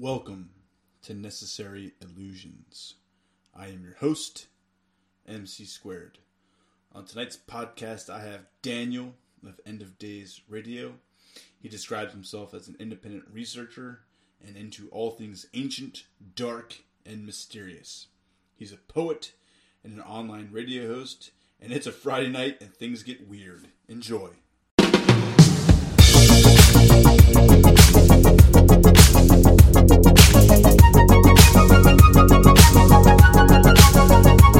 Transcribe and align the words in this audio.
Welcome 0.00 0.50
to 1.02 1.12
Necessary 1.12 1.92
Illusions. 2.00 2.94
I 3.52 3.66
am 3.66 3.82
your 3.82 3.96
host, 3.96 4.46
MC 5.26 5.64
Squared. 5.64 6.18
On 6.92 7.04
tonight's 7.04 7.36
podcast, 7.36 8.08
I 8.08 8.20
have 8.20 8.46
Daniel 8.62 9.14
of 9.44 9.58
End 9.66 9.82
of 9.82 9.98
Days 9.98 10.40
Radio. 10.48 10.94
He 11.60 11.68
describes 11.68 12.12
himself 12.12 12.54
as 12.54 12.68
an 12.68 12.76
independent 12.78 13.24
researcher 13.32 14.02
and 14.40 14.56
into 14.56 14.88
all 14.90 15.10
things 15.10 15.46
ancient, 15.52 16.04
dark, 16.36 16.76
and 17.04 17.26
mysterious. 17.26 18.06
He's 18.54 18.72
a 18.72 18.76
poet 18.76 19.32
and 19.82 19.92
an 19.92 20.00
online 20.00 20.50
radio 20.52 20.86
host, 20.86 21.32
and 21.60 21.72
it's 21.72 21.88
a 21.88 21.92
Friday 21.92 22.30
night 22.30 22.58
and 22.60 22.72
things 22.72 23.02
get 23.02 23.28
weird. 23.28 23.66
Enjoy. 23.88 24.30
Of 30.64 30.90
End 34.26 34.57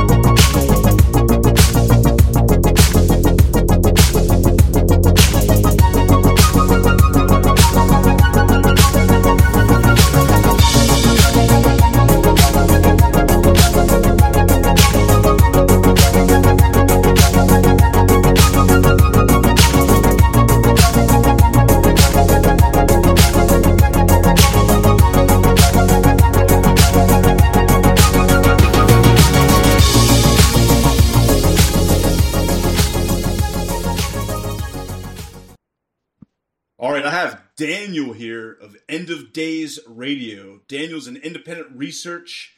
Days 39.68 39.80
Radio. 39.86 40.60
Daniel's 40.66 41.06
an 41.08 41.18
independent 41.18 41.68
research. 41.74 42.54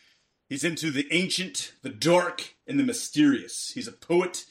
He's 0.49 0.63
into 0.63 0.93
the 0.93 1.09
ancient, 1.11 1.73
the 1.83 1.89
dark, 1.89 2.55
and 2.69 2.79
the 2.79 2.85
mysterious. 2.85 3.73
He's 3.75 3.89
a 3.89 3.93
poet, 3.93 4.45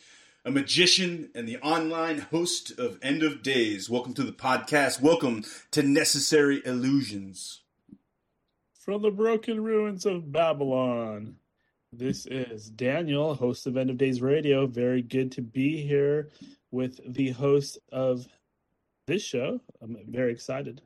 a 0.43 0.51
magician, 0.51 1.29
and 1.33 1.47
the 1.47 1.55
online 1.59 2.19
host 2.19 2.77
of 2.77 2.99
End 3.01 3.23
of 3.23 3.41
Days. 3.43 3.89
Welcome 3.89 4.13
to 4.15 4.23
the 4.23 4.33
podcast. 4.33 4.99
Welcome 4.99 5.45
to 5.71 5.83
Necessary 5.83 6.61
Illusions. 6.65 7.61
From 8.77 9.03
the 9.03 9.11
broken 9.11 9.63
ruins 9.63 10.05
of 10.05 10.29
Babylon. 10.29 11.37
This 11.93 12.25
is 12.25 12.69
Daniel, 12.69 13.35
host 13.35 13.67
of 13.67 13.77
End 13.77 13.89
of 13.89 13.97
Days 13.97 14.21
Radio. 14.21 14.67
Very 14.67 15.01
good 15.01 15.31
to 15.31 15.41
be 15.41 15.81
here 15.81 16.27
with 16.71 16.99
the 17.07 17.29
host 17.29 17.77
of 17.93 18.27
this 19.07 19.23
show. 19.23 19.61
I'm 19.81 19.95
very 20.09 20.33
excited. 20.33 20.81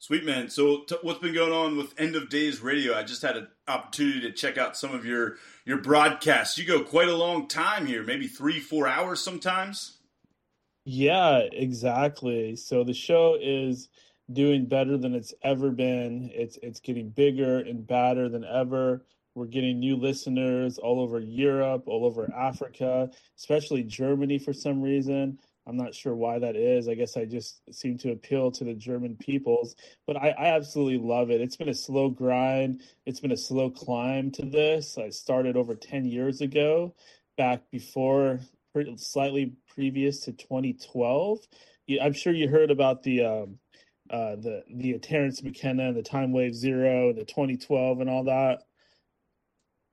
Sweet 0.00 0.24
man. 0.24 0.48
So, 0.48 0.84
t- 0.84 0.96
what's 1.02 1.18
been 1.18 1.34
going 1.34 1.52
on 1.52 1.76
with 1.76 1.98
End 1.98 2.14
of 2.14 2.28
Days 2.28 2.60
Radio? 2.60 2.94
I 2.94 3.02
just 3.02 3.22
had 3.22 3.36
an 3.36 3.48
opportunity 3.66 4.20
to 4.20 4.32
check 4.32 4.56
out 4.56 4.76
some 4.76 4.94
of 4.94 5.04
your 5.04 5.36
your 5.64 5.78
broadcasts. 5.78 6.56
You 6.56 6.64
go 6.64 6.82
quite 6.82 7.08
a 7.08 7.16
long 7.16 7.48
time 7.48 7.86
here, 7.86 8.04
maybe 8.04 8.28
three, 8.28 8.60
four 8.60 8.86
hours 8.86 9.20
sometimes. 9.20 9.98
Yeah, 10.84 11.38
exactly. 11.52 12.54
So 12.56 12.84
the 12.84 12.94
show 12.94 13.36
is 13.40 13.88
doing 14.32 14.66
better 14.66 14.96
than 14.96 15.14
it's 15.14 15.34
ever 15.42 15.70
been. 15.70 16.30
It's 16.32 16.58
it's 16.62 16.80
getting 16.80 17.10
bigger 17.10 17.58
and 17.58 17.86
badder 17.86 18.28
than 18.28 18.44
ever. 18.44 19.04
We're 19.34 19.46
getting 19.46 19.78
new 19.78 19.96
listeners 19.96 20.78
all 20.78 21.00
over 21.00 21.20
Europe, 21.20 21.84
all 21.86 22.04
over 22.04 22.32
Africa, 22.34 23.10
especially 23.36 23.82
Germany 23.82 24.38
for 24.38 24.52
some 24.52 24.80
reason. 24.80 25.38
I'm 25.68 25.76
not 25.76 25.94
sure 25.94 26.14
why 26.14 26.38
that 26.38 26.56
is. 26.56 26.88
I 26.88 26.94
guess 26.94 27.16
I 27.16 27.26
just 27.26 27.60
seem 27.74 27.98
to 27.98 28.12
appeal 28.12 28.50
to 28.52 28.64
the 28.64 28.72
German 28.72 29.16
peoples, 29.16 29.76
but 30.06 30.16
I, 30.16 30.30
I, 30.30 30.46
absolutely 30.56 30.96
love 30.96 31.30
it. 31.30 31.42
It's 31.42 31.56
been 31.56 31.68
a 31.68 31.74
slow 31.74 32.08
grind. 32.08 32.80
It's 33.04 33.20
been 33.20 33.32
a 33.32 33.36
slow 33.36 33.70
climb 33.70 34.30
to 34.32 34.46
this. 34.46 34.96
I 34.96 35.10
started 35.10 35.56
over 35.56 35.74
10 35.74 36.06
years 36.06 36.40
ago, 36.40 36.94
back 37.36 37.70
before, 37.70 38.40
slightly 38.96 39.52
previous 39.74 40.20
to 40.20 40.32
2012. 40.32 41.40
I'm 42.02 42.12
sure 42.14 42.32
you 42.32 42.48
heard 42.48 42.70
about 42.70 43.02
the 43.02 43.24
um, 43.24 43.58
uh, 44.10 44.36
the 44.36 44.64
the 44.70 44.98
Terence 44.98 45.42
McKenna 45.42 45.88
and 45.88 45.96
the 45.96 46.02
Time 46.02 46.32
Wave 46.32 46.54
Zero 46.54 47.10
and 47.10 47.18
the 47.18 47.24
2012 47.24 48.00
and 48.00 48.08
all 48.08 48.24
that. 48.24 48.62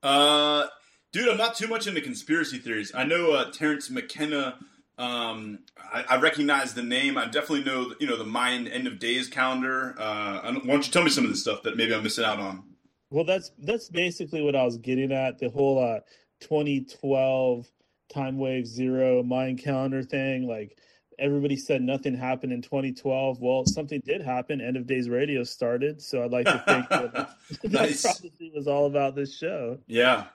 Uh, 0.03 0.67
dude, 1.11 1.29
I'm 1.29 1.37
not 1.37 1.55
too 1.55 1.67
much 1.67 1.87
into 1.87 2.01
conspiracy 2.01 2.59
theories. 2.59 2.91
I 2.95 3.03
know 3.03 3.33
uh, 3.33 3.51
Terence 3.51 3.89
McKenna. 3.89 4.57
Um, 4.97 5.59
I, 5.77 6.05
I, 6.09 6.17
recognize 6.21 6.73
the 6.73 6.81
name. 6.81 7.17
I 7.17 7.25
definitely 7.25 7.65
know, 7.65 7.93
you 7.99 8.07
know, 8.07 8.15
the 8.15 8.23
Mayan 8.23 8.65
end 8.65 8.87
of 8.87 8.97
days 8.97 9.27
calendar. 9.27 9.93
Uh, 9.97 10.39
why 10.41 10.61
don't 10.67 10.85
you 10.85 10.91
tell 10.91 11.03
me 11.03 11.09
some 11.09 11.25
of 11.25 11.29
the 11.29 11.35
stuff 11.35 11.63
that 11.63 11.75
maybe 11.75 11.93
I'm 11.93 12.01
missing 12.01 12.23
out 12.23 12.39
on? 12.39 12.63
Well, 13.09 13.25
that's 13.25 13.51
that's 13.59 13.89
basically 13.89 14.41
what 14.41 14.55
I 14.55 14.63
was 14.63 14.77
getting 14.77 15.11
at. 15.11 15.37
The 15.37 15.49
whole 15.49 15.83
uh, 15.83 15.99
2012 16.39 17.69
time 18.13 18.37
wave 18.37 18.67
zero 18.67 19.21
Mayan 19.21 19.57
calendar 19.57 20.01
thing. 20.01 20.47
Like 20.47 20.77
everybody 21.19 21.57
said, 21.57 21.81
nothing 21.81 22.15
happened 22.15 22.53
in 22.53 22.61
2012. 22.61 23.41
Well, 23.41 23.65
something 23.65 24.01
did 24.05 24.21
happen. 24.21 24.61
End 24.61 24.77
of 24.77 24.87
days 24.87 25.09
radio 25.09 25.43
started. 25.43 26.01
So 26.01 26.23
I'd 26.23 26.31
like 26.31 26.45
to 26.45 26.63
think 26.65 26.89
that 26.89 27.29
nice. 27.63 28.03
that 28.03 28.17
probably 28.21 28.51
was 28.55 28.67
all 28.67 28.85
about 28.85 29.15
this 29.15 29.35
show. 29.35 29.79
Yeah. 29.87 30.25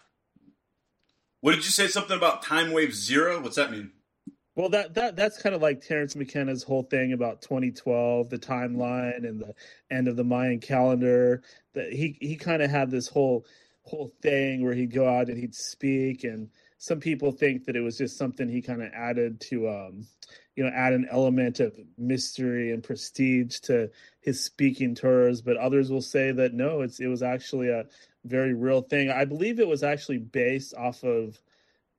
What 1.40 1.52
did 1.52 1.64
you 1.64 1.70
say? 1.70 1.86
Something 1.86 2.16
about 2.16 2.42
time 2.42 2.72
wave 2.72 2.94
zero? 2.94 3.40
What's 3.40 3.56
that 3.56 3.70
mean? 3.70 3.92
Well, 4.56 4.68
that 4.70 4.94
that 4.94 5.16
that's 5.16 5.40
kind 5.40 5.54
of 5.54 5.62
like 5.62 5.80
Terence 5.80 6.16
McKenna's 6.16 6.62
whole 6.62 6.82
thing 6.82 7.12
about 7.12 7.40
2012, 7.42 8.28
the 8.30 8.38
timeline 8.38 9.26
and 9.26 9.40
the 9.40 9.54
end 9.90 10.08
of 10.08 10.16
the 10.16 10.24
Mayan 10.24 10.58
calendar. 10.60 11.42
That 11.74 11.92
he 11.92 12.16
he 12.20 12.36
kind 12.36 12.62
of 12.62 12.70
had 12.70 12.90
this 12.90 13.08
whole 13.08 13.46
whole 13.82 14.12
thing 14.22 14.62
where 14.62 14.74
he'd 14.74 14.92
go 14.92 15.08
out 15.08 15.28
and 15.28 15.38
he'd 15.38 15.54
speak, 15.54 16.24
and 16.24 16.50
some 16.78 16.98
people 16.98 17.30
think 17.30 17.64
that 17.66 17.76
it 17.76 17.80
was 17.80 17.96
just 17.96 18.18
something 18.18 18.48
he 18.48 18.60
kind 18.62 18.82
of 18.82 18.90
added 18.92 19.40
to, 19.42 19.68
um, 19.68 20.06
you 20.56 20.64
know, 20.64 20.70
add 20.70 20.94
an 20.94 21.06
element 21.10 21.60
of 21.60 21.74
mystery 21.96 22.72
and 22.72 22.82
prestige 22.82 23.60
to 23.60 23.90
his 24.20 24.42
speaking 24.42 24.94
tours. 24.94 25.42
But 25.42 25.58
others 25.58 25.90
will 25.90 26.02
say 26.02 26.32
that 26.32 26.54
no, 26.54 26.80
it's 26.82 26.98
it 26.98 27.06
was 27.06 27.22
actually 27.22 27.68
a 27.68 27.84
very 28.24 28.54
real 28.54 28.82
thing. 28.82 29.10
I 29.10 29.24
believe 29.24 29.60
it 29.60 29.68
was 29.68 29.84
actually 29.84 30.18
based 30.18 30.74
off 30.74 31.04
of 31.04 31.40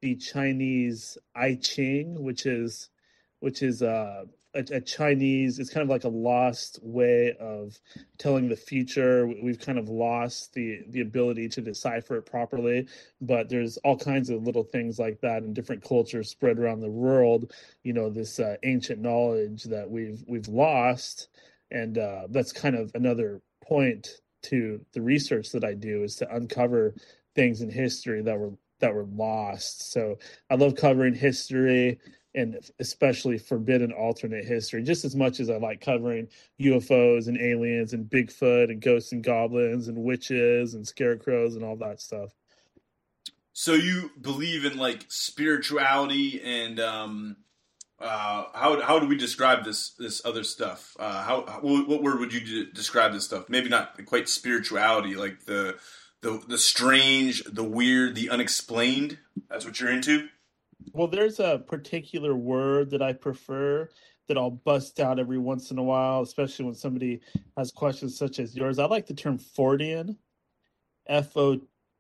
the 0.01 0.15
Chinese 0.15 1.17
I 1.35 1.55
Ching, 1.55 2.23
which 2.23 2.45
is 2.45 2.89
which 3.39 3.63
is 3.63 3.81
uh, 3.81 4.25
a, 4.53 4.59
a, 4.71 4.81
Chinese. 4.81 5.57
It's 5.57 5.71
kind 5.71 5.83
of 5.83 5.89
like 5.89 6.03
a 6.03 6.09
lost 6.09 6.79
way 6.83 7.35
of 7.39 7.79
telling 8.17 8.49
the 8.49 8.55
future. 8.55 9.27
We've 9.27 9.59
kind 9.59 9.79
of 9.79 9.89
lost 9.89 10.53
the 10.53 10.81
the 10.87 11.01
ability 11.01 11.49
to 11.49 11.61
decipher 11.61 12.17
it 12.17 12.25
properly. 12.25 12.87
But 13.19 13.49
there's 13.49 13.77
all 13.77 13.97
kinds 13.97 14.29
of 14.29 14.43
little 14.43 14.63
things 14.63 14.99
like 14.99 15.21
that 15.21 15.43
in 15.43 15.53
different 15.53 15.83
cultures 15.83 16.29
spread 16.29 16.59
around 16.59 16.81
the 16.81 16.89
world. 16.89 17.53
You 17.83 17.93
know, 17.93 18.09
this 18.09 18.39
uh, 18.39 18.57
ancient 18.63 19.01
knowledge 19.01 19.63
that 19.65 19.89
we've 19.89 20.23
we've 20.27 20.47
lost, 20.47 21.29
and 21.69 21.97
uh, 21.97 22.27
that's 22.29 22.51
kind 22.51 22.75
of 22.75 22.91
another 22.95 23.41
point 23.63 24.21
to 24.43 24.83
the 24.93 25.01
research 25.01 25.51
that 25.51 25.63
I 25.63 25.75
do 25.75 26.03
is 26.03 26.15
to 26.17 26.35
uncover 26.35 26.95
things 27.35 27.61
in 27.61 27.69
history 27.69 28.21
that 28.23 28.37
were 28.37 28.53
that 28.81 28.93
were 28.93 29.07
lost. 29.13 29.91
So 29.91 30.17
I 30.49 30.55
love 30.55 30.75
covering 30.75 31.13
history 31.13 31.99
and 32.33 32.57
especially 32.79 33.37
forbidden 33.37 33.91
alternate 33.91 34.45
history 34.45 34.81
just 34.83 35.03
as 35.03 35.15
much 35.15 35.39
as 35.39 35.49
I 35.49 35.57
like 35.57 35.81
covering 35.81 36.27
UFOs 36.61 37.27
and 37.27 37.37
aliens 37.37 37.93
and 37.93 38.09
Bigfoot 38.09 38.65
and 38.69 38.81
ghosts 38.81 39.11
and 39.11 39.23
goblins 39.23 39.87
and 39.87 39.97
witches 39.97 40.73
and 40.73 40.87
scarecrows 40.87 41.55
and 41.55 41.65
all 41.65 41.75
that 41.77 41.99
stuff. 41.99 42.31
So 43.53 43.73
you 43.73 44.11
believe 44.21 44.63
in 44.63 44.77
like 44.77 45.05
spirituality 45.09 46.41
and 46.41 46.79
um 46.79 47.35
uh, 48.01 48.45
how 48.53 48.81
how 48.81 48.99
do 48.99 49.07
we 49.07 49.15
describe 49.15 49.63
this 49.63 49.91
this 49.91 50.25
other 50.25 50.43
stuff? 50.43 50.95
Uh, 50.99 51.21
how, 51.23 51.41
what 51.61 52.01
word 52.01 52.19
would 52.19 52.33
you 52.33 52.71
describe 52.71 53.13
this 53.13 53.25
stuff? 53.25 53.47
Maybe 53.47 53.69
not 53.69 54.03
quite 54.05 54.27
spirituality, 54.27 55.15
like 55.15 55.45
the 55.45 55.77
the 56.21 56.41
the 56.47 56.57
strange, 56.57 57.43
the 57.43 57.63
weird, 57.63 58.15
the 58.15 58.29
unexplained. 58.29 59.17
That's 59.49 59.65
what 59.65 59.79
you're 59.79 59.91
into. 59.91 60.27
Well, 60.93 61.07
there's 61.07 61.39
a 61.39 61.63
particular 61.67 62.35
word 62.35 62.91
that 62.91 63.01
I 63.01 63.13
prefer 63.13 63.89
that 64.27 64.37
I'll 64.37 64.51
bust 64.51 64.99
out 64.99 65.19
every 65.19 65.37
once 65.37 65.71
in 65.71 65.77
a 65.77 65.83
while, 65.83 66.21
especially 66.21 66.65
when 66.65 66.75
somebody 66.75 67.21
has 67.57 67.71
questions 67.71 68.17
such 68.17 68.39
as 68.39 68.55
yours. 68.55 68.79
I 68.79 68.85
like 68.85 69.05
the 69.05 69.13
term 69.13 69.37
Fortean, 69.37 70.15
F 71.07 71.35
O 71.35 71.59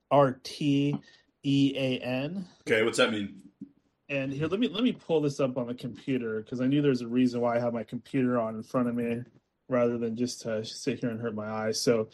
R 0.09 0.39
T 0.43 0.95
E 1.43 1.73
A 1.75 1.99
N. 1.99 2.45
Okay, 2.67 2.83
what's 2.83 2.97
that 2.97 3.11
mean? 3.11 3.41
And 4.09 4.31
here, 4.31 4.47
let 4.47 4.59
me 4.59 4.67
let 4.67 4.83
me 4.83 4.91
pull 4.91 5.21
this 5.21 5.39
up 5.39 5.57
on 5.57 5.67
the 5.67 5.73
computer 5.73 6.41
because 6.41 6.61
I 6.61 6.67
knew 6.67 6.81
there's 6.81 7.01
a 7.01 7.07
reason 7.07 7.41
why 7.41 7.55
I 7.55 7.59
have 7.59 7.73
my 7.73 7.83
computer 7.83 8.39
on 8.39 8.55
in 8.55 8.63
front 8.63 8.89
of 8.89 8.95
me 8.95 9.23
rather 9.69 9.97
than 9.97 10.17
just 10.17 10.41
to 10.41 10.65
sit 10.65 10.99
here 10.99 11.09
and 11.09 11.19
hurt 11.19 11.33
my 11.33 11.49
eyes. 11.49 11.79
So 11.79 12.09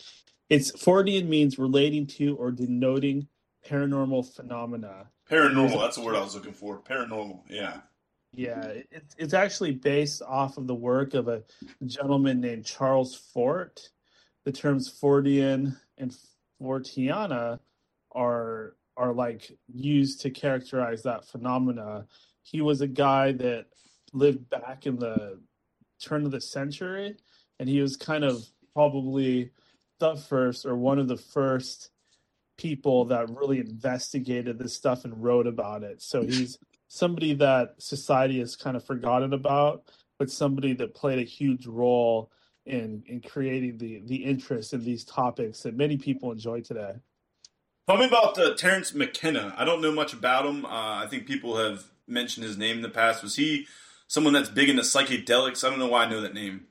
it's 0.50 0.72
Fortean 0.72 1.28
means 1.28 1.60
relating 1.60 2.08
to 2.08 2.36
or 2.38 2.52
denoting 2.52 3.28
paranormal 3.68 4.34
phenomena. 4.34 5.08
Paranormal, 5.30 5.80
that's 5.80 5.98
the 5.98 6.04
word 6.04 6.16
I 6.16 6.22
was 6.22 6.36
looking 6.36 6.54
for. 6.54 6.80
Paranormal, 6.80 7.42
yeah. 7.50 7.82
Yeah, 8.34 8.66
it, 8.66 9.16
it's 9.18 9.34
actually 9.34 9.72
based 9.72 10.22
off 10.22 10.58
of 10.58 10.68
the 10.68 10.76
work 10.76 11.14
of 11.14 11.28
a 11.28 11.44
gentleman 11.86 12.40
named 12.40 12.66
Charles 12.66 13.16
Fort. 13.16 13.90
The 14.46 14.52
terms 14.52 14.94
Fortean 15.02 15.78
and 15.98 16.16
Forteana 16.62 17.60
are 18.14 18.76
are 18.96 19.14
like 19.14 19.52
used 19.68 20.22
to 20.22 20.30
characterize 20.30 21.04
that 21.04 21.28
phenomena. 21.28 22.08
He 22.42 22.62
was 22.62 22.82
a 22.82 22.88
guy 22.88 23.34
that 23.34 23.66
lived 24.14 24.50
back 24.50 24.86
in 24.86 24.98
the 24.98 25.40
turn 26.02 26.26
of 26.26 26.32
the 26.32 26.42
century, 26.42 27.16
and 27.60 27.70
he 27.70 27.82
was 27.82 27.96
kind 27.96 28.24
of 28.24 28.44
probably 28.74 29.52
the 30.00 30.16
first 30.16 30.66
or 30.66 30.76
one 30.76 31.00
of 31.00 31.08
the 31.08 31.18
first 31.18 31.92
people 32.58 33.06
that 33.06 33.30
really 33.30 33.60
investigated 33.60 34.58
this 34.58 34.74
stuff 34.74 35.06
and 35.06 35.24
wrote 35.24 35.48
about 35.48 35.84
it. 35.84 36.02
So 36.02 36.24
he's 36.24 36.58
somebody 36.88 37.34
that 37.36 37.76
society 37.78 38.40
has 38.40 38.56
kind 38.56 38.76
of 38.76 38.86
forgotten 38.86 39.34
about, 39.34 39.84
but 40.18 40.32
somebody 40.32 40.74
that 40.74 40.96
played 40.96 41.20
a 41.20 41.24
huge 41.24 41.68
role 41.68 42.32
in 42.66 43.04
in 43.08 43.22
creating 43.22 43.78
the 43.78 44.02
the 44.06 44.18
interest 44.18 44.74
in 44.74 44.84
these 44.84 45.06
topics 45.06 45.62
that 45.62 45.76
many 45.76 45.98
people 45.98 46.32
enjoy 46.32 46.62
today. 46.62 46.94
Tell 47.88 47.98
me 47.98 48.06
about 48.06 48.38
uh, 48.38 48.54
Terence 48.56 48.94
McKenna. 48.94 49.54
I 49.58 49.64
don't 49.64 49.82
know 49.82 49.94
much 49.94 50.12
about 50.12 50.46
him. 50.46 50.66
Uh, 50.66 51.04
I 51.04 51.08
think 51.10 51.26
people 51.26 51.58
have 51.58 51.86
mentioned 52.06 52.46
his 52.46 52.58
name 52.58 52.78
in 52.78 52.82
the 52.82 52.90
past. 52.90 53.24
Was 53.24 53.38
he 53.38 53.68
someone 54.08 54.34
that's 54.34 54.50
big 54.50 54.68
into 54.68 54.82
psychedelics? 54.82 55.64
I 55.64 55.70
don't 55.70 55.80
know 55.80 55.88
why 55.88 56.04
I 56.04 56.10
know 56.10 56.20
that 56.20 56.34
name. 56.34 56.66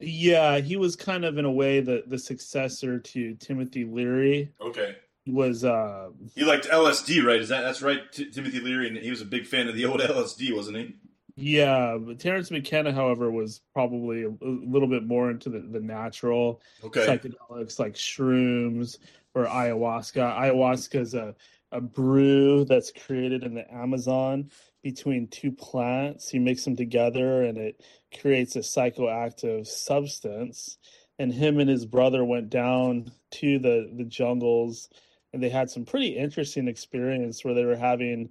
Yeah, 0.00 0.58
he 0.58 0.76
was 0.76 0.94
kind 0.96 1.24
of 1.24 1.38
in 1.38 1.44
a 1.44 1.50
way 1.52 1.80
the 1.80 2.04
the 2.06 2.18
successor 2.18 2.98
to 3.00 3.34
Timothy 3.34 3.84
Leary. 3.84 4.52
Okay. 4.60 4.96
He 5.24 5.32
was 5.32 5.64
uh 5.64 6.10
He 6.34 6.44
liked 6.44 6.66
LSD, 6.68 7.24
right? 7.24 7.40
Is 7.40 7.48
that 7.48 7.62
that's 7.62 7.82
right? 7.82 8.00
T- 8.12 8.30
Timothy 8.30 8.60
Leary, 8.60 8.88
and 8.88 8.96
he 8.96 9.10
was 9.10 9.20
a 9.20 9.26
big 9.26 9.46
fan 9.46 9.68
of 9.68 9.74
the 9.74 9.84
old 9.84 10.00
LSD, 10.00 10.54
wasn't 10.54 10.76
he? 10.78 10.94
Yeah, 11.40 11.98
but 12.00 12.18
Terence 12.18 12.50
McKenna, 12.50 12.92
however, 12.92 13.30
was 13.30 13.60
probably 13.72 14.24
a, 14.24 14.28
a 14.28 14.48
little 14.66 14.88
bit 14.88 15.04
more 15.06 15.30
into 15.30 15.48
the, 15.48 15.60
the 15.60 15.78
natural 15.80 16.60
Okay. 16.82 17.06
psychedelics 17.06 17.78
like 17.78 17.94
shrooms 17.94 18.98
or 19.34 19.44
ayahuasca. 19.46 20.36
Ayahuasca 20.36 21.00
is 21.00 21.14
a, 21.14 21.36
a 21.72 21.80
brew 21.80 22.64
that's 22.64 22.92
created 22.92 23.44
in 23.44 23.54
the 23.54 23.72
Amazon 23.72 24.50
between 24.82 25.28
two 25.28 25.52
plants. 25.52 26.32
You 26.32 26.40
mix 26.40 26.64
them 26.64 26.76
together 26.76 27.42
and 27.42 27.58
it 27.58 27.82
creates 28.20 28.56
a 28.56 28.60
psychoactive 28.60 29.66
substance. 29.66 30.78
And 31.18 31.32
him 31.32 31.58
and 31.58 31.68
his 31.68 31.84
brother 31.84 32.24
went 32.24 32.48
down 32.48 33.10
to 33.32 33.58
the, 33.58 33.90
the 33.96 34.04
jungles 34.04 34.88
and 35.32 35.42
they 35.42 35.50
had 35.50 35.70
some 35.70 35.84
pretty 35.84 36.16
interesting 36.16 36.68
experience 36.68 37.44
where 37.44 37.54
they 37.54 37.64
were 37.64 37.76
having 37.76 38.30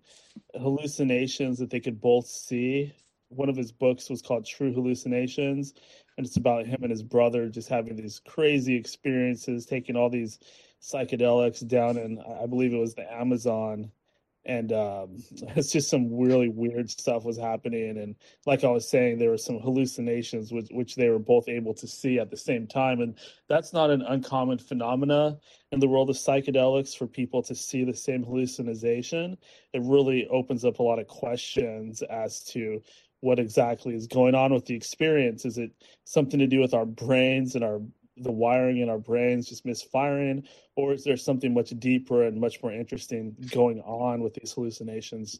hallucinations 0.55 1.59
that 1.59 1.69
they 1.69 1.79
could 1.79 2.01
both 2.01 2.25
see. 2.27 2.93
One 3.29 3.49
of 3.49 3.55
his 3.55 3.71
books 3.71 4.09
was 4.09 4.21
called 4.21 4.45
True 4.45 4.73
Hallucinations, 4.73 5.73
and 6.17 6.25
it's 6.25 6.37
about 6.37 6.65
him 6.65 6.79
and 6.81 6.91
his 6.91 7.03
brother 7.03 7.49
just 7.49 7.69
having 7.69 7.95
these 7.95 8.19
crazy 8.25 8.75
experiences, 8.75 9.65
taking 9.65 9.95
all 9.95 10.09
these 10.09 10.39
psychedelics 10.81 11.65
down 11.67 11.97
in, 11.97 12.19
I 12.41 12.45
believe 12.45 12.73
it 12.73 12.79
was 12.79 12.95
the 12.95 13.11
Amazon. 13.11 13.91
And 14.45 14.71
um, 14.71 15.17
it's 15.55 15.71
just 15.71 15.89
some 15.89 16.17
really 16.17 16.49
weird 16.49 16.89
stuff 16.89 17.25
was 17.25 17.37
happening. 17.37 17.97
And 17.97 18.15
like 18.45 18.63
I 18.63 18.69
was 18.69 18.89
saying, 18.89 19.17
there 19.17 19.29
were 19.29 19.37
some 19.37 19.59
hallucinations 19.59 20.51
which, 20.51 20.67
which 20.71 20.95
they 20.95 21.09
were 21.09 21.19
both 21.19 21.49
able 21.49 21.73
to 21.75 21.87
see 21.87 22.19
at 22.19 22.29
the 22.29 22.37
same 22.37 22.67
time. 22.67 23.01
And 23.01 23.17
that's 23.49 23.73
not 23.73 23.89
an 23.89 24.01
uncommon 24.01 24.59
phenomena 24.59 25.37
in 25.71 25.79
the 25.79 25.87
world 25.87 26.09
of 26.09 26.15
psychedelics 26.15 26.97
for 26.97 27.07
people 27.07 27.43
to 27.43 27.55
see 27.55 27.83
the 27.83 27.93
same 27.93 28.23
hallucination. 28.23 29.37
It 29.73 29.81
really 29.83 30.27
opens 30.29 30.63
up 30.63 30.79
a 30.79 30.83
lot 30.83 30.99
of 30.99 31.07
questions 31.07 32.01
as 32.03 32.43
to 32.45 32.81
what 33.21 33.39
exactly 33.39 33.95
is 33.95 34.07
going 34.07 34.35
on 34.35 34.53
with 34.53 34.65
the 34.65 34.75
experience. 34.75 35.45
Is 35.45 35.57
it 35.57 35.71
something 36.05 36.39
to 36.39 36.47
do 36.47 36.59
with 36.59 36.73
our 36.73 36.85
brains 36.85 37.55
and 37.55 37.63
our 37.63 37.81
the 38.19 38.31
wiring 38.31 38.79
in 38.79 38.89
our 38.89 38.97
brains 38.97 39.47
just 39.47 39.65
misfiring, 39.65 40.43
or 40.75 40.93
is 40.93 41.03
there 41.03 41.17
something 41.17 41.53
much 41.53 41.69
deeper 41.79 42.23
and 42.23 42.39
much 42.39 42.61
more 42.61 42.71
interesting 42.71 43.35
going 43.51 43.81
on 43.81 44.21
with 44.21 44.33
these 44.33 44.51
hallucinations? 44.51 45.39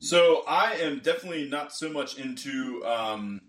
So 0.00 0.42
I 0.48 0.74
am 0.74 1.00
definitely 1.00 1.48
not 1.48 1.72
so 1.72 1.90
much 1.90 2.18
into 2.18 2.84
um, 2.84 3.40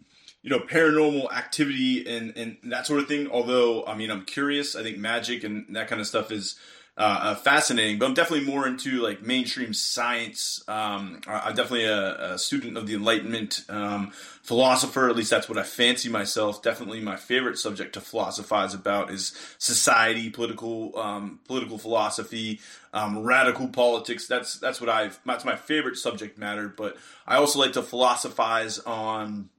you 0.42 0.50
know 0.50 0.60
paranormal 0.60 1.31
activity 1.31 2.06
and 2.08 2.34
and 2.38 2.58
that 2.66 2.86
sort 2.86 3.00
of 3.00 3.08
thing. 3.08 3.30
Although 3.31 3.86
I 3.86 3.96
mean 3.96 4.12
I'm 4.12 4.25
curious. 4.25 4.76
I 4.76 4.84
think 4.84 4.98
magic 4.98 5.44
and 5.44 5.66
that 5.76 5.88
kind 5.88 6.02
of 6.02 6.08
stuff 6.08 6.31
is 6.31 6.56
uh, 6.95 7.19
uh, 7.22 7.36
fascinating. 7.36 7.98
But 7.98 8.06
I'm 8.06 8.13
definitely 8.13 8.45
more 8.45 8.68
into 8.68 9.01
like 9.01 9.24
mainstream 9.24 9.74
science. 9.74 10.63
Um, 10.68 11.22
I'm 11.25 11.56
definitely 11.56 11.86
a, 11.86 12.34
a 12.34 12.38
student 12.38 12.78
of 12.78 12.86
the 12.86 12.94
Enlightenment, 12.94 13.66
um, 13.68 14.12
philosopher. 14.44 15.10
At 15.10 15.16
least 15.16 15.31
that's 15.31 15.50
what 15.50 15.57
I 15.57 15.63
fancy 15.63 16.07
myself. 16.10 16.62
Definitely 16.62 17.00
my 17.01 17.16
favorite 17.16 17.57
subject 17.57 17.94
to 17.94 18.01
philosophize 18.01 18.75
about 18.75 19.10
is 19.10 19.34
society, 19.57 20.30
political 20.30 20.95
um, 21.00 21.40
political 21.48 21.80
philosophy, 21.80 22.60
um, 22.94 23.24
radical 23.24 23.68
politics. 23.69 24.28
That's 24.28 24.60
that's 24.60 24.80
what 24.80 24.90
I've. 24.90 25.19
That's 25.25 25.45
my 25.45 25.56
favorite 25.56 25.98
subject 25.98 26.38
matter. 26.38 26.68
But 26.69 26.98
I 27.25 27.38
also 27.38 27.57
like 27.57 27.74
to 27.74 27.81
philosophize 27.81 28.78
on, 28.80 29.50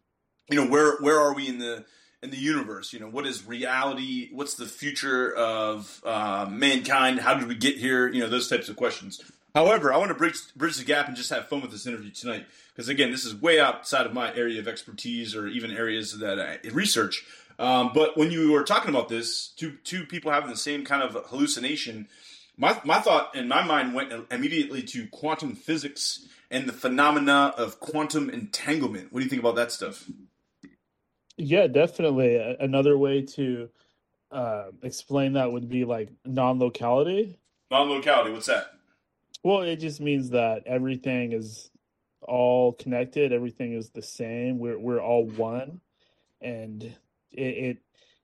you 0.48 0.62
know, 0.62 0.70
where 0.70 0.98
where 0.98 1.19
are 1.19 1.34
we 1.34 1.48
in 1.48 1.58
the 1.58 1.84
in 2.24 2.30
the 2.30 2.38
universe? 2.38 2.92
You 2.92 2.98
know, 2.98 3.08
what 3.08 3.26
is 3.26 3.46
reality? 3.46 4.30
What's 4.32 4.54
the 4.54 4.66
future 4.66 5.32
of 5.32 6.00
uh, 6.04 6.46
mankind? 6.50 7.20
How 7.20 7.34
did 7.34 7.46
we 7.46 7.54
get 7.54 7.76
here? 7.76 8.08
You 8.08 8.20
know, 8.20 8.28
those 8.28 8.48
types 8.48 8.68
of 8.68 8.76
questions. 8.76 9.20
However, 9.54 9.92
I 9.92 9.98
want 9.98 10.08
to 10.08 10.14
bridge, 10.14 10.38
bridge 10.56 10.76
the 10.78 10.84
gap 10.84 11.06
and 11.06 11.16
just 11.16 11.30
have 11.30 11.46
fun 11.46 11.60
with 11.60 11.70
this 11.70 11.86
interview 11.86 12.10
tonight 12.10 12.46
because 12.74 12.88
again, 12.88 13.12
this 13.12 13.24
is 13.24 13.40
way 13.40 13.60
outside 13.60 14.06
of 14.06 14.12
my 14.12 14.34
area 14.34 14.58
of 14.58 14.66
expertise 14.66 15.36
or 15.36 15.46
even 15.46 15.70
areas 15.70 16.18
that 16.18 16.40
I 16.40 16.58
research. 16.70 17.24
Um, 17.58 17.92
but 17.94 18.16
when 18.16 18.32
you 18.32 18.50
were 18.50 18.64
talking 18.64 18.90
about 18.90 19.08
this, 19.08 19.48
two 19.48 19.76
two 19.84 20.06
people 20.06 20.32
having 20.32 20.50
the 20.50 20.56
same 20.56 20.84
kind 20.84 21.04
of 21.04 21.26
hallucination, 21.26 22.08
my 22.56 22.80
my 22.84 22.98
thought 22.98 23.36
in 23.36 23.46
my 23.46 23.62
mind 23.62 23.94
went 23.94 24.12
immediately 24.32 24.82
to 24.82 25.06
quantum 25.08 25.54
physics 25.54 26.26
and 26.50 26.68
the 26.68 26.72
phenomena 26.72 27.54
of 27.56 27.78
quantum 27.78 28.28
entanglement. 28.28 29.12
What 29.12 29.20
do 29.20 29.24
you 29.24 29.30
think 29.30 29.40
about 29.40 29.54
that 29.54 29.70
stuff? 29.70 30.08
Yeah, 31.36 31.66
definitely. 31.66 32.36
A- 32.36 32.56
Another 32.60 32.96
way 32.96 33.22
to 33.22 33.69
uh, 34.31 34.66
explain 34.82 35.34
that 35.34 35.52
would 35.52 35.69
be 35.69 35.84
like 35.84 36.10
non-locality. 36.25 37.36
Non-locality. 37.70 38.32
What's 38.32 38.46
that? 38.46 38.67
Well, 39.43 39.62
it 39.62 39.76
just 39.76 40.00
means 40.00 40.31
that 40.31 40.62
everything 40.67 41.32
is 41.32 41.70
all 42.22 42.72
connected. 42.72 43.32
Everything 43.32 43.74
is 43.74 43.91
the 43.91 44.03
same. 44.03 44.58
We're 44.58 44.79
we're 44.79 45.03
all 45.03 45.26
one, 45.26 45.81
and 46.41 46.82
it 47.31 47.41
it, 47.41 47.79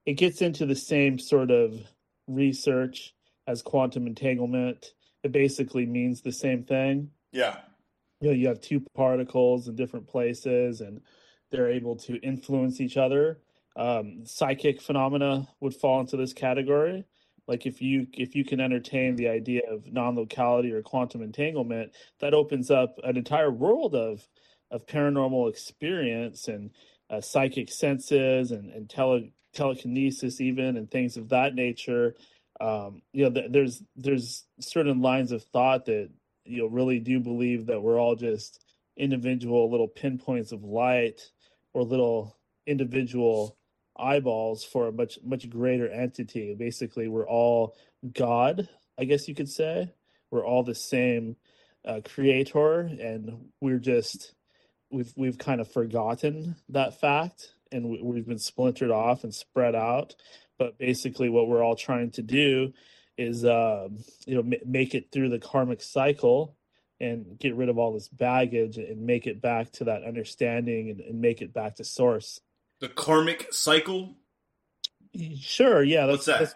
it 0.06 0.12
gets 0.14 0.40
into 0.40 0.64
the 0.64 0.74
same 0.76 1.18
sort 1.18 1.50
of 1.50 1.78
research 2.26 3.14
as 3.46 3.60
quantum 3.60 4.06
entanglement. 4.06 4.94
It 5.22 5.32
basically 5.32 5.84
means 5.84 6.22
the 6.22 6.32
same 6.32 6.64
thing. 6.64 7.10
Yeah. 7.32 7.58
You 8.22 8.28
know, 8.28 8.34
you 8.34 8.48
have 8.48 8.60
two 8.60 8.82
particles 8.94 9.68
in 9.68 9.76
different 9.76 10.06
places, 10.06 10.80
and 10.80 11.02
they're 11.50 11.70
able 11.70 11.96
to 11.96 12.16
influence 12.16 12.80
each 12.80 12.96
other. 12.96 13.38
Um, 13.76 14.22
psychic 14.24 14.80
phenomena 14.82 15.48
would 15.60 15.74
fall 15.74 16.00
into 16.00 16.16
this 16.16 16.32
category 16.32 17.04
like 17.50 17.66
if 17.66 17.82
you 17.82 18.06
if 18.12 18.36
you 18.36 18.44
can 18.44 18.60
entertain 18.60 19.16
the 19.16 19.28
idea 19.28 19.62
of 19.68 19.92
non-locality 19.92 20.72
or 20.72 20.82
quantum 20.82 21.20
entanglement 21.20 21.90
that 22.20 22.32
opens 22.32 22.70
up 22.70 22.96
an 23.02 23.16
entire 23.16 23.50
world 23.50 23.94
of 23.94 24.26
of 24.70 24.86
paranormal 24.86 25.50
experience 25.50 26.46
and 26.46 26.70
uh, 27.10 27.20
psychic 27.20 27.68
senses 27.68 28.52
and, 28.52 28.70
and 28.70 28.88
tele, 28.88 29.32
telekinesis 29.52 30.40
even 30.40 30.76
and 30.76 30.90
things 30.92 31.16
of 31.16 31.28
that 31.28 31.56
nature 31.56 32.14
um, 32.60 33.02
you 33.12 33.24
know 33.24 33.30
th- 33.30 33.50
there's 33.50 33.82
there's 33.96 34.44
certain 34.60 35.02
lines 35.02 35.32
of 35.32 35.42
thought 35.42 35.86
that 35.86 36.08
you 36.44 36.58
know 36.58 36.68
really 36.68 37.00
do 37.00 37.18
believe 37.18 37.66
that 37.66 37.82
we're 37.82 37.98
all 37.98 38.14
just 38.14 38.64
individual 38.96 39.68
little 39.68 39.88
pinpoints 39.88 40.52
of 40.52 40.62
light 40.62 41.20
or 41.72 41.82
little 41.82 42.36
individual 42.66 43.56
eyeballs 43.96 44.64
for 44.64 44.88
a 44.88 44.92
much 44.92 45.18
much 45.24 45.48
greater 45.48 45.88
entity. 45.88 46.54
Basically, 46.54 47.08
we're 47.08 47.28
all 47.28 47.76
God, 48.12 48.68
I 48.98 49.04
guess 49.04 49.28
you 49.28 49.34
could 49.34 49.48
say. 49.48 49.92
We're 50.30 50.46
all 50.46 50.62
the 50.62 50.74
same 50.74 51.36
uh, 51.84 52.00
creator, 52.04 52.80
and 52.80 53.50
we're 53.60 53.78
just 53.78 54.34
we've 54.90 55.12
we've 55.16 55.38
kind 55.38 55.60
of 55.60 55.70
forgotten 55.70 56.56
that 56.68 57.00
fact, 57.00 57.54
and 57.72 57.88
we, 57.88 58.00
we've 58.02 58.26
been 58.26 58.38
splintered 58.38 58.90
off 58.90 59.24
and 59.24 59.34
spread 59.34 59.74
out. 59.74 60.14
But 60.58 60.78
basically, 60.78 61.28
what 61.28 61.48
we're 61.48 61.64
all 61.64 61.76
trying 61.76 62.10
to 62.12 62.22
do 62.22 62.72
is, 63.16 63.44
um, 63.44 63.98
you 64.26 64.34
know, 64.34 64.40
m- 64.40 64.62
make 64.66 64.94
it 64.94 65.10
through 65.12 65.30
the 65.30 65.38
karmic 65.38 65.82
cycle 65.82 66.56
and 67.00 67.38
get 67.38 67.54
rid 67.54 67.68
of 67.68 67.78
all 67.78 67.92
this 67.92 68.08
baggage 68.08 68.76
and 68.76 69.06
make 69.06 69.26
it 69.26 69.40
back 69.40 69.72
to 69.72 69.84
that 69.84 70.04
understanding 70.04 70.90
and, 70.90 71.00
and 71.00 71.20
make 71.20 71.40
it 71.40 71.52
back 71.52 71.76
to 71.76 71.84
source 71.84 72.40
The 72.80 72.88
karmic 72.88 73.52
cycle. 73.52 74.14
Sure. 75.40 75.82
Yeah. 75.82 76.06
What's 76.06 76.26
that? 76.26 76.54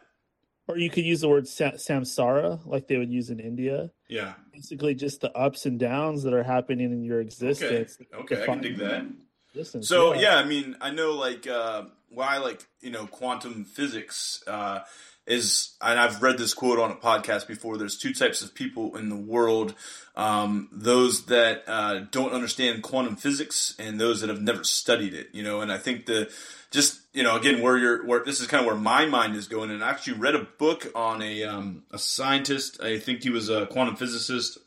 or 0.66 0.78
you 0.78 0.88
could 0.88 1.04
use 1.04 1.20
the 1.20 1.28
word 1.28 1.46
sa- 1.46 1.72
samsara, 1.72 2.60
like 2.64 2.88
they 2.88 2.96
would 2.96 3.10
use 3.10 3.30
in 3.30 3.38
India. 3.38 3.90
Yeah. 4.08 4.34
Basically, 4.52 4.94
just 4.94 5.20
the 5.20 5.30
ups 5.36 5.66
and 5.66 5.78
downs 5.78 6.22
that 6.22 6.32
are 6.32 6.42
happening 6.42 6.92
in 6.92 7.04
your 7.04 7.20
existence. 7.20 7.98
Okay. 8.00 8.34
Okay. 8.34 8.42
I 8.42 8.46
can 8.46 8.60
dig 8.60 8.78
that. 8.78 9.04
Listen, 9.54 9.82
So 9.82 10.14
yeah. 10.14 10.36
I 10.36 10.44
mean, 10.44 10.76
I 10.80 10.90
know 10.90 11.12
like 11.12 11.46
uh, 11.46 11.84
why 12.08 12.38
like 12.38 12.66
you 12.80 12.90
know 12.90 13.06
quantum 13.06 13.64
physics 13.64 14.42
uh, 14.46 14.80
is, 15.26 15.74
and 15.80 15.98
I've 15.98 16.22
read 16.22 16.36
this 16.36 16.52
quote 16.52 16.78
on 16.78 16.90
a 16.90 16.96
podcast 16.96 17.46
before. 17.46 17.76
There's 17.76 17.96
two 17.96 18.12
types 18.12 18.42
of 18.42 18.54
people 18.54 18.96
in 18.96 19.08
the 19.08 19.16
world: 19.16 19.74
um, 20.16 20.68
those 20.70 21.26
that 21.26 21.64
uh, 21.66 22.00
don't 22.10 22.32
understand 22.32 22.82
quantum 22.82 23.16
physics, 23.16 23.74
and 23.78 23.98
those 23.98 24.20
that 24.20 24.28
have 24.28 24.42
never 24.42 24.64
studied 24.64 25.14
it. 25.14 25.28
You 25.32 25.42
know, 25.42 25.60
and 25.60 25.72
I 25.72 25.78
think 25.78 26.06
the 26.06 26.30
just 26.70 27.00
you 27.12 27.22
know 27.22 27.36
again 27.36 27.62
where 27.62 27.78
you're 27.78 28.04
where 28.04 28.22
this 28.22 28.40
is 28.40 28.46
kind 28.46 28.60
of 28.60 28.66
where 28.66 28.76
my 28.76 29.06
mind 29.06 29.36
is 29.36 29.48
going. 29.48 29.70
And 29.70 29.82
I 29.82 29.90
actually 29.90 30.18
read 30.18 30.34
a 30.34 30.46
book 30.58 30.90
on 30.94 31.22
a 31.22 31.44
um, 31.44 31.84
a 31.90 31.98
scientist. 31.98 32.82
I 32.82 32.98
think 32.98 33.22
he 33.22 33.30
was 33.30 33.48
a 33.48 33.66
quantum 33.66 33.96
physicist, 33.96 34.58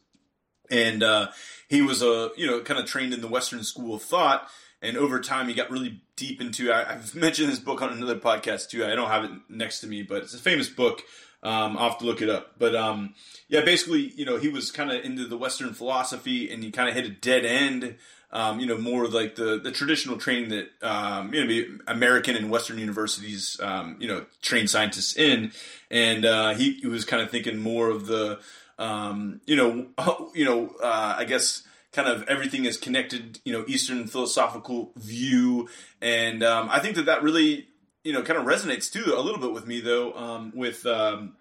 and 0.71 1.03
uh, 1.03 1.27
he 1.67 1.81
was 1.81 2.01
a 2.01 2.31
you 2.35 2.47
know 2.47 2.61
kind 2.61 2.79
of 2.79 2.87
trained 2.87 3.13
in 3.13 3.21
the 3.21 3.27
Western 3.27 3.63
school 3.63 3.95
of 3.95 4.01
thought 4.01 4.49
and 4.81 4.97
over 4.97 5.19
time 5.19 5.47
he 5.47 5.53
got 5.53 5.71
really 5.71 6.01
deep 6.15 6.41
into 6.41 6.71
I, 6.71 6.83
have 6.83 7.15
mentioned 7.15 7.49
this 7.49 7.59
book 7.59 7.81
on 7.81 7.91
another 7.91 8.17
podcast 8.17 8.69
too. 8.69 8.85
I 8.85 8.95
don't 8.95 9.09
have 9.09 9.23
it 9.23 9.31
next 9.49 9.79
to 9.81 9.87
me 9.87 10.03
but 10.03 10.23
it's 10.23 10.33
a 10.33 10.39
famous 10.39 10.69
book. 10.69 11.01
Um, 11.43 11.77
i'll 11.77 11.89
have 11.89 11.99
to 11.99 12.05
look 12.05 12.21
it 12.21 12.29
up. 12.29 12.55
But 12.57 12.75
um, 12.75 13.13
yeah 13.47 13.61
basically 13.61 14.11
you 14.15 14.25
know 14.25 14.37
he 14.37 14.49
was 14.49 14.71
kind 14.71 14.91
of 14.91 15.03
into 15.03 15.27
the 15.27 15.37
western 15.37 15.73
philosophy 15.73 16.51
and 16.51 16.63
he 16.63 16.71
kind 16.71 16.89
of 16.89 16.95
hit 16.95 17.05
a 17.05 17.09
dead 17.09 17.45
end 17.45 17.95
um, 18.31 18.59
you 18.59 18.65
know 18.65 18.77
more 18.77 19.07
like 19.07 19.35
the, 19.35 19.59
the 19.59 19.71
traditional 19.71 20.17
training 20.17 20.49
that 20.49 20.69
um, 20.81 21.33
you 21.33 21.45
know 21.45 21.77
american 21.87 22.35
and 22.35 22.49
western 22.49 22.77
universities 22.77 23.59
um, 23.61 23.97
you 23.99 24.07
know 24.07 24.25
train 24.41 24.67
scientists 24.67 25.15
in. 25.15 25.51
And 25.89 26.25
uh, 26.25 26.53
he, 26.53 26.73
he, 26.73 26.87
was 26.87 27.05
kind 27.05 27.23
of 27.23 27.31
thinking 27.31 27.57
more 27.57 27.89
of 27.89 28.07
the 28.07 28.39
um, 28.77 29.39
you 29.45 29.55
know 29.55 29.87
you 30.35 30.45
know 30.45 30.75
uh, 30.83 31.15
i 31.17 31.23
guess 31.23 31.63
kind 31.97 32.07
of 32.07 32.21
everything 32.27 32.65
is 32.65 32.77
connected, 32.77 33.39
you 33.43 33.51
know, 33.51 33.65
Eastern 33.67 34.05
philosophical 34.05 34.91
view, 34.97 35.67
and 35.99 36.43
um, 36.43 36.69
I 36.71 36.77
think 36.77 36.95
that 36.95 37.07
that 37.07 37.23
really, 37.23 37.69
you 38.03 38.13
know, 38.13 38.21
kind 38.21 38.39
of 38.39 38.45
resonates 38.45 38.91
too 38.91 39.15
a 39.17 39.19
little 39.19 39.41
bit 39.41 39.51
with 39.51 39.65
me 39.65 39.81
though, 39.81 40.13
um, 40.13 40.51
with 40.55 40.85
um, 40.85 41.37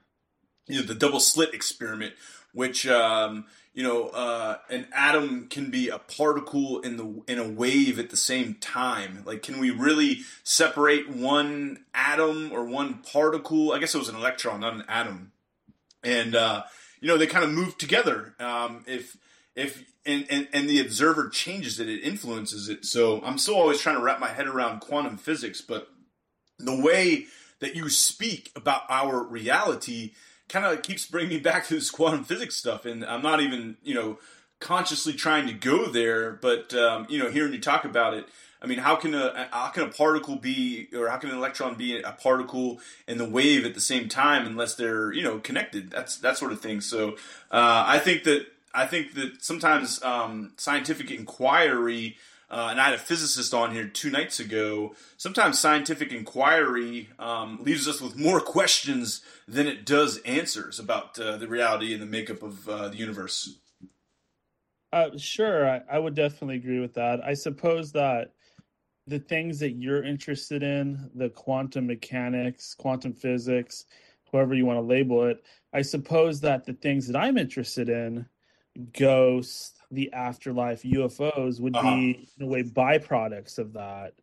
you 0.66 0.80
know 0.80 0.86
the 0.86 0.94
double 0.94 1.20
slit 1.20 1.52
experiment, 1.52 2.14
which 2.54 2.86
um, 2.86 3.44
you 3.74 3.82
know 3.82 4.06
uh, 4.06 4.56
an 4.70 4.88
atom 4.94 5.48
can 5.50 5.70
be 5.70 5.90
a 5.90 5.98
particle 5.98 6.80
in 6.80 6.96
the 6.96 7.22
in 7.30 7.38
a 7.38 7.46
wave 7.46 7.98
at 7.98 8.08
the 8.08 8.16
same 8.16 8.54
time. 8.54 9.24
Like, 9.26 9.42
can 9.42 9.60
we 9.60 9.70
really 9.70 10.20
separate 10.42 11.10
one 11.10 11.84
atom 11.92 12.50
or 12.50 12.64
one 12.64 13.02
particle? 13.02 13.74
I 13.74 13.78
guess 13.78 13.94
it 13.94 13.98
was 13.98 14.08
an 14.08 14.16
electron, 14.16 14.60
not 14.60 14.72
an 14.72 14.84
atom, 14.88 15.32
and 16.02 16.34
uh, 16.34 16.62
you 17.02 17.08
know 17.08 17.18
they 17.18 17.26
kind 17.26 17.44
of 17.44 17.50
move 17.50 17.76
together. 17.76 18.34
Um, 18.40 18.84
if 18.86 19.18
if 19.56 19.84
and, 20.04 20.24
and, 20.30 20.48
and 20.52 20.68
the 20.68 20.80
observer 20.80 21.28
changes 21.28 21.80
it, 21.80 21.88
it 21.88 22.00
influences 22.02 22.68
it. 22.68 22.84
So 22.84 23.20
I'm 23.24 23.38
still 23.38 23.56
always 23.56 23.80
trying 23.80 23.96
to 23.96 24.02
wrap 24.02 24.20
my 24.20 24.28
head 24.28 24.46
around 24.46 24.80
quantum 24.80 25.16
physics, 25.16 25.60
but 25.60 25.88
the 26.58 26.80
way 26.80 27.26
that 27.58 27.74
you 27.74 27.88
speak 27.88 28.52
about 28.54 28.82
our 28.88 29.22
reality 29.24 30.12
kind 30.48 30.64
of 30.64 30.82
keeps 30.82 31.06
bringing 31.06 31.30
me 31.30 31.38
back 31.40 31.66
to 31.66 31.74
this 31.74 31.90
quantum 31.90 32.22
physics 32.22 32.54
stuff. 32.54 32.86
And 32.86 33.04
I'm 33.04 33.22
not 33.22 33.40
even, 33.40 33.78
you 33.82 33.94
know, 33.94 34.18
consciously 34.60 35.12
trying 35.12 35.48
to 35.48 35.52
go 35.52 35.86
there, 35.86 36.32
but, 36.32 36.72
um, 36.74 37.06
you 37.08 37.18
know, 37.18 37.30
hearing 37.30 37.52
you 37.52 37.60
talk 37.60 37.84
about 37.84 38.14
it, 38.14 38.26
I 38.62 38.66
mean, 38.66 38.78
how 38.78 38.96
can 38.96 39.14
a 39.14 39.48
how 39.52 39.68
can 39.68 39.82
a 39.84 39.88
particle 39.88 40.36
be, 40.36 40.88
or 40.94 41.08
how 41.08 41.18
can 41.18 41.30
an 41.30 41.36
electron 41.36 41.74
be 41.74 42.00
a 42.00 42.12
particle 42.12 42.80
and 43.06 43.20
the 43.20 43.28
wave 43.28 43.66
at 43.66 43.74
the 43.74 43.80
same 43.80 44.08
time 44.08 44.46
unless 44.46 44.74
they're 44.74 45.12
you 45.12 45.22
know 45.22 45.38
connected? 45.38 45.90
That's 45.90 46.16
that 46.18 46.38
sort 46.38 46.52
of 46.52 46.60
thing. 46.60 46.80
So 46.80 47.12
uh, 47.50 47.84
I 47.86 47.98
think 47.98 48.24
that 48.24 48.46
I 48.76 48.86
think 48.86 49.14
that 49.14 49.42
sometimes 49.42 50.02
um, 50.02 50.52
scientific 50.58 51.10
inquiry, 51.10 52.18
uh, 52.50 52.68
and 52.70 52.78
I 52.78 52.84
had 52.84 52.94
a 52.94 52.98
physicist 52.98 53.54
on 53.54 53.72
here 53.72 53.88
two 53.88 54.10
nights 54.10 54.38
ago. 54.38 54.94
Sometimes 55.16 55.58
scientific 55.58 56.12
inquiry 56.12 57.08
um, 57.18 57.58
leaves 57.62 57.88
us 57.88 58.02
with 58.02 58.18
more 58.18 58.38
questions 58.38 59.22
than 59.48 59.66
it 59.66 59.86
does 59.86 60.18
answers 60.18 60.78
about 60.78 61.18
uh, 61.18 61.38
the 61.38 61.48
reality 61.48 61.94
and 61.94 62.02
the 62.02 62.06
makeup 62.06 62.42
of 62.42 62.68
uh, 62.68 62.88
the 62.88 62.96
universe. 62.96 63.56
Uh, 64.92 65.16
sure, 65.16 65.68
I, 65.68 65.80
I 65.90 65.98
would 65.98 66.14
definitely 66.14 66.56
agree 66.56 66.80
with 66.80 66.92
that. 66.94 67.24
I 67.24 67.32
suppose 67.32 67.92
that 67.92 68.32
the 69.06 69.18
things 69.18 69.58
that 69.60 69.72
you're 69.72 70.04
interested 70.04 70.62
in, 70.62 71.10
the 71.14 71.30
quantum 71.30 71.86
mechanics, 71.86 72.74
quantum 72.74 73.14
physics, 73.14 73.86
however 74.30 74.54
you 74.54 74.66
want 74.66 74.76
to 74.76 74.82
label 74.82 75.24
it, 75.24 75.42
I 75.72 75.80
suppose 75.80 76.40
that 76.42 76.66
the 76.66 76.74
things 76.74 77.06
that 77.06 77.16
I'm 77.16 77.38
interested 77.38 77.88
in 77.88 78.26
ghosts, 78.92 79.72
the 79.90 80.12
afterlife, 80.12 80.82
UFOs 80.82 81.60
would 81.60 81.76
uh-huh. 81.76 81.94
be 81.94 82.28
in 82.38 82.44
a 82.44 82.46
way 82.46 82.62
byproducts 82.62 83.58
of 83.58 83.72
that, 83.74 84.14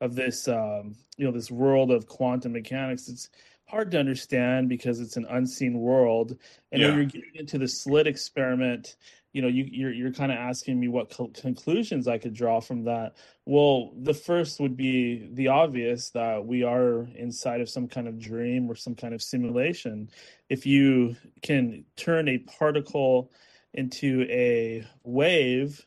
of 0.00 0.14
this 0.14 0.48
um, 0.48 0.96
you 1.16 1.24
know, 1.24 1.32
this 1.32 1.50
world 1.50 1.90
of 1.90 2.06
quantum 2.06 2.52
mechanics. 2.52 3.08
It's 3.08 3.28
hard 3.66 3.90
to 3.92 3.98
understand 3.98 4.68
because 4.68 5.00
it's 5.00 5.16
an 5.16 5.26
unseen 5.30 5.78
world. 5.78 6.36
And 6.72 6.80
yeah. 6.82 6.88
when 6.88 6.96
you're 6.96 7.04
getting 7.06 7.34
into 7.34 7.58
the 7.58 7.68
slit 7.68 8.06
experiment, 8.06 8.96
you 9.32 9.42
know, 9.42 9.48
you, 9.48 9.64
you're 9.70 9.92
you're 9.92 10.12
kind 10.12 10.32
of 10.32 10.38
asking 10.38 10.80
me 10.80 10.88
what 10.88 11.10
co- 11.10 11.28
conclusions 11.28 12.08
I 12.08 12.18
could 12.18 12.34
draw 12.34 12.60
from 12.60 12.84
that. 12.84 13.16
Well, 13.46 13.92
the 13.96 14.14
first 14.14 14.58
would 14.58 14.76
be 14.76 15.28
the 15.32 15.48
obvious 15.48 16.10
that 16.10 16.44
we 16.44 16.64
are 16.64 17.06
inside 17.14 17.60
of 17.60 17.68
some 17.68 17.86
kind 17.86 18.08
of 18.08 18.18
dream 18.18 18.68
or 18.68 18.74
some 18.74 18.96
kind 18.96 19.14
of 19.14 19.22
simulation. 19.22 20.10
If 20.48 20.66
you 20.66 21.14
can 21.42 21.84
turn 21.96 22.28
a 22.28 22.38
particle 22.38 23.30
into 23.74 24.26
a 24.28 24.84
wave 25.04 25.86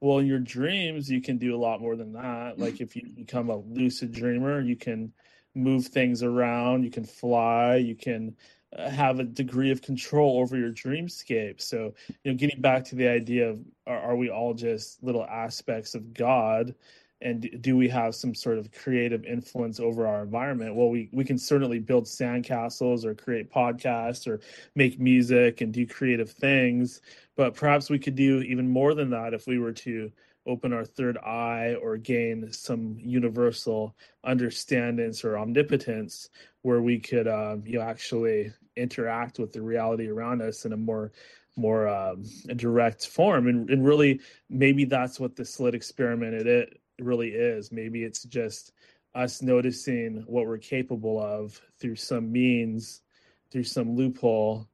well 0.00 0.18
in 0.18 0.26
your 0.26 0.38
dreams 0.38 1.10
you 1.10 1.20
can 1.20 1.38
do 1.38 1.54
a 1.54 1.58
lot 1.58 1.80
more 1.80 1.96
than 1.96 2.12
that. 2.12 2.58
Like 2.58 2.80
if 2.80 2.94
you 2.96 3.02
become 3.14 3.50
a 3.50 3.56
lucid 3.56 4.12
dreamer 4.12 4.60
you 4.60 4.76
can 4.76 5.12
move 5.54 5.86
things 5.86 6.22
around 6.22 6.84
you 6.84 6.90
can 6.90 7.04
fly 7.04 7.76
you 7.76 7.96
can 7.96 8.36
uh, 8.76 8.90
have 8.90 9.18
a 9.18 9.24
degree 9.24 9.70
of 9.70 9.82
control 9.82 10.38
over 10.38 10.56
your 10.56 10.70
dreamscape. 10.70 11.60
So 11.60 11.94
you 12.22 12.32
know 12.32 12.36
getting 12.36 12.60
back 12.60 12.84
to 12.84 12.96
the 12.96 13.08
idea 13.08 13.50
of 13.50 13.60
are, 13.86 13.98
are 13.98 14.16
we 14.16 14.30
all 14.30 14.54
just 14.54 15.02
little 15.02 15.24
aspects 15.24 15.94
of 15.94 16.14
god 16.14 16.74
and 17.20 17.48
do 17.60 17.76
we 17.76 17.88
have 17.88 18.14
some 18.14 18.34
sort 18.34 18.58
of 18.58 18.70
creative 18.72 19.24
influence 19.24 19.80
over 19.80 20.06
our 20.06 20.22
environment? 20.22 20.74
Well 20.74 20.90
we, 20.90 21.08
we 21.12 21.24
can 21.24 21.38
certainly 21.38 21.78
build 21.78 22.04
sandcastles 22.04 23.04
or 23.04 23.14
create 23.14 23.52
podcasts 23.52 24.26
or 24.26 24.40
make 24.74 25.00
music 25.00 25.60
and 25.60 25.72
do 25.72 25.86
creative 25.86 26.30
things 26.30 27.00
but 27.36 27.54
perhaps 27.54 27.88
we 27.88 28.00
could 28.00 28.16
do 28.16 28.40
even 28.42 28.68
more 28.68 28.94
than 28.94 29.10
that 29.10 29.32
if 29.32 29.46
we 29.46 29.58
were 29.58 29.72
to 29.72 30.10
open 30.44 30.72
our 30.72 30.84
third 30.84 31.16
eye 31.18 31.76
or 31.80 31.96
gain 31.96 32.50
some 32.52 32.96
universal 32.98 33.94
understandings 34.24 35.22
or 35.22 35.38
omnipotence 35.38 36.30
where 36.62 36.80
we 36.80 36.98
could 36.98 37.28
uh, 37.28 37.56
you 37.64 37.78
know 37.78 37.84
actually 37.84 38.52
interact 38.76 39.38
with 39.38 39.52
the 39.52 39.62
reality 39.62 40.08
around 40.08 40.42
us 40.42 40.64
in 40.64 40.72
a 40.72 40.76
more 40.76 41.12
more 41.58 41.88
um, 41.88 42.24
direct 42.56 43.06
form. 43.06 43.48
And, 43.48 43.68
and 43.68 43.84
really 43.84 44.20
maybe 44.48 44.84
that's 44.84 45.20
what 45.20 45.36
the 45.36 45.44
slit 45.44 45.74
experiment 45.74 46.34
it 46.34 46.80
really 46.98 47.30
is. 47.30 47.72
Maybe 47.72 48.02
it's 48.02 48.24
just 48.24 48.72
us 49.14 49.42
noticing 49.42 50.24
what 50.26 50.46
we're 50.46 50.58
capable 50.58 51.20
of 51.20 51.60
through 51.80 51.96
some 51.96 52.30
means, 52.30 53.02
through 53.50 53.64
some 53.64 53.96
loophole. 53.96 54.68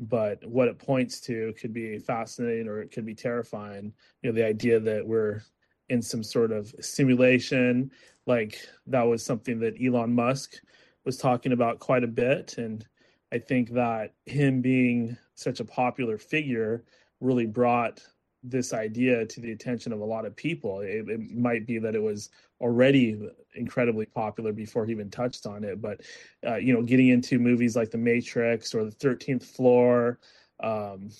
But 0.00 0.46
what 0.46 0.68
it 0.68 0.78
points 0.78 1.20
to 1.22 1.52
could 1.60 1.72
be 1.72 1.98
fascinating 1.98 2.68
or 2.68 2.80
it 2.80 2.92
could 2.92 3.04
be 3.04 3.14
terrifying. 3.14 3.92
You 4.22 4.30
know, 4.30 4.36
the 4.36 4.46
idea 4.46 4.78
that 4.78 5.06
we're 5.06 5.42
in 5.88 6.02
some 6.02 6.22
sort 6.22 6.52
of 6.52 6.72
simulation, 6.80 7.90
like 8.26 8.60
that 8.86 9.02
was 9.02 9.24
something 9.24 9.58
that 9.60 9.74
Elon 9.82 10.14
Musk 10.14 10.60
was 11.04 11.16
talking 11.16 11.52
about 11.52 11.80
quite 11.80 12.04
a 12.04 12.08
bit. 12.08 12.58
And 12.58 12.86
I 13.32 13.38
think 13.38 13.72
that 13.72 14.14
him 14.26 14.60
being 14.60 15.16
such 15.34 15.58
a 15.58 15.64
popular 15.64 16.18
figure 16.18 16.84
really 17.20 17.46
brought 17.46 18.00
this 18.42 18.72
idea 18.72 19.26
to 19.26 19.40
the 19.40 19.52
attention 19.52 19.92
of 19.92 20.00
a 20.00 20.04
lot 20.04 20.24
of 20.24 20.36
people. 20.36 20.80
It, 20.80 21.08
it, 21.08 21.20
might 21.36 21.66
be 21.66 21.78
that 21.78 21.94
it 21.94 22.02
was 22.02 22.30
already 22.60 23.20
incredibly 23.54 24.06
popular 24.06 24.52
before 24.52 24.86
he 24.86 24.92
even 24.92 25.10
touched 25.10 25.46
on 25.46 25.64
it, 25.64 25.80
but 25.80 26.00
uh, 26.46 26.56
you 26.56 26.72
know, 26.72 26.82
getting 26.82 27.08
into 27.08 27.38
movies 27.38 27.76
like 27.76 27.90
The 27.90 27.98
Matrix 27.98 28.74
or 28.74 28.84
The 28.84 28.90
Thirteenth 28.90 29.44
Floor, 29.44 30.18
um, 30.60 31.10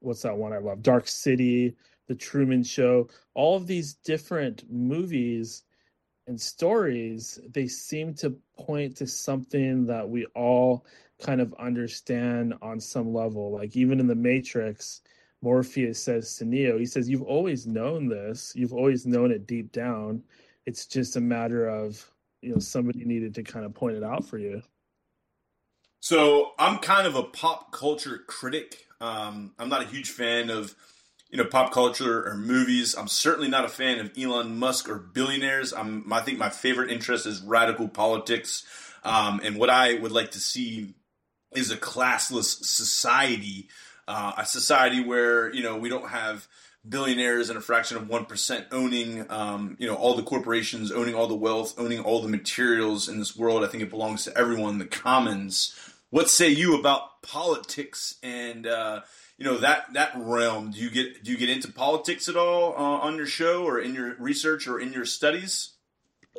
what's 0.00 0.22
that 0.22 0.36
one 0.36 0.52
I 0.52 0.58
love? 0.58 0.82
Dark 0.82 1.08
City, 1.08 1.76
The 2.08 2.14
Truman 2.14 2.62
Show, 2.62 3.08
all 3.34 3.56
of 3.56 3.66
these 3.66 3.94
different 3.94 4.64
movies 4.70 5.62
and 6.26 6.40
stories, 6.40 7.38
they 7.50 7.68
seem 7.68 8.12
to 8.14 8.36
point 8.58 8.96
to 8.96 9.06
something 9.06 9.86
that 9.86 10.08
we 10.08 10.26
all 10.34 10.84
kind 11.24 11.40
of 11.40 11.54
understand 11.58 12.54
on 12.60 12.80
some 12.80 13.14
level. 13.14 13.52
Like 13.52 13.76
even 13.76 14.00
in 14.00 14.06
The 14.06 14.14
Matrix 14.14 15.02
Morpheus 15.42 16.02
says 16.02 16.36
to 16.36 16.44
Neo, 16.44 16.78
he 16.78 16.86
says, 16.86 17.08
You've 17.08 17.22
always 17.22 17.66
known 17.66 18.08
this. 18.08 18.52
You've 18.56 18.72
always 18.72 19.06
known 19.06 19.30
it 19.30 19.46
deep 19.46 19.72
down. 19.72 20.22
it's 20.64 20.86
just 20.86 21.16
a 21.16 21.20
matter 21.20 21.68
of 21.68 22.10
you 22.42 22.52
know 22.52 22.58
somebody 22.58 23.04
needed 23.04 23.34
to 23.34 23.42
kind 23.42 23.64
of 23.64 23.74
point 23.74 23.96
it 23.96 24.04
out 24.04 24.24
for 24.24 24.38
you. 24.38 24.62
So 26.00 26.52
I'm 26.58 26.78
kind 26.78 27.06
of 27.06 27.16
a 27.16 27.22
pop 27.24 27.72
culture 27.72 28.18
critic. 28.26 28.86
Um, 29.00 29.52
I'm 29.58 29.68
not 29.68 29.82
a 29.82 29.86
huge 29.86 30.10
fan 30.10 30.50
of 30.50 30.74
you 31.30 31.38
know 31.38 31.44
pop 31.44 31.72
culture 31.72 32.26
or 32.26 32.36
movies. 32.36 32.94
I'm 32.94 33.08
certainly 33.08 33.48
not 33.48 33.64
a 33.64 33.68
fan 33.68 33.98
of 33.98 34.12
Elon 34.16 34.58
Musk 34.58 34.88
or 34.88 34.96
billionaires. 34.96 35.72
I'm 35.72 36.12
I 36.12 36.20
think 36.20 36.38
my 36.38 36.50
favorite 36.50 36.90
interest 36.90 37.26
is 37.26 37.40
radical 37.42 37.88
politics, 37.88 38.64
um, 39.04 39.40
and 39.42 39.56
what 39.56 39.70
I 39.70 39.94
would 39.94 40.12
like 40.12 40.30
to 40.32 40.40
see 40.40 40.94
is 41.52 41.70
a 41.70 41.76
classless 41.76 42.64
society, 42.64 43.68
uh, 44.08 44.32
a 44.38 44.46
society 44.46 45.02
where 45.02 45.52
you 45.52 45.62
know 45.62 45.76
we 45.76 45.88
don't 45.88 46.10
have 46.10 46.46
billionaires 46.88 47.48
and 47.48 47.58
a 47.58 47.60
fraction 47.60 47.96
of 47.96 48.04
1% 48.04 48.66
owning 48.70 49.28
um, 49.30 49.76
you 49.78 49.86
know 49.86 49.96
all 49.96 50.14
the 50.14 50.22
corporations 50.22 50.92
owning 50.92 51.14
all 51.14 51.26
the 51.26 51.34
wealth 51.34 51.74
owning 51.78 51.98
all 52.00 52.22
the 52.22 52.28
materials 52.28 53.08
in 53.08 53.18
this 53.18 53.36
world. 53.36 53.64
I 53.64 53.66
think 53.68 53.82
it 53.82 53.90
belongs 53.90 54.24
to 54.24 54.36
everyone 54.36 54.78
the 54.78 54.86
commons. 54.86 55.74
What 56.10 56.30
say 56.30 56.48
you 56.48 56.78
about 56.78 57.22
politics 57.22 58.14
and 58.22 58.66
uh, 58.66 59.00
you 59.38 59.44
know 59.44 59.58
that 59.58 59.92
that 59.94 60.12
realm? 60.16 60.70
Do 60.70 60.78
you 60.78 60.90
get 60.90 61.24
do 61.24 61.32
you 61.32 61.36
get 61.36 61.50
into 61.50 61.72
politics 61.72 62.28
at 62.28 62.36
all 62.36 62.72
uh, 62.74 63.06
on 63.06 63.16
your 63.16 63.26
show 63.26 63.64
or 63.64 63.80
in 63.80 63.94
your 63.94 64.14
research 64.18 64.68
or 64.68 64.78
in 64.78 64.92
your 64.92 65.04
studies? 65.04 65.72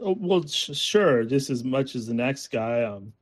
Oh, 0.02 0.16
well 0.18 0.46
sh- 0.46 0.72
sure. 0.74 1.24
Just 1.24 1.50
as 1.50 1.64
much 1.64 1.96
as 1.96 2.08
the 2.08 2.14
next 2.14 2.48
guy 2.48 2.84
um, 2.84 3.14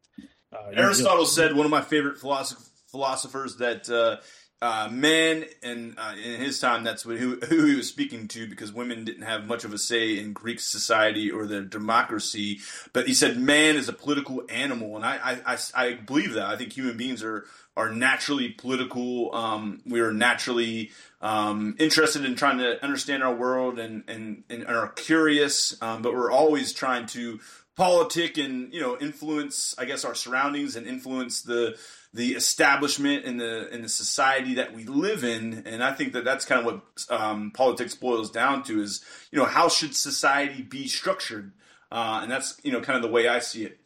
uh, 0.54 0.72
aristotle 0.74 1.18
you 1.18 1.22
know, 1.22 1.26
said 1.26 1.56
one 1.56 1.66
of 1.66 1.72
my 1.72 1.82
favorite 1.82 2.18
philosoph- 2.18 2.70
philosophers 2.96 3.58
that 3.58 3.90
uh, 3.90 4.16
uh, 4.62 4.88
men 4.90 5.44
and 5.62 5.96
uh, 5.98 6.14
in 6.16 6.40
his 6.40 6.60
time 6.62 6.86
that's 6.86 7.04
who, 7.04 7.36
who 7.36 7.66
he 7.66 7.76
was 7.76 7.90
speaking 7.90 8.26
to 8.30 8.48
because 8.48 8.72
women 8.72 9.04
didn't 9.04 9.24
have 9.24 9.46
much 9.46 9.66
of 9.66 9.74
a 9.74 9.78
say 9.78 10.18
in 10.18 10.32
Greek 10.32 10.62
society 10.62 11.30
or 11.30 11.46
the 11.46 11.62
democracy. 11.62 12.60
But 12.94 13.06
he 13.06 13.14
said 13.14 13.38
man 13.38 13.76
is 13.76 13.90
a 13.90 13.94
political 13.94 14.44
animal, 14.48 14.96
and 14.96 15.06
I 15.06 15.18
I, 15.46 15.54
I, 15.54 15.58
I 15.76 15.94
believe 15.96 16.34
that. 16.36 16.46
I 16.46 16.56
think 16.56 16.72
human 16.72 16.96
beings 16.96 17.22
are 17.22 17.46
are 17.76 17.90
naturally 17.90 18.50
political. 18.50 19.36
Um, 19.36 19.82
we 19.86 20.00
are 20.00 20.14
naturally 20.14 20.92
um, 21.22 21.76
interested 21.78 22.24
in 22.24 22.36
trying 22.38 22.60
to 22.60 22.82
understand 22.82 23.24
our 23.24 23.36
world 23.36 23.78
and 23.78 24.06
and, 24.08 24.46
and 24.50 24.66
are 24.68 24.88
curious, 24.94 25.76
um, 25.82 26.02
but 26.02 26.14
we're 26.14 26.32
always 26.32 26.72
trying 26.72 27.08
to 27.08 27.42
politic 27.76 28.38
and 28.38 28.74
you 28.74 28.80
know 28.82 28.98
influence, 29.00 29.76
I 29.78 29.86
guess, 29.86 30.06
our 30.06 30.16
surroundings 30.16 30.76
and 30.76 30.88
influence 30.88 31.42
the 31.42 31.78
the 32.16 32.34
establishment 32.34 33.26
and 33.26 33.40
the 33.40 33.68
in 33.74 33.82
the 33.82 33.90
society 33.90 34.56
that 34.56 34.74
we 34.74 34.86
live 34.86 35.26
in. 35.26 35.64
And 35.66 35.84
I 35.84 35.92
think 35.92 36.14
that 36.14 36.24
that's 36.24 36.46
kind 36.46 36.66
of 36.66 36.66
what 36.66 37.20
um, 37.20 37.52
politics 37.52 37.94
boils 37.94 38.32
down 38.32 38.64
to 38.64 38.82
is 38.82 39.04
you 39.32 39.38
know 39.38 39.46
how 39.46 39.68
should 39.68 39.94
society 39.94 40.64
be 40.64 40.88
structured, 40.88 41.52
uh, 41.92 42.22
and 42.24 42.32
that's 42.32 42.58
you 42.64 42.72
know 42.72 42.80
kind 42.80 42.96
of 42.96 43.04
the 43.04 43.10
way 43.10 43.28
I 43.28 43.40
see 43.40 43.66
it. 43.66 43.80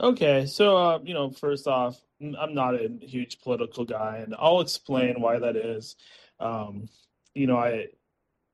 Okay, 0.00 0.46
so 0.46 0.76
uh, 0.76 0.98
you 1.04 1.12
know, 1.12 1.30
first 1.30 1.68
off, 1.68 2.00
I'm 2.22 2.54
not 2.54 2.74
a 2.74 2.88
huge 3.02 3.40
political 3.42 3.84
guy, 3.84 4.22
and 4.24 4.34
I'll 4.38 4.62
explain 4.62 5.20
why 5.20 5.38
that 5.38 5.54
is. 5.54 5.94
Um, 6.40 6.88
you 7.34 7.46
know, 7.46 7.58
I 7.58 7.88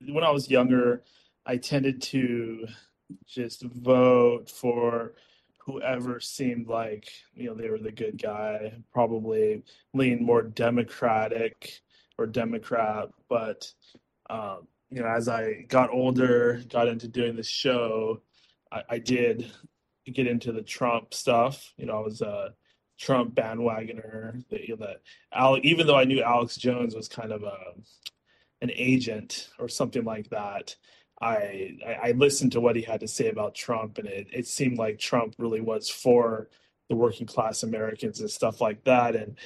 when 0.09 0.25
I 0.25 0.31
was 0.31 0.51
younger, 0.51 1.05
I 1.47 1.57
tended 1.57 2.03
to 2.03 2.67
just 3.29 3.63
vote 3.63 4.51
for 4.51 5.15
whoever 5.67 6.21
seemed 6.21 6.69
like 6.69 7.09
you 7.35 7.47
know 7.47 7.55
they 7.55 7.69
were 7.69 7.79
the 7.79 7.93
good 7.93 8.21
guy 8.21 8.73
probably 8.93 9.63
leaned 9.95 10.21
more 10.21 10.43
democratic 10.43 11.81
or 12.19 12.27
democrat 12.27 13.09
but 13.29 13.71
um, 14.29 14.67
you 14.91 15.01
know 15.01 15.09
as 15.09 15.29
i 15.29 15.65
got 15.69 15.91
older 15.91 16.63
got 16.69 16.89
into 16.89 17.09
doing 17.09 17.37
the 17.37 17.43
show 17.43 18.21
I, 18.73 18.83
I, 18.91 18.99
did 18.99 19.51
get 20.13 20.27
into 20.27 20.53
the 20.53 20.63
trump 20.63 21.13
stuff. 21.13 21.73
You 21.77 21.87
know 21.87 21.99
i 21.99 22.01
was 22.01 22.21
a 22.21 22.55
trump 22.99 23.35
bandwagoner. 23.35 24.45
That, 24.51 24.65
you 24.65 24.77
know, 24.77 24.87
that 24.87 25.65
even 25.65 25.87
though 25.87 25.97
i 25.97 26.05
knew 26.05 26.23
alex 26.23 26.57
jones 26.57 26.95
was 26.95 27.09
kind 27.09 27.33
of 27.33 27.43
a 27.43 27.57
an 28.63 28.71
agent 28.75 29.51
or 29.59 29.69
something 29.69 30.05
like 30.05 30.29
that 30.31 30.77
I, 31.21 31.77
I 32.03 32.13
listened 32.13 32.53
to 32.53 32.61
what 32.61 32.77
he 32.77 32.83
had 32.83 33.01
to 33.01 33.09
say 33.09 33.29
about 33.29 33.55
Trump, 33.55 33.99
and 33.99 34.09
it, 34.09 34.29
it 34.33 34.47
seemed 34.47 34.79
like 34.79 34.99
Trump 34.99 35.35
really 35.39 35.61
was 35.61 35.89
for 35.91 36.49
the 36.89 36.97
working 36.97 37.27
class 37.27 37.63
Americans 37.63 38.21
and 38.21 38.31
stuff 38.31 38.61
like 38.61 38.85
that. 38.85 39.15
And 39.15 39.37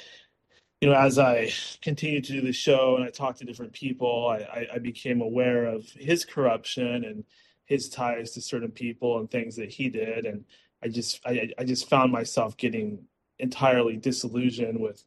you 0.81 0.89
know, 0.89 0.97
as 0.97 1.19
I 1.19 1.51
continued 1.83 2.25
to 2.25 2.33
do 2.35 2.41
the 2.43 2.53
show 2.53 2.97
and 2.97 3.05
I 3.05 3.11
talked 3.11 3.39
to 3.39 3.45
different 3.45 3.73
people, 3.73 4.29
I, 4.29 4.67
I 4.75 4.79
became 4.79 5.21
aware 5.21 5.65
of 5.67 5.89
his 5.91 6.25
corruption 6.25 7.05
and 7.05 7.25
his 7.65 7.89
ties 7.89 8.33
to 8.33 8.41
certain 8.41 8.71
people 8.71 9.19
and 9.19 9.31
things 9.31 9.57
that 9.57 9.73
he 9.73 9.89
did, 9.89 10.27
and 10.27 10.45
I 10.83 10.89
just 10.89 11.21
I, 11.27 11.51
I 11.59 11.65
just 11.65 11.89
found 11.89 12.13
myself 12.13 12.57
getting 12.57 13.05
entirely 13.39 13.97
disillusioned 13.97 14.79
with 14.79 15.05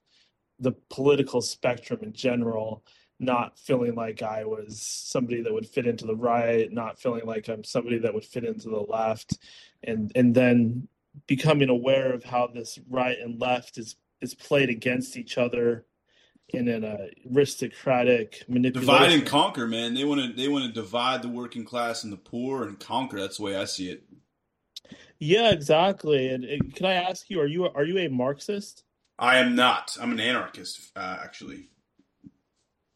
the 0.60 0.74
political 0.90 1.42
spectrum 1.42 2.00
in 2.02 2.14
general 2.14 2.84
not 3.20 3.58
feeling 3.58 3.96
like 3.96 4.22
I 4.22 4.46
was 4.46 4.82
somebody 4.82 5.42
that 5.42 5.54
would 5.54 5.68
fit 5.68 5.88
into 5.88 6.06
the 6.06 6.16
right, 6.16 6.72
not 6.72 7.00
feeling 7.00 7.26
like 7.26 7.48
I'm 7.48 7.64
somebody 7.64 7.98
that 8.00 8.14
would 8.14 8.26
fit 8.26 8.44
into 8.44 8.70
the 8.70 8.80
left, 8.80 9.38
and 9.84 10.12
and 10.16 10.36
then 10.36 10.88
becoming 11.26 11.70
aware 11.70 12.14
of 12.14 12.24
how 12.24 12.48
this 12.48 12.80
right 12.90 13.18
and 13.20 13.40
left 13.40 13.78
is 13.78 13.96
is 14.22 14.34
played 14.34 14.70
against 14.70 15.18
each 15.18 15.38
other 15.38 15.86
in 16.50 16.68
an 16.68 16.84
uh, 16.86 17.08
aristocratic 17.34 18.44
manipulation. 18.48 18.94
Divide 18.94 19.12
and 19.12 19.26
conquer, 19.26 19.68
man. 19.68 19.94
They 19.94 20.06
want 20.06 20.22
to 20.22 20.34
they 20.34 20.48
want 20.48 20.66
to 20.66 20.72
divide 20.72 21.22
the 21.22 21.30
working 21.30 21.66
class 21.66 22.04
and 22.04 22.14
the 22.14 22.18
poor 22.18 22.64
and 22.64 22.80
conquer. 22.80 23.20
That's 23.20 23.38
the 23.38 23.44
way 23.44 23.56
I 23.56 23.66
see 23.66 23.90
it. 23.90 24.04
Yeah, 25.20 25.52
exactly. 25.52 26.30
And, 26.30 26.44
and 26.44 26.76
can 26.76 26.86
I 26.86 26.94
ask 26.94 27.30
you, 27.30 27.42
are 27.42 27.48
you 27.48 27.66
are 27.66 27.84
you 27.84 27.98
a 27.98 28.08
Marxist? 28.10 28.84
I 29.20 29.38
am 29.38 29.56
not. 29.56 29.98
I'm 30.00 30.12
an 30.12 30.20
anarchist, 30.20 30.92
uh, 30.96 31.18
actually. 31.24 31.70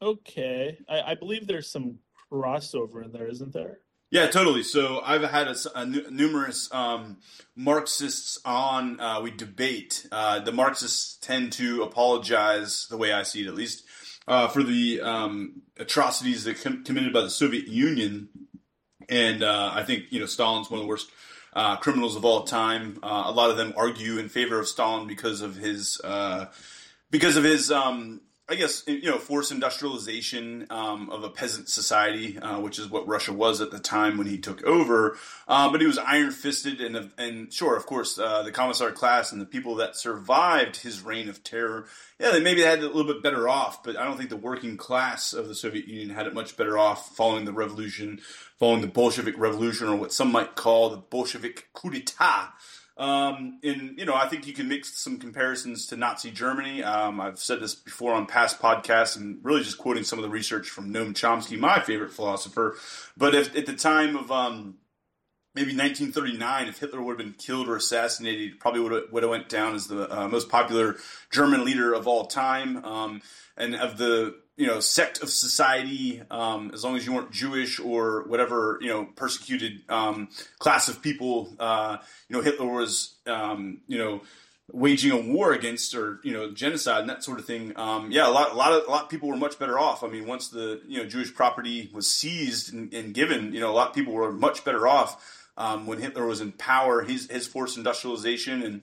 Okay, 0.01 0.77
I, 0.89 1.01
I 1.11 1.15
believe 1.15 1.45
there's 1.45 1.69
some 1.69 1.99
crossover 2.31 3.03
in 3.03 3.11
there, 3.11 3.27
isn't 3.27 3.53
there? 3.53 3.79
Yeah, 4.09 4.27
totally. 4.27 4.63
So 4.63 4.99
I've 4.99 5.23
had 5.23 5.47
a, 5.47 5.55
a 5.73 5.85
numerous 5.85 6.69
um, 6.73 7.17
Marxists 7.55 8.39
on. 8.43 8.99
Uh, 8.99 9.21
we 9.21 9.31
debate. 9.31 10.05
Uh, 10.11 10.39
the 10.39 10.51
Marxists 10.51 11.17
tend 11.21 11.53
to 11.53 11.83
apologize, 11.83 12.87
the 12.89 12.97
way 12.97 13.13
I 13.13 13.23
see 13.23 13.43
it 13.43 13.47
at 13.47 13.55
least, 13.55 13.85
uh, 14.27 14.49
for 14.49 14.63
the 14.63 14.99
um, 15.01 15.61
atrocities 15.77 16.43
that 16.43 16.61
com- 16.61 16.83
committed 16.83 17.13
by 17.13 17.21
the 17.21 17.29
Soviet 17.29 17.67
Union. 17.67 18.27
And 19.07 19.43
uh, 19.43 19.71
I 19.73 19.83
think 19.83 20.05
you 20.09 20.19
know 20.19 20.25
Stalin's 20.25 20.69
one 20.69 20.79
of 20.79 20.83
the 20.83 20.89
worst 20.89 21.09
uh, 21.53 21.77
criminals 21.77 22.17
of 22.17 22.25
all 22.25 22.43
time. 22.43 22.99
Uh, 23.01 23.23
a 23.27 23.31
lot 23.31 23.49
of 23.49 23.55
them 23.55 23.73
argue 23.77 24.17
in 24.17 24.27
favor 24.27 24.59
of 24.59 24.67
Stalin 24.67 25.07
because 25.07 25.39
of 25.39 25.55
his 25.55 26.01
because 27.09 27.37
of 27.37 27.45
his 27.45 27.71
um, 27.71 28.19
I 28.51 28.55
guess 28.55 28.83
you 28.85 29.09
know 29.09 29.17
forced 29.17 29.53
industrialization 29.53 30.67
um, 30.69 31.09
of 31.09 31.23
a 31.23 31.29
peasant 31.29 31.69
society, 31.69 32.37
uh, 32.37 32.59
which 32.59 32.79
is 32.79 32.89
what 32.89 33.07
Russia 33.07 33.31
was 33.31 33.61
at 33.61 33.71
the 33.71 33.79
time 33.79 34.17
when 34.17 34.27
he 34.27 34.37
took 34.37 34.61
over. 34.65 35.17
Uh, 35.47 35.71
but 35.71 35.79
he 35.79 35.87
was 35.87 35.97
iron 35.97 36.31
fisted, 36.31 36.81
and 36.81 37.11
and 37.17 37.53
sure, 37.53 37.77
of 37.77 37.85
course, 37.85 38.19
uh, 38.19 38.43
the 38.43 38.51
commissar 38.51 38.91
class 38.91 39.31
and 39.31 39.39
the 39.39 39.45
people 39.45 39.75
that 39.75 39.95
survived 39.95 40.75
his 40.75 41.01
reign 41.01 41.29
of 41.29 41.45
terror, 41.45 41.85
yeah, 42.19 42.31
they 42.31 42.41
maybe 42.41 42.61
had 42.61 42.79
it 42.79 42.83
a 42.83 42.87
little 42.87 43.13
bit 43.13 43.23
better 43.23 43.47
off. 43.47 43.83
But 43.83 43.95
I 43.95 44.03
don't 44.03 44.17
think 44.17 44.29
the 44.29 44.35
working 44.35 44.75
class 44.75 45.31
of 45.31 45.47
the 45.47 45.55
Soviet 45.55 45.87
Union 45.87 46.09
had 46.09 46.27
it 46.27 46.33
much 46.33 46.57
better 46.57 46.77
off 46.77 47.15
following 47.15 47.45
the 47.45 47.53
revolution, 47.53 48.19
following 48.59 48.81
the 48.81 48.87
Bolshevik 48.87 49.37
Revolution, 49.37 49.87
or 49.87 49.95
what 49.95 50.11
some 50.11 50.29
might 50.29 50.55
call 50.55 50.89
the 50.89 50.97
Bolshevik 50.97 51.69
coup 51.71 51.89
d'état. 51.89 52.49
Um, 53.01 53.57
and 53.63 53.97
you 53.97 54.05
know, 54.05 54.13
I 54.13 54.27
think 54.27 54.45
you 54.45 54.53
can 54.53 54.67
make 54.67 54.85
some 54.85 55.17
comparisons 55.17 55.87
to 55.87 55.97
Nazi 55.97 56.29
Germany. 56.29 56.83
Um, 56.83 57.19
I've 57.19 57.39
said 57.39 57.59
this 57.59 57.73
before 57.73 58.13
on 58.13 58.27
past 58.27 58.59
podcasts, 58.59 59.17
and 59.17 59.39
really 59.41 59.63
just 59.63 59.79
quoting 59.79 60.03
some 60.03 60.19
of 60.19 60.23
the 60.23 60.29
research 60.29 60.69
from 60.69 60.93
Noam 60.93 61.13
Chomsky, 61.13 61.57
my 61.57 61.79
favorite 61.79 62.11
philosopher. 62.11 62.77
But 63.17 63.33
if, 63.33 63.57
at 63.57 63.65
the 63.65 63.73
time 63.73 64.15
of 64.15 64.31
um, 64.31 64.75
maybe 65.55 65.75
1939, 65.75 66.67
if 66.67 66.77
Hitler 66.77 67.01
would 67.01 67.19
have 67.19 67.25
been 67.25 67.33
killed 67.33 67.67
or 67.67 67.75
assassinated, 67.75 68.59
probably 68.59 68.81
would 68.81 68.91
have, 68.91 69.03
would 69.11 69.23
have 69.23 69.31
went 69.31 69.49
down 69.49 69.73
as 69.73 69.87
the 69.87 70.07
uh, 70.15 70.27
most 70.27 70.49
popular 70.49 70.97
German 71.31 71.65
leader 71.65 71.93
of 71.93 72.07
all 72.07 72.27
time. 72.27 72.85
Um, 72.85 73.21
and 73.57 73.75
of 73.75 73.97
the 73.97 74.35
you 74.61 74.67
know 74.67 74.79
sect 74.79 75.23
of 75.23 75.31
society 75.31 76.21
um, 76.29 76.69
as 76.71 76.83
long 76.83 76.95
as 76.95 77.03
you 77.03 77.11
weren't 77.11 77.31
Jewish 77.31 77.79
or 77.79 78.25
whatever 78.27 78.77
you 78.79 78.89
know 78.89 79.05
persecuted 79.15 79.81
um, 79.89 80.29
class 80.59 80.87
of 80.87 81.01
people 81.01 81.51
uh, 81.59 81.97
you 82.29 82.35
know 82.35 82.43
Hitler 82.43 82.67
was 82.67 83.15
um, 83.25 83.81
you 83.87 83.97
know 83.97 84.21
waging 84.71 85.11
a 85.11 85.17
war 85.17 85.51
against 85.51 85.95
or 85.95 86.19
you 86.23 86.31
know 86.31 86.51
genocide 86.51 87.01
and 87.01 87.09
that 87.09 87.23
sort 87.23 87.39
of 87.39 87.45
thing. 87.45 87.73
Um, 87.75 88.11
yeah 88.11 88.27
a 88.27 88.29
lot 88.29 88.51
a 88.51 88.55
lot 88.55 88.71
of 88.71 88.87
a 88.87 88.91
lot 88.91 89.05
of 89.05 89.09
people 89.09 89.29
were 89.29 89.35
much 89.35 89.57
better 89.57 89.79
off. 89.79 90.03
I 90.03 90.09
mean 90.09 90.27
once 90.27 90.49
the 90.49 90.79
you 90.87 90.99
know 90.99 91.09
Jewish 91.09 91.33
property 91.33 91.89
was 91.91 92.07
seized 92.07 92.71
and, 92.71 92.93
and 92.93 93.15
given 93.15 93.53
you 93.53 93.61
know 93.61 93.71
a 93.71 93.73
lot 93.73 93.89
of 93.89 93.95
people 93.95 94.13
were 94.13 94.31
much 94.31 94.63
better 94.63 94.87
off 94.87 95.41
um, 95.57 95.85
when 95.85 95.99
Hitler 95.99 96.25
was 96.25 96.39
in 96.39 96.51
power, 96.51 97.01
his 97.01 97.29
his 97.29 97.47
forced 97.47 97.77
industrialization 97.77 98.61
and 98.63 98.81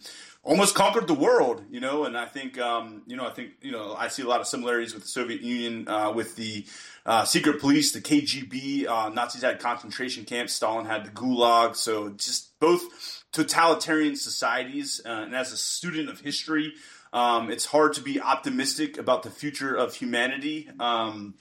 almost 0.49 0.75
conquered 0.75 1.07
the 1.07 1.15
world, 1.15 1.63
you 1.71 1.79
know. 1.79 2.05
And 2.05 2.17
I 2.17 2.25
think, 2.25 2.59
um, 2.59 3.03
you 3.07 3.17
know, 3.17 3.27
I 3.27 3.31
think, 3.31 3.51
you 3.61 3.71
know, 3.71 3.95
I 3.95 4.09
see 4.09 4.23
a 4.23 4.27
lot 4.27 4.41
of 4.41 4.47
similarities 4.47 4.95
with 4.95 5.03
the 5.03 5.09
Soviet 5.09 5.43
Union, 5.43 5.87
uh, 5.87 6.11
with 6.11 6.37
the 6.37 6.65
uh, 7.05 7.25
secret 7.25 7.61
police, 7.61 7.93
the 7.93 8.01
KGB. 8.01 8.87
Uh, 8.89 9.11
Nazis 9.11 9.43
had 9.43 9.61
concentration 9.61 10.25
camps. 10.25 10.55
Stalin 10.55 10.87
had 10.87 11.05
the 11.05 11.11
Gulag. 11.11 11.77
So 11.77 12.09
just 12.11 12.59
both 12.61 13.25
totalitarian 13.31 14.17
societies. 14.17 15.03
Uh, 15.05 15.11
and 15.11 15.37
as 15.37 15.53
a 15.53 15.57
student 15.57 16.09
of 16.09 16.21
history, 16.21 16.73
um, 17.13 17.51
it's 17.51 17.67
hard 17.67 17.93
to 17.95 18.01
be 18.01 18.19
optimistic 18.19 18.97
about 18.97 19.23
the 19.23 19.31
future 19.31 19.75
of 19.75 19.95
humanity. 19.95 20.71
Um, 20.81 21.35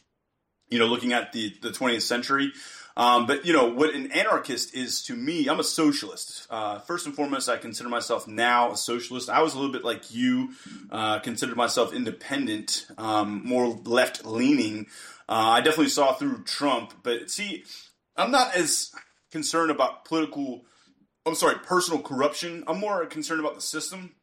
you 0.70 0.80
know, 0.80 0.86
looking 0.88 1.14
at 1.14 1.32
the 1.32 1.56
the 1.62 1.70
20th 1.70 2.02
century. 2.02 2.52
Um, 2.98 3.28
but 3.28 3.46
you 3.46 3.54
know 3.54 3.68
what 3.68 3.94
an 3.94 4.12
anarchist 4.12 4.74
is 4.74 5.04
to 5.04 5.16
me. 5.16 5.48
I'm 5.48 5.60
a 5.60 5.64
socialist. 5.64 6.48
Uh, 6.50 6.80
first 6.80 7.06
and 7.06 7.16
foremost, 7.16 7.48
I 7.48 7.58
consider 7.58 7.90
myself 7.90 8.28
now 8.28 8.72
a 8.72 8.78
socialist. 8.78 9.30
I 9.30 9.44
was 9.44 9.54
a 9.54 9.58
little 9.60 9.72
bit 9.72 9.84
like 9.84 10.12
you, 10.12 10.54
uh, 10.92 11.20
considered 11.20 11.56
myself 11.56 11.94
independent, 11.94 12.88
um, 12.98 13.44
more 13.46 13.68
left 13.68 14.26
leaning. 14.26 14.88
Uh, 15.30 15.34
I 15.54 15.62
definitely 15.62 15.90
saw 15.90 16.14
through 16.14 16.44
Trump, 16.46 16.96
but 17.04 17.30
see, 17.30 17.66
I'm 18.16 18.32
not 18.32 18.56
as 18.56 18.92
concerned 19.32 19.70
about 19.70 20.06
political. 20.06 20.66
I'm 21.24 21.36
sorry, 21.36 21.60
personal 21.60 22.02
corruption. 22.02 22.64
I'm 22.66 22.80
more 22.80 23.06
concerned 23.06 23.42
about 23.42 23.54
the 23.54 23.62
system 23.62 24.16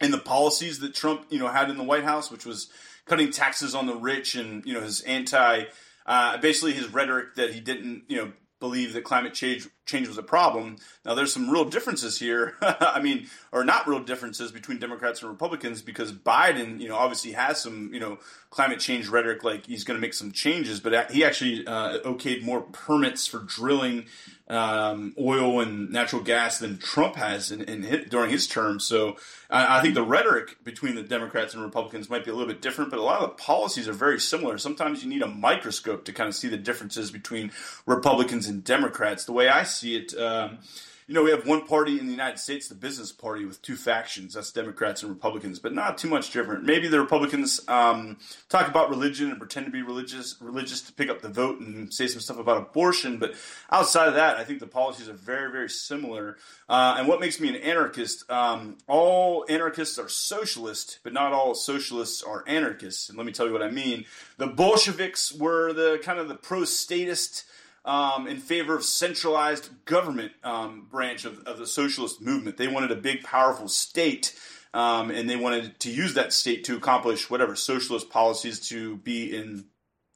and 0.00 0.12
the 0.12 0.18
policies 0.18 0.80
that 0.80 0.92
Trump, 0.96 1.26
you 1.30 1.38
know, 1.38 1.46
had 1.46 1.70
in 1.70 1.76
the 1.76 1.84
White 1.84 2.02
House, 2.02 2.32
which 2.32 2.44
was 2.44 2.68
cutting 3.06 3.30
taxes 3.30 3.76
on 3.76 3.86
the 3.86 3.94
rich 3.94 4.34
and 4.34 4.64
you 4.66 4.74
know 4.74 4.80
his 4.80 5.02
anti 5.02 5.66
uh, 6.06 6.38
basically 6.38 6.72
his 6.72 6.92
rhetoric 6.92 7.34
that 7.36 7.52
he 7.52 7.60
didn't, 7.60 8.04
you 8.08 8.16
know, 8.16 8.32
believe 8.62 8.92
that 8.92 9.02
climate 9.02 9.34
change 9.34 9.68
change 9.86 10.06
was 10.06 10.16
a 10.16 10.22
problem. 10.22 10.76
Now, 11.04 11.14
there's 11.14 11.32
some 11.32 11.50
real 11.50 11.64
differences 11.64 12.20
here. 12.20 12.56
I 12.62 13.02
mean, 13.02 13.26
or 13.50 13.64
not 13.64 13.88
real 13.88 14.04
differences 14.04 14.52
between 14.52 14.78
Democrats 14.78 15.20
and 15.20 15.30
Republicans 15.30 15.82
because 15.82 16.12
Biden, 16.12 16.80
you 16.80 16.88
know, 16.88 16.94
obviously 16.94 17.32
has 17.32 17.60
some, 17.60 17.92
you 17.92 17.98
know, 17.98 18.20
climate 18.50 18.78
change 18.78 19.08
rhetoric, 19.08 19.42
like 19.42 19.66
he's 19.66 19.82
going 19.82 19.96
to 19.96 20.00
make 20.00 20.14
some 20.14 20.30
changes, 20.30 20.78
but 20.78 21.10
he 21.10 21.24
actually 21.24 21.66
uh, 21.66 21.98
okayed 22.04 22.44
more 22.44 22.62
permits 22.62 23.26
for 23.26 23.40
drilling 23.40 24.06
um, 24.52 25.14
oil 25.18 25.60
and 25.60 25.90
natural 25.90 26.22
gas 26.22 26.58
than 26.58 26.76
Trump 26.76 27.16
has 27.16 27.50
in, 27.50 27.62
in 27.62 27.82
his, 27.82 28.08
during 28.10 28.30
his 28.30 28.46
term. 28.46 28.78
So 28.78 29.16
I, 29.48 29.78
I, 29.78 29.80
think 29.80 29.94
the 29.94 30.02
rhetoric 30.02 30.62
between 30.62 30.94
the 30.94 31.02
Democrats 31.02 31.54
and 31.54 31.62
Republicans 31.62 32.10
might 32.10 32.24
be 32.24 32.30
a 32.30 32.34
little 32.34 32.52
bit 32.52 32.60
different, 32.60 32.90
but 32.90 32.98
a 32.98 33.02
lot 33.02 33.22
of 33.22 33.30
the 33.30 33.42
policies 33.42 33.88
are 33.88 33.94
very 33.94 34.20
similar. 34.20 34.58
Sometimes 34.58 35.02
you 35.02 35.08
need 35.08 35.22
a 35.22 35.26
microscope 35.26 36.04
to 36.04 36.12
kind 36.12 36.28
of 36.28 36.34
see 36.34 36.48
the 36.48 36.58
differences 36.58 37.10
between 37.10 37.50
Republicans 37.86 38.46
and 38.46 38.62
Democrats. 38.62 39.24
The 39.24 39.32
way 39.32 39.48
I 39.48 39.62
see 39.62 39.96
it. 39.96 40.14
Um, 40.14 40.58
you 41.06 41.14
know, 41.14 41.22
we 41.22 41.30
have 41.30 41.46
one 41.46 41.66
party 41.66 41.98
in 41.98 42.06
the 42.06 42.12
United 42.12 42.38
States, 42.38 42.68
the 42.68 42.74
business 42.74 43.12
party, 43.12 43.44
with 43.44 43.60
two 43.60 43.76
factions. 43.76 44.34
That's 44.34 44.52
Democrats 44.52 45.02
and 45.02 45.10
Republicans, 45.10 45.58
but 45.58 45.74
not 45.74 45.98
too 45.98 46.08
much 46.08 46.30
different. 46.30 46.64
Maybe 46.64 46.88
the 46.88 47.00
Republicans 47.00 47.60
um, 47.68 48.18
talk 48.48 48.68
about 48.68 48.88
religion 48.88 49.30
and 49.30 49.38
pretend 49.38 49.66
to 49.66 49.72
be 49.72 49.82
religious, 49.82 50.36
religious 50.40 50.80
to 50.82 50.92
pick 50.92 51.08
up 51.08 51.20
the 51.20 51.28
vote 51.28 51.60
and 51.60 51.92
say 51.92 52.06
some 52.06 52.20
stuff 52.20 52.38
about 52.38 52.56
abortion. 52.56 53.18
But 53.18 53.34
outside 53.70 54.08
of 54.08 54.14
that, 54.14 54.36
I 54.36 54.44
think 54.44 54.60
the 54.60 54.66
policies 54.66 55.08
are 55.08 55.14
very, 55.14 55.50
very 55.50 55.68
similar. 55.68 56.38
Uh, 56.68 56.96
and 56.98 57.08
what 57.08 57.20
makes 57.20 57.40
me 57.40 57.48
an 57.48 57.56
anarchist? 57.56 58.30
Um, 58.30 58.78
all 58.86 59.44
anarchists 59.48 59.98
are 59.98 60.08
socialists, 60.08 60.98
but 61.02 61.12
not 61.12 61.32
all 61.32 61.54
socialists 61.54 62.22
are 62.22 62.44
anarchists. 62.46 63.08
And 63.08 63.18
let 63.18 63.26
me 63.26 63.32
tell 63.32 63.46
you 63.46 63.52
what 63.52 63.62
I 63.62 63.70
mean. 63.70 64.04
The 64.38 64.46
Bolsheviks 64.46 65.32
were 65.32 65.72
the 65.72 66.00
kind 66.02 66.18
of 66.18 66.28
the 66.28 66.34
pro-statist 66.34 67.44
um, 67.84 68.26
in 68.26 68.38
favor 68.38 68.76
of 68.76 68.84
centralized 68.84 69.70
government 69.84 70.32
um, 70.44 70.86
branch 70.90 71.24
of, 71.24 71.40
of, 71.40 71.58
the 71.58 71.66
socialist 71.66 72.20
movement. 72.20 72.56
They 72.56 72.68
wanted 72.68 72.92
a 72.92 72.96
big, 72.96 73.22
powerful 73.22 73.68
state, 73.68 74.38
um, 74.72 75.10
and 75.10 75.28
they 75.28 75.36
wanted 75.36 75.80
to 75.80 75.90
use 75.90 76.14
that 76.14 76.32
state 76.32 76.64
to 76.64 76.76
accomplish 76.76 77.28
whatever 77.28 77.56
socialist 77.56 78.08
policies 78.08 78.68
to 78.68 78.96
be 78.98 79.34
in, 79.34 79.66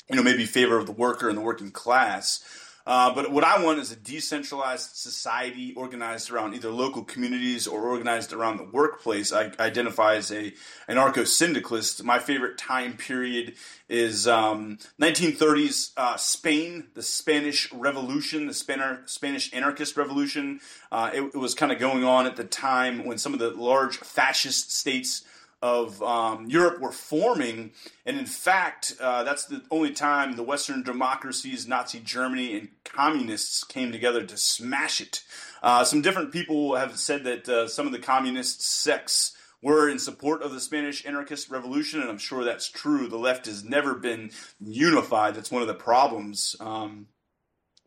you 0.08 0.16
know, 0.16 0.22
maybe 0.22 0.46
favor 0.46 0.78
of 0.78 0.86
the 0.86 0.92
worker 0.92 1.28
and 1.28 1.36
the 1.36 1.42
working 1.42 1.72
class. 1.72 2.44
Uh, 2.86 3.12
but 3.12 3.32
what 3.32 3.42
I 3.42 3.62
want 3.64 3.80
is 3.80 3.90
a 3.90 3.96
decentralized 3.96 4.94
society 4.94 5.74
organized 5.76 6.30
around 6.30 6.54
either 6.54 6.70
local 6.70 7.02
communities 7.02 7.66
or 7.66 7.82
organized 7.82 8.32
around 8.32 8.58
the 8.58 8.64
workplace. 8.64 9.32
I 9.32 9.50
identify 9.58 10.14
as 10.14 10.30
a 10.30 10.54
anarcho 10.88 11.26
syndicalist. 11.26 12.04
My 12.04 12.20
favorite 12.20 12.58
time 12.58 12.96
period 12.96 13.54
is 13.88 14.28
um, 14.28 14.78
1930s 15.00 15.90
uh, 15.96 16.16
Spain, 16.16 16.84
the 16.94 17.02
Spanish 17.02 17.72
Revolution, 17.72 18.46
the 18.46 18.54
Spanish 18.54 19.52
anarchist 19.52 19.96
revolution. 19.96 20.60
Uh, 20.92 21.10
it, 21.12 21.22
it 21.22 21.36
was 21.36 21.54
kind 21.54 21.72
of 21.72 21.80
going 21.80 22.04
on 22.04 22.26
at 22.26 22.36
the 22.36 22.44
time 22.44 23.04
when 23.04 23.18
some 23.18 23.32
of 23.32 23.40
the 23.40 23.50
large 23.50 23.96
fascist 23.96 24.72
states 24.72 25.24
of 25.62 26.02
um, 26.02 26.46
Europe 26.46 26.80
were 26.80 26.92
forming, 26.92 27.72
and 28.04 28.18
in 28.18 28.26
fact, 28.26 28.94
uh, 29.00 29.24
that's 29.24 29.46
the 29.46 29.62
only 29.70 29.90
time 29.90 30.36
the 30.36 30.42
Western 30.42 30.82
democracies, 30.82 31.66
Nazi 31.66 32.00
Germany, 32.00 32.58
and 32.58 32.68
communists 32.84 33.64
came 33.64 33.90
together 33.90 34.22
to 34.24 34.36
smash 34.36 35.00
it. 35.00 35.22
Uh, 35.62 35.82
some 35.84 36.02
different 36.02 36.32
people 36.32 36.76
have 36.76 36.98
said 36.98 37.24
that 37.24 37.48
uh, 37.48 37.68
some 37.68 37.86
of 37.86 37.92
the 37.92 37.98
communist 37.98 38.62
sects 38.62 39.36
were 39.62 39.88
in 39.88 39.98
support 39.98 40.42
of 40.42 40.52
the 40.52 40.60
Spanish 40.60 41.04
anarchist 41.06 41.50
revolution, 41.50 42.00
and 42.00 42.10
I'm 42.10 42.18
sure 42.18 42.44
that's 42.44 42.68
true. 42.68 43.08
The 43.08 43.18
left 43.18 43.46
has 43.46 43.64
never 43.64 43.94
been 43.94 44.30
unified. 44.60 45.34
That's 45.34 45.50
one 45.50 45.62
of 45.62 45.68
the 45.68 45.74
problems. 45.74 46.54
Um, 46.60 47.08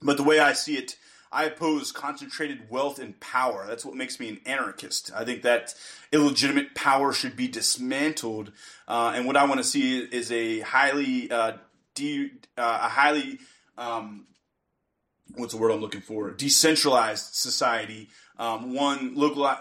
but 0.02 0.18
the 0.18 0.24
way 0.24 0.40
I 0.40 0.54
see 0.54 0.78
it, 0.78 0.96
I 1.32 1.46
oppose 1.46 1.92
concentrated 1.92 2.70
wealth 2.70 3.00
and 3.00 3.20
power. 3.20 3.66
That's 3.68 3.86
what 3.86 3.96
makes 3.96 4.20
me 4.20 4.30
an 4.30 4.40
anarchist. 4.46 5.12
I 5.16 5.26
think 5.26 5.44
that 5.44 5.76
illegitimate 6.12 6.74
power 6.74 7.14
should 7.14 7.36
be 7.36 7.48
dismantled, 7.48 8.52
uh, 8.88 9.14
and 9.16 9.26
what 9.26 9.38
I 9.38 9.46
want 9.46 9.60
to 9.60 9.64
see 9.64 10.00
is 10.00 10.32
a 10.32 10.62
highly, 10.62 11.30
uh, 11.32 11.54
de- 11.94 12.32
uh, 12.58 12.80
a 12.84 12.90
highly, 12.90 13.40
um, 13.78 14.26
what's 15.36 15.54
the 15.54 15.60
word 15.60 15.72
I'm 15.72 15.82
looking 15.82 16.02
for? 16.02 16.32
Decentralized 16.32 17.36
society. 17.36 18.10
Um, 18.40 18.74
one 18.74 19.16
local, 19.16 19.52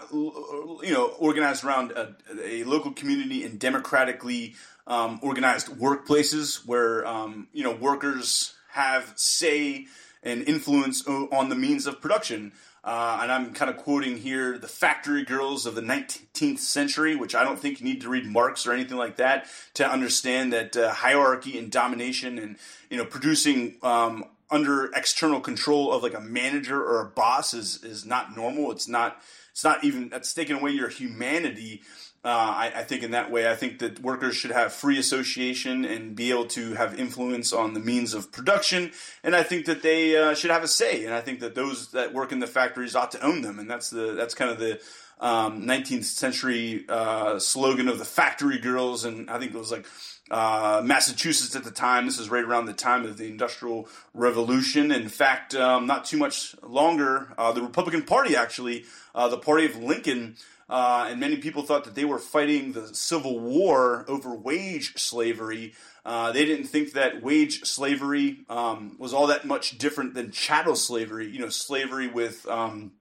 you 0.81 0.93
know, 0.93 1.07
organized 1.19 1.65
around 1.65 1.91
a, 1.91 2.15
a 2.41 2.63
local 2.63 2.93
community 2.93 3.43
and 3.43 3.59
democratically 3.59 4.55
um, 4.89 5.19
organized 5.21 5.67
workplaces 5.67 6.65
where 6.65 7.05
um, 7.05 7.47
you 7.53 7.63
know 7.63 7.73
workers 7.73 8.53
have 8.71 9.13
say 9.15 9.85
and 10.23 10.43
influence 10.43 11.05
on 11.07 11.49
the 11.49 11.55
means 11.55 11.87
of 11.87 12.01
production. 12.01 12.51
Uh, 12.83 13.19
and 13.21 13.31
I'm 13.31 13.53
kind 13.53 13.69
of 13.69 13.77
quoting 13.77 14.17
here 14.17 14.57
the 14.57 14.67
factory 14.67 15.23
girls 15.23 15.65
of 15.65 15.75
the 15.75 15.81
19th 15.81 16.59
century, 16.59 17.15
which 17.15 17.35
I 17.35 17.43
don't 17.43 17.59
think 17.59 17.79
you 17.79 17.85
need 17.85 18.01
to 18.01 18.09
read 18.09 18.25
Marx 18.25 18.65
or 18.65 18.71
anything 18.71 18.97
like 18.97 19.17
that 19.17 19.47
to 19.75 19.87
understand 19.87 20.53
that 20.53 20.77
uh, 20.77 20.91
hierarchy 20.91 21.57
and 21.57 21.71
domination 21.71 22.39
and 22.39 22.57
you 22.89 22.97
know 22.97 23.05
producing 23.05 23.75
um, 23.83 24.25
under 24.49 24.91
external 24.93 25.41
control 25.41 25.91
of 25.91 26.03
like 26.03 26.13
a 26.13 26.21
manager 26.21 26.81
or 26.81 27.01
a 27.01 27.05
boss 27.05 27.53
is 27.53 27.83
is 27.83 28.05
not 28.05 28.35
normal. 28.35 28.71
It's 28.71 28.87
not. 28.87 29.21
It's 29.51 29.63
not 29.63 29.83
even 29.83 30.07
that's 30.07 30.33
taking 30.33 30.55
away 30.55 30.71
your 30.71 30.87
humanity 30.87 31.81
uh, 32.23 32.27
I, 32.27 32.71
I, 32.75 32.83
think 32.83 33.03
in 33.03 33.11
that 33.11 33.31
way, 33.31 33.49
I 33.49 33.55
think 33.55 33.79
that 33.79 34.01
workers 34.01 34.35
should 34.35 34.51
have 34.51 34.73
free 34.73 34.99
association 34.99 35.85
and 35.85 36.17
be 36.17 36.31
able 36.31 36.47
to 36.47 36.73
have 36.73 36.99
influence 36.99 37.53
on 37.53 37.73
the 37.73 37.79
means 37.79 38.13
of 38.13 38.29
production. 38.29 38.91
And 39.23 39.33
I 39.33 39.43
think 39.43 39.65
that 39.67 39.83
they 39.83 40.17
uh, 40.17 40.33
should 40.33 40.51
have 40.51 40.63
a 40.63 40.67
say. 40.67 41.05
And 41.05 41.13
I 41.13 41.21
think 41.21 41.39
that 41.39 41.55
those 41.55 41.91
that 41.91 42.13
work 42.13 42.33
in 42.33 42.39
the 42.39 42.47
factories 42.47 42.93
ought 42.93 43.11
to 43.11 43.25
own 43.25 43.41
them. 43.41 43.57
And 43.57 43.69
that's 43.69 43.89
the 43.89 44.13
that's 44.15 44.33
kind 44.33 44.51
of 44.51 44.59
the 44.59 44.81
um, 45.21 45.65
19th 45.65 46.03
century 46.03 46.85
uh, 46.89 47.39
slogan 47.39 47.87
of 47.87 47.99
the 47.99 48.05
factory 48.05 48.57
girls. 48.57 49.05
And 49.05 49.29
I 49.29 49.39
think 49.39 49.53
it 49.53 49.57
was 49.57 49.71
like 49.71 49.85
uh, 50.29 50.81
Massachusetts 50.83 51.55
at 51.55 51.63
the 51.63 51.71
time. 51.71 52.05
This 52.05 52.19
is 52.19 52.29
right 52.29 52.43
around 52.43 52.65
the 52.65 52.73
time 52.73 53.05
of 53.05 53.17
the 53.17 53.27
Industrial 53.27 53.87
Revolution. 54.13 54.91
In 54.91 55.09
fact, 55.09 55.55
um, 55.55 55.87
not 55.87 56.05
too 56.05 56.17
much 56.17 56.55
longer, 56.63 57.33
uh, 57.37 57.51
the 57.51 57.61
Republican 57.61 58.03
Party 58.03 58.35
actually, 58.35 58.85
uh, 59.15 59.27
the 59.27 59.37
party 59.37 59.65
of 59.65 59.77
Lincoln. 59.77 60.35
Uh, 60.69 61.07
and 61.09 61.19
many 61.19 61.37
people 61.37 61.63
thought 61.63 61.83
that 61.83 61.95
they 61.95 62.05
were 62.05 62.19
fighting 62.19 62.73
the 62.73 62.93
Civil 62.93 63.39
War 63.39 64.05
over 64.07 64.35
wage 64.35 64.93
slavery. 64.97 65.73
Uh, 66.05 66.31
they 66.31 66.45
didn't 66.45 66.67
think 66.67 66.93
that 66.93 67.23
wage 67.23 67.63
slavery 67.65 68.39
um, 68.49 68.95
was 68.99 69.13
all 69.13 69.27
that 69.27 69.45
much 69.45 69.77
different 69.77 70.13
than 70.13 70.31
chattel 70.31 70.75
slavery. 70.75 71.29
You 71.29 71.39
know, 71.39 71.49
slavery 71.49 72.07
with 72.07 72.47
um, 72.47 72.93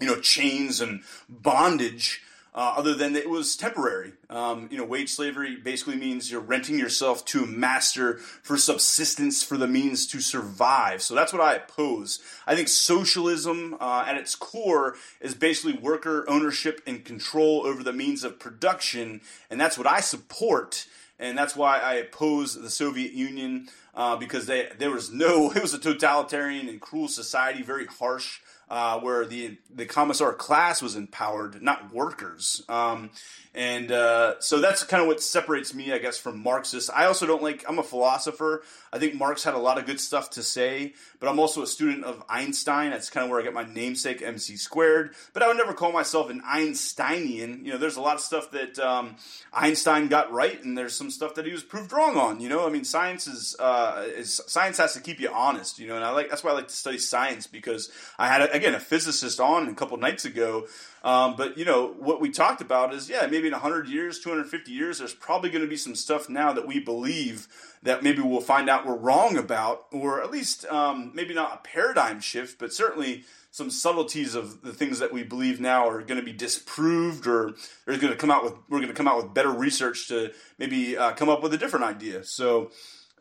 you 0.00 0.06
know 0.06 0.20
chains 0.20 0.80
and 0.80 1.02
bondage 1.28 2.22
uh, 2.54 2.74
other 2.76 2.94
than 2.94 3.16
it 3.16 3.28
was 3.28 3.56
temporary. 3.56 4.12
Um, 4.28 4.68
you 4.70 4.76
know, 4.76 4.84
wage 4.84 5.10
slavery 5.10 5.56
basically 5.56 5.96
means 5.96 6.30
you're 6.30 6.40
renting 6.40 6.78
yourself 6.78 7.24
to 7.26 7.44
a 7.44 7.46
master 7.46 8.18
for 8.18 8.58
subsistence 8.58 9.42
for 9.42 9.56
the 9.56 9.66
means 9.66 10.06
to 10.08 10.20
survive. 10.20 11.00
So 11.02 11.14
that's 11.14 11.32
what 11.32 11.40
I 11.40 11.54
oppose. 11.54 12.20
I 12.46 12.54
think 12.54 12.68
socialism 12.68 13.76
uh, 13.80 14.04
at 14.06 14.16
its 14.16 14.34
core 14.34 14.96
is 15.20 15.34
basically 15.34 15.74
worker 15.74 16.28
ownership 16.28 16.82
and 16.86 17.04
control 17.04 17.62
over 17.64 17.82
the 17.82 17.92
means 17.92 18.22
of 18.22 18.38
production, 18.38 19.22
and 19.50 19.60
that's 19.60 19.78
what 19.78 19.86
I 19.86 20.00
support. 20.00 20.86
And 21.18 21.38
that's 21.38 21.54
why 21.54 21.78
I 21.78 21.94
oppose 21.94 22.60
the 22.60 22.70
Soviet 22.70 23.12
Union 23.12 23.68
uh, 23.94 24.16
because 24.16 24.46
they, 24.46 24.68
there 24.78 24.90
was 24.90 25.10
no, 25.10 25.52
it 25.56 25.62
was 25.62 25.72
a 25.72 25.78
totalitarian 25.78 26.68
and 26.68 26.80
cruel 26.80 27.08
society, 27.08 27.62
very 27.62 27.86
harsh 27.86 28.40
uh, 28.72 28.98
where 29.00 29.26
the 29.26 29.58
the 29.72 29.84
commissar 29.84 30.32
class 30.32 30.80
was 30.80 30.96
empowered, 30.96 31.62
not 31.62 31.92
workers. 31.92 32.64
Um, 32.70 33.10
and 33.54 33.92
uh, 33.92 34.40
so 34.40 34.60
that's 34.60 34.82
kind 34.82 35.02
of 35.02 35.08
what 35.08 35.22
separates 35.22 35.74
me, 35.74 35.92
I 35.92 35.98
guess, 35.98 36.16
from 36.16 36.42
Marxists. 36.42 36.88
I 36.88 37.04
also 37.04 37.26
don't 37.26 37.42
like. 37.42 37.64
I'm 37.68 37.78
a 37.78 37.82
philosopher. 37.82 38.62
I 38.90 38.98
think 38.98 39.14
Marx 39.14 39.44
had 39.44 39.52
a 39.52 39.58
lot 39.58 39.76
of 39.76 39.84
good 39.84 40.00
stuff 40.00 40.30
to 40.30 40.42
say, 40.42 40.94
but 41.20 41.28
I'm 41.28 41.38
also 41.38 41.62
a 41.62 41.66
student 41.66 42.04
of 42.04 42.22
Einstein. 42.30 42.92
That's 42.92 43.10
kind 43.10 43.24
of 43.24 43.30
where 43.30 43.40
I 43.40 43.42
get 43.42 43.52
my 43.52 43.64
namesake, 43.64 44.22
MC 44.22 44.56
squared. 44.56 45.14
But 45.34 45.42
I 45.42 45.48
would 45.48 45.58
never 45.58 45.74
call 45.74 45.92
myself 45.92 46.30
an 46.30 46.40
Einsteinian. 46.46 47.62
You 47.66 47.72
know, 47.72 47.78
there's 47.78 47.96
a 47.96 48.00
lot 48.00 48.14
of 48.14 48.22
stuff 48.22 48.50
that 48.52 48.78
um, 48.78 49.16
Einstein 49.52 50.08
got 50.08 50.32
right, 50.32 50.62
and 50.64 50.76
there's 50.76 50.96
some 50.96 51.10
stuff 51.10 51.34
that 51.34 51.44
he 51.44 51.52
was 51.52 51.62
proved 51.62 51.92
wrong 51.92 52.16
on. 52.16 52.40
You 52.40 52.48
know, 52.48 52.66
I 52.66 52.70
mean, 52.70 52.84
science 52.84 53.26
is, 53.26 53.54
uh, 53.58 54.06
is 54.16 54.40
science 54.46 54.78
has 54.78 54.94
to 54.94 55.00
keep 55.00 55.20
you 55.20 55.28
honest. 55.30 55.78
You 55.78 55.88
know, 55.88 55.96
and 55.96 56.04
I 56.04 56.10
like 56.10 56.30
that's 56.30 56.42
why 56.42 56.52
I 56.52 56.54
like 56.54 56.68
to 56.68 56.74
study 56.74 56.96
science 56.96 57.46
because 57.46 57.90
I 58.18 58.28
had 58.28 58.48
again 58.50 58.74
a 58.74 58.80
physicist 58.80 59.40
on 59.40 59.68
a 59.68 59.74
couple 59.74 59.98
nights 59.98 60.24
ago 60.24 60.66
um, 61.04 61.34
but 61.36 61.58
you 61.58 61.64
know 61.64 61.88
what 61.98 62.20
we 62.20 62.30
talked 62.30 62.60
about 62.60 62.94
is 62.94 63.08
yeah, 63.08 63.26
maybe 63.26 63.46
in 63.46 63.52
100 63.52 63.88
years, 63.88 64.20
250 64.20 64.70
years, 64.70 64.98
there's 64.98 65.14
probably 65.14 65.50
going 65.50 65.62
to 65.64 65.68
be 65.68 65.76
some 65.76 65.94
stuff 65.94 66.28
now 66.28 66.52
that 66.52 66.66
we 66.66 66.78
believe 66.78 67.48
that 67.82 68.02
maybe 68.02 68.22
we'll 68.22 68.40
find 68.40 68.70
out 68.70 68.86
we're 68.86 68.96
wrong 68.96 69.36
about, 69.36 69.86
or 69.90 70.22
at 70.22 70.30
least 70.30 70.64
um, 70.66 71.10
maybe 71.14 71.34
not 71.34 71.54
a 71.54 71.68
paradigm 71.68 72.20
shift, 72.20 72.58
but 72.58 72.72
certainly 72.72 73.24
some 73.50 73.70
subtleties 73.70 74.34
of 74.34 74.62
the 74.62 74.72
things 74.72 75.00
that 75.00 75.12
we 75.12 75.22
believe 75.22 75.60
now 75.60 75.88
are 75.88 76.02
going 76.02 76.18
to 76.18 76.24
be 76.24 76.32
disproved, 76.32 77.26
or 77.26 77.52
there's 77.84 77.98
going 77.98 78.12
to 78.12 78.18
come 78.18 78.30
out 78.30 78.44
with 78.44 78.54
we're 78.68 78.78
going 78.78 78.88
to 78.88 78.94
come 78.94 79.08
out 79.08 79.16
with 79.16 79.34
better 79.34 79.50
research 79.50 80.08
to 80.08 80.32
maybe 80.58 80.96
uh, 80.96 81.12
come 81.12 81.28
up 81.28 81.42
with 81.42 81.52
a 81.54 81.58
different 81.58 81.84
idea. 81.84 82.24
So. 82.24 82.70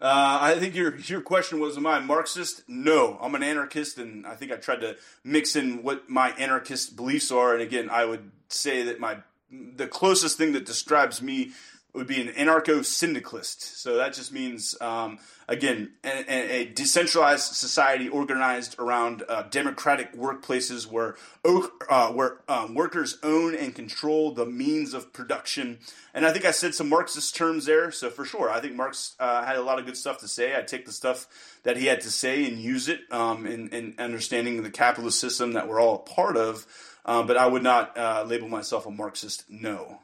Uh, 0.01 0.39
I 0.41 0.55
think 0.55 0.73
your 0.73 0.97
your 0.97 1.21
question 1.21 1.59
was, 1.59 1.77
am 1.77 1.85
I 1.85 1.99
a 1.99 2.01
Marxist? 2.01 2.63
No, 2.67 3.19
I'm 3.21 3.35
an 3.35 3.43
anarchist, 3.43 3.99
and 3.99 4.25
I 4.25 4.33
think 4.33 4.51
I 4.51 4.55
tried 4.55 4.81
to 4.81 4.97
mix 5.23 5.55
in 5.55 5.83
what 5.83 6.09
my 6.09 6.31
anarchist 6.31 6.95
beliefs 6.95 7.31
are. 7.31 7.53
And 7.53 7.61
again, 7.61 7.87
I 7.89 8.05
would 8.05 8.31
say 8.49 8.81
that 8.83 8.99
my 8.99 9.17
the 9.51 9.85
closest 9.85 10.37
thing 10.37 10.53
that 10.53 10.65
describes 10.65 11.21
me 11.21 11.51
would 11.93 12.07
be 12.07 12.21
an 12.21 12.29
anarcho 12.29 12.85
syndicalist. 12.85 13.81
So 13.81 13.97
that 13.97 14.13
just 14.13 14.31
means, 14.31 14.75
um, 14.79 15.19
again, 15.47 15.91
a, 16.03 16.61
a, 16.61 16.65
decentralized 16.65 17.53
society 17.53 18.07
organized 18.07 18.77
around 18.79 19.23
uh, 19.27 19.43
democratic 19.43 20.13
workplaces 20.13 20.85
where 20.85 21.15
uh, 21.43 22.11
where 22.11 22.37
um, 22.47 22.75
workers 22.75 23.17
own 23.23 23.55
and 23.55 23.75
control 23.75 24.33
the 24.33 24.45
means 24.45 24.93
of 24.93 25.11
production. 25.11 25.79
And 26.13 26.25
I 26.25 26.31
think 26.31 26.45
I 26.45 26.51
said 26.51 26.73
some 26.73 26.87
Marxist 26.87 27.35
terms 27.35 27.65
there. 27.65 27.91
So 27.91 28.09
for 28.09 28.23
sure, 28.23 28.49
I 28.49 28.61
think 28.61 28.75
Marx 28.75 29.15
uh, 29.19 29.43
had 29.45 29.57
a 29.57 29.61
lot 29.61 29.79
of 29.79 29.85
good 29.85 29.97
stuff 29.97 30.19
to 30.19 30.27
say. 30.27 30.57
I 30.57 30.61
take 30.61 30.85
the 30.85 30.91
stuff 30.93 31.27
that 31.63 31.75
he 31.75 31.87
had 31.87 32.01
to 32.01 32.11
say 32.11 32.47
and 32.47 32.57
use 32.57 32.87
it 32.87 33.01
um, 33.11 33.45
in, 33.45 33.69
in, 33.69 33.95
understanding 33.99 34.63
the 34.63 34.69
capitalist 34.69 35.19
system 35.19 35.53
that 35.53 35.67
we're 35.67 35.79
all 35.79 35.95
a 35.95 36.09
part 36.09 36.37
of. 36.37 36.65
Um, 37.05 37.27
but 37.27 37.35
I 37.35 37.47
would 37.47 37.63
not 37.63 37.97
uh, 37.97 38.23
label 38.27 38.47
myself 38.47 38.85
a 38.85 38.91
Marxist. 38.91 39.45
No. 39.49 39.99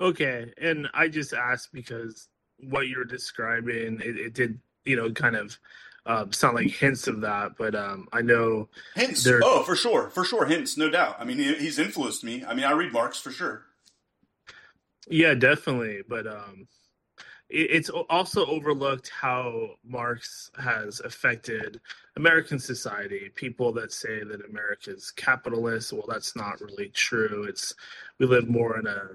Okay, 0.00 0.52
and 0.56 0.88
I 0.94 1.08
just 1.08 1.34
asked 1.34 1.72
because 1.72 2.28
what 2.58 2.88
you're 2.88 3.04
describing, 3.04 4.00
it, 4.02 4.16
it 4.16 4.34
did, 4.34 4.58
you 4.84 4.96
know, 4.96 5.12
kind 5.12 5.36
of 5.36 5.58
um, 6.06 6.32
sound 6.32 6.56
like 6.56 6.70
hints 6.70 7.06
of 7.06 7.20
that. 7.20 7.52
But 7.58 7.74
um, 7.74 8.08
I 8.12 8.22
know 8.22 8.68
hints. 8.94 9.26
Oh, 9.26 9.62
for 9.62 9.76
sure, 9.76 10.08
for 10.10 10.24
sure, 10.24 10.46
hints, 10.46 10.76
no 10.76 10.88
doubt. 10.88 11.16
I 11.18 11.24
mean, 11.24 11.38
he's 11.38 11.78
influenced 11.78 12.24
me. 12.24 12.44
I 12.46 12.54
mean, 12.54 12.64
I 12.64 12.72
read 12.72 12.92
Marx 12.92 13.18
for 13.18 13.30
sure. 13.30 13.64
Yeah, 15.08 15.34
definitely. 15.34 16.00
But 16.08 16.26
um, 16.26 16.66
it, 17.50 17.70
it's 17.70 17.90
also 17.90 18.46
overlooked 18.46 19.10
how 19.10 19.72
Marx 19.84 20.50
has 20.58 21.00
affected 21.00 21.78
American 22.16 22.58
society. 22.58 23.30
People 23.34 23.72
that 23.74 23.92
say 23.92 24.24
that 24.24 24.48
America 24.48 24.92
is 24.92 25.10
capitalist, 25.10 25.92
well, 25.92 26.06
that's 26.08 26.34
not 26.34 26.60
really 26.60 26.88
true. 26.88 27.44
It's 27.46 27.74
we 28.18 28.26
live 28.26 28.48
more 28.48 28.78
in 28.78 28.86
a 28.86 29.08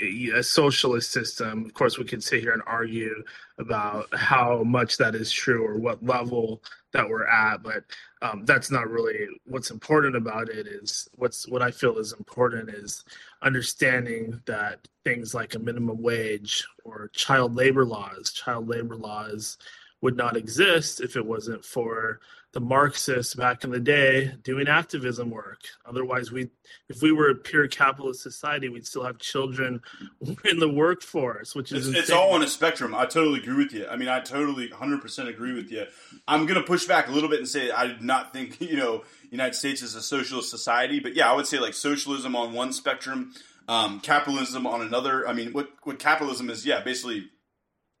a 0.00 0.42
socialist 0.42 1.10
system. 1.12 1.64
Of 1.64 1.74
course, 1.74 1.98
we 1.98 2.04
could 2.04 2.22
sit 2.22 2.40
here 2.40 2.52
and 2.52 2.62
argue 2.66 3.22
about 3.58 4.06
how 4.14 4.62
much 4.64 4.96
that 4.96 5.14
is 5.14 5.30
true 5.30 5.64
or 5.64 5.78
what 5.78 6.04
level 6.04 6.62
that 6.92 7.08
we're 7.08 7.26
at, 7.26 7.62
but 7.62 7.84
um, 8.20 8.44
that's 8.44 8.70
not 8.70 8.88
really 8.88 9.28
what's 9.44 9.70
important 9.70 10.16
about 10.16 10.48
it. 10.48 10.66
Is 10.66 11.08
what's 11.16 11.48
what 11.48 11.62
I 11.62 11.70
feel 11.70 11.98
is 11.98 12.12
important 12.12 12.70
is 12.70 13.04
understanding 13.42 14.40
that 14.46 14.86
things 15.04 15.34
like 15.34 15.54
a 15.54 15.58
minimum 15.58 16.02
wage 16.02 16.66
or 16.84 17.10
child 17.14 17.54
labor 17.54 17.84
laws, 17.84 18.32
child 18.32 18.68
labor 18.68 18.96
laws 18.96 19.58
would 20.00 20.16
not 20.16 20.36
exist 20.36 21.00
if 21.00 21.16
it 21.16 21.24
wasn't 21.24 21.64
for 21.64 22.20
the 22.52 22.60
Marxists 22.60 23.34
back 23.34 23.64
in 23.64 23.70
the 23.70 23.80
day 23.80 24.32
doing 24.42 24.68
activism 24.68 25.30
work. 25.30 25.60
Otherwise, 25.86 26.30
we, 26.30 26.50
if 26.88 27.00
we 27.00 27.10
were 27.10 27.30
a 27.30 27.34
pure 27.34 27.66
capitalist 27.66 28.22
society, 28.22 28.68
we'd 28.68 28.86
still 28.86 29.04
have 29.04 29.18
children 29.18 29.80
in 30.44 30.58
the 30.58 30.68
workforce, 30.68 31.54
which 31.54 31.72
is 31.72 31.88
it's, 31.88 31.98
it's, 31.98 32.10
all 32.10 32.32
on 32.32 32.42
a 32.42 32.46
spectrum. 32.46 32.94
I 32.94 33.06
totally 33.06 33.40
agree 33.40 33.56
with 33.56 33.72
you. 33.72 33.86
I 33.88 33.96
mean, 33.96 34.08
I 34.08 34.20
totally 34.20 34.68
100% 34.68 35.28
agree 35.28 35.54
with 35.54 35.70
you. 35.72 35.86
I'm 36.28 36.44
going 36.44 36.60
to 36.60 36.66
push 36.66 36.84
back 36.84 37.08
a 37.08 37.10
little 37.10 37.30
bit 37.30 37.38
and 37.38 37.48
say 37.48 37.70
I 37.70 37.86
do 37.86 37.96
not 38.00 38.34
think 38.34 38.60
you 38.60 38.76
know 38.76 39.04
United 39.30 39.54
States 39.54 39.80
is 39.80 39.94
a 39.94 40.02
socialist 40.02 40.50
society, 40.50 41.00
but 41.00 41.14
yeah, 41.14 41.30
I 41.30 41.34
would 41.34 41.46
say 41.46 41.58
like 41.58 41.74
socialism 41.74 42.36
on 42.36 42.52
one 42.52 42.72
spectrum, 42.74 43.32
um, 43.66 43.98
capitalism 44.00 44.66
on 44.66 44.82
another. 44.82 45.26
I 45.26 45.32
mean, 45.32 45.52
what 45.52 45.70
what 45.84 45.98
capitalism 45.98 46.50
is? 46.50 46.66
Yeah, 46.66 46.82
basically 46.82 47.30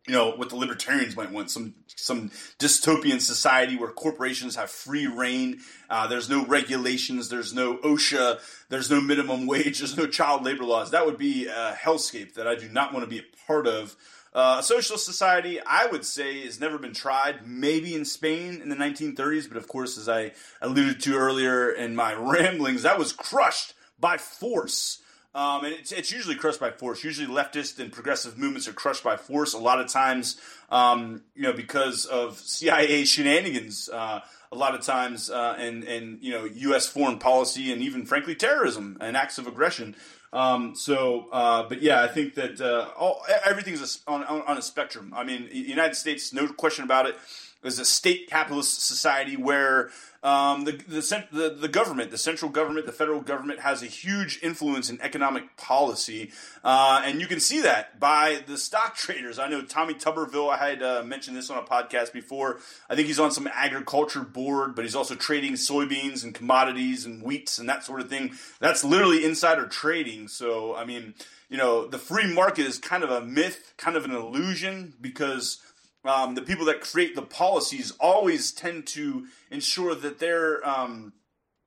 you 0.06 0.14
know 0.14 0.32
what 0.32 0.48
the 0.48 0.56
libertarians 0.56 1.16
might 1.16 1.30
want 1.30 1.50
some 1.50 1.74
some 1.86 2.30
dystopian 2.58 3.20
society 3.20 3.76
where 3.76 3.90
corporations 3.90 4.56
have 4.56 4.70
free 4.70 5.06
reign 5.06 5.60
uh, 5.90 6.06
there's 6.06 6.28
no 6.28 6.44
regulations 6.46 7.28
there's 7.28 7.54
no 7.54 7.76
osha 7.78 8.40
there's 8.68 8.90
no 8.90 9.00
minimum 9.00 9.46
wage 9.46 9.78
there's 9.78 9.96
no 9.96 10.06
child 10.06 10.44
labor 10.44 10.64
laws. 10.64 10.90
That 10.90 11.06
would 11.06 11.18
be 11.18 11.46
a 11.46 11.76
hellscape 11.80 12.34
that 12.34 12.48
i 12.48 12.54
do 12.54 12.68
not 12.68 12.92
want 12.92 13.04
to 13.04 13.10
be 13.10 13.18
a 13.18 13.46
part 13.46 13.66
of. 13.66 13.96
Uh, 14.34 14.56
a 14.60 14.62
socialist 14.62 15.04
society 15.04 15.60
i 15.66 15.84
would 15.84 16.06
say 16.06 16.42
has 16.46 16.58
never 16.58 16.78
been 16.78 16.94
tried 16.94 17.46
maybe 17.46 17.94
in 17.94 18.02
spain 18.02 18.62
in 18.62 18.70
the 18.70 18.76
1930s 18.76 19.46
but 19.46 19.58
of 19.58 19.68
course 19.68 19.98
as 19.98 20.08
i 20.08 20.32
alluded 20.62 20.98
to 21.00 21.14
earlier 21.14 21.70
in 21.70 21.94
my 21.94 22.14
ramblings 22.18 22.80
that 22.80 22.98
was 22.98 23.12
crushed 23.12 23.74
by 24.00 24.16
force 24.16 25.01
um, 25.34 25.64
and 25.64 25.74
it's, 25.74 25.92
it's, 25.92 26.12
usually 26.12 26.34
crushed 26.34 26.60
by 26.60 26.70
force. 26.70 27.02
Usually, 27.02 27.26
leftist 27.26 27.78
and 27.78 27.92
progressive 27.92 28.36
movements 28.36 28.68
are 28.68 28.72
crushed 28.72 29.02
by 29.02 29.16
force. 29.16 29.54
A 29.54 29.58
lot 29.58 29.80
of 29.80 29.88
times, 29.88 30.40
um, 30.70 31.22
you 31.34 31.42
know, 31.42 31.52
because 31.52 32.04
of 32.06 32.38
CIA 32.38 33.04
shenanigans. 33.04 33.88
Uh, 33.88 34.20
a 34.50 34.56
lot 34.56 34.74
of 34.74 34.82
times, 34.82 35.30
uh, 35.30 35.56
and 35.58 35.82
and 35.84 36.18
you 36.20 36.30
know, 36.30 36.44
U.S. 36.44 36.86
foreign 36.86 37.18
policy, 37.18 37.72
and 37.72 37.80
even 37.80 38.04
frankly, 38.04 38.34
terrorism 38.34 38.98
and 39.00 39.16
acts 39.16 39.38
of 39.38 39.46
aggression. 39.46 39.96
Um, 40.32 40.74
so, 40.74 41.28
uh, 41.32 41.68
but 41.68 41.82
yeah, 41.82 42.02
I 42.02 42.08
think 42.08 42.34
that 42.34 42.60
uh, 42.60 42.88
all 42.98 43.24
everything's 43.44 44.00
on, 44.06 44.24
on, 44.24 44.42
on 44.42 44.58
a 44.58 44.62
spectrum. 44.62 45.12
I 45.14 45.24
mean, 45.24 45.48
United 45.52 45.94
States, 45.94 46.32
no 46.32 46.48
question 46.48 46.84
about 46.84 47.06
it, 47.06 47.16
is 47.62 47.78
a 47.78 47.84
state 47.84 48.28
capitalist 48.28 48.86
society 48.86 49.36
where 49.36 49.90
um, 50.22 50.64
the, 50.64 50.72
the, 50.72 51.26
the, 51.32 51.50
the, 51.50 51.68
government, 51.68 52.12
the 52.12 52.18
central 52.18 52.48
government, 52.48 52.86
the 52.86 52.92
federal 52.92 53.20
government 53.20 53.58
has 53.60 53.82
a 53.82 53.86
huge 53.86 54.38
influence 54.40 54.88
in 54.88 55.00
economic 55.00 55.56
policy. 55.56 56.30
Uh, 56.62 57.02
and 57.04 57.20
you 57.20 57.26
can 57.26 57.40
see 57.40 57.60
that 57.62 57.98
by 57.98 58.40
the 58.46 58.56
stock 58.56 58.94
traders. 58.94 59.40
I 59.40 59.48
know 59.48 59.62
Tommy 59.62 59.94
Tuberville, 59.94 60.48
I 60.48 60.70
had 60.70 60.82
uh, 60.82 61.02
mentioned 61.04 61.36
this 61.36 61.50
on 61.50 61.58
a 61.58 61.66
podcast 61.66 62.12
before. 62.12 62.58
I 62.88 62.94
think 62.94 63.08
he's 63.08 63.18
on 63.18 63.32
some 63.32 63.48
agriculture 63.52 64.22
board, 64.22 64.76
but 64.76 64.84
he's 64.84 64.94
also 64.94 65.16
trading 65.16 65.54
soybeans 65.54 66.22
and 66.22 66.32
commodities 66.32 67.04
and 67.04 67.22
wheats 67.22 67.58
and 67.58 67.68
that 67.68 67.82
sort 67.82 68.00
of 68.00 68.08
thing. 68.08 68.32
That's 68.60 68.84
literally 68.84 69.24
insider 69.24 69.66
trading. 69.66 70.28
So, 70.28 70.76
I 70.76 70.84
mean, 70.84 71.14
you 71.48 71.56
know, 71.56 71.88
the 71.88 71.98
free 71.98 72.32
market 72.32 72.64
is 72.64 72.78
kind 72.78 73.02
of 73.02 73.10
a 73.10 73.20
myth, 73.20 73.74
kind 73.76 73.96
of 73.96 74.04
an 74.04 74.12
illusion 74.12 74.94
because 75.00 75.58
um, 76.04 76.34
the 76.34 76.42
people 76.42 76.66
that 76.66 76.80
create 76.80 77.14
the 77.14 77.22
policies 77.22 77.92
always 78.00 78.52
tend 78.52 78.86
to 78.88 79.26
ensure 79.50 79.94
that 79.94 80.18
their 80.18 80.66
um, 80.68 81.12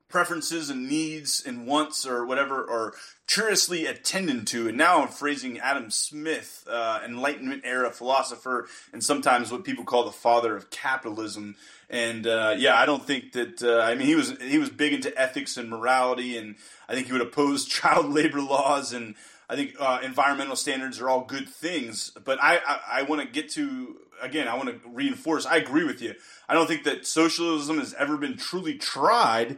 preferences 0.10 0.70
and 0.70 0.88
needs 0.88 1.44
and 1.46 1.68
wants 1.68 2.06
or 2.06 2.26
whatever 2.26 2.70
are 2.70 2.94
curiously 3.28 3.86
attended 3.86 4.46
to. 4.48 4.68
And 4.68 4.78
now 4.78 5.02
I'm 5.02 5.08
phrasing 5.08 5.60
Adam 5.60 5.90
Smith, 5.90 6.66
uh, 6.70 7.02
Enlightenment 7.04 7.64
era 7.66 7.92
philosopher, 7.92 8.68
and 8.94 9.04
sometimes 9.04 9.52
what 9.52 9.64
people 9.64 9.84
call 9.84 10.06
the 10.06 10.12
father 10.12 10.56
of 10.56 10.70
capitalism. 10.70 11.56
And 11.90 12.28
uh, 12.28 12.56
yeah, 12.58 12.76
I 12.80 12.86
don't 12.86 13.06
think 13.06 13.34
that. 13.34 13.62
Uh, 13.62 13.80
I 13.82 13.96
mean, 13.96 14.08
he 14.08 14.16
was 14.16 14.38
he 14.42 14.58
was 14.58 14.70
big 14.70 14.94
into 14.94 15.16
ethics 15.20 15.58
and 15.58 15.70
morality, 15.70 16.38
and 16.38 16.56
I 16.88 16.94
think 16.94 17.08
he 17.08 17.14
would 17.14 17.22
oppose 17.22 17.66
child 17.66 18.10
labor 18.10 18.42
laws 18.42 18.94
and 18.94 19.16
I 19.50 19.56
think 19.56 19.76
uh, 19.80 20.00
environmental 20.04 20.56
standards 20.56 21.00
are 21.00 21.10
all 21.10 21.24
good 21.24 21.48
things, 21.48 22.12
but 22.24 22.42
I 22.42 22.58
I, 22.58 22.80
I 22.92 23.02
want 23.04 23.22
to 23.22 23.28
get 23.28 23.50
to 23.52 23.98
again. 24.22 24.48
I 24.48 24.56
want 24.56 24.70
to 24.70 24.90
reinforce. 24.90 25.46
I 25.46 25.58
agree 25.58 25.84
with 25.84 26.02
you. 26.02 26.16
I 26.48 26.54
don't 26.54 26.68
think 26.68 26.84
that 26.84 27.06
socialism 27.06 27.80
has 27.80 27.94
ever 27.96 28.18
been 28.18 28.38
truly 28.38 28.76
tried. 28.76 29.58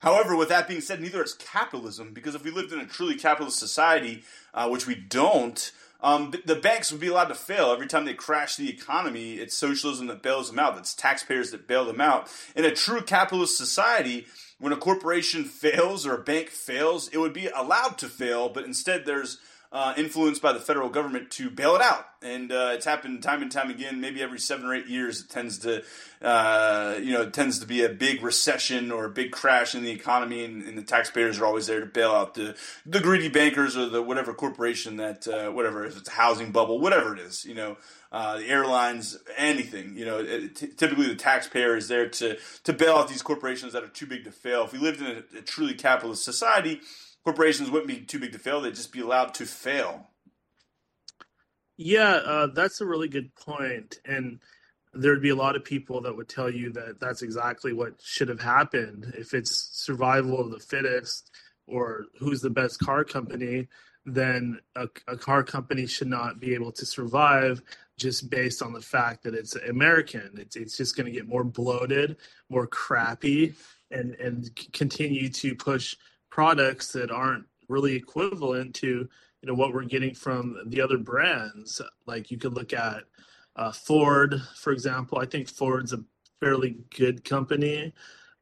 However, 0.00 0.36
with 0.36 0.48
that 0.48 0.68
being 0.68 0.80
said, 0.80 1.00
neither 1.00 1.22
is 1.22 1.34
capitalism 1.34 2.12
because 2.12 2.34
if 2.34 2.44
we 2.44 2.50
lived 2.50 2.72
in 2.72 2.78
a 2.78 2.86
truly 2.86 3.16
capitalist 3.16 3.58
society, 3.58 4.22
uh, 4.54 4.68
which 4.68 4.86
we 4.86 4.94
don't, 4.94 5.72
um, 6.00 6.32
the 6.44 6.54
banks 6.54 6.92
would 6.92 7.00
be 7.00 7.08
allowed 7.08 7.28
to 7.28 7.34
fail 7.34 7.72
every 7.72 7.88
time 7.88 8.04
they 8.04 8.14
crash 8.14 8.54
the 8.54 8.70
economy. 8.70 9.34
It's 9.34 9.56
socialism 9.56 10.06
that 10.06 10.22
bails 10.22 10.50
them 10.50 10.58
out. 10.58 10.78
It's 10.78 10.94
taxpayers 10.94 11.50
that 11.50 11.66
bail 11.66 11.84
them 11.84 12.00
out. 12.00 12.30
In 12.54 12.64
a 12.64 12.70
true 12.70 13.00
capitalist 13.00 13.56
society, 13.56 14.26
when 14.58 14.72
a 14.72 14.76
corporation 14.76 15.44
fails 15.44 16.06
or 16.06 16.14
a 16.14 16.22
bank 16.22 16.48
fails, 16.50 17.08
it 17.08 17.18
would 17.18 17.32
be 17.32 17.48
allowed 17.48 17.98
to 17.98 18.08
fail, 18.08 18.48
but 18.48 18.64
instead 18.64 19.06
there's 19.06 19.38
uh, 19.70 19.92
influenced 19.98 20.40
by 20.40 20.52
the 20.52 20.60
federal 20.60 20.88
government 20.88 21.30
to 21.30 21.50
bail 21.50 21.74
it 21.74 21.82
out. 21.82 22.06
And 22.22 22.50
uh, 22.50 22.70
it's 22.72 22.86
happened 22.86 23.22
time 23.22 23.42
and 23.42 23.52
time 23.52 23.70
again. 23.70 24.00
Maybe 24.00 24.22
every 24.22 24.40
seven 24.40 24.66
or 24.66 24.74
eight 24.74 24.86
years, 24.88 25.20
it 25.20 25.28
tends 25.28 25.58
to, 25.58 25.84
uh, 26.22 26.96
you 27.00 27.12
know, 27.12 27.22
it 27.22 27.34
tends 27.34 27.58
to 27.60 27.66
be 27.66 27.84
a 27.84 27.88
big 27.88 28.22
recession 28.22 28.90
or 28.90 29.04
a 29.04 29.10
big 29.10 29.30
crash 29.30 29.74
in 29.74 29.84
the 29.84 29.90
economy, 29.90 30.44
and, 30.44 30.62
and, 30.62 30.78
the 30.78 30.82
taxpayers 30.82 31.38
are 31.38 31.46
always 31.46 31.66
there 31.66 31.80
to 31.80 31.86
bail 31.86 32.12
out 32.12 32.34
the 32.34 32.56
the 32.86 33.00
greedy 33.00 33.28
bankers 33.28 33.76
or 33.76 33.88
the 33.88 34.02
whatever 34.02 34.32
corporation 34.32 34.96
that 34.96 35.28
uh, 35.28 35.50
whatever 35.50 35.84
if 35.84 35.96
it's 35.96 36.08
a 36.08 36.12
housing 36.12 36.50
bubble, 36.50 36.80
whatever 36.80 37.14
it 37.14 37.20
is, 37.20 37.44
you 37.44 37.54
know. 37.54 37.76
Uh, 38.10 38.38
the 38.38 38.46
airlines, 38.48 39.18
anything, 39.36 39.94
you 39.94 40.06
know. 40.06 40.18
It, 40.18 40.56
t- 40.56 40.68
typically, 40.68 41.08
the 41.08 41.14
taxpayer 41.14 41.76
is 41.76 41.88
there 41.88 42.08
to 42.08 42.38
to 42.64 42.72
bail 42.72 42.96
out 42.96 43.08
these 43.08 43.20
corporations 43.20 43.74
that 43.74 43.84
are 43.84 43.88
too 43.88 44.06
big 44.06 44.24
to 44.24 44.32
fail. 44.32 44.64
If 44.64 44.72
we 44.72 44.78
lived 44.78 45.02
in 45.02 45.08
a, 45.08 45.38
a 45.38 45.42
truly 45.42 45.74
capitalist 45.74 46.24
society, 46.24 46.80
corporations 47.28 47.70
wouldn't 47.70 47.88
be 47.88 48.00
too 48.00 48.18
big 48.18 48.32
to 48.32 48.38
fail; 48.38 48.62
they'd 48.62 48.74
just 48.74 48.90
be 48.90 49.00
allowed 49.00 49.34
to 49.34 49.44
fail. 49.44 50.08
Yeah, 51.76 52.14
uh, 52.24 52.46
that's 52.46 52.80
a 52.80 52.86
really 52.86 53.08
good 53.08 53.34
point, 53.34 54.00
and 54.06 54.40
there'd 54.94 55.20
be 55.20 55.28
a 55.28 55.36
lot 55.36 55.54
of 55.54 55.62
people 55.62 56.00
that 56.00 56.16
would 56.16 56.28
tell 56.30 56.50
you 56.50 56.72
that 56.72 57.00
that's 57.00 57.20
exactly 57.20 57.74
what 57.74 58.00
should 58.02 58.30
have 58.30 58.40
happened. 58.40 59.12
If 59.14 59.34
it's 59.34 59.68
survival 59.72 60.40
of 60.40 60.50
the 60.50 60.58
fittest 60.58 61.30
or 61.66 62.06
who's 62.18 62.40
the 62.40 62.48
best 62.48 62.78
car 62.78 63.04
company, 63.04 63.68
then 64.06 64.58
a, 64.74 64.88
a 65.06 65.18
car 65.18 65.44
company 65.44 65.86
should 65.86 66.08
not 66.08 66.40
be 66.40 66.54
able 66.54 66.72
to 66.72 66.86
survive 66.86 67.60
just 67.98 68.30
based 68.30 68.62
on 68.62 68.72
the 68.72 68.80
fact 68.80 69.22
that 69.24 69.34
it's 69.34 69.54
American. 69.54 70.30
It's 70.38 70.56
it's 70.56 70.78
just 70.78 70.96
going 70.96 71.04
to 71.04 71.12
get 71.12 71.28
more 71.28 71.44
bloated, 71.44 72.16
more 72.48 72.66
crappy, 72.66 73.54
and 73.90 74.14
and 74.14 74.48
continue 74.72 75.28
to 75.28 75.54
push 75.54 75.94
products 76.30 76.92
that 76.92 77.10
aren't 77.10 77.46
really 77.68 77.94
equivalent 77.94 78.74
to 78.76 79.08
you 79.42 79.46
know 79.46 79.54
what 79.54 79.72
we're 79.72 79.84
getting 79.84 80.14
from 80.14 80.56
the 80.66 80.80
other 80.80 80.98
brands. 80.98 81.80
Like 82.06 82.30
you 82.30 82.38
could 82.38 82.54
look 82.54 82.72
at 82.72 83.04
uh, 83.56 83.72
Ford, 83.72 84.40
for 84.56 84.72
example. 84.72 85.18
I 85.18 85.26
think 85.26 85.48
Ford's 85.48 85.92
a 85.92 86.04
fairly 86.40 86.78
good 86.96 87.24
company. 87.24 87.92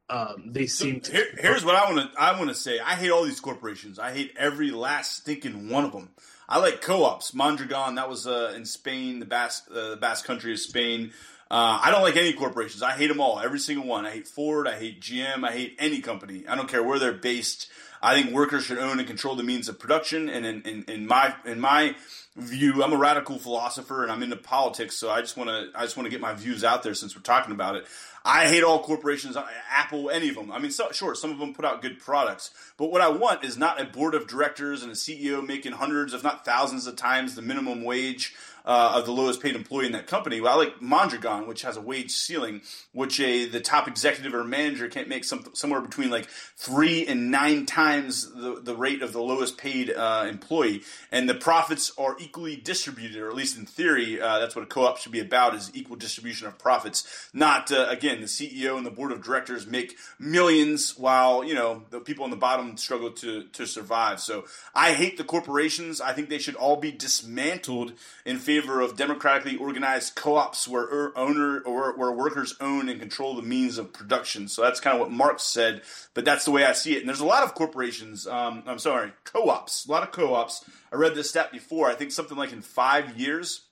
Um, 0.09 0.51
they 0.53 0.67
seem 0.67 1.03
so 1.03 1.11
here, 1.11 1.27
here's 1.37 1.65
what 1.65 1.75
I 1.75 1.91
want 1.91 2.13
to 2.13 2.21
I 2.21 2.37
want 2.37 2.49
to 2.49 2.55
say. 2.55 2.79
I 2.79 2.91
hate 2.91 3.11
all 3.11 3.23
these 3.23 3.41
corporations. 3.41 3.99
I 3.99 4.13
hate 4.13 4.33
every 4.37 4.71
last 4.71 5.17
stinking 5.17 5.69
one 5.69 5.83
of 5.83 5.91
them. 5.91 6.09
I 6.47 6.59
like 6.59 6.81
co-ops. 6.81 7.33
Mondragon, 7.33 7.95
that 7.95 8.09
was 8.09 8.25
uh, 8.25 8.53
in 8.55 8.63
Spain, 8.63 9.19
the 9.19 9.25
Basque, 9.25 9.67
uh, 9.69 9.91
the 9.91 9.97
Basque 9.97 10.25
country 10.25 10.53
of 10.53 10.59
Spain. 10.59 11.11
Uh, 11.49 11.79
I 11.81 11.91
don't 11.91 12.01
like 12.01 12.17
any 12.17 12.33
corporations. 12.33 12.83
I 12.83 12.91
hate 12.91 13.07
them 13.07 13.21
all, 13.21 13.39
every 13.39 13.59
single 13.59 13.87
one. 13.87 14.05
I 14.05 14.11
hate 14.11 14.27
Ford. 14.27 14.67
I 14.67 14.77
hate 14.77 14.99
GM. 14.99 15.45
I 15.47 15.51
hate 15.51 15.75
any 15.79 16.01
company. 16.01 16.45
I 16.47 16.55
don't 16.55 16.67
care 16.67 16.83
where 16.83 16.99
they're 16.99 17.13
based. 17.13 17.69
I 18.01 18.13
think 18.13 18.33
workers 18.33 18.65
should 18.65 18.77
own 18.77 18.99
and 18.99 19.07
control 19.07 19.35
the 19.35 19.43
means 19.43 19.69
of 19.69 19.79
production. 19.79 20.29
And 20.29 20.45
in, 20.45 20.61
in, 20.63 20.83
in 20.83 21.07
my 21.07 21.33
in 21.45 21.59
my 21.59 21.95
view, 22.35 22.83
I'm 22.83 22.93
a 22.93 22.97
radical 22.97 23.39
philosopher 23.39 24.03
and 24.03 24.11
I'm 24.11 24.21
into 24.21 24.35
politics, 24.35 24.95
so 24.95 25.09
I 25.09 25.21
just 25.21 25.37
want 25.37 25.49
to 25.49 25.69
I 25.73 25.83
just 25.83 25.97
want 25.97 26.05
to 26.05 26.11
get 26.11 26.21
my 26.21 26.33
views 26.33 26.63
out 26.63 26.83
there 26.83 26.93
since 26.93 27.15
we're 27.15 27.21
talking 27.21 27.53
about 27.53 27.75
it. 27.75 27.85
I 28.23 28.47
hate 28.47 28.63
all 28.63 28.83
corporations, 28.83 29.37
Apple, 29.71 30.09
any 30.09 30.27
of 30.27 30.35
them. 30.35 30.51
I 30.51 30.59
mean, 30.59 30.69
so, 30.69 30.91
sure, 30.91 31.15
some 31.15 31.31
of 31.31 31.39
them 31.39 31.53
put 31.53 31.63
out 31.63 31.81
good 31.81 31.97
products, 31.97 32.51
but 32.75 32.91
what 32.91 32.99
I 32.99 33.07
want 33.07 33.45
is 33.45 33.57
not 33.57 33.79
a 33.79 33.85
board 33.85 34.15
of 34.15 34.27
directors 34.27 34.83
and 34.83 34.91
a 34.91 34.95
CEO 34.95 35.45
making 35.45 35.71
hundreds, 35.71 36.13
if 36.13 36.23
not 36.23 36.43
thousands, 36.43 36.87
of 36.87 36.97
times 36.97 37.35
the 37.35 37.41
minimum 37.41 37.83
wage 37.83 38.35
uh, 38.67 38.91
of 38.95 39.05
the 39.05 39.13
lowest 39.13 39.41
paid 39.41 39.55
employee 39.55 39.85
in 39.85 39.93
that 39.93 40.07
company. 40.07 40.41
Well, 40.41 40.53
I 40.53 40.57
like 40.57 40.81
Mondragon, 40.81 41.47
which 41.47 41.61
has 41.61 41.77
a 41.77 41.81
wage 41.81 42.11
ceiling, 42.11 42.61
which 42.91 43.17
a 43.21 43.45
the 43.45 43.61
top 43.61 43.87
executive 43.87 44.33
or 44.33 44.43
manager 44.43 44.89
can't 44.89 45.07
make 45.07 45.23
some, 45.23 45.45
somewhere 45.53 45.79
between 45.79 46.09
like 46.09 46.27
three 46.57 47.07
and 47.07 47.31
nine 47.31 47.65
times 47.65 48.29
the, 48.33 48.59
the 48.61 48.75
rate 48.75 49.01
of 49.01 49.13
the 49.13 49.21
lowest 49.21 49.57
paid 49.57 49.89
uh, 49.89 50.25
employee, 50.29 50.83
and 51.13 51.29
the 51.29 51.33
profits 51.33 51.93
are 51.97 52.17
equally 52.19 52.57
distributed, 52.57 53.15
or 53.17 53.29
at 53.29 53.35
least 53.35 53.57
in 53.57 53.65
theory, 53.65 54.19
uh, 54.19 54.39
that's 54.39 54.53
what 54.53 54.63
a 54.63 54.67
co-op 54.67 54.97
should 54.97 55.13
be 55.13 55.21
about: 55.21 55.55
is 55.55 55.71
equal 55.73 55.95
distribution 55.95 56.45
of 56.45 56.57
profits. 56.57 57.29
Not 57.33 57.71
uh, 57.71 57.87
again, 57.89 58.19
the 58.19 58.27
CEO 58.27 58.75
and 58.75 58.85
the 58.85 58.91
board 58.91 59.13
of 59.13 59.23
directors 59.23 59.65
make 59.65 59.95
millions 60.19 60.97
while 60.97 61.41
you 61.41 61.55
know 61.55 61.83
the 61.89 62.01
people 62.01 62.25
on 62.25 62.31
the 62.31 62.35
bottom 62.35 62.75
struggle 62.75 63.11
to 63.11 63.43
to 63.43 63.65
survive. 63.65 64.19
So 64.19 64.43
I 64.75 64.91
hate 64.91 65.17
the 65.17 65.23
corporations. 65.23 66.01
I 66.01 66.11
think 66.11 66.27
they 66.27 66.37
should 66.37 66.55
all 66.55 66.75
be 66.75 66.91
dismantled 66.91 67.93
in 68.25 68.39
favor 68.39 68.56
favor 68.61 68.81
of 68.81 68.95
democratically 68.95 69.57
organized 69.57 70.15
co-ops 70.15 70.67
where 70.67 70.83
er, 70.83 71.13
owner 71.15 71.59
or 71.59 71.95
where 71.95 72.11
workers 72.11 72.55
own 72.59 72.89
and 72.89 72.99
control 72.99 73.35
the 73.35 73.41
means 73.41 73.77
of 73.77 73.93
production. 73.93 74.47
So 74.47 74.61
that's 74.61 74.79
kind 74.79 74.95
of 74.95 74.99
what 74.99 75.11
Marx 75.11 75.43
said, 75.43 75.81
but 76.13 76.25
that's 76.25 76.45
the 76.45 76.51
way 76.51 76.65
I 76.65 76.73
see 76.73 76.95
it. 76.95 76.99
And 76.99 77.07
there's 77.07 77.19
a 77.19 77.25
lot 77.25 77.43
of 77.43 77.53
corporations. 77.53 78.25
Um, 78.25 78.63
I'm 78.65 78.79
sorry, 78.79 79.11
co-ops. 79.23 79.85
A 79.85 79.91
lot 79.91 80.03
of 80.03 80.11
co-ops. 80.11 80.65
I 80.91 80.95
read 80.95 81.15
this 81.15 81.29
stat 81.29 81.51
before. 81.51 81.87
I 81.87 81.95
think 81.95 82.11
something 82.11 82.37
like 82.37 82.51
in 82.51 82.61
five 82.61 83.17
years, 83.17 83.67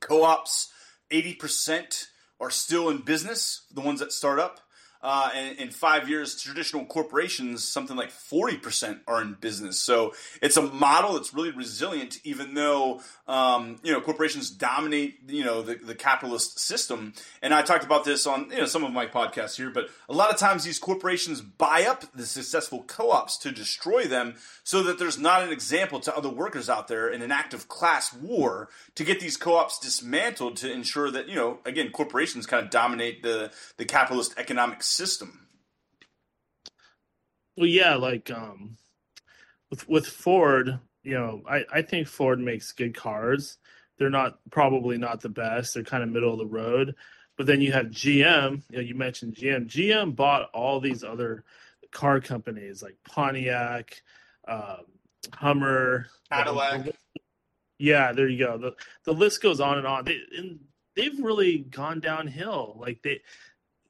co-ops, 0.00 0.72
eighty 1.10 1.34
percent 1.34 2.08
are 2.40 2.50
still 2.50 2.88
in 2.88 2.98
business. 2.98 3.66
The 3.72 3.80
ones 3.80 4.00
that 4.00 4.12
start 4.12 4.38
up. 4.38 4.60
Uh, 5.00 5.30
in 5.58 5.70
five 5.70 6.08
years, 6.08 6.40
traditional 6.40 6.84
corporations, 6.84 7.62
something 7.62 7.96
like 7.96 8.10
40% 8.10 8.98
are 9.06 9.22
in 9.22 9.34
business. 9.40 9.78
So 9.78 10.12
it's 10.42 10.56
a 10.56 10.62
model 10.62 11.14
that's 11.14 11.32
really 11.32 11.52
resilient, 11.52 12.18
even 12.24 12.54
though, 12.54 13.00
um, 13.28 13.78
you 13.84 13.92
know, 13.92 14.00
corporations 14.00 14.50
dominate, 14.50 15.20
you 15.28 15.44
know, 15.44 15.62
the, 15.62 15.76
the 15.76 15.94
capitalist 15.94 16.58
system. 16.58 17.12
And 17.42 17.54
I 17.54 17.62
talked 17.62 17.84
about 17.84 18.04
this 18.04 18.26
on, 18.26 18.50
you 18.50 18.58
know, 18.58 18.66
some 18.66 18.82
of 18.82 18.92
my 18.92 19.06
podcasts 19.06 19.56
here, 19.56 19.70
but 19.70 19.88
a 20.08 20.12
lot 20.12 20.32
of 20.32 20.36
times 20.38 20.64
these 20.64 20.80
corporations 20.80 21.40
buy 21.40 21.84
up 21.84 22.04
the 22.12 22.26
successful 22.26 22.82
co-ops 22.82 23.36
to 23.38 23.52
destroy 23.52 24.04
them 24.04 24.34
so 24.64 24.82
that 24.82 24.98
there's 24.98 25.18
not 25.18 25.42
an 25.42 25.52
example 25.52 26.00
to 26.00 26.16
other 26.16 26.28
workers 26.28 26.68
out 26.68 26.88
there 26.88 27.08
in 27.08 27.22
an 27.22 27.30
active 27.30 27.68
class 27.68 28.12
war 28.12 28.68
to 28.96 29.04
get 29.04 29.20
these 29.20 29.36
co-ops 29.36 29.78
dismantled 29.78 30.56
to 30.56 30.72
ensure 30.72 31.08
that, 31.12 31.28
you 31.28 31.36
know, 31.36 31.58
again, 31.64 31.90
corporations 31.92 32.46
kind 32.46 32.64
of 32.64 32.70
dominate 32.70 33.22
the, 33.22 33.52
the 33.76 33.84
capitalist 33.84 34.34
economic 34.36 34.82
system. 34.88 35.46
Well, 37.56 37.66
yeah, 37.66 37.96
like 37.96 38.30
um, 38.30 38.76
with 39.70 39.88
with 39.88 40.06
Ford, 40.06 40.78
you 41.02 41.14
know, 41.14 41.42
I 41.48 41.64
I 41.72 41.82
think 41.82 42.06
Ford 42.08 42.38
makes 42.40 42.72
good 42.72 42.94
cars. 42.94 43.58
They're 43.98 44.10
not 44.10 44.38
probably 44.50 44.96
not 44.96 45.20
the 45.20 45.28
best. 45.28 45.74
They're 45.74 45.82
kind 45.82 46.02
of 46.02 46.08
middle 46.08 46.32
of 46.32 46.38
the 46.38 46.46
road. 46.46 46.94
But 47.36 47.46
then 47.46 47.60
you 47.60 47.72
have 47.72 47.86
GM. 47.86 48.62
You 48.70 48.76
know, 48.78 48.82
you 48.82 48.94
mentioned 48.94 49.34
GM. 49.34 49.66
GM 49.66 50.14
bought 50.14 50.50
all 50.52 50.80
these 50.80 51.04
other 51.04 51.44
car 51.90 52.20
companies 52.20 52.82
like 52.82 52.96
Pontiac, 53.04 54.02
um, 54.46 54.84
Hummer, 55.34 56.06
Cadillac. 56.30 56.90
yeah, 57.78 58.12
there 58.12 58.28
you 58.28 58.44
go. 58.44 58.58
the 58.58 58.74
The 59.04 59.12
list 59.14 59.42
goes 59.42 59.60
on 59.60 59.78
and 59.78 59.86
on. 59.86 60.04
They 60.04 60.20
and 60.36 60.60
they've 60.96 61.18
really 61.18 61.58
gone 61.58 62.00
downhill. 62.00 62.76
Like 62.78 63.02
they 63.02 63.20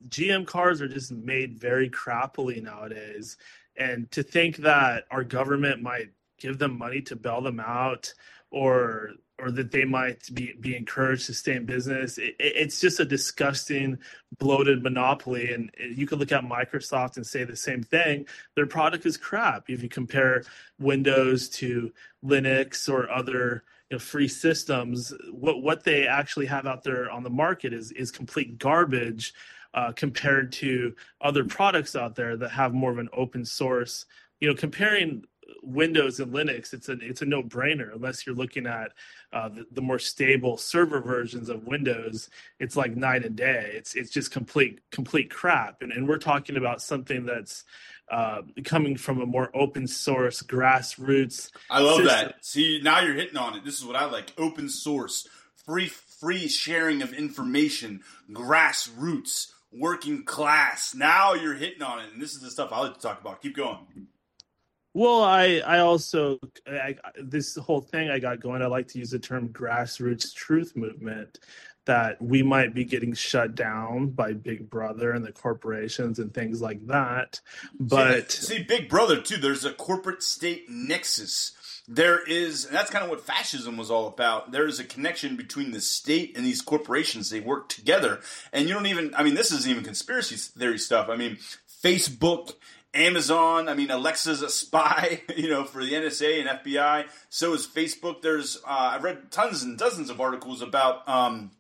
GM 0.09 0.47
cars 0.47 0.81
are 0.81 0.89
just 0.89 1.11
made 1.11 1.59
very 1.59 1.91
crappily 1.91 2.63
nowadays. 2.63 3.37
And 3.77 4.11
to 4.13 4.23
think 4.23 4.59
that 4.59 5.05
our 5.11 5.25
government 5.25 5.83
might 5.83 6.11
give 6.39 6.59
them 6.59 6.79
money 6.79 7.01
to 7.03 7.17
bail 7.17 7.41
them 7.41 7.61
out 7.61 8.13
or 8.51 9.11
or 9.41 9.53
that 9.53 9.71
they 9.71 9.85
might 9.85 10.23
be, 10.35 10.55
be 10.61 10.77
encouraged 10.77 11.27
to 11.27 11.33
stay 11.33 11.55
in 11.55 11.65
business. 11.65 12.19
It, 12.19 12.35
it's 12.41 12.81
just 12.81 12.99
a 12.99 13.05
disgusting, 13.05 13.99
bloated 14.39 14.83
monopoly. 14.83 15.53
And 15.53 15.71
you 15.79 16.07
could 16.07 16.19
look 16.19 16.33
at 16.33 16.43
Microsoft 16.43 17.17
and 17.17 17.27
say 17.27 17.45
the 17.45 17.55
same 17.55 17.83
thing. 17.83 18.27
Their 18.57 18.67
product 18.67 19.07
is 19.07 19.17
crap. 19.17 19.71
If 19.71 19.81
you 19.83 19.89
compare 19.89 20.43
Windows 20.81 21.49
to 21.51 21.93
Linux 22.25 22.89
or 22.89 23.09
other 23.11 23.63
you 23.91 23.95
know, 23.95 24.01
free 24.01 24.29
systems, 24.29 25.15
what 25.31 25.63
what 25.63 25.85
they 25.85 26.07
actually 26.07 26.47
have 26.47 26.67
out 26.67 26.83
there 26.83 27.11
on 27.11 27.23
the 27.23 27.31
market 27.31 27.73
is 27.73 27.93
is 27.93 28.11
complete 28.11 28.59
garbage 28.59 29.33
uh, 29.75 29.93
compared 29.93 30.53
to 30.53 30.95
other 31.21 31.45
products 31.45 31.95
out 31.95 32.15
there 32.15 32.37
that 32.37 32.51
have 32.51 32.73
more 32.73 32.91
of 32.91 32.99
an 32.99 33.09
open 33.13 33.45
source. 33.45 34.07
You 34.41 34.49
know, 34.49 34.55
comparing 34.55 35.25
Windows 35.63 36.21
and 36.21 36.33
Linux, 36.33 36.73
it's 36.73 36.89
a 36.89 36.93
it's 37.01 37.23
a 37.23 37.27
no 37.27 37.43
brainer 37.43 37.95
unless 37.95 38.27
you're 38.27 38.35
looking 38.35 38.67
at 38.67 38.93
uh, 39.33 39.49
the, 39.49 39.67
the, 39.73 39.81
more 39.81 39.99
stable 39.99 40.57
server 40.57 41.01
versions 41.01 41.49
of 41.49 41.67
Windows. 41.67 42.29
It's 42.61 42.77
like 42.77 42.97
night 42.97 43.25
and 43.25 43.37
day. 43.37 43.73
It's 43.75 43.95
it's 43.95 44.11
just 44.11 44.31
complete 44.31 44.81
complete 44.91 45.31
crap. 45.31 45.83
And 45.83 45.93
and 45.93 46.09
we're 46.09 46.19
talking 46.19 46.57
about 46.57 46.83
something 46.83 47.27
that's 47.27 47.65
uh, 48.11 48.43
coming 48.65 48.97
from 48.97 49.21
a 49.21 49.27
more 49.27 49.51
open 49.55 49.87
source 49.87 50.43
grassroots. 50.43 51.51
I 51.71 51.81
love 51.81 51.97
system. 51.97 52.07
that. 52.07 52.45
See, 52.45 52.81
now 52.83 53.01
you're 53.01 53.15
hitting 53.15 53.37
on 53.37 53.57
it. 53.57 53.65
This 53.65 53.79
is 53.79 53.85
what 53.85 53.97
I 53.97 54.07
like: 54.07 54.33
open 54.39 54.69
source, 54.69 55.27
free 55.67 55.89
free 55.89 56.49
sharing 56.49 57.03
of 57.03 57.13
information, 57.13 58.03
grassroots 58.31 59.53
working 59.73 60.25
class. 60.25 60.95
Now 60.95 61.35
you're 61.35 61.55
hitting 61.55 61.83
on 61.83 62.01
it, 62.01 62.13
and 62.13 62.21
this 62.21 62.35
is 62.35 62.41
the 62.41 62.51
stuff 62.51 62.73
I 62.73 62.81
like 62.81 62.95
to 62.95 63.01
talk 63.01 63.21
about. 63.21 63.43
Keep 63.43 63.57
going. 63.57 64.09
Well, 64.95 65.23
I 65.23 65.61
I 65.65 65.81
also 65.81 66.39
I, 66.67 66.97
this 67.23 67.57
whole 67.57 67.81
thing 67.81 68.11
I 68.11 68.19
got 68.19 68.41
going. 68.41 68.63
I 68.63 68.67
like 68.67 68.89
to 68.89 68.99
use 68.99 69.11
the 69.11 69.19
term 69.19 69.49
grassroots 69.51 70.35
truth 70.35 70.77
movement. 70.77 71.39
That 71.85 72.21
we 72.21 72.43
might 72.43 72.75
be 72.75 72.85
getting 72.85 73.15
shut 73.15 73.55
down 73.55 74.09
by 74.09 74.35
Big 74.35 74.69
Brother 74.69 75.13
and 75.13 75.25
the 75.25 75.33
corporations 75.33 76.19
and 76.19 76.35
things 76.35 76.61
like 76.61 76.87
that. 76.89 77.41
But 77.81 78.31
see, 78.31 78.57
see 78.57 78.63
Big 78.63 78.91
Brother 78.91 79.23
too. 79.23 79.39
There's 79.39 79.65
a 79.65 79.73
corporate 79.73 80.23
state 80.23 80.69
nexus 80.69 81.53
there 81.89 82.23
is 82.23 82.67
and 82.67 82.75
that's 82.75 82.91
kind 82.91 83.03
of 83.03 83.11
what 83.11 83.21
fascism 83.21 83.77
was 83.79 83.91
all 83.91 84.07
about 84.07 84.53
there 84.53 84.67
is 84.67 84.79
a 84.79 84.85
connection 84.85 85.37
between 85.37 85.71
the 85.71 85.81
state 85.81 86.37
and 86.37 86.45
these 86.45 86.61
corporations 86.61 87.31
they 87.31 87.41
work 87.41 87.69
together 87.69 88.21
and 88.53 88.69
you 88.69 88.75
don't 88.75 88.87
even 88.87 89.15
i 89.17 89.23
mean 89.23 89.35
this 89.35 89.51
isn't 89.51 89.71
even 89.71 89.83
conspiracy 89.83 90.37
theory 90.37 90.79
stuff 90.79 91.09
i 91.09 91.17
mean 91.17 91.39
facebook 91.83 92.53
Amazon, 92.95 93.69
I 93.69 93.75
mean, 93.75 93.91
Alexa's 93.91 94.41
a 94.41 94.49
spy, 94.49 95.21
you 95.37 95.49
know, 95.49 95.65
for 95.65 95.85
the 95.85 95.93
NSA 95.93 96.41
and 96.41 96.49
FBI. 96.49 97.07
So 97.29 97.53
is 97.53 97.67
Facebook. 97.67 98.23
There's, 98.23 98.57
uh, 98.67 98.93
I've 98.95 99.05
read 99.05 99.31
tons 99.31 99.63
and 99.63 99.77
dozens 99.79 100.09
of 100.09 100.23
articles 100.23 100.63
about, 100.63 101.07
um, 101.07 101.51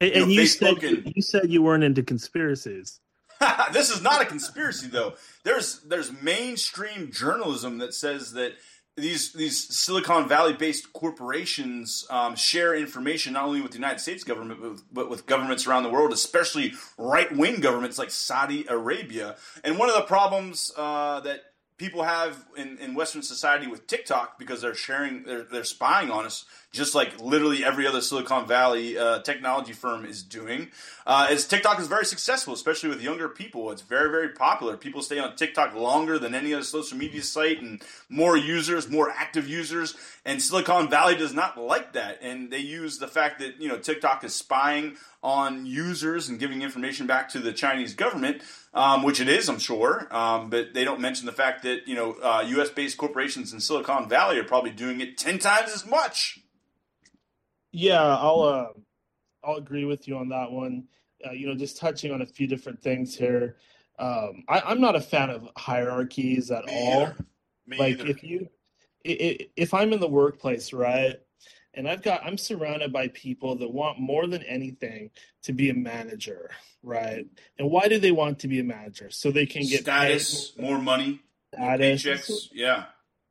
and, 0.00 0.14
you, 0.14 0.20
know, 0.20 0.26
you 0.26 0.46
said 0.46 0.82
and, 0.82 1.12
you 1.14 1.20
said 1.20 1.50
you 1.50 1.62
weren't 1.62 1.84
into 1.84 2.02
conspiracies. 2.02 3.00
this 3.72 3.90
is 3.90 4.02
not 4.02 4.22
a 4.22 4.24
conspiracy, 4.24 4.86
though. 4.86 5.14
There's 5.44 5.80
there's 5.80 6.10
mainstream 6.22 7.10
journalism 7.12 7.78
that 7.78 7.94
says 7.94 8.32
that 8.32 8.52
these 9.00 9.32
these 9.32 9.76
Silicon 9.76 10.28
Valley 10.28 10.52
based 10.52 10.92
corporations 10.92 12.06
um, 12.10 12.36
share 12.36 12.74
information 12.74 13.32
not 13.32 13.44
only 13.44 13.60
with 13.60 13.72
the 13.72 13.78
United 13.78 14.00
States 14.00 14.24
government 14.24 14.60
but 14.60 14.70
with, 14.70 14.94
but 14.94 15.10
with 15.10 15.26
governments 15.26 15.66
around 15.66 15.82
the 15.82 15.90
world, 15.90 16.12
especially 16.12 16.74
right 16.98 17.34
wing 17.36 17.60
governments 17.60 17.98
like 17.98 18.10
Saudi 18.10 18.64
Arabia. 18.68 19.36
And 19.64 19.78
one 19.78 19.88
of 19.88 19.94
the 19.94 20.02
problems 20.02 20.72
uh, 20.76 21.20
that 21.20 21.49
people 21.80 22.02
have 22.02 22.44
in, 22.58 22.76
in 22.76 22.94
Western 22.94 23.22
society 23.22 23.66
with 23.66 23.86
TikTok 23.86 24.38
because 24.38 24.60
they're 24.60 24.74
sharing, 24.74 25.22
they're, 25.22 25.44
they're 25.44 25.64
spying 25.64 26.10
on 26.10 26.26
us, 26.26 26.44
just 26.72 26.94
like 26.94 27.18
literally 27.18 27.64
every 27.64 27.86
other 27.86 28.02
Silicon 28.02 28.46
Valley 28.46 28.98
uh, 28.98 29.22
technology 29.22 29.72
firm 29.72 30.04
is 30.04 30.22
doing. 30.22 30.68
Uh, 31.06 31.28
is 31.30 31.48
TikTok 31.48 31.80
is 31.80 31.86
very 31.86 32.04
successful, 32.04 32.52
especially 32.52 32.90
with 32.90 33.00
younger 33.00 33.30
people. 33.30 33.70
It's 33.70 33.80
very, 33.80 34.10
very 34.10 34.28
popular. 34.28 34.76
People 34.76 35.00
stay 35.00 35.18
on 35.18 35.36
TikTok 35.36 35.74
longer 35.74 36.18
than 36.18 36.34
any 36.34 36.52
other 36.52 36.64
social 36.64 36.98
media 36.98 37.22
site, 37.22 37.62
and 37.62 37.80
more 38.10 38.36
users, 38.36 38.90
more 38.90 39.08
active 39.08 39.48
users. 39.48 39.96
And 40.26 40.42
Silicon 40.42 40.90
Valley 40.90 41.16
does 41.16 41.32
not 41.32 41.58
like 41.58 41.94
that, 41.94 42.18
and 42.20 42.50
they 42.50 42.58
use 42.58 42.98
the 42.98 43.08
fact 43.08 43.38
that 43.40 43.58
you 43.58 43.68
know 43.68 43.78
TikTok 43.78 44.22
is 44.22 44.34
spying 44.34 44.96
on 45.22 45.64
users 45.64 46.28
and 46.28 46.38
giving 46.38 46.60
information 46.60 47.06
back 47.06 47.30
to 47.30 47.38
the 47.38 47.52
Chinese 47.52 47.94
government 47.94 48.42
um, 48.72 49.02
which 49.02 49.20
it 49.20 49.28
is, 49.28 49.48
I'm 49.48 49.58
sure. 49.58 50.06
Um, 50.10 50.50
but 50.50 50.74
they 50.74 50.84
don't 50.84 51.00
mention 51.00 51.26
the 51.26 51.32
fact 51.32 51.62
that 51.64 51.86
you 51.86 51.94
know 51.94 52.12
uh, 52.22 52.44
U.S. 52.48 52.70
based 52.70 52.98
corporations 52.98 53.52
in 53.52 53.60
Silicon 53.60 54.08
Valley 54.08 54.38
are 54.38 54.44
probably 54.44 54.70
doing 54.70 55.00
it 55.00 55.18
ten 55.18 55.38
times 55.38 55.72
as 55.72 55.86
much. 55.86 56.40
Yeah, 57.72 58.02
I'll 58.02 58.42
uh, 58.42 58.68
I'll 59.44 59.56
agree 59.56 59.84
with 59.84 60.06
you 60.08 60.16
on 60.16 60.28
that 60.30 60.50
one. 60.50 60.84
Uh, 61.26 61.32
you 61.32 61.46
know, 61.46 61.54
just 61.54 61.76
touching 61.76 62.12
on 62.12 62.22
a 62.22 62.26
few 62.26 62.46
different 62.46 62.80
things 62.80 63.14
here. 63.14 63.56
Um, 63.98 64.44
I, 64.48 64.72
am 64.72 64.80
not 64.80 64.96
a 64.96 65.00
fan 65.00 65.28
of 65.28 65.48
hierarchies 65.56 66.50
at 66.50 66.64
Me 66.64 66.72
all. 66.74 67.12
Me 67.66 67.76
like 67.76 68.00
either. 68.00 68.06
if 68.08 68.22
you 68.22 68.48
if 69.04 69.74
I'm 69.74 69.92
in 69.92 70.00
the 70.00 70.08
workplace, 70.08 70.72
right, 70.72 71.18
and 71.74 71.88
I've 71.88 72.02
got 72.02 72.24
I'm 72.24 72.38
surrounded 72.38 72.92
by 72.92 73.08
people 73.08 73.56
that 73.56 73.72
want 73.72 73.98
more 73.98 74.26
than 74.26 74.42
anything 74.44 75.10
to 75.42 75.52
be 75.52 75.70
a 75.70 75.74
manager, 75.74 76.50
right? 76.82 77.26
And 77.58 77.70
why 77.70 77.88
do 77.88 77.98
they 77.98 78.12
want 78.12 78.38
to 78.40 78.48
be 78.48 78.60
a 78.60 78.64
manager? 78.64 79.10
So 79.10 79.30
they 79.30 79.46
can 79.46 79.62
get 79.62 79.82
status, 79.82 80.52
more, 80.56 80.72
more 80.72 80.82
money, 80.82 81.20
status. 81.52 82.04
more 82.04 82.14
paychecks, 82.14 82.48
yeah. 82.52 82.84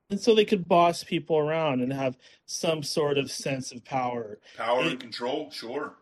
And 0.10 0.20
so 0.20 0.34
they 0.34 0.46
could 0.46 0.68
boss 0.68 1.04
people 1.04 1.38
around 1.38 1.82
and 1.82 1.94
have 1.94 2.18
some 2.46 2.82
sort 2.82 3.18
of 3.18 3.30
sense 3.30 3.72
of 3.72 3.86
power, 3.86 4.40
power 4.58 4.82
and, 4.82 4.92
and 4.92 5.00
control. 5.00 5.52
Sure. 5.52 5.94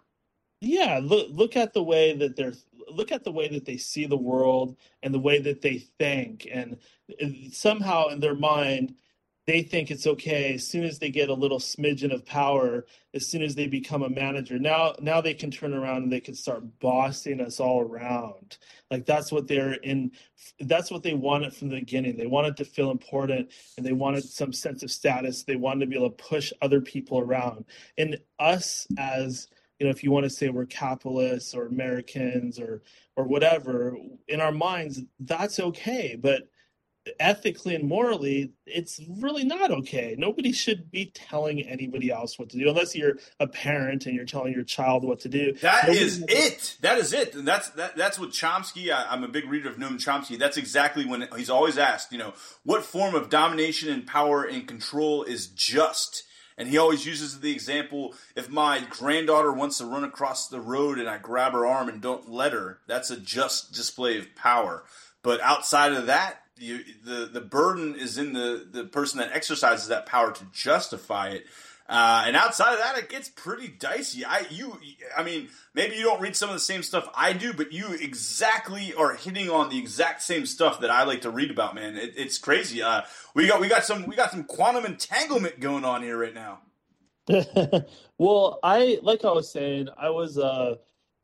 Yeah, 0.62 1.00
look 1.04 1.28
look 1.32 1.58
at 1.58 1.74
the 1.74 1.84
way 1.84 2.14
that 2.14 2.36
they're 2.36 2.54
look 2.90 3.12
at 3.12 3.24
the 3.24 3.32
way 3.32 3.50
that 3.50 3.66
they 3.66 3.78
see 3.78 4.06
the 4.06 4.18
world 4.18 4.78
and 5.04 5.14
the 5.14 5.20
way 5.20 5.40
that 5.40 5.62
they 5.62 5.80
think 6.00 6.48
and 6.50 6.78
somehow 7.52 8.08
in 8.08 8.20
their 8.20 8.36
mind 8.36 8.96
they 9.48 9.64
think 9.64 9.90
it's 9.90 10.06
okay. 10.06 10.54
As 10.56 10.68
soon 10.68 10.84
as 10.84 11.00
they 11.00 11.10
get 11.10 11.30
a 11.30 11.34
little 11.34 11.60
smidgen 11.60 12.14
of 12.14 12.26
power 12.26 12.86
as 13.14 13.26
soon 13.26 13.42
as 13.42 13.56
they 13.56 13.66
become 13.66 14.04
a 14.04 14.10
manager 14.10 14.60
now 14.60 14.94
now 15.02 15.22
they 15.22 15.34
can 15.34 15.50
turn 15.50 15.74
around 15.74 16.04
and 16.04 16.12
they 16.12 16.20
can 16.20 16.36
start 16.36 16.64
bossing 16.80 17.42
us 17.42 17.60
all 17.60 17.82
around. 17.82 18.58
Like 18.92 19.06
that's 19.06 19.32
what 19.32 19.48
they're 19.48 19.74
in 19.74 20.12
that's 20.60 20.92
what 20.92 21.02
they 21.02 21.14
wanted 21.14 21.54
from 21.56 21.70
the 21.70 21.80
beginning. 21.80 22.18
They 22.18 22.28
wanted 22.28 22.58
to 22.58 22.66
feel 22.66 22.92
important 22.92 23.52
and 23.78 23.86
they 23.86 23.94
wanted 23.94 24.24
some 24.24 24.54
sense 24.54 24.84
of 24.84 24.92
status. 24.92 25.44
They 25.44 25.56
wanted 25.56 25.82
to 25.82 25.88
be 25.88 25.96
able 25.96 26.12
to 26.12 26.24
push 26.24 26.54
other 26.62 26.82
people 26.82 27.20
around. 27.20 27.66
And 27.98 28.20
us 28.40 28.86
as 28.98 29.48
you 29.80 29.86
know 29.86 29.92
if 29.92 30.04
you 30.04 30.12
want 30.12 30.26
to 30.26 30.30
say 30.30 30.50
we're 30.50 30.66
capitalists 30.66 31.54
or 31.54 31.68
americans 31.68 32.60
or 32.60 32.82
or 33.16 33.26
whatever 33.26 33.96
in 34.28 34.42
our 34.42 34.52
minds 34.52 35.02
that's 35.20 35.60
okay. 35.60 36.18
But 36.20 36.50
ethically 37.20 37.76
and 37.76 37.88
morally, 37.88 38.52
it's 38.66 39.00
really 39.20 39.44
not 39.44 39.72
okay. 39.72 40.16
Nobody 40.18 40.52
should 40.52 40.92
be 40.92 41.12
telling 41.14 41.62
anybody 41.62 42.12
else 42.12 42.38
what 42.38 42.50
to 42.50 42.58
do 42.58 42.70
unless 42.70 42.96
you're 42.96 43.18
a 43.40 43.48
parent 43.48 44.06
and 44.06 44.16
you're 44.16 44.26
telling 44.26 44.54
your 44.54 44.64
child 44.64 45.04
what 45.04 45.20
to 45.22 45.30
do. 45.30 45.54
That 45.62 45.88
Nobody 45.88 46.00
is 46.00 46.24
it. 46.28 46.78
That 46.82 46.98
is 46.98 47.14
it. 47.14 47.36
And 47.36 47.48
that's 47.48 47.70
that, 47.72 47.96
that's 47.96 48.20
what 48.20 48.32
Chomsky. 48.32 48.92
I, 48.92 49.14
am 49.14 49.24
a 49.24 49.28
big 49.28 49.50
reader 49.50 49.70
of 49.70 49.78
Noam 49.78 49.98
Chomsky. 49.98 50.38
That's 50.38 50.58
exactly 50.58 51.06
when 51.06 51.28
he's 51.36 51.50
always 51.50 51.78
asked. 51.78 52.12
You 52.12 52.18
know, 52.18 52.34
what 52.64 52.84
form 52.84 53.16
of 53.16 53.30
domination 53.30 53.90
and 53.90 54.06
power 54.06 54.44
and 54.44 54.68
control 54.68 55.24
is 55.24 55.48
just? 55.48 56.24
And 56.58 56.68
he 56.68 56.78
always 56.78 57.06
uses 57.06 57.40
the 57.40 57.52
example 57.52 58.16
if 58.36 58.50
my 58.50 58.84
granddaughter 58.90 59.54
wants 59.54 59.78
to 59.78 59.86
run 59.86 60.04
across 60.04 60.48
the 60.48 60.60
road 60.60 60.98
and 60.98 61.08
I 61.08 61.20
grab 61.20 61.54
her 61.54 61.68
arm 61.68 61.88
and 61.88 62.02
don't 62.02 62.30
let 62.30 62.52
her, 62.52 62.80
that's 62.88 63.12
a 63.12 63.20
just 63.20 63.74
display 63.74 64.18
of 64.18 64.36
power. 64.36 64.84
But 65.28 65.42
outside 65.42 65.92
of 65.92 66.06
that, 66.06 66.42
you, 66.56 66.80
the 67.04 67.30
the 67.30 67.42
burden 67.42 67.96
is 67.96 68.18
in 68.18 68.32
the 68.32 68.66
the 68.72 68.86
person 68.86 69.20
that 69.20 69.34
exercises 69.34 69.90
that 69.90 70.06
power 70.06 70.32
to 70.32 70.46
justify 70.54 71.32
it. 71.32 71.48
Uh, 71.90 72.24
and 72.26 72.38
outside 72.38 72.72
of 72.72 72.80
that, 72.80 72.98
it 72.98 73.10
gets 73.10 73.28
pretty 73.28 73.68
dicey. 73.68 74.24
I 74.24 74.46
you 74.50 74.80
I 75.18 75.24
mean 75.24 75.50
maybe 75.74 75.98
you 75.98 76.04
don't 76.04 76.22
read 76.22 76.38
some 76.38 76.48
of 76.48 76.56
the 76.56 76.62
same 76.62 76.82
stuff 76.82 77.10
I 77.14 77.34
do, 77.34 77.52
but 77.52 77.74
you 77.74 77.88
exactly 77.92 78.94
are 78.94 79.16
hitting 79.16 79.50
on 79.50 79.68
the 79.68 79.78
exact 79.78 80.22
same 80.22 80.46
stuff 80.46 80.80
that 80.80 80.90
I 80.90 81.04
like 81.04 81.24
to 81.24 81.30
read 81.30 81.52
about. 81.52 81.76
Man, 81.76 81.98
it, 81.98 82.14
it's 82.16 82.38
crazy. 82.38 82.82
Uh, 82.82 83.02
we 83.34 83.48
got 83.48 83.60
we 83.60 83.68
got 83.68 83.84
some 83.84 84.06
we 84.06 84.16
got 84.16 84.32
some 84.32 84.46
quantum 84.46 84.86
entanglement 84.86 85.60
going 85.60 85.84
on 85.84 86.04
here 86.04 86.18
right 86.18 86.34
now. 86.34 86.60
well, 88.18 88.60
I 88.64 89.00
like 89.02 89.26
I 89.26 89.32
was 89.34 89.52
saying, 89.52 89.90
I 89.98 90.10
was 90.10 90.38
a 90.38 90.78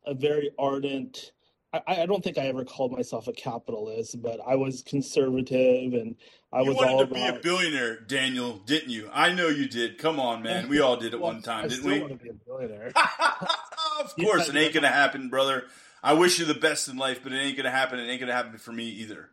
a 0.04 0.12
very 0.12 0.50
ardent 0.58 1.32
I, 1.74 2.02
I, 2.02 2.06
don't 2.06 2.22
think 2.22 2.38
I 2.38 2.46
ever 2.46 2.64
called 2.64 2.92
myself 2.92 3.26
a 3.26 3.32
capitalist, 3.32 4.22
but 4.22 4.38
I 4.46 4.54
was 4.54 4.82
conservative 4.82 5.92
and 5.94 6.14
I 6.52 6.60
you 6.60 6.68
was 6.68 6.76
wanted 6.76 6.92
all 6.92 6.98
to 6.98 7.04
about... 7.04 7.14
be 7.14 7.38
a 7.38 7.40
billionaire, 7.40 8.00
Daniel, 8.00 8.58
didn't 8.58 8.90
you? 8.90 9.10
I 9.12 9.32
know 9.32 9.48
you 9.48 9.66
did. 9.66 9.98
Come 9.98 10.20
on, 10.20 10.42
man. 10.42 10.68
We 10.68 10.80
all 10.80 10.96
did 10.96 11.14
at 11.14 11.20
well, 11.20 11.32
one 11.32 11.42
time, 11.42 11.64
I 11.64 11.68
didn't 11.68 11.84
we? 11.84 12.00
Want 12.00 12.12
to 12.12 12.24
be 12.24 12.30
a 12.30 12.32
billionaire. 12.32 12.92
of 14.00 14.16
course, 14.20 14.48
yeah, 14.48 14.60
it 14.60 14.64
ain't 14.64 14.74
gonna 14.74 14.88
happen, 14.88 15.28
brother. 15.28 15.64
I 16.02 16.12
wish 16.12 16.38
you 16.38 16.44
the 16.44 16.54
best 16.54 16.88
in 16.88 16.96
life, 16.96 17.20
but 17.22 17.32
it 17.32 17.38
ain't 17.38 17.56
gonna 17.56 17.70
happen. 17.70 17.98
It 17.98 18.08
ain't 18.08 18.20
gonna 18.20 18.32
happen 18.34 18.56
for 18.58 18.72
me 18.72 18.84
either. 18.84 19.30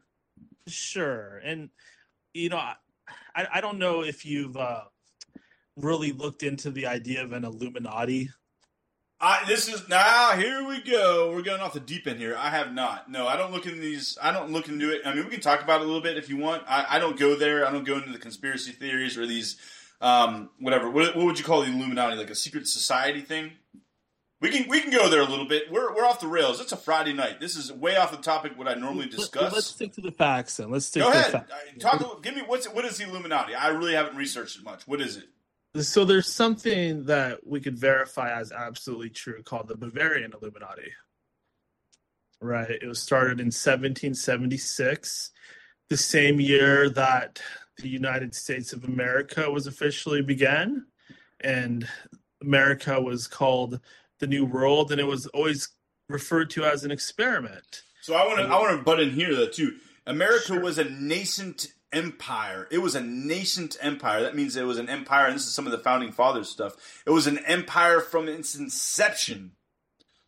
Sure, 0.68 1.40
and 1.44 1.70
you 2.34 2.50
know, 2.50 2.58
I, 2.58 2.76
I 3.36 3.62
don't 3.62 3.78
know 3.78 4.04
if 4.04 4.26
you've 4.26 4.58
uh, 4.58 4.84
really 5.76 6.12
looked 6.12 6.44
into 6.44 6.72
the 6.72 6.88
idea 6.88 7.24
of 7.24 7.34
an 7.34 7.44
Illuminati 7.44 8.32
I, 9.22 9.44
this 9.48 9.68
is 9.68 9.88
now. 9.88 10.32
here 10.32 10.66
we 10.68 10.82
go. 10.82 11.32
We're 11.32 11.44
going 11.44 11.62
off 11.62 11.74
the 11.74 11.80
deep 11.80 12.08
end 12.08 12.18
here. 12.18 12.36
I 12.36 12.50
have 12.50 12.74
not. 12.74 13.10
No, 13.10 13.28
I 13.28 13.38
don't 13.38 13.52
look 13.52 13.68
in 13.68 13.80
these. 13.80 14.18
I 14.22 14.32
don't 14.32 14.52
look 14.52 14.68
into 14.68 14.92
it. 14.92 15.02
I 15.06 15.14
mean, 15.14 15.26
we 15.26 15.30
can 15.30 15.42
talk 15.42 15.62
about 15.62 15.82
it 15.82 15.84
a 15.84 15.88
little 15.88 16.02
bit 16.02 16.18
if 16.18 16.28
you 16.28 16.38
want. 16.38 16.64
I, 16.68 16.86
I 16.90 17.00
don't 17.00 17.20
go 17.20 17.36
there. 17.36 17.68
I 17.68 17.72
don't 17.72 17.84
go 17.84 17.98
into 17.98 18.12
the 18.12 18.18
conspiracy 18.18 18.72
theories 18.72 19.20
or 19.20 19.28
these, 19.28 19.58
um, 20.02 20.50
whatever. 20.60 20.90
What, 20.90 21.16
what, 21.16 21.26
would 21.26 21.38
you 21.38 21.46
call 21.46 21.62
the 21.62 21.68
Illuminati? 21.68 22.16
Like 22.16 22.32
a 22.32 22.36
secret 22.36 22.68
society 22.68 23.22
thing? 23.22 23.52
We 24.40 24.50
can 24.50 24.68
we 24.68 24.82
can 24.82 24.90
go 24.90 25.08
there 25.08 25.22
a 25.22 25.26
little 25.26 25.48
bit. 25.48 25.72
We're 25.72 25.94
we're 25.94 26.04
off 26.04 26.20
the 26.20 26.28
rails. 26.28 26.60
It's 26.60 26.72
a 26.72 26.78
Friday 26.78 27.14
night. 27.14 27.40
This 27.40 27.56
is 27.56 27.72
way 27.72 27.98
off 27.98 28.10
the 28.10 28.18
topic 28.18 28.58
what 28.58 28.68
I 28.68 28.74
normally 28.74 29.06
discuss. 29.06 29.54
Let's 29.54 29.68
stick 29.68 29.94
to 29.94 30.02
the 30.02 30.12
facts 30.12 30.58
then. 30.58 30.72
Let's 30.72 30.88
stick. 30.88 31.04
Go 31.04 31.12
to 31.12 31.18
ahead. 31.20 31.32
The 31.32 31.38
facts. 31.38 31.52
Talk. 31.80 32.24
Give 32.24 32.36
me 32.36 32.42
what's 32.48 32.68
what 32.68 32.84
is 32.86 32.98
the 32.98 33.04
Illuminati? 33.04 33.54
I 33.54 33.68
really 33.68 33.94
haven't 33.94 34.16
researched 34.16 34.58
it 34.58 34.64
much. 34.64 34.88
What 34.88 35.00
is 35.00 35.18
it? 35.18 35.26
So 35.76 36.04
there's 36.04 36.28
something 36.28 37.06
that 37.06 37.48
we 37.48 37.62
could 37.62 37.78
verify 37.78 38.38
as 38.38 38.52
absolutely 38.52 39.10
true 39.10 39.42
called 39.42 39.70
the 39.70 39.78
Bavarian 39.78 40.34
Illuminati. 40.34 40.92
Right. 42.42 42.72
It 42.72 42.88
was 42.88 43.00
started 43.00 43.40
in 43.40 43.48
1776, 43.48 45.32
the 45.90 45.98
same 45.98 46.42
year 46.42 46.90
that 46.90 47.42
the 47.78 47.88
United 47.88 48.36
States 48.36 48.74
of 48.74 48.84
America 48.84 49.50
was 49.50 49.68
officially 49.68 50.22
began, 50.22 50.88
and 51.40 51.88
America 52.42 53.00
was 53.00 53.28
called 53.28 53.80
the 54.20 54.28
New 54.28 54.46
World, 54.46 54.92
and 54.92 55.00
it 55.00 55.08
was 55.08 55.28
always 55.28 55.70
referred 56.10 56.50
to 56.52 56.66
as 56.66 56.84
an 56.84 56.92
experiment. 56.92 57.84
So 58.02 58.16
I 58.16 58.26
want 58.26 58.40
to 58.40 58.46
I 58.46 58.60
want 58.60 58.78
to 58.78 58.84
butt 58.84 59.00
in 59.00 59.12
here 59.12 59.36
though 59.36 59.48
too. 59.48 59.78
America 60.06 60.48
sure. 60.48 60.60
was 60.60 60.78
a 60.80 60.86
nascent 60.86 61.68
empire. 61.92 62.68
It 62.72 62.80
was 62.80 62.96
a 62.96 63.02
nascent 63.02 63.78
empire. 63.82 64.22
That 64.22 64.36
means 64.36 64.56
it 64.56 64.66
was 64.66 64.78
an 64.78 64.90
empire, 64.90 65.26
and 65.26 65.36
this 65.36 65.46
is 65.46 65.54
some 65.54 65.66
of 65.66 65.72
the 65.72 65.78
founding 65.78 66.12
fathers 66.12 66.50
stuff. 66.50 66.76
It 67.06 67.12
was 67.12 67.28
an 67.28 67.40
empire 67.40 68.00
from 68.00 68.28
its 68.28 68.56
inception. 68.56 69.52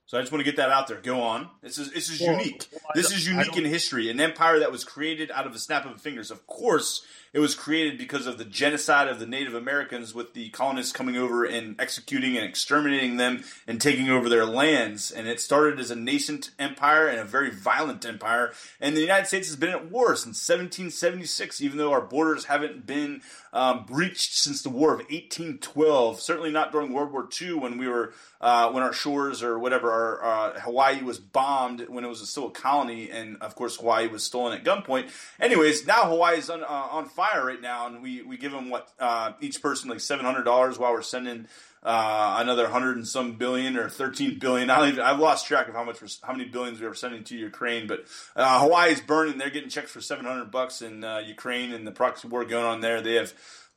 So 0.06 0.18
I 0.18 0.22
just 0.22 0.32
want 0.32 0.42
to 0.42 0.52
get 0.52 0.58
that 0.58 0.70
out 0.70 0.88
there. 0.88 1.02
Go 1.02 1.22
on. 1.22 1.50
This 1.62 1.78
is 1.78 1.92
this 1.92 2.10
is 2.10 2.22
well, 2.22 2.38
unique. 2.38 2.68
Well, 2.72 2.82
this 2.94 3.12
is 3.12 3.28
unique 3.28 3.58
in 3.58 3.66
history. 3.66 4.10
An 4.10 4.20
empire 4.20 4.60
that 4.60 4.72
was 4.72 4.84
created 4.84 5.32
out 5.32 5.48
of 5.48 5.56
a 5.56 5.60
snap 5.60 5.86
of 5.86 6.00
fingers. 6.00 6.30
Of 6.30 6.46
course, 6.46 7.04
it 7.34 7.40
was 7.40 7.56
created 7.56 7.98
because 7.98 8.28
of 8.28 8.38
the 8.38 8.46
genocide 8.46 9.08
of 9.08 9.20
the 9.20 9.26
Native 9.26 9.56
Americans, 9.56 10.14
with 10.14 10.36
the 10.36 10.50
colonists 10.50 10.94
coming 10.94 11.18
over 11.18 11.44
and 11.44 11.76
executing 11.82 12.38
and 12.38 12.46
exterminating 12.46 13.18
them 13.18 13.44
and 13.68 13.82
taking 13.82 14.08
over 14.10 14.30
their 14.30 14.46
lands. 14.46 15.10
And 15.10 15.28
it 15.28 15.42
started 15.42 15.80
as 15.80 15.90
a 15.90 15.96
nascent 15.96 16.52
empire 16.60 17.08
and 17.08 17.20
a 17.20 17.26
very 17.26 17.50
violent 17.50 18.06
empire. 18.06 18.54
And 18.80 18.96
the 18.96 19.02
United 19.02 19.26
States 19.26 19.48
has 19.48 19.58
been 19.58 19.72
at 19.72 19.90
war 19.90 20.16
since 20.16 20.48
1776, 20.48 21.60
even 21.60 21.80
though 21.80 21.92
our 21.92 22.02
borders 22.02 22.46
haven't 22.46 22.86
been 22.86 23.22
um, 23.52 23.86
breached 23.86 24.34
since 24.34 24.62
the 24.62 24.70
War 24.70 24.94
of 24.94 25.00
1812. 25.00 26.20
Certainly 26.20 26.52
not 26.52 26.72
during 26.72 26.94
World 26.94 27.12
War 27.12 27.28
II 27.42 27.56
when 27.56 27.78
we 27.78 27.88
were 27.88 28.14
uh, 28.42 28.70
when 28.72 28.84
our 28.84 28.92
shores 28.92 29.42
or 29.42 29.58
whatever 29.58 29.92
our 29.92 30.24
uh, 30.26 30.60
Hawaii 30.60 31.02
was 31.02 31.20
bombed 31.20 31.88
when 31.88 32.04
it 32.04 32.08
was 32.08 32.28
still 32.30 32.48
a 32.48 32.52
colony, 32.52 33.10
and 33.10 33.38
of 33.42 33.56
course 33.56 33.78
Hawaii 33.78 34.08
was 34.08 34.24
stolen 34.24 34.58
at 34.58 34.66
gunpoint. 34.66 35.10
Anyways, 35.40 35.88
now 35.88 36.04
Hawaii 36.10 36.40
is 36.40 36.50
on, 36.50 36.64
uh, 36.64 36.68
on 36.68 37.06
fire 37.06 37.23
right 37.44 37.62
now, 37.62 37.88
and 37.88 38.02
we 38.02 38.22
we 38.22 38.38
give 38.38 38.52
them 38.52 38.70
what 38.70 38.90
uh, 39.00 39.34
each 39.42 39.62
person 39.62 39.90
like 39.90 40.00
seven 40.00 40.26
hundred 40.26 40.44
dollars 40.44 40.78
while 40.78 40.92
we're 40.92 41.02
sending. 41.02 41.48
Uh, 41.86 42.38
another 42.40 42.70
hundred 42.70 42.96
and 42.96 43.06
some 43.06 43.34
billion 43.34 43.76
or 43.76 43.90
thirteen 43.90 44.40
billion. 44.40 44.70
I 44.72 44.80
don't 44.80 44.88
even, 44.88 45.02
I've 45.02 45.20
lost 45.20 45.48
track 45.48 45.68
of 45.68 45.74
how 45.74 45.84
much, 45.84 45.98
how 46.24 46.32
many 46.32 46.46
billions 46.46 46.80
we 46.80 46.88
were 46.88 46.94
sending 46.94 47.26
to 47.26 47.36
Ukraine. 47.36 47.88
But 47.88 48.06
uh, 48.38 48.62
Hawaii's 48.62 49.02
burning; 49.02 49.38
they're 49.38 49.50
getting 49.50 49.68
checks 49.70 49.92
for 49.92 50.00
seven 50.00 50.24
hundred 50.26 50.50
bucks 50.50 50.82
in 50.82 51.06
Ukraine 51.26 51.74
and 51.74 51.86
the 51.86 51.92
proxy 51.92 52.30
war 52.30 52.46
going 52.46 52.64
on 52.64 52.80
there. 52.80 53.02
They 53.02 53.16
have 53.16 53.34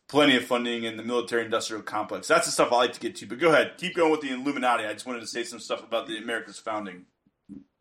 plenty 0.09 0.36
of 0.36 0.44
funding 0.44 0.84
in 0.84 0.97
the 0.97 1.03
military 1.03 1.44
industrial 1.44 1.82
complex. 1.82 2.28
That's 2.28 2.47
the 2.47 2.53
stuff 2.53 2.72
I 2.72 2.76
like 2.76 2.92
to 2.94 3.01
get 3.01 3.16
to. 3.16 3.26
But 3.26 3.38
go 3.38 3.51
ahead, 3.51 3.72
keep 3.76 3.97
going 3.97 4.12
with 4.12 4.20
the 4.20 4.32
Illuminati. 4.32 4.84
I 4.84 4.92
just 4.92 5.07
wanted 5.07 5.20
to 5.20 5.26
say 5.26 5.44
some 5.44 5.61
stuff 5.61 5.82
about 5.82 6.07
the 6.07 6.16
America's 6.18 6.59
founding. 6.59 7.07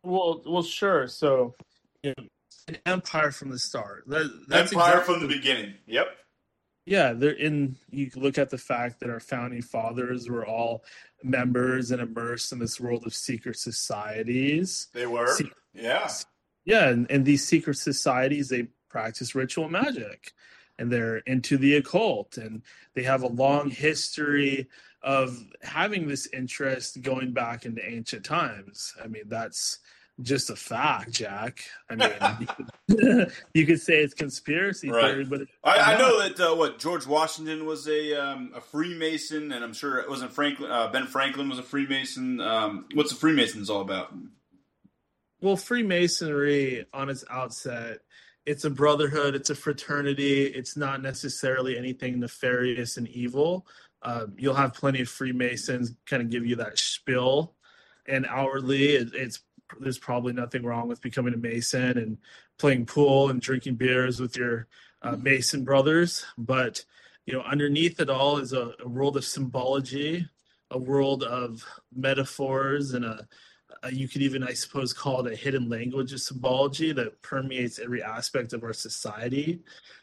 Well, 0.02 0.42
well, 0.46 0.62
sure. 0.62 1.08
So, 1.08 1.54
an 2.68 2.78
empire 2.86 3.30
from 3.30 3.50
the 3.50 3.58
start. 3.58 4.04
That, 4.06 4.30
empire 4.50 4.62
exactly, 4.62 5.14
from 5.14 5.20
the 5.22 5.34
beginning. 5.34 5.74
Yep. 5.86 6.08
Yeah, 6.84 7.12
they're 7.12 7.30
in. 7.30 7.76
You 7.90 8.10
look 8.14 8.38
at 8.38 8.50
the 8.50 8.58
fact 8.58 9.00
that 9.00 9.10
our 9.10 9.20
founding 9.20 9.62
fathers 9.62 10.28
were 10.28 10.46
all 10.46 10.84
members 11.22 11.90
and 11.90 12.00
immersed 12.00 12.52
in 12.52 12.58
this 12.58 12.80
world 12.80 13.04
of 13.06 13.14
secret 13.14 13.56
societies. 13.56 14.88
They 14.92 15.06
were. 15.06 15.34
Se- 15.34 15.50
yeah. 15.74 16.08
Yeah, 16.64 16.88
and, 16.88 17.10
and 17.10 17.24
these 17.24 17.46
secret 17.46 17.76
societies 17.76 18.48
they 18.48 18.68
practice 18.88 19.34
ritual 19.34 19.68
magic 19.68 20.32
and 20.78 20.90
they're 20.90 21.18
into 21.18 21.56
the 21.56 21.76
occult 21.76 22.36
and 22.36 22.62
they 22.94 23.02
have 23.02 23.22
a 23.22 23.28
long 23.28 23.70
history 23.70 24.68
of 25.02 25.38
having 25.62 26.08
this 26.08 26.26
interest 26.32 27.00
going 27.02 27.32
back 27.32 27.64
into 27.64 27.86
ancient 27.88 28.24
times. 28.24 28.94
I 29.02 29.06
mean, 29.06 29.24
that's 29.26 29.78
just 30.20 30.50
a 30.50 30.56
fact, 30.56 31.12
Jack. 31.12 31.64
I 31.90 31.94
mean, 32.88 33.28
you, 33.54 33.66
could, 33.66 33.80
say 33.80 34.02
it's 34.02 34.14
conspiracy 34.14 34.90
right. 34.90 35.12
theory, 35.12 35.24
but 35.24 35.42
I, 35.62 35.94
I, 35.94 35.98
know 35.98 36.22
that 36.22 36.40
uh, 36.40 36.54
what 36.54 36.78
George 36.78 37.06
Washington 37.06 37.66
was 37.66 37.86
a 37.88 38.14
um, 38.14 38.52
a 38.54 38.60
Freemason, 38.60 39.52
and 39.52 39.62
I'm 39.62 39.74
sure 39.74 39.98
it 39.98 40.08
wasn't 40.08 40.32
Franklin. 40.32 40.70
Uh, 40.70 40.88
ben 40.88 41.06
Franklin 41.06 41.48
was 41.48 41.58
a 41.58 41.62
Freemason. 41.62 42.40
Um, 42.40 42.86
what's 42.94 43.10
the 43.10 43.16
Freemasons 43.16 43.70
all 43.70 43.80
about? 43.80 44.14
Well, 45.40 45.56
Freemasonry 45.56 46.86
on 46.94 47.10
its 47.10 47.24
outset 47.30 48.00
it's 48.46 48.64
a 48.64 48.70
brotherhood, 48.70 49.34
it's 49.34 49.50
a 49.50 49.56
fraternity. 49.56 50.44
It's 50.44 50.76
not 50.76 51.02
necessarily 51.02 51.76
anything 51.76 52.20
nefarious 52.20 52.96
and 52.96 53.08
evil. 53.08 53.66
Uh, 54.02 54.26
you'll 54.38 54.54
have 54.54 54.72
plenty 54.72 55.00
of 55.02 55.08
Freemasons 55.08 55.92
kind 56.06 56.22
of 56.22 56.30
give 56.30 56.46
you 56.46 56.54
that 56.56 56.78
spill, 56.78 57.54
and 58.06 58.24
outwardly, 58.24 58.94
it, 58.94 59.08
it's 59.14 59.40
there's 59.80 59.98
probably 59.98 60.32
nothing 60.32 60.62
wrong 60.62 60.88
with 60.88 61.00
becoming 61.00 61.34
a 61.34 61.38
Mason 61.38 61.98
and 61.98 62.18
playing 62.58 62.86
pool 62.86 63.30
and 63.30 63.40
drinking 63.40 63.76
beers 63.76 64.20
with 64.20 64.36
your 64.36 64.66
uh, 65.02 65.16
Mason 65.16 65.64
brothers. 65.64 66.24
But 66.38 66.84
you 67.26 67.34
know, 67.34 67.42
underneath 67.42 68.00
it 68.00 68.10
all 68.10 68.38
is 68.38 68.52
a, 68.52 68.72
a 68.80 68.88
world 68.88 69.16
of 69.16 69.24
symbology, 69.24 70.28
a 70.70 70.78
world 70.78 71.24
of 71.24 71.64
metaphors, 71.94 72.94
and 72.94 73.04
a 73.04 73.26
uh, 73.82 73.88
you 73.88 74.08
could 74.08 74.22
even, 74.22 74.42
I 74.42 74.52
suppose, 74.52 74.92
call 74.92 75.26
it 75.26 75.32
a 75.32 75.36
hidden 75.36 75.68
language 75.68 76.12
of 76.12 76.20
symbology 76.20 76.92
that 76.92 77.20
permeates 77.22 77.78
every 77.78 78.02
aspect 78.02 78.52
of 78.52 78.62
our 78.62 78.72
society. 78.72 79.62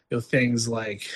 You 0.10 0.18
know, 0.18 0.20
things 0.20 0.68
like 0.68 1.10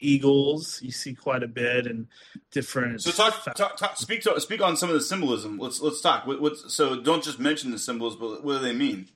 eagles 0.00 0.80
you 0.82 0.90
see 0.90 1.14
quite 1.14 1.42
a 1.42 1.48
bit 1.48 1.86
and 1.86 2.06
different. 2.50 3.02
So 3.02 3.10
talk, 3.10 3.54
talk, 3.54 3.76
talk 3.76 3.96
speak 3.96 4.22
to, 4.22 4.40
speak 4.40 4.60
on 4.60 4.76
some 4.76 4.88
of 4.88 4.94
the 4.94 5.00
symbolism. 5.00 5.58
Let's 5.58 5.80
let's 5.80 6.00
talk. 6.00 6.26
What, 6.26 6.40
what, 6.40 6.56
so 6.56 7.00
don't 7.00 7.22
just 7.22 7.38
mention 7.38 7.70
the 7.70 7.78
symbols, 7.78 8.16
but 8.16 8.44
what 8.44 8.58
do 8.58 8.58
they 8.60 8.74
mean? 8.74 9.08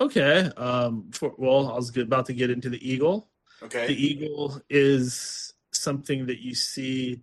Okay. 0.00 0.50
Um. 0.56 1.10
For, 1.12 1.34
well, 1.36 1.70
I 1.70 1.76
was 1.76 1.96
about 1.96 2.26
to 2.26 2.32
get 2.32 2.50
into 2.50 2.68
the 2.68 2.88
eagle. 2.88 3.28
Okay. 3.62 3.88
The 3.88 3.94
eagle 3.94 4.60
is 4.70 5.52
something 5.72 6.26
that 6.26 6.40
you 6.40 6.54
see 6.54 7.22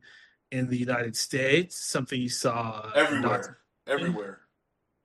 in 0.51 0.67
the 0.67 0.77
United 0.77 1.15
States, 1.15 1.77
something 1.77 2.21
you 2.21 2.29
saw 2.29 2.91
everywhere 2.95 3.57
everywhere. 3.87 4.39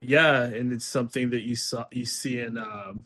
Yeah, 0.01 0.43
and 0.43 0.73
it's 0.73 0.85
something 0.85 1.29
that 1.29 1.41
you 1.41 1.55
saw 1.55 1.85
you 1.91 2.05
see 2.05 2.39
in 2.39 2.57
um, 2.57 3.05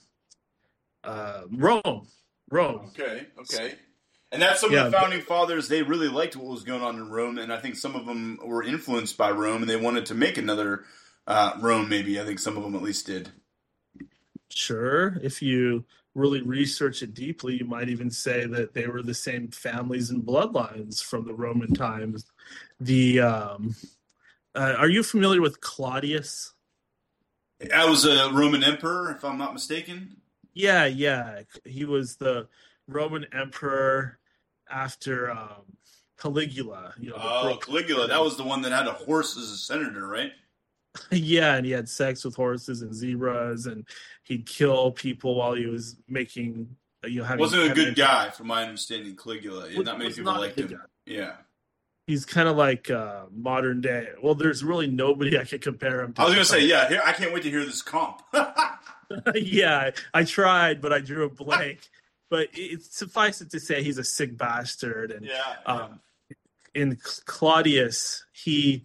uh, 1.03 1.41
Rome. 1.51 2.07
Rome. 2.49 2.89
Okay, 2.89 3.27
okay. 3.39 3.75
And 4.31 4.41
that's 4.41 4.59
some 4.59 4.71
yeah, 4.71 4.85
of 4.85 4.91
the 4.91 4.97
founding 4.97 5.19
but, 5.19 5.27
fathers. 5.27 5.67
They 5.67 5.83
really 5.83 6.09
liked 6.09 6.35
what 6.35 6.47
was 6.47 6.63
going 6.63 6.81
on 6.81 6.95
in 6.95 7.09
Rome, 7.09 7.37
and 7.37 7.51
I 7.51 7.59
think 7.59 7.75
some 7.75 7.95
of 7.95 8.05
them 8.05 8.39
were 8.43 8.63
influenced 8.63 9.17
by 9.17 9.31
Rome, 9.31 9.61
and 9.61 9.69
they 9.69 9.77
wanted 9.77 10.05
to 10.07 10.15
make 10.15 10.37
another 10.37 10.83
uh, 11.25 11.53
Rome. 11.61 11.87
Maybe 11.87 12.19
I 12.19 12.25
think 12.25 12.39
some 12.39 12.57
of 12.57 12.63
them 12.63 12.75
at 12.75 12.81
least 12.81 13.05
did. 13.05 13.29
Sure, 14.49 15.17
if 15.23 15.41
you 15.41 15.85
really 16.13 16.41
research 16.41 17.03
it 17.03 17.13
deeply, 17.13 17.57
you 17.57 17.65
might 17.65 17.89
even 17.89 18.09
say 18.09 18.45
that 18.47 18.73
they 18.73 18.87
were 18.87 19.03
the 19.03 19.13
same 19.13 19.49
families 19.49 20.09
and 20.09 20.23
bloodlines 20.23 21.01
from 21.01 21.25
the 21.25 21.33
Roman 21.33 21.73
times. 21.73 22.25
The 22.81 23.21
um, 23.21 23.75
uh, 24.55 24.75
are 24.77 24.89
you 24.89 25.03
familiar 25.03 25.41
with 25.41 25.61
Claudius? 25.61 26.53
I 27.73 27.89
was 27.89 28.05
a 28.05 28.31
Roman 28.31 28.63
emperor, 28.63 29.11
if 29.11 29.23
I'm 29.23 29.37
not 29.37 29.53
mistaken. 29.53 30.17
Yeah, 30.53 30.85
yeah. 30.85 31.41
He 31.65 31.85
was 31.85 32.17
the 32.17 32.47
Roman 32.87 33.25
emperor 33.33 34.19
after 34.69 35.31
um, 35.31 35.77
Caligula. 36.19 36.93
You 36.99 37.11
know, 37.11 37.17
oh, 37.17 37.59
Caligula. 37.63 38.07
That 38.07 38.21
was 38.21 38.37
the 38.37 38.43
one 38.43 38.61
that 38.63 38.71
had 38.71 38.87
a 38.87 38.93
horse 38.93 39.37
as 39.37 39.51
a 39.51 39.57
senator, 39.57 40.07
right? 40.07 40.31
yeah, 41.11 41.55
and 41.55 41.65
he 41.65 41.71
had 41.71 41.87
sex 41.89 42.23
with 42.25 42.35
horses 42.35 42.81
and 42.81 42.93
zebras, 42.93 43.65
and 43.65 43.85
he'd 44.23 44.45
kill 44.45 44.91
people 44.91 45.35
while 45.35 45.53
he 45.53 45.65
was 45.65 45.95
making. 46.07 46.75
You 47.05 47.19
know, 47.19 47.25
having, 47.25 47.39
wasn't 47.39 47.71
a 47.71 47.75
good 47.75 47.95
guy, 47.95 48.31
from 48.31 48.47
my 48.47 48.63
understanding. 48.63 49.15
Caligula, 49.15 49.67
was, 49.75 49.85
not 49.85 49.99
many 49.99 50.11
people 50.11 50.33
liked 50.33 50.57
him. 50.57 50.67
Guy. 50.67 50.77
Yeah, 51.05 51.33
he's 52.07 52.25
kind 52.25 52.47
of 52.47 52.57
like 52.57 52.89
uh, 52.89 53.25
modern 53.31 53.81
day. 53.81 54.09
Well, 54.21 54.33
there's 54.33 54.63
really 54.63 54.87
nobody 54.87 55.37
I 55.37 55.43
can 55.43 55.59
compare 55.59 56.01
him 56.01 56.13
to. 56.13 56.21
I 56.21 56.25
was 56.25 56.33
going 56.33 56.45
to 56.45 56.51
say, 56.51 56.61
yeah, 56.65 56.87
here, 56.87 57.01
I 57.05 57.11
can't 57.11 57.33
wait 57.33 57.43
to 57.43 57.49
hear 57.49 57.63
this 57.63 57.81
comp. 57.81 58.23
yeah, 59.35 59.91
I 60.13 60.23
tried, 60.23 60.81
but 60.81 60.91
I 60.91 60.99
drew 60.99 61.25
a 61.25 61.29
blank. 61.29 61.89
But 62.29 62.49
it, 62.53 62.83
suffice 62.83 63.41
it 63.41 63.51
to 63.51 63.59
say, 63.59 63.83
he's 63.83 63.97
a 63.97 64.03
sick 64.03 64.37
bastard. 64.37 65.11
And 65.11 65.25
yeah, 65.25 65.55
yeah. 65.65 65.73
Um, 65.73 65.99
in 66.73 66.97
Claudius, 67.25 68.25
he 68.33 68.83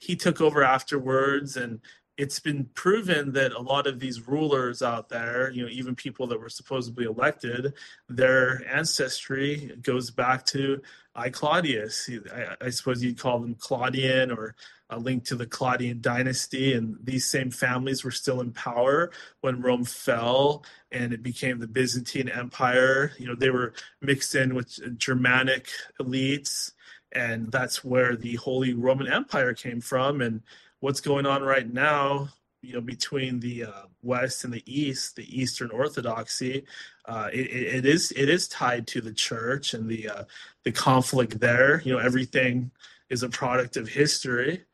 he 0.00 0.16
took 0.16 0.40
over 0.40 0.62
afterwards, 0.62 1.56
and 1.56 1.80
it's 2.18 2.40
been 2.40 2.64
proven 2.74 3.32
that 3.32 3.52
a 3.52 3.60
lot 3.60 3.86
of 3.86 4.00
these 4.00 4.26
rulers 4.26 4.82
out 4.82 5.08
there, 5.08 5.52
you 5.52 5.62
know, 5.62 5.68
even 5.70 5.94
people 5.94 6.26
that 6.26 6.40
were 6.40 6.48
supposedly 6.48 7.04
elected, 7.04 7.74
their 8.08 8.60
ancestry 8.68 9.76
goes 9.80 10.10
back 10.10 10.44
to 10.46 10.82
I 11.14 11.30
Claudius. 11.30 12.10
I, 12.34 12.66
I, 12.66 12.70
suppose 12.70 13.04
you'd 13.04 13.20
call 13.20 13.38
them 13.38 13.54
Claudian 13.54 14.32
or 14.32 14.56
a 14.90 14.98
link 14.98 15.24
to 15.26 15.36
the 15.36 15.46
Claudian 15.46 16.00
dynasty. 16.00 16.74
And 16.74 16.96
these 17.02 17.24
same 17.24 17.52
families 17.52 18.02
were 18.02 18.10
still 18.10 18.40
in 18.40 18.52
power 18.52 19.12
when 19.40 19.62
Rome 19.62 19.84
fell 19.84 20.64
and 20.90 21.12
it 21.12 21.22
became 21.22 21.60
the 21.60 21.68
Byzantine 21.68 22.28
Empire. 22.28 23.12
You 23.18 23.28
know, 23.28 23.36
they 23.36 23.50
were 23.50 23.74
mixed 24.00 24.34
in 24.34 24.56
with 24.56 24.98
Germanic 24.98 25.68
elites. 26.00 26.72
And 27.12 27.50
that's 27.50 27.84
where 27.84 28.16
the 28.16 28.34
Holy 28.36 28.74
Roman 28.74 29.10
Empire 29.10 29.54
came 29.54 29.80
from. 29.80 30.20
And 30.20 30.42
what's 30.80 31.00
going 31.00 31.26
on 31.26 31.42
right 31.42 31.72
now 31.72 32.28
you 32.62 32.72
know 32.72 32.80
between 32.80 33.40
the 33.40 33.64
uh, 33.64 33.82
west 34.02 34.44
and 34.44 34.52
the 34.52 34.62
east 34.66 35.16
the 35.16 35.40
eastern 35.40 35.70
orthodoxy 35.70 36.64
uh, 37.08 37.30
it, 37.32 37.46
it 37.50 37.86
is 37.86 38.12
it 38.12 38.28
is 38.28 38.46
tied 38.48 38.86
to 38.86 39.00
the 39.00 39.12
church 39.12 39.72
and 39.72 39.88
the 39.88 40.08
uh, 40.08 40.24
the 40.64 40.72
conflict 40.72 41.40
there. 41.40 41.80
You 41.82 41.94
know 41.94 41.98
everything 41.98 42.70
is 43.08 43.22
a 43.22 43.28
product 43.30 43.78
of 43.78 43.88
history. 43.88 44.64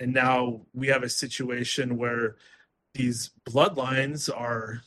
And 0.00 0.12
now 0.12 0.62
we 0.72 0.88
have 0.88 1.02
a 1.02 1.08
situation 1.08 1.98
where 1.98 2.36
these 2.94 3.30
bloodlines 3.46 4.30
are 4.34 4.82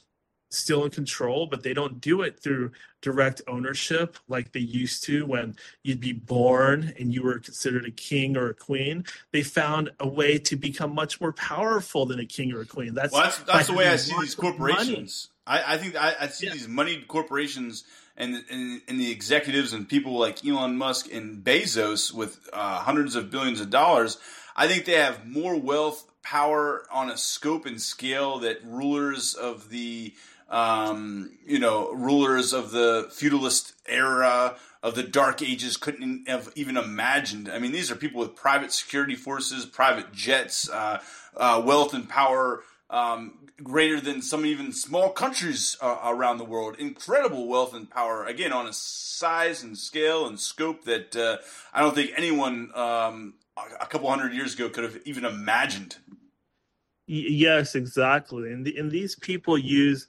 still 0.49 0.83
in 0.83 0.91
control, 0.91 1.47
but 1.47 1.63
they 1.63 1.73
don't 1.73 1.99
do 1.99 2.21
it 2.21 2.39
through 2.39 2.71
direct 3.01 3.41
ownership 3.47 4.17
like 4.27 4.51
they 4.51 4.59
used 4.59 5.03
to 5.03 5.25
when 5.25 5.55
you'd 5.83 5.99
be 5.99 6.13
born 6.13 6.93
and 6.99 7.13
you 7.13 7.23
were 7.23 7.39
considered 7.39 7.85
a 7.85 7.91
king 7.91 8.37
or 8.37 8.49
a 8.49 8.53
queen. 8.53 9.05
They 9.31 9.43
found 9.43 9.91
a 9.99 10.07
way 10.07 10.37
to 10.39 10.55
become 10.55 10.93
much 10.93 11.19
more 11.21 11.33
powerful 11.33 12.05
than 12.05 12.19
a 12.19 12.25
king 12.25 12.53
or 12.53 12.61
a 12.61 12.65
queen. 12.65 12.93
That's 12.93 13.13
well, 13.13 13.23
that's, 13.23 13.37
that's 13.39 13.67
the 13.67 13.73
way 13.73 13.87
I 13.87 13.97
see 13.97 14.15
these 14.19 14.35
corporations. 14.35 15.29
I, 15.45 15.75
I, 15.75 15.77
think 15.77 15.95
I, 15.95 16.15
I 16.21 16.27
see 16.27 16.47
yeah. 16.47 16.53
these 16.53 16.67
moneyed 16.67 17.07
corporations 17.07 17.83
and, 18.17 18.43
and, 18.49 18.81
and 18.87 18.99
the 18.99 19.11
executives 19.11 19.73
and 19.73 19.87
people 19.87 20.17
like 20.17 20.45
Elon 20.45 20.77
Musk 20.77 21.11
and 21.13 21.43
Bezos 21.43 22.11
with 22.11 22.49
uh, 22.51 22.79
hundreds 22.79 23.15
of 23.15 23.29
billions 23.29 23.61
of 23.61 23.69
dollars. 23.69 24.17
I 24.55 24.67
think 24.67 24.85
they 24.85 24.93
have 24.93 25.25
more 25.25 25.55
wealth, 25.55 26.03
power 26.23 26.83
on 26.91 27.09
a 27.09 27.17
scope 27.17 27.65
and 27.65 27.81
scale 27.81 28.39
that 28.39 28.57
rulers 28.65 29.33
of 29.33 29.69
the 29.69 30.13
um, 30.49 31.31
you 31.45 31.59
know, 31.59 31.91
rulers 31.93 32.53
of 32.53 32.71
the 32.71 33.09
feudalist 33.11 33.73
era 33.87 34.55
of 34.83 34.95
the 34.95 35.03
Dark 35.03 35.41
Ages 35.41 35.75
couldn't 35.75 36.27
have 36.29 36.51
even 36.55 36.77
imagined. 36.77 37.49
I 37.49 37.59
mean, 37.59 37.71
these 37.71 37.91
are 37.91 37.95
people 37.95 38.19
with 38.19 38.35
private 38.35 38.71
security 38.71 39.15
forces, 39.15 39.65
private 39.65 40.13
jets, 40.13 40.69
uh, 40.69 41.01
uh, 41.35 41.61
wealth 41.65 41.93
and 41.93 42.07
power 42.07 42.63
um, 42.89 43.49
greater 43.61 43.99
than 43.99 44.21
some 44.21 44.45
even 44.45 44.71
small 44.71 45.09
countries 45.09 45.75
uh, 45.81 45.97
around 46.05 46.37
the 46.37 46.45
world. 46.45 46.75
Incredible 46.79 47.47
wealth 47.47 47.73
and 47.73 47.89
power, 47.89 48.25
again, 48.25 48.53
on 48.53 48.67
a 48.67 48.73
size 48.73 49.63
and 49.63 49.77
scale 49.77 50.27
and 50.27 50.39
scope 50.39 50.85
that 50.85 51.15
uh, 51.15 51.37
I 51.73 51.81
don't 51.81 51.95
think 51.95 52.11
anyone 52.15 52.69
um, 52.75 53.33
a 53.79 53.85
couple 53.87 54.09
hundred 54.09 54.33
years 54.33 54.53
ago 54.53 54.69
could 54.69 54.83
have 54.83 54.99
even 55.05 55.25
imagined. 55.25 55.97
Yes, 57.07 57.73
exactly. 57.75 58.51
And, 58.51 58.65
the, 58.65 58.77
and 58.77 58.91
these 58.91 59.15
people 59.15 59.57
use 59.57 60.07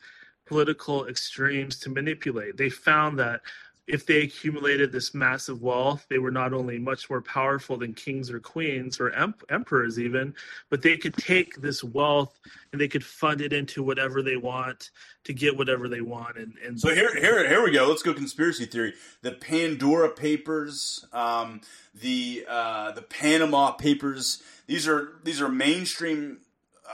political 0.49 1.07
extremes 1.07 1.78
to 1.80 1.90
manipulate. 1.90 2.57
They 2.57 2.70
found 2.70 3.18
that 3.18 3.40
if 3.88 4.05
they 4.05 4.20
accumulated 4.22 4.92
this 4.92 5.14
massive 5.14 5.62
wealth, 5.62 6.07
they 6.11 6.18
were 6.18 6.30
not 6.30 6.53
only 6.53 6.78
much 6.78 7.09
more 7.09 7.22
powerful 7.22 7.78
than 7.78 7.94
kings 7.94 8.30
or 8.30 8.38
queens 8.38 9.01
or 9.01 9.11
em- 9.11 9.34
emperors, 9.49 9.99
even, 9.99 10.34
but 10.68 10.82
they 10.82 10.99
could 10.99 11.16
take 11.16 11.57
this 11.62 11.82
wealth 11.82 12.38
and 12.70 12.80
they 12.80 12.86
could 12.86 13.05
fund 13.05 13.40
it 13.40 13.55
into 13.55 13.82
whatever 13.82 14.22
they 14.22 14.36
want 14.36 14.90
to 15.24 15.32
get 15.32 15.57
whatever 15.57 15.88
they 15.88 16.03
want. 16.03 16.36
And, 16.36 16.53
and 16.64 16.78
so 16.78 16.94
here, 16.94 17.18
here, 17.18 17.49
here 17.49 17.64
we 17.64 17.70
go. 17.70 17.88
Let's 17.88 18.03
go 18.03 18.12
conspiracy 18.12 18.66
theory. 18.66 18.92
The 19.22 19.32
Pandora 19.32 20.11
Papers, 20.11 21.07
um, 21.14 21.62
the 21.94 22.44
uh, 22.46 22.92
the 22.92 23.03
Panama 23.03 23.72
Papers. 23.72 24.42
These 24.66 24.86
are 24.86 25.14
these 25.24 25.40
are 25.40 25.49
mainstream 25.49 26.40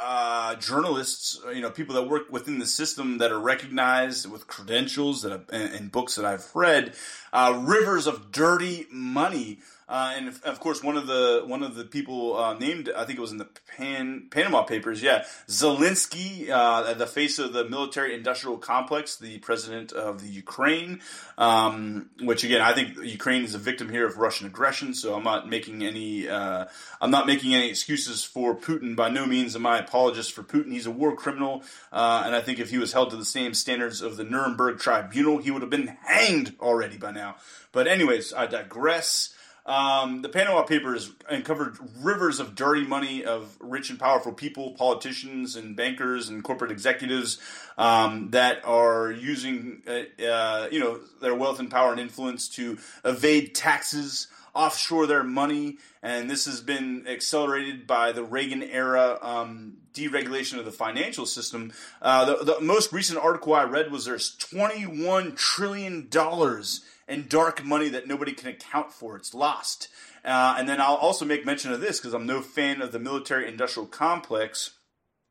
uh, 0.00 0.54
journalists, 0.56 1.40
you 1.52 1.60
know, 1.60 1.70
people 1.70 1.94
that 1.94 2.08
work 2.08 2.30
within 2.30 2.58
the 2.58 2.66
system 2.66 3.18
that 3.18 3.30
are 3.30 3.38
recognized 3.38 4.30
with 4.30 4.46
credentials 4.46 5.22
that 5.22 5.32
have, 5.32 5.44
and, 5.52 5.72
and 5.74 5.92
books 5.92 6.16
that 6.16 6.24
I've 6.24 6.50
read, 6.54 6.94
uh, 7.32 7.62
rivers 7.64 8.06
of 8.06 8.32
dirty 8.32 8.86
money 8.90 9.58
uh, 9.88 10.14
and 10.16 10.28
of 10.44 10.60
course, 10.60 10.82
one 10.82 10.96
of 10.96 11.06
the 11.06 11.42
one 11.46 11.62
of 11.62 11.74
the 11.74 11.84
people 11.84 12.36
uh, 12.36 12.54
named, 12.54 12.90
I 12.96 13.04
think 13.04 13.18
it 13.18 13.22
was 13.22 13.32
in 13.32 13.38
the 13.38 13.48
Pan, 13.76 14.28
Panama 14.30 14.62
Papers, 14.62 15.02
yeah, 15.02 15.24
Zelensky, 15.48 16.48
uh, 16.48 16.94
the 16.94 17.06
face 17.06 17.38
of 17.38 17.52
the 17.52 17.68
military-industrial 17.68 18.58
complex, 18.58 19.16
the 19.16 19.38
president 19.38 19.92
of 19.92 20.22
the 20.22 20.28
Ukraine. 20.28 21.00
Um, 21.36 22.10
which 22.20 22.44
again, 22.44 22.62
I 22.62 22.72
think 22.72 22.96
Ukraine 22.98 23.44
is 23.44 23.54
a 23.54 23.58
victim 23.58 23.90
here 23.90 24.06
of 24.06 24.16
Russian 24.16 24.46
aggression. 24.46 24.94
So 24.94 25.14
I'm 25.14 25.24
not 25.24 25.48
making 25.48 25.84
any 25.84 26.28
uh, 26.28 26.66
I'm 27.00 27.10
not 27.10 27.26
making 27.26 27.54
any 27.54 27.68
excuses 27.68 28.24
for 28.24 28.56
Putin. 28.56 28.96
By 28.96 29.10
no 29.10 29.26
means 29.26 29.54
am 29.54 29.66
I 29.66 29.78
apologist 29.78 30.32
for 30.32 30.42
Putin. 30.42 30.72
He's 30.72 30.86
a 30.86 30.90
war 30.90 31.14
criminal, 31.14 31.62
uh, 31.92 32.22
and 32.24 32.34
I 32.34 32.40
think 32.40 32.58
if 32.58 32.70
he 32.70 32.78
was 32.78 32.92
held 32.92 33.10
to 33.10 33.16
the 33.16 33.24
same 33.24 33.52
standards 33.52 34.00
of 34.00 34.16
the 34.16 34.24
Nuremberg 34.24 34.78
Tribunal, 34.78 35.38
he 35.38 35.50
would 35.50 35.62
have 35.62 35.70
been 35.70 35.96
hanged 36.04 36.54
already 36.60 36.96
by 36.96 37.10
now. 37.10 37.36
But 37.72 37.86
anyways, 37.86 38.32
I 38.32 38.46
digress. 38.46 39.34
Um, 39.66 40.20
the 40.20 40.28
Panama 40.28 40.62
Papers 40.62 41.12
uncovered 41.28 41.78
rivers 42.02 42.38
of 42.38 42.54
dirty 42.54 42.86
money 42.86 43.24
of 43.24 43.56
rich 43.60 43.88
and 43.88 43.98
powerful 43.98 44.32
people, 44.32 44.72
politicians 44.72 45.56
and 45.56 45.74
bankers 45.74 46.28
and 46.28 46.44
corporate 46.44 46.70
executives 46.70 47.38
um, 47.78 48.30
that 48.30 48.62
are 48.64 49.10
using, 49.10 49.82
uh, 49.86 50.22
uh, 50.22 50.68
you 50.70 50.80
know, 50.80 51.00
their 51.22 51.34
wealth 51.34 51.60
and 51.60 51.70
power 51.70 51.92
and 51.92 52.00
influence 52.00 52.46
to 52.48 52.78
evade 53.06 53.54
taxes, 53.54 54.26
offshore 54.54 55.06
their 55.06 55.24
money, 55.24 55.78
and 56.02 56.30
this 56.30 56.44
has 56.44 56.60
been 56.60 57.06
accelerated 57.08 57.86
by 57.86 58.12
the 58.12 58.22
Reagan 58.22 58.62
era 58.62 59.18
um, 59.22 59.78
deregulation 59.94 60.58
of 60.58 60.66
the 60.66 60.72
financial 60.72 61.24
system. 61.24 61.72
Uh, 62.02 62.26
the, 62.26 62.44
the 62.44 62.60
most 62.60 62.92
recent 62.92 63.18
article 63.18 63.54
I 63.54 63.64
read 63.64 63.90
was 63.90 64.04
there's 64.04 64.36
21 64.36 65.34
trillion 65.36 66.08
dollars 66.10 66.84
and 67.08 67.28
dark 67.28 67.64
money 67.64 67.88
that 67.90 68.06
nobody 68.06 68.32
can 68.32 68.48
account 68.48 68.92
for. 68.92 69.16
It's 69.16 69.34
lost. 69.34 69.88
Uh, 70.24 70.56
and 70.58 70.68
then 70.68 70.80
I'll 70.80 70.94
also 70.94 71.24
make 71.24 71.44
mention 71.44 71.72
of 71.72 71.80
this 71.80 72.00
because 72.00 72.14
I'm 72.14 72.26
no 72.26 72.40
fan 72.40 72.80
of 72.80 72.92
the 72.92 72.98
military 72.98 73.48
industrial 73.48 73.86
complex. 73.86 74.70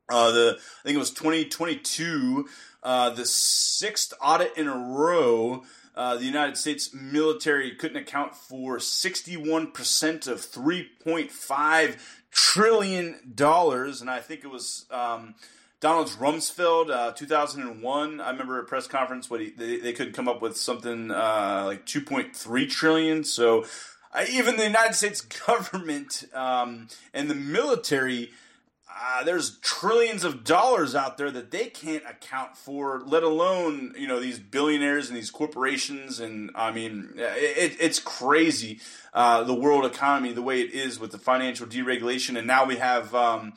Uh, 0.08 0.30
the 0.30 0.58
I 0.58 0.82
think 0.84 0.96
it 0.96 0.98
was 0.98 1.10
2022, 1.10 2.48
uh, 2.82 3.10
the 3.10 3.24
sixth 3.24 4.12
audit 4.20 4.56
in 4.56 4.68
a 4.68 4.76
row. 4.76 5.64
Uh, 5.96 6.16
the 6.16 6.24
United 6.24 6.56
States 6.56 6.92
military 6.92 7.74
couldn't 7.76 7.96
account 7.96 8.34
for 8.34 8.78
61% 8.78 10.26
of 10.26 10.40
3.5 10.40 11.96
trillion 12.32 13.32
dollars, 13.32 14.00
and 14.00 14.10
I 14.10 14.18
think 14.18 14.42
it 14.42 14.50
was 14.50 14.86
um, 14.90 15.36
Donald 15.84 16.08
Rumsfeld, 16.08 16.88
uh, 16.88 17.12
2001. 17.12 18.18
I 18.18 18.30
remember 18.30 18.58
a 18.58 18.64
press 18.64 18.86
conference. 18.86 19.28
What 19.28 19.42
he, 19.42 19.50
they, 19.50 19.76
they 19.76 19.92
could 19.92 20.14
come 20.14 20.28
up 20.28 20.40
with 20.40 20.56
something 20.56 21.10
uh, 21.10 21.64
like 21.66 21.84
2.3 21.84 22.70
trillion. 22.70 23.22
So 23.22 23.66
even 24.30 24.56
the 24.56 24.64
United 24.64 24.94
States 24.94 25.20
government 25.46 26.24
um, 26.32 26.88
and 27.12 27.28
the 27.28 27.34
military. 27.34 28.30
Uh, 28.96 29.24
there's 29.24 29.58
trillions 29.58 30.24
of 30.24 30.42
dollars 30.42 30.94
out 30.94 31.18
there 31.18 31.30
that 31.30 31.50
they 31.50 31.66
can't 31.66 32.04
account 32.08 32.56
for, 32.56 33.02
let 33.04 33.22
alone 33.22 33.92
you 33.98 34.08
know 34.08 34.20
these 34.20 34.38
billionaires 34.38 35.08
and 35.08 35.16
these 35.18 35.30
corporations. 35.30 36.18
And 36.18 36.50
I 36.54 36.72
mean, 36.72 37.10
it, 37.16 37.76
it's 37.78 37.98
crazy 37.98 38.80
uh, 39.12 39.42
the 39.42 39.52
world 39.52 39.84
economy 39.84 40.32
the 40.32 40.40
way 40.40 40.62
it 40.62 40.72
is 40.72 40.98
with 40.98 41.10
the 41.10 41.18
financial 41.18 41.66
deregulation, 41.66 42.38
and 42.38 42.46
now 42.46 42.64
we 42.64 42.76
have. 42.76 43.14
Um, 43.14 43.52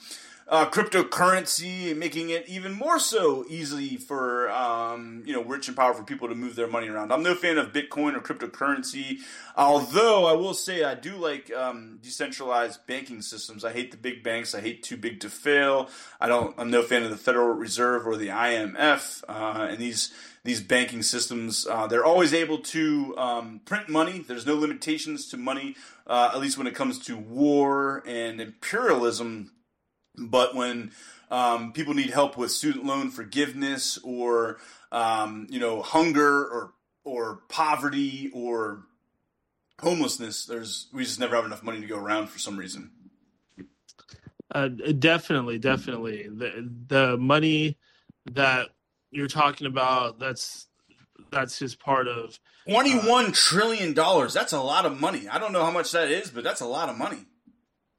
uh, 0.50 0.70
cryptocurrency, 0.70 1.96
making 1.96 2.30
it 2.30 2.48
even 2.48 2.72
more 2.72 3.00
so 3.00 3.46
easy 3.50 3.98
for 3.98 4.50
um, 4.52 5.22
you 5.26 5.34
know 5.34 5.44
rich 5.44 5.68
and 5.68 5.76
powerful 5.76 6.06
people 6.06 6.30
to 6.30 6.36
move 6.36 6.56
their 6.56 6.68
money 6.68 6.88
around. 6.88 7.12
I'm 7.12 7.24
no 7.24 7.36
fan 7.36 7.58
of 7.58 7.74
Bitcoin 7.74 8.16
or 8.16 8.22
cryptocurrency, 8.22 9.20
although 9.58 10.26
I 10.26 10.34
will 10.34 10.54
say 10.54 10.86
I 10.86 10.96
do 10.96 11.18
like 11.18 11.54
um, 11.54 12.00
decentralized 12.02 12.86
banking 12.88 13.22
systems. 13.22 13.66
I 13.66 13.74
hate 13.74 13.92
the 13.92 13.98
big 13.98 14.24
banks. 14.24 14.56
I 14.56 14.62
hate 14.62 14.84
too 14.84 14.96
big 14.96 15.20
to 15.22 15.30
fail. 15.30 15.90
I 16.22 16.28
don't. 16.28 16.56
I'm 16.58 16.72
no 16.72 16.82
fan 16.82 17.04
of 17.04 17.10
the 17.10 17.18
Federal 17.18 17.50
Reserve 17.50 18.08
or 18.08 18.16
the 18.16 18.30
IMF 18.30 19.24
uh, 19.28 19.68
and 19.70 19.80
these 19.80 20.14
these 20.46 20.62
banking 20.62 21.04
systems. 21.04 21.68
Uh, 21.70 21.88
they're 21.88 22.06
always 22.06 22.34
able 22.34 22.60
to 22.60 23.18
um, 23.18 23.60
print 23.66 23.90
money. 23.90 24.24
There's 24.26 24.46
no 24.46 24.56
limitations 24.56 25.28
to 25.30 25.38
money, 25.38 25.76
uh, 26.06 26.32
at 26.34 26.40
least 26.40 26.58
when 26.58 26.68
it 26.68 26.76
comes 26.76 27.00
to 27.00 27.18
war 27.18 28.02
and 28.08 28.40
imperialism 28.40 29.52
but 30.18 30.56
when 30.56 30.92
um, 31.30 31.74
people 31.74 31.94
need 31.94 32.10
help 32.10 32.38
with 32.38 32.52
student 32.52 32.86
loan 32.86 33.12
forgiveness 33.12 34.00
or 34.04 34.58
um, 34.92 35.48
you 35.50 35.60
know 35.60 35.82
hunger 35.82 36.46
or 36.46 36.74
or 37.04 37.42
poverty 37.50 38.32
or 38.34 38.84
homelessness, 39.80 40.46
there's 40.46 40.88
we 40.94 41.04
just 41.04 41.20
never 41.20 41.36
have 41.36 41.46
enough 41.46 41.64
money 41.64 41.82
to 41.82 41.88
go 41.88 41.98
around 41.98 42.28
for 42.28 42.40
some 42.40 42.58
reason. 42.58 42.92
Uh, 44.54 44.68
definitely, 44.68 45.60
definitely. 45.60 46.28
The 46.30 46.70
the 46.88 47.18
money 47.18 47.78
that 48.32 48.70
you're 49.12 49.28
talking 49.28 49.68
about 49.68 50.20
that's 50.20 50.68
that's 51.32 51.60
just 51.60 51.80
part 51.80 52.08
of 52.08 52.40
twenty-one 52.68 53.28
uh, 53.28 53.32
trillion 53.34 53.94
dollars. 53.94 54.34
That's 54.34 54.54
a 54.54 54.62
lot 54.62 54.86
of 54.86 55.00
money. 55.00 55.28
I 55.28 55.40
don't 55.40 55.52
know 55.52 55.66
how 55.66 55.72
much 55.72 55.92
that 55.92 56.10
is, 56.10 56.30
but 56.30 56.44
that's 56.44 56.62
a 56.62 56.66
lot 56.66 56.90
of 56.90 56.98
money. 56.98 57.26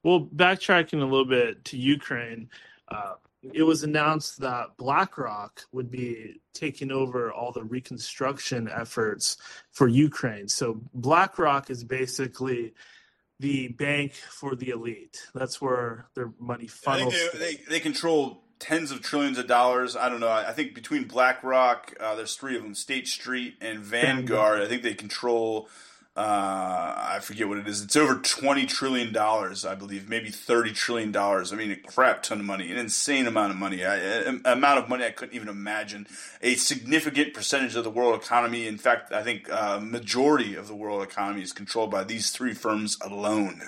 Well, 0.03 0.21
backtracking 0.33 1.01
a 1.01 1.05
little 1.05 1.25
bit 1.25 1.65
to 1.65 1.77
Ukraine, 1.77 2.49
uh, 2.87 3.15
it 3.41 3.63
was 3.63 3.83
announced 3.83 4.39
that 4.41 4.77
BlackRock 4.77 5.65
would 5.71 5.89
be 5.89 6.41
taking 6.53 6.91
over 6.91 7.31
all 7.31 7.51
the 7.51 7.63
reconstruction 7.63 8.69
efforts 8.69 9.37
for 9.71 9.87
Ukraine. 9.87 10.47
So 10.47 10.81
BlackRock 10.93 11.69
is 11.69 11.83
basically 11.83 12.73
the 13.39 13.69
bank 13.69 14.13
for 14.13 14.55
the 14.55 14.69
elite. 14.69 15.27
That's 15.33 15.61
where 15.61 16.07
their 16.15 16.31
money 16.39 16.67
funnels. 16.67 17.15
They, 17.33 17.39
they, 17.39 17.55
they, 17.69 17.79
control 17.79 18.43
tens 18.59 18.91
of 18.91 19.01
trillions 19.01 19.37
of 19.37 19.47
dollars. 19.47 19.95
I 19.95 20.09
don't 20.09 20.19
know. 20.19 20.29
I 20.29 20.51
think 20.51 20.75
between 20.75 21.05
BlackRock, 21.05 21.93
uh, 21.99 22.15
there's 22.15 22.35
three 22.35 22.57
of 22.57 22.63
them: 22.63 22.75
State 22.75 23.07
Street 23.07 23.55
and 23.61 23.79
Vanguard. 23.79 24.27
Vanguard. 24.27 24.61
I 24.61 24.67
think 24.67 24.83
they 24.83 24.93
control 24.93 25.69
Uh, 26.15 26.95
I 26.97 27.19
forget 27.21 27.47
what 27.47 27.59
it 27.59 27.67
is. 27.67 27.81
It's 27.81 27.95
over 27.95 28.15
twenty 28.15 28.65
trillion 28.65 29.13
dollars, 29.13 29.63
I 29.63 29.75
believe, 29.75 30.09
maybe 30.09 30.29
thirty 30.29 30.71
trillion 30.71 31.11
dollars. 31.11 31.53
I 31.53 31.55
mean, 31.55 31.71
a 31.71 31.77
crap 31.77 32.23
ton 32.23 32.39
of 32.39 32.45
money, 32.45 32.71
an 32.71 32.77
insane 32.77 33.25
amount 33.25 33.51
of 33.51 33.57
money, 33.57 33.85
I, 33.85 33.95
amount 34.43 34.79
of 34.79 34.89
money 34.89 35.05
I 35.05 35.11
couldn't 35.11 35.35
even 35.35 35.47
imagine. 35.47 36.07
A 36.41 36.55
significant 36.55 37.33
percentage 37.33 37.75
of 37.75 37.83
the 37.83 37.89
world 37.89 38.21
economy. 38.21 38.67
In 38.67 38.77
fact, 38.77 39.13
I 39.13 39.23
think 39.23 39.49
uh, 39.49 39.79
majority 39.79 40.55
of 40.55 40.67
the 40.67 40.75
world 40.75 41.03
economy 41.03 41.41
is 41.41 41.53
controlled 41.53 41.91
by 41.91 42.03
these 42.03 42.31
three 42.31 42.53
firms 42.53 42.97
alone. 43.01 43.61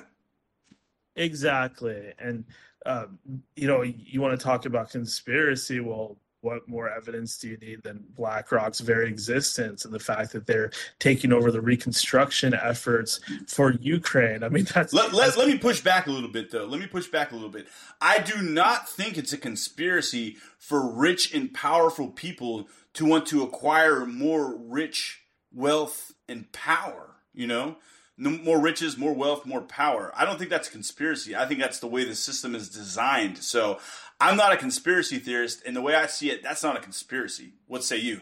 Exactly, 1.16 2.14
and 2.20 2.44
um, 2.86 3.20
you 3.56 3.68
know, 3.68 3.82
you 3.82 4.20
want 4.20 4.38
to 4.38 4.44
talk 4.44 4.66
about 4.66 4.90
conspiracy. 4.90 5.80
Well, 5.80 6.18
what 6.42 6.68
more 6.68 6.90
evidence 6.90 7.38
do 7.38 7.50
you 7.50 7.58
need 7.58 7.84
than 7.84 8.04
BlackRock's 8.16 8.80
very 8.80 9.08
existence 9.08 9.86
and 9.86 9.94
the 9.94 10.00
fact 10.00 10.34
that 10.34 10.48
they're 10.48 10.72
taking 11.00 11.32
over 11.32 11.52
the 11.52 11.62
reconstruction 11.62 12.54
efforts 12.54 13.20
for 13.48 13.72
Ukraine? 13.74 14.44
I 14.44 14.50
mean, 14.50 14.66
that's 14.74 14.94
let, 14.94 15.14
let, 15.14 15.38
let 15.38 15.48
me 15.48 15.58
push 15.58 15.82
back 15.82 16.08
a 16.08 16.12
little 16.12 16.30
bit, 16.30 16.52
though. 16.52 16.66
Let 16.66 16.80
me 16.80 16.88
push 16.88 17.08
back 17.08 17.32
a 17.32 17.36
little 17.36 17.50
bit. 17.50 17.68
I 18.02 18.20
do 18.20 18.42
not 18.42 18.90
think 18.90 19.18
it's 19.18 19.34
a 19.34 19.38
conspiracy 19.38 20.38
for 20.58 20.92
rich 20.92 21.34
and 21.34 21.54
powerful 21.54 22.08
people 22.10 22.68
to 22.94 23.06
want 23.06 23.28
to 23.28 23.44
acquire 23.44 24.06
more 24.06 24.56
rich 24.56 25.22
wealth 25.54 26.14
and 26.28 26.52
power. 26.52 27.08
You 27.34 27.48
know, 27.48 27.78
more 28.18 28.60
riches, 28.60 28.98
more 28.98 29.14
wealth, 29.14 29.46
more 29.46 29.62
power. 29.62 30.12
I 30.16 30.26
don't 30.26 30.38
think 30.38 30.50
that's 30.50 30.68
a 30.68 30.72
conspiracy. 30.72 31.36
I 31.36 31.46
think 31.46 31.60
that's 31.60 31.80
the 31.80 31.88
way 31.88 32.04
the 32.04 32.16
system 32.16 32.56
is 32.56 32.70
designed. 32.70 33.38
So 33.38 33.80
I'm 34.22 34.38
not 34.38 34.54
a 34.54 34.58
conspiracy 34.58 35.18
theorist, 35.18 35.64
and 35.66 35.76
the 35.76 35.82
way 35.82 35.96
I 35.96 36.06
see 36.06 36.30
it, 36.30 36.44
that's 36.44 36.62
not 36.62 36.78
a 36.78 36.80
conspiracy. 36.80 37.54
What 37.66 37.84
say 37.84 37.98
you? 37.98 38.22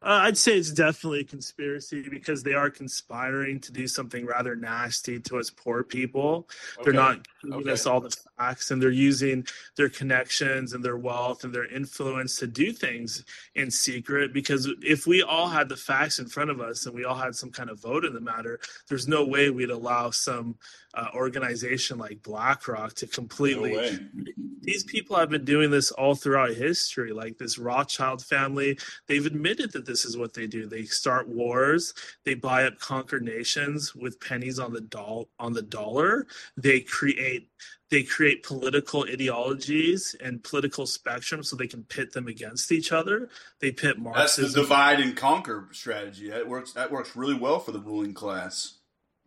Uh, 0.00 0.20
I'd 0.24 0.36
say 0.36 0.58
it's 0.58 0.70
definitely 0.70 1.20
a 1.20 1.24
conspiracy 1.24 2.06
because 2.10 2.42
they 2.42 2.52
are 2.52 2.68
conspiring 2.68 3.58
to 3.60 3.72
do 3.72 3.88
something 3.88 4.26
rather 4.26 4.54
nasty 4.54 5.18
to 5.18 5.38
us 5.38 5.48
poor 5.48 5.82
people. 5.82 6.46
Okay. 6.74 6.84
They're 6.84 6.92
not 6.92 7.26
giving 7.42 7.60
okay. 7.60 7.70
us 7.72 7.86
all 7.86 8.00
the 8.00 8.14
facts, 8.38 8.70
and 8.70 8.82
they're 8.82 8.90
using 8.90 9.46
their 9.76 9.88
connections 9.88 10.74
and 10.74 10.84
their 10.84 10.98
wealth 10.98 11.42
and 11.42 11.54
their 11.54 11.66
influence 11.66 12.38
to 12.40 12.46
do 12.46 12.70
things 12.70 13.24
in 13.54 13.70
secret. 13.70 14.34
Because 14.34 14.70
if 14.82 15.06
we 15.06 15.22
all 15.22 15.48
had 15.48 15.70
the 15.70 15.76
facts 15.76 16.18
in 16.18 16.26
front 16.26 16.50
of 16.50 16.60
us 16.60 16.84
and 16.84 16.94
we 16.94 17.04
all 17.04 17.16
had 17.16 17.34
some 17.34 17.50
kind 17.50 17.70
of 17.70 17.80
vote 17.80 18.04
in 18.04 18.12
the 18.12 18.20
matter, 18.20 18.60
there's 18.90 19.08
no 19.08 19.24
way 19.24 19.48
we'd 19.48 19.70
allow 19.70 20.10
some 20.10 20.56
uh, 20.96 21.08
organization 21.14 21.98
like 21.98 22.22
BlackRock 22.22 22.94
to 22.94 23.06
completely. 23.06 23.72
No 23.72 24.34
these 24.64 24.84
people 24.84 25.16
have 25.16 25.30
been 25.30 25.44
doing 25.44 25.70
this 25.70 25.90
all 25.92 26.14
throughout 26.14 26.54
history. 26.54 27.12
Like 27.12 27.38
this 27.38 27.58
Rothschild 27.58 28.24
family, 28.24 28.78
they've 29.06 29.24
admitted 29.24 29.72
that 29.72 29.86
this 29.86 30.04
is 30.04 30.16
what 30.16 30.34
they 30.34 30.46
do. 30.46 30.66
They 30.66 30.84
start 30.84 31.28
wars. 31.28 31.94
They 32.24 32.34
buy 32.34 32.64
up 32.64 32.78
conquered 32.78 33.22
nations 33.22 33.94
with 33.94 34.20
pennies 34.20 34.58
on 34.58 34.72
the 34.72 34.80
doll 34.80 35.28
on 35.38 35.52
the 35.52 35.62
dollar. 35.62 36.26
They 36.56 36.80
create 36.80 37.50
they 37.90 38.02
create 38.02 38.42
political 38.42 39.04
ideologies 39.04 40.16
and 40.20 40.42
political 40.42 40.86
spectrum 40.86 41.42
so 41.42 41.54
they 41.54 41.68
can 41.68 41.84
pit 41.84 42.12
them 42.12 42.26
against 42.26 42.72
each 42.72 42.90
other. 42.90 43.28
They 43.60 43.70
pit 43.70 43.98
Marxism. 43.98 44.42
That's 44.44 44.54
the 44.54 44.60
divide 44.62 45.00
and 45.00 45.14
conquer 45.16 45.68
strategy. 45.72 46.30
That 46.30 46.48
works. 46.48 46.72
That 46.72 46.90
works 46.90 47.14
really 47.14 47.34
well 47.34 47.60
for 47.60 47.72
the 47.72 47.80
ruling 47.80 48.14
class. 48.14 48.78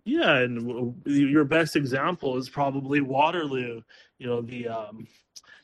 Yeah, 0.07 0.37
and 0.37 1.01
your 1.05 1.43
best 1.43 1.75
example 1.75 2.37
is 2.37 2.47
probably 2.47 3.01
Waterloo. 3.01 3.81
You 4.19 4.27
know 4.27 4.41
the 4.41 4.69
um, 4.69 5.05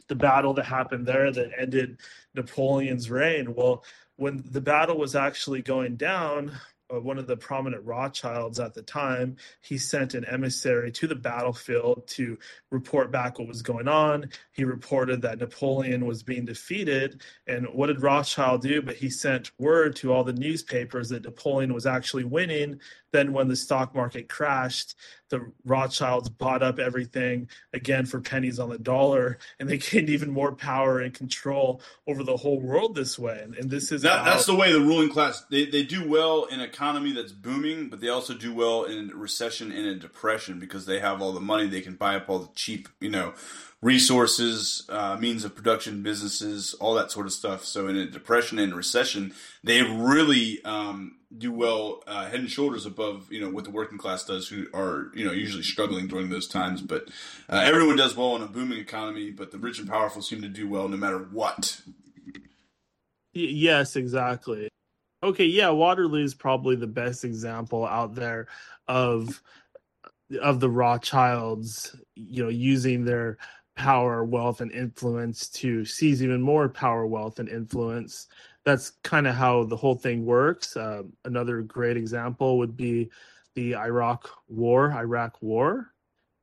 the 0.10 0.16
battle 0.16 0.54
that 0.56 0.66
happened 0.66 1.06
there 1.08 1.32
that 1.32 1.52
ended 1.58 2.02
Napoleon's 2.36 3.10
reign. 3.10 3.56
Well, 3.56 3.86
when 4.18 4.44
the 4.46 4.60
battle 4.60 4.98
was 4.98 5.16
actually 5.16 5.62
going 5.62 5.96
down, 5.96 6.52
uh, 6.94 7.00
one 7.00 7.18
of 7.18 7.28
the 7.28 7.38
prominent 7.38 7.86
Rothschilds 7.86 8.60
at 8.60 8.74
the 8.74 8.82
time, 8.82 9.38
he 9.62 9.78
sent 9.78 10.14
an 10.14 10.26
emissary 10.26 10.92
to 10.92 11.08
the 11.08 11.16
battlefield 11.16 12.06
to 12.08 12.38
report 12.70 13.12
back 13.12 13.40
what 13.40 13.48
was 13.48 13.62
going 13.62 13.88
on. 13.88 14.30
He 14.52 14.66
reported 14.66 15.22
that 15.22 15.40
Napoleon 15.40 16.06
was 16.06 16.22
being 16.22 16.46
defeated. 16.46 17.22
And 17.48 17.66
what 17.68 17.88
did 17.88 18.02
Rothschild 18.02 18.62
do? 18.62 18.82
But 18.82 18.96
he 18.96 19.10
sent 19.10 19.52
word 19.58 19.96
to 19.98 20.12
all 20.12 20.24
the 20.24 20.34
newspapers 20.34 21.10
that 21.10 21.24
Napoleon 21.24 21.74
was 21.74 21.86
actually 21.86 22.26
winning. 22.26 22.80
Then, 23.14 23.32
when 23.32 23.48
the 23.48 23.56
stock 23.56 23.96
market 23.96 24.28
crashed, 24.28 24.96
the 25.30 25.52
Rothschilds 25.66 26.30
bought 26.30 26.62
up 26.62 26.80
everything 26.80 27.48
again 27.74 28.06
for 28.06 28.20
pennies 28.20 28.60
on 28.60 28.70
the 28.70 28.78
dollar, 28.78 29.38
and 29.60 29.70
they 29.70 29.78
gained 29.92 30.10
even 30.10 30.32
more 30.32 30.52
power 30.52 31.00
and 31.00 31.14
control 31.14 31.82
over 32.08 32.24
the 32.24 32.36
whole 32.36 32.60
world 32.60 32.96
this 32.96 33.18
way. 33.18 33.40
And, 33.42 33.56
and 33.56 33.70
this 33.70 33.92
is 33.92 34.02
that, 34.02 34.26
that's 34.26 34.46
the 34.46 34.56
way 34.56 34.72
the 34.72 34.80
ruling 34.80 35.10
class 35.10 35.44
they, 35.50 35.66
they 35.66 35.84
do 35.84 36.08
well 36.08 36.46
in 36.46 36.60
an 36.60 36.66
economy 36.66 37.14
that's 37.14 37.32
booming, 37.32 37.90
but 37.90 38.02
they 38.02 38.10
also 38.10 38.34
do 38.34 38.54
well 38.54 38.84
in 38.84 39.12
a 39.12 39.16
recession 39.16 39.72
and 39.72 39.88
a 39.88 39.96
depression 39.96 40.60
because 40.60 40.86
they 40.86 41.00
have 41.00 41.22
all 41.22 41.32
the 41.32 41.40
money 41.40 41.68
they 41.68 41.82
can 41.82 41.96
buy 41.96 42.16
up 42.16 42.30
all 42.30 42.40
the 42.40 42.50
cheap, 42.56 42.90
you 43.00 43.10
know, 43.10 43.34
resources, 43.82 44.86
uh, 44.90 45.18
means 45.18 45.44
of 45.44 45.56
production, 45.56 46.02
businesses, 46.02 46.74
all 46.76 46.94
that 46.96 47.12
sort 47.12 47.26
of 47.26 47.34
stuff. 47.34 47.66
So 47.66 47.88
in 47.88 47.98
a 47.98 48.06
depression 48.06 48.58
and 48.58 48.74
recession, 48.74 49.34
they 49.64 49.82
really 49.82 50.64
um, 50.64 51.18
do 51.38 51.52
well, 51.52 52.04
uh, 52.08 52.26
head 52.26 52.40
and 52.40 52.50
shoulders 52.50 52.86
above 52.86 53.32
you 53.32 53.42
know 53.42 53.50
what 53.50 53.64
the 53.64 53.72
working 53.72 53.98
class 53.98 54.26
does, 54.26 54.48
who 54.48 54.68
are 54.74 55.12
you 55.14 55.26
know 55.26 55.32
usually 55.32 55.64
struggling 55.64 56.08
during 56.08 56.30
those 56.30 56.48
times. 56.48 56.82
But 56.82 57.10
uh, 57.50 57.62
everyone 57.64 57.96
does 57.96 58.16
well 58.16 58.36
in 58.36 58.42
a 58.42 58.48
booming 58.48 58.80
economy, 58.80 59.32
but 59.32 59.52
the 59.52 59.58
rich 59.58 59.80
and 59.80 59.90
powerful 59.90 60.22
seem 60.22 60.42
to 60.42 60.50
do 60.50 60.68
well 60.68 60.88
no 60.88 60.98
matter 60.98 61.20
what. 61.20 61.82
Yes, 63.34 63.96
exactly. 63.96 64.70
Okay, 65.24 65.46
yeah, 65.46 65.70
Waterloo 65.70 66.24
is 66.24 66.36
probably 66.36 66.76
the 66.76 66.88
best 66.88 67.24
example 67.24 67.86
out 67.86 68.14
there 68.14 68.48
of 68.88 69.42
of 70.42 70.60
the 70.60 70.70
Rothschilds, 70.70 71.96
you 72.16 72.44
know, 72.44 72.50
using 72.50 73.06
their 73.06 73.38
power, 73.76 74.24
wealth, 74.24 74.62
and 74.62 74.72
influence 74.72 75.48
to 75.48 75.86
seize 75.86 76.22
even 76.24 76.42
more 76.42 76.70
power, 76.70 77.08
wealth, 77.08 77.40
and 77.40 77.50
influence. 77.50 78.28
That's 78.66 78.92
kind 79.04 79.28
of 79.28 79.36
how 79.36 79.66
the 79.66 79.76
whole 79.76 79.96
thing 79.96 80.26
works. 80.26 80.78
Uh, 80.78 81.04
another 81.26 81.62
great 81.62 81.98
example 81.98 82.58
would 82.60 82.78
be 82.78 83.10
the 83.56 83.76
Iraq 83.76 84.30
War. 84.48 84.92
Iraq 84.94 85.42
War. 85.42 85.92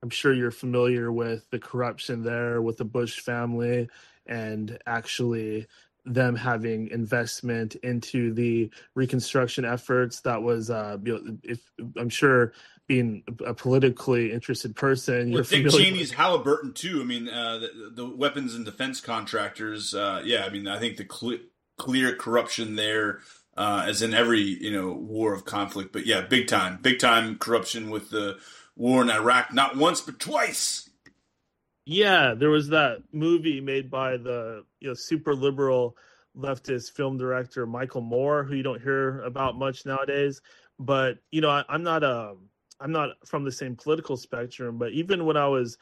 I'm 0.02 0.10
sure 0.10 0.32
you're 0.32 0.50
familiar 0.50 1.12
with 1.12 1.48
the 1.50 1.58
corruption 1.58 2.22
there 2.22 2.62
with 2.62 2.78
the 2.78 2.84
Bush 2.84 3.20
family 3.20 3.88
and 4.26 4.78
actually 4.86 5.66
them 6.06 6.34
having 6.34 6.88
investment 6.88 7.74
into 7.76 8.32
the 8.32 8.70
reconstruction 8.94 9.66
efforts 9.66 10.22
that 10.22 10.42
was 10.42 10.70
uh 10.70 10.96
you 11.04 11.12
know, 11.12 11.36
if 11.42 11.60
i'm 11.98 12.08
sure 12.08 12.54
being 12.90 13.22
a 13.46 13.54
politically 13.54 14.32
interested 14.32 14.74
person. 14.74 15.30
Well, 15.30 15.44
Dick 15.44 15.68
Cheney's 15.68 16.08
with... 16.08 16.18
Halliburton 16.18 16.72
too. 16.72 17.00
I 17.00 17.04
mean, 17.04 17.28
uh, 17.28 17.58
the, 17.58 17.92
the, 17.94 18.04
weapons 18.04 18.56
and 18.56 18.64
defense 18.64 19.00
contractors. 19.00 19.94
Uh, 19.94 20.22
yeah, 20.24 20.44
I 20.44 20.48
mean, 20.48 20.66
I 20.66 20.80
think 20.80 20.96
the 20.96 21.06
cl- 21.08 21.38
clear 21.80 22.14
corruption 22.14 22.76
there, 22.76 23.20
uh, 23.56 23.84
as 23.86 24.02
in 24.02 24.12
every 24.12 24.42
you 24.42 24.70
know 24.70 24.92
war 24.92 25.32
of 25.32 25.46
conflict. 25.46 25.92
But 25.92 26.04
yeah, 26.04 26.20
big 26.20 26.46
time, 26.46 26.78
big 26.82 26.98
time 26.98 27.38
corruption 27.38 27.88
with 27.88 28.10
the 28.10 28.38
war 28.76 29.00
in 29.02 29.08
Iraq. 29.08 29.54
Not 29.54 29.76
once, 29.76 30.02
but 30.02 30.20
twice. 30.20 30.90
Yeah, 31.86 32.34
there 32.36 32.50
was 32.50 32.68
that 32.68 33.02
movie 33.12 33.62
made 33.62 33.90
by 33.90 34.18
the 34.18 34.64
you 34.80 34.88
know 34.88 34.94
super 34.94 35.34
liberal 35.34 35.96
leftist 36.36 36.92
film 36.92 37.16
director 37.16 37.66
Michael 37.66 38.02
Moore, 38.02 38.44
who 38.44 38.54
you 38.54 38.62
don't 38.62 38.82
hear 38.82 39.22
about 39.22 39.58
much 39.58 39.86
nowadays. 39.86 40.42
But 40.78 41.18
you 41.30 41.40
know, 41.40 41.48
I, 41.48 41.64
am 41.70 41.82
not 41.82 42.04
a 42.04 42.34
I'm 42.78 42.92
not 42.92 43.10
from 43.24 43.44
the 43.44 43.52
same 43.52 43.74
political 43.74 44.18
spectrum, 44.18 44.76
but 44.76 44.92
even 44.92 45.24
when 45.24 45.38
I 45.38 45.48
was 45.48 45.78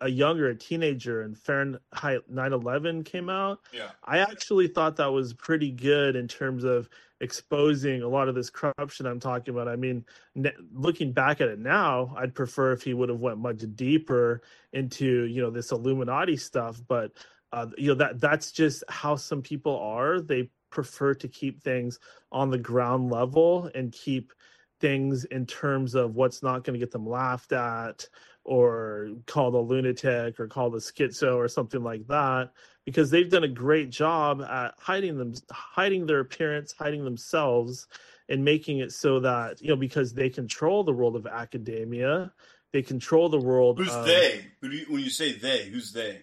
a 0.00 0.08
younger, 0.08 0.48
a 0.48 0.54
teenager, 0.54 1.22
and 1.22 1.38
Fahrenheit 1.38 2.22
9/11 2.30 3.04
came 3.04 3.30
out, 3.30 3.60
yeah. 3.72 3.90
I 4.04 4.18
actually 4.18 4.68
thought 4.68 4.96
that 4.96 5.12
was 5.12 5.32
pretty 5.32 5.70
good 5.70 6.16
in 6.16 6.26
terms 6.26 6.64
of 6.64 6.88
exposing 7.20 8.02
a 8.02 8.08
lot 8.08 8.28
of 8.28 8.34
this 8.34 8.50
corruption 8.50 9.06
I'm 9.06 9.20
talking 9.20 9.54
about. 9.54 9.68
I 9.68 9.76
mean, 9.76 10.04
ne- 10.34 10.52
looking 10.72 11.12
back 11.12 11.40
at 11.40 11.48
it 11.48 11.58
now, 11.58 12.14
I'd 12.16 12.34
prefer 12.34 12.72
if 12.72 12.82
he 12.82 12.94
would 12.94 13.08
have 13.08 13.20
went 13.20 13.38
much 13.38 13.64
deeper 13.76 14.42
into 14.72 15.24
you 15.26 15.42
know 15.42 15.50
this 15.50 15.70
Illuminati 15.70 16.36
stuff, 16.36 16.80
but 16.88 17.12
uh, 17.52 17.66
you 17.76 17.88
know 17.88 17.94
that 17.94 18.20
that's 18.20 18.50
just 18.50 18.82
how 18.88 19.14
some 19.14 19.42
people 19.42 19.78
are. 19.78 20.20
They 20.20 20.50
prefer 20.70 21.14
to 21.14 21.28
keep 21.28 21.62
things 21.62 21.98
on 22.32 22.50
the 22.50 22.58
ground 22.58 23.10
level 23.10 23.70
and 23.74 23.92
keep 23.92 24.32
things 24.80 25.24
in 25.24 25.46
terms 25.46 25.94
of 25.94 26.14
what's 26.14 26.42
not 26.42 26.64
going 26.64 26.74
to 26.74 26.78
get 26.78 26.90
them 26.90 27.08
laughed 27.08 27.52
at 27.52 28.08
or 28.48 29.10
called 29.26 29.54
a 29.54 29.58
lunatic 29.58 30.40
or 30.40 30.46
called 30.46 30.74
a 30.74 30.78
schizo 30.78 31.36
or 31.36 31.48
something 31.48 31.82
like 31.82 32.06
that 32.06 32.50
because 32.86 33.10
they've 33.10 33.28
done 33.28 33.44
a 33.44 33.48
great 33.48 33.90
job 33.90 34.40
at 34.40 34.72
hiding 34.78 35.18
them 35.18 35.34
hiding 35.50 36.06
their 36.06 36.20
appearance 36.20 36.72
hiding 36.72 37.04
themselves 37.04 37.86
and 38.30 38.42
making 38.42 38.78
it 38.78 38.90
so 38.90 39.20
that 39.20 39.60
you 39.60 39.68
know 39.68 39.76
because 39.76 40.14
they 40.14 40.30
control 40.30 40.82
the 40.82 40.92
world 40.92 41.14
of 41.14 41.26
academia 41.26 42.32
they 42.72 42.80
control 42.80 43.28
the 43.28 43.38
world 43.38 43.76
who's 43.78 43.92
of, 43.92 44.06
they? 44.06 44.46
Who 44.62 44.68
you, 44.70 44.86
when 44.88 45.02
you 45.02 45.10
say 45.10 45.32
they 45.32 45.66
who's 45.66 45.92
they? 45.92 46.22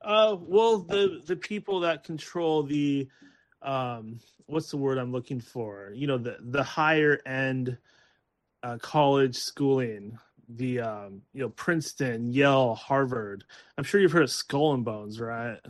Uh 0.00 0.36
well 0.40 0.78
the 0.78 1.20
the 1.26 1.36
people 1.36 1.80
that 1.80 2.04
control 2.04 2.62
the 2.62 3.08
um 3.60 4.20
what's 4.46 4.70
the 4.70 4.78
word 4.78 4.96
I'm 4.96 5.12
looking 5.12 5.40
for? 5.40 5.92
You 5.94 6.06
know, 6.06 6.16
the 6.16 6.38
the 6.40 6.62
higher 6.62 7.20
end 7.26 7.76
uh, 8.62 8.78
college 8.78 9.36
schooling, 9.36 10.18
the 10.48 10.80
um, 10.80 11.22
you 11.32 11.42
know 11.42 11.50
Princeton, 11.50 12.32
Yale, 12.32 12.74
Harvard. 12.74 13.44
I'm 13.76 13.84
sure 13.84 14.00
you've 14.00 14.12
heard 14.12 14.22
of 14.22 14.30
Skull 14.30 14.74
and 14.74 14.84
Bones, 14.84 15.20
right? 15.20 15.60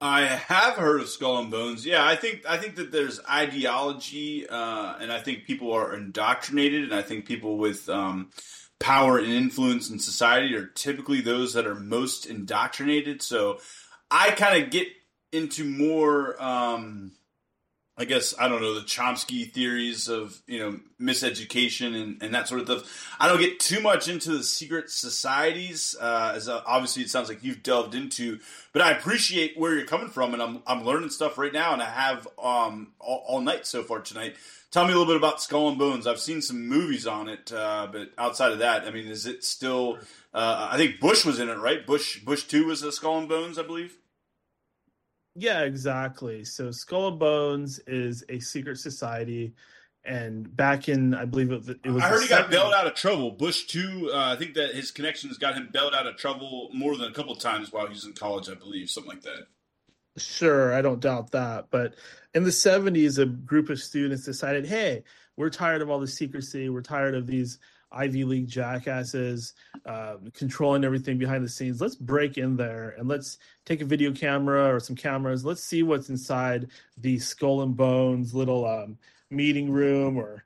I 0.00 0.22
have 0.22 0.74
heard 0.74 1.00
of 1.00 1.08
Skull 1.08 1.38
and 1.38 1.50
Bones. 1.50 1.86
Yeah, 1.86 2.06
I 2.06 2.16
think 2.16 2.44
I 2.46 2.58
think 2.58 2.76
that 2.76 2.92
there's 2.92 3.20
ideology, 3.28 4.46
uh, 4.48 4.94
and 5.00 5.10
I 5.10 5.20
think 5.20 5.46
people 5.46 5.72
are 5.72 5.94
indoctrinated, 5.94 6.84
and 6.84 6.94
I 6.94 7.02
think 7.02 7.26
people 7.26 7.56
with 7.56 7.88
um, 7.88 8.30
power 8.78 9.18
and 9.18 9.32
influence 9.32 9.88
in 9.88 9.98
society 9.98 10.54
are 10.54 10.66
typically 10.66 11.22
those 11.22 11.54
that 11.54 11.66
are 11.66 11.74
most 11.74 12.26
indoctrinated. 12.26 13.22
So 13.22 13.58
I 14.10 14.32
kind 14.32 14.62
of 14.62 14.70
get 14.70 14.88
into 15.32 15.64
more. 15.64 16.40
Um, 16.42 17.12
I 17.98 18.04
guess 18.04 18.34
I 18.38 18.48
don't 18.48 18.60
know 18.60 18.74
the 18.74 18.82
Chomsky 18.82 19.50
theories 19.50 20.08
of 20.08 20.42
you 20.46 20.58
know 20.58 20.80
miseducation 21.00 22.00
and, 22.00 22.22
and 22.22 22.34
that 22.34 22.46
sort 22.46 22.60
of 22.60 22.66
stuff. 22.66 23.16
I 23.18 23.26
don't 23.26 23.40
get 23.40 23.58
too 23.58 23.80
much 23.80 24.06
into 24.06 24.32
the 24.32 24.42
secret 24.42 24.90
societies, 24.90 25.96
uh, 25.98 26.32
as 26.34 26.46
uh, 26.46 26.62
obviously 26.66 27.04
it 27.04 27.10
sounds 27.10 27.30
like 27.30 27.42
you've 27.42 27.62
delved 27.62 27.94
into. 27.94 28.38
But 28.74 28.82
I 28.82 28.90
appreciate 28.90 29.58
where 29.58 29.74
you're 29.74 29.86
coming 29.86 30.08
from, 30.08 30.34
and 30.34 30.42
I'm 30.42 30.62
I'm 30.66 30.84
learning 30.84 31.08
stuff 31.08 31.38
right 31.38 31.52
now, 31.52 31.72
and 31.72 31.82
I 31.82 31.88
have 31.88 32.28
um 32.38 32.92
all, 33.00 33.24
all 33.26 33.40
night 33.40 33.66
so 33.66 33.82
far 33.82 34.00
tonight. 34.00 34.36
Tell 34.70 34.84
me 34.84 34.92
a 34.92 34.98
little 34.98 35.10
bit 35.10 35.16
about 35.16 35.40
Skull 35.40 35.70
and 35.70 35.78
Bones. 35.78 36.06
I've 36.06 36.20
seen 36.20 36.42
some 36.42 36.68
movies 36.68 37.06
on 37.06 37.30
it, 37.30 37.50
uh, 37.50 37.88
but 37.90 38.10
outside 38.18 38.52
of 38.52 38.58
that, 38.58 38.84
I 38.84 38.90
mean, 38.90 39.06
is 39.06 39.24
it 39.24 39.42
still? 39.42 39.98
Uh, 40.34 40.68
I 40.70 40.76
think 40.76 41.00
Bush 41.00 41.24
was 41.24 41.38
in 41.38 41.48
it, 41.48 41.56
right? 41.56 41.86
Bush 41.86 42.20
Bush 42.22 42.44
Two 42.44 42.66
was 42.66 42.82
a 42.82 42.92
Skull 42.92 43.16
and 43.18 43.28
Bones, 43.28 43.58
I 43.58 43.62
believe. 43.62 43.96
Yeah, 45.38 45.62
exactly. 45.62 46.44
So 46.44 46.70
Skull 46.70 47.08
and 47.08 47.18
Bones 47.18 47.78
is 47.86 48.24
a 48.30 48.40
secret 48.40 48.78
society, 48.78 49.52
and 50.02 50.54
back 50.56 50.88
in 50.88 51.14
I 51.14 51.26
believe 51.26 51.52
it, 51.52 51.78
it 51.84 51.90
was. 51.90 52.02
I 52.02 52.08
heard 52.08 52.22
he 52.22 52.28
got 52.28 52.50
bailed 52.50 52.72
out 52.72 52.86
of 52.86 52.94
trouble. 52.94 53.32
Bush 53.32 53.66
too. 53.66 54.10
Uh, 54.12 54.32
I 54.32 54.36
think 54.36 54.54
that 54.54 54.74
his 54.74 54.90
connections 54.90 55.36
got 55.36 55.54
him 55.54 55.68
bailed 55.70 55.94
out 55.94 56.06
of 56.06 56.16
trouble 56.16 56.70
more 56.72 56.96
than 56.96 57.10
a 57.10 57.14
couple 57.14 57.36
times 57.36 57.70
while 57.70 57.86
he 57.86 57.92
was 57.92 58.06
in 58.06 58.14
college. 58.14 58.48
I 58.48 58.54
believe 58.54 58.88
something 58.88 59.12
like 59.12 59.22
that. 59.22 59.46
Sure, 60.16 60.72
I 60.72 60.80
don't 60.80 61.00
doubt 61.00 61.32
that. 61.32 61.66
But 61.70 61.96
in 62.34 62.44
the 62.44 62.50
'70s, 62.50 63.18
a 63.18 63.26
group 63.26 63.68
of 63.68 63.78
students 63.78 64.24
decided, 64.24 64.66
"Hey, 64.66 65.04
we're 65.36 65.50
tired 65.50 65.82
of 65.82 65.90
all 65.90 66.00
the 66.00 66.06
secrecy. 66.06 66.70
We're 66.70 66.80
tired 66.80 67.14
of 67.14 67.26
these." 67.26 67.58
Ivy 67.92 68.24
League 68.24 68.48
jackasses 68.48 69.54
uh, 69.84 70.16
controlling 70.34 70.84
everything 70.84 71.18
behind 71.18 71.44
the 71.44 71.48
scenes. 71.48 71.80
Let's 71.80 71.94
break 71.94 72.38
in 72.38 72.56
there 72.56 72.94
and 72.98 73.08
let's 73.08 73.38
take 73.64 73.80
a 73.80 73.84
video 73.84 74.12
camera 74.12 74.74
or 74.74 74.80
some 74.80 74.96
cameras. 74.96 75.44
Let's 75.44 75.62
see 75.62 75.82
what's 75.82 76.08
inside 76.08 76.68
the 76.98 77.18
skull 77.18 77.62
and 77.62 77.76
bones 77.76 78.34
little 78.34 78.66
um, 78.66 78.98
meeting 79.30 79.70
room 79.70 80.16
or 80.16 80.44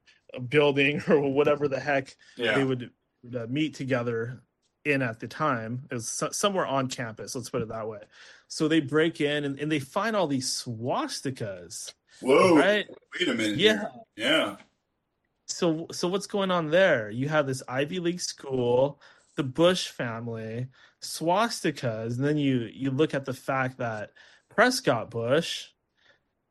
building 0.48 1.02
or 1.08 1.20
whatever 1.32 1.68
the 1.68 1.80
heck 1.80 2.16
yeah. 2.36 2.54
they 2.54 2.64
would 2.64 2.90
uh, 3.34 3.46
meet 3.48 3.74
together 3.74 4.42
in 4.84 5.02
at 5.02 5.20
the 5.20 5.28
time. 5.28 5.82
It 5.90 5.94
was 5.94 6.08
so- 6.08 6.30
somewhere 6.30 6.66
on 6.66 6.88
campus. 6.88 7.34
Let's 7.34 7.50
put 7.50 7.62
it 7.62 7.68
that 7.68 7.88
way. 7.88 8.00
So 8.48 8.68
they 8.68 8.80
break 8.80 9.20
in 9.20 9.44
and, 9.44 9.58
and 9.58 9.70
they 9.70 9.78
find 9.78 10.16
all 10.16 10.26
these 10.26 10.48
swastikas. 10.48 11.94
Whoa! 12.20 12.56
Right? 12.56 12.86
Wait 13.18 13.28
a 13.28 13.34
minute. 13.34 13.58
Yeah. 13.58 13.84
Here. 14.16 14.26
Yeah 14.28 14.56
so 15.50 15.86
so 15.92 16.08
what's 16.08 16.26
going 16.26 16.50
on 16.50 16.70
there? 16.70 17.10
You 17.10 17.28
have 17.28 17.46
this 17.46 17.62
Ivy 17.68 17.98
League 17.98 18.20
school, 18.20 19.00
the 19.36 19.42
Bush 19.42 19.88
family, 19.88 20.68
swastikas, 21.02 22.16
and 22.16 22.24
then 22.24 22.36
you 22.36 22.68
you 22.72 22.90
look 22.90 23.14
at 23.14 23.24
the 23.24 23.34
fact 23.34 23.78
that 23.78 24.12
Prescott 24.48 25.10
Bush, 25.10 25.66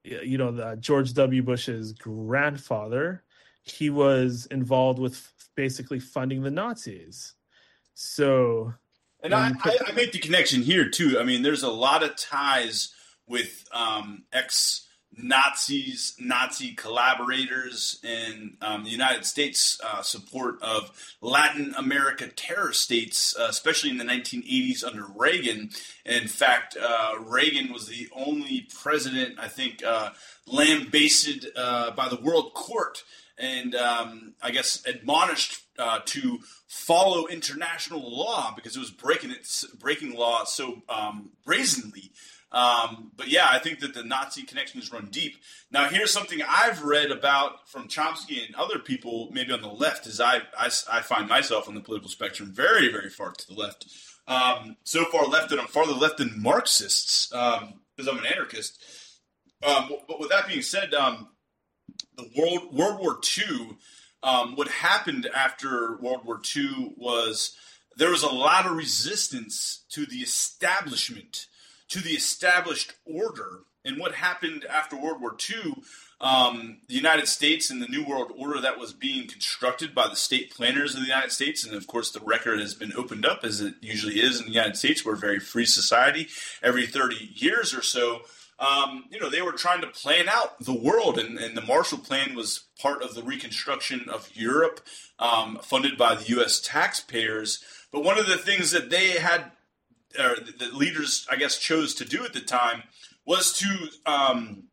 you 0.04 0.38
know, 0.38 0.52
the 0.52 0.76
George 0.80 1.14
W. 1.14 1.44
Bush's 1.44 1.94
grandfather, 1.94 3.24
he 3.64 3.90
was 3.90 4.48
involved 4.52 5.00
with 5.00 5.32
basically 5.56 6.00
funding 6.00 6.42
the 6.42 6.52
Nazis. 6.52 7.34
So, 7.94 8.74
and 9.22 9.34
I, 9.34 9.52
I, 9.64 9.78
I 9.88 9.92
make 9.92 10.14
the 10.14 10.20
connection 10.20 10.62
here 10.62 10.90
too. 10.90 11.20
I 11.20 11.24
mean, 11.24 11.42
there's 11.42 11.64
a 11.64 11.70
lot 11.70 12.04
of 12.04 12.16
ties 12.16 12.94
with 13.28 13.68
um, 13.74 14.24
ex 14.32 14.88
Nazis, 15.22 16.16
Nazi 16.20 16.74
collaborators, 16.74 18.00
and 18.04 18.58
um, 18.62 18.84
the 18.84 18.90
United 18.90 19.26
States 19.26 19.80
uh, 19.84 20.02
support 20.02 20.62
of 20.62 21.16
Latin 21.22 21.74
America 21.78 22.28
terror 22.28 22.74
states, 22.74 23.36
uh, 23.40 23.48
especially 23.50 23.90
in 23.90 23.98
the 23.98 24.04
1980s 24.04 24.84
under 24.84 25.06
Reagan. 25.16 25.70
In 26.06 26.28
fact, 26.28 26.78
uh, 26.82 27.14
Reagan 27.20 27.72
was 27.72 27.88
the 27.88 28.10
only 28.16 28.68
president, 28.82 29.40
I 29.40 29.48
think, 29.48 29.84
uh, 29.84 30.12
lambasted 30.48 31.48
uh, 31.56 31.92
by 31.92 32.10
the 32.10 32.20
World 32.20 32.54
Court 32.54 33.04
and 33.40 33.74
um, 33.74 34.34
I 34.42 34.52
guess 34.52 34.86
admonished 34.86 35.64
uh, 35.80 36.00
to 36.06 36.40
follow 36.68 37.28
international 37.28 38.16
law 38.16 38.54
because 38.56 38.76
it 38.76 38.80
was 38.80 38.92
breaking 38.92 39.32
it, 39.32 39.48
breaking 39.80 40.14
law 40.14 40.44
so 40.44 40.84
um, 40.90 41.32
brazenly. 41.46 42.12
Um, 42.52 43.12
but 43.16 43.28
yeah, 43.28 43.48
I 43.50 43.60
think 43.60 43.80
that 43.80 43.94
the 43.94 44.04
Nazi 44.04 44.42
connections 44.44 44.92
run 44.92 45.10
deep. 45.12 45.38
Now, 45.72 45.88
here's 45.88 46.12
something 46.12 46.40
I've 46.48 46.84
read 46.84 47.12
about 47.12 47.70
from 47.70 47.88
Chomsky 47.88 48.46
and 48.46 48.56
other 48.56 48.80
people, 48.80 49.30
maybe 49.32 49.54
on 49.54 49.62
the 49.62 49.68
left, 49.68 50.08
as 50.08 50.20
I, 50.20 50.42
I, 50.58 50.72
I 50.92 51.02
find 51.02 51.30
myself 51.30 51.68
on 51.68 51.76
the 51.76 51.82
political 51.82 52.10
spectrum 52.10 52.52
very, 52.52 52.92
very 52.92 53.10
far 53.10 53.32
to 53.32 53.48
the 53.48 53.54
left. 53.54 53.86
Um, 54.28 54.78
so 54.84 55.06
far 55.06 55.26
left 55.26 55.50
that 55.50 55.60
I'm 55.60 55.68
farther 55.68 55.94
left 55.94 56.18
than 56.18 56.42
Marxists 56.42 57.28
because 57.28 57.64
um, 58.08 58.10
I'm 58.10 58.18
an 58.20 58.26
anarchist. 58.26 58.80
Um, 59.66 59.92
but 60.08 60.20
with 60.20 60.30
that 60.30 60.48
being 60.48 60.62
said, 60.62 60.94
um, 60.94 61.30
the 62.16 62.30
World 62.38 62.74
World 62.74 63.00
War 63.00 63.20
II, 63.38 63.78
um, 64.24 64.56
what 64.56 64.68
happened 64.68 65.28
after 65.34 65.98
World 65.98 66.26
War 66.26 66.40
II 66.56 66.94
was 66.98 67.56
there 67.98 68.12
was 68.12 68.24
a 68.24 68.30
lot 68.30 68.66
of 68.66 68.78
resistance 68.78 69.84
to 69.90 70.06
the 70.06 70.18
establishment 70.18 71.48
to 71.90 72.00
the 72.00 72.12
established 72.12 72.94
order. 73.06 73.62
And 73.86 73.98
what 73.98 74.14
happened 74.16 74.66
after 74.66 74.96
World 74.96 75.22
War 75.22 75.36
II, 75.50 75.76
um, 76.22 76.80
the 76.88 76.96
United 76.96 77.28
States 77.28 77.70
and 77.70 77.82
the 77.82 77.88
New 77.88 78.06
World 78.06 78.32
Order 78.38 78.60
that 78.62 78.78
was 78.78 78.94
being 78.94 79.28
constructed 79.28 79.96
by 79.96 80.08
the 80.08 80.16
state 80.16 80.54
planners 80.54 80.94
of 80.94 81.02
the 81.02 81.08
United 81.08 81.32
States. 81.32 81.66
And 81.66 81.74
of 81.74 81.88
course, 81.88 82.12
the 82.12 82.20
record 82.20 82.60
has 82.60 82.76
been 82.76 82.94
opened 82.96 83.26
up, 83.26 83.44
as 83.44 83.62
it 83.62 83.76
usually 83.82 84.20
is 84.20 84.40
in 84.40 84.48
the 84.48 84.52
United 84.52 84.76
States. 84.76 85.06
We're 85.06 85.14
a 85.14 85.18
very 85.18 85.40
free 85.40 85.66
society. 85.66 86.28
Every 86.62 86.86
30 86.86 87.32
years 87.36 87.74
or 87.74 87.82
so, 87.82 88.22
um, 88.60 89.06
you 89.10 89.20
know, 89.20 89.30
they 89.30 89.42
were 89.42 89.54
trying 89.54 89.80
to 89.82 89.88
plan 89.88 90.28
out 90.28 90.60
the 90.60 90.74
world, 90.74 91.18
and, 91.18 91.40
and, 91.40 91.56
the 91.56 91.62
Marshall 91.62 92.00
Plan 92.00 92.36
was 92.36 92.66
part 92.78 93.02
of 93.02 93.16
the 93.16 93.24
reconstruction 93.24 94.10
of 94.10 94.30
Europe, 94.34 94.82
um, 95.18 95.60
funded 95.64 95.98
by 95.98 96.16
the 96.16 96.28
U.S. 96.32 96.60
taxpayers. 96.60 97.64
But 97.94 98.04
one 98.04 98.20
of 98.20 98.28
the 98.28 98.38
things 98.38 98.72
that 98.72 98.90
they 98.90 99.12
had 99.12 99.54
or 100.18 100.36
the 100.36 100.70
leaders, 100.74 101.28
I 101.30 101.36
guess, 101.36 101.58
chose 101.58 101.94
to 101.96 102.06
do 102.06 102.24
at 102.24 102.34
the 102.34 102.42
time 102.42 102.84
was 103.26 103.54
to 103.60 103.90
um, 104.06 104.64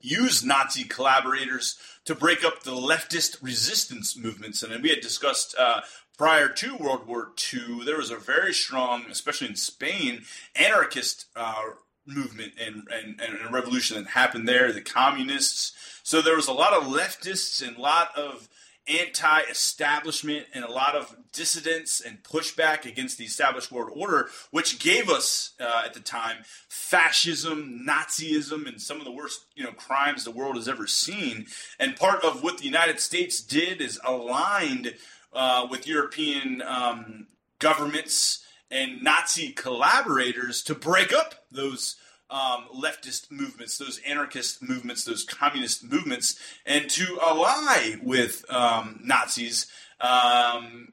use 0.00 0.44
Nazi 0.44 0.84
collaborators 0.84 1.78
to 2.04 2.14
break 2.14 2.44
up 2.44 2.62
the 2.62 2.72
leftist 2.72 3.42
resistance 3.42 4.16
movements. 4.16 4.62
And 4.62 4.82
we 4.82 4.90
had 4.90 5.00
discussed 5.00 5.54
uh, 5.58 5.80
prior 6.18 6.48
to 6.48 6.76
World 6.76 7.06
War 7.06 7.32
II, 7.52 7.84
there 7.84 7.96
was 7.96 8.10
a 8.10 8.16
very 8.16 8.52
strong, 8.52 9.04
especially 9.10 9.48
in 9.48 9.56
Spain, 9.56 10.22
anarchist 10.54 11.26
uh, 11.34 11.62
movement 12.06 12.52
and, 12.60 12.86
and, 12.92 13.20
and 13.20 13.52
revolution 13.52 13.96
that 13.96 14.10
happened 14.10 14.48
there, 14.48 14.72
the 14.72 14.80
communists. 14.80 15.72
So 16.02 16.20
there 16.20 16.36
was 16.36 16.48
a 16.48 16.52
lot 16.52 16.72
of 16.72 16.84
leftists 16.84 17.66
and 17.66 17.76
a 17.76 17.80
lot 17.80 18.16
of 18.16 18.48
anti-establishment 18.88 20.46
and 20.54 20.64
a 20.64 20.70
lot 20.70 20.94
of 20.94 21.14
dissidence 21.32 22.00
and 22.00 22.22
pushback 22.22 22.84
against 22.84 23.16
the 23.16 23.24
established 23.24 23.70
world 23.70 23.90
order, 23.94 24.28
which 24.50 24.78
gave 24.78 25.08
us 25.08 25.52
uh, 25.60 25.82
at 25.84 25.94
the 25.94 26.00
time 26.00 26.38
fascism, 26.68 27.84
Nazism, 27.88 28.66
and 28.66 28.80
some 28.80 28.98
of 28.98 29.04
the 29.04 29.12
worst 29.12 29.46
you 29.54 29.64
know 29.64 29.72
crimes 29.72 30.24
the 30.24 30.30
world 30.30 30.56
has 30.56 30.68
ever 30.68 30.86
seen. 30.86 31.46
And 31.78 31.96
part 31.96 32.24
of 32.24 32.42
what 32.42 32.58
the 32.58 32.64
United 32.64 33.00
States 33.00 33.40
did 33.40 33.80
is 33.80 34.00
aligned 34.04 34.94
uh, 35.32 35.66
with 35.70 35.86
European 35.86 36.62
um, 36.62 37.28
governments 37.58 38.44
and 38.70 39.02
Nazi 39.02 39.52
collaborators 39.52 40.62
to 40.64 40.74
break 40.74 41.12
up 41.12 41.34
those 41.50 41.96
um, 42.32 42.66
leftist 42.74 43.30
movements, 43.30 43.76
those 43.78 44.00
anarchist 44.06 44.62
movements, 44.62 45.04
those 45.04 45.24
communist 45.24 45.84
movements, 45.84 46.40
and 46.64 46.88
to 46.90 47.18
ally 47.20 47.96
with 48.02 48.44
um, 48.50 49.00
Nazis 49.04 49.66
um, 50.00 50.92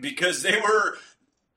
because 0.00 0.42
they 0.42 0.60
were 0.60 0.96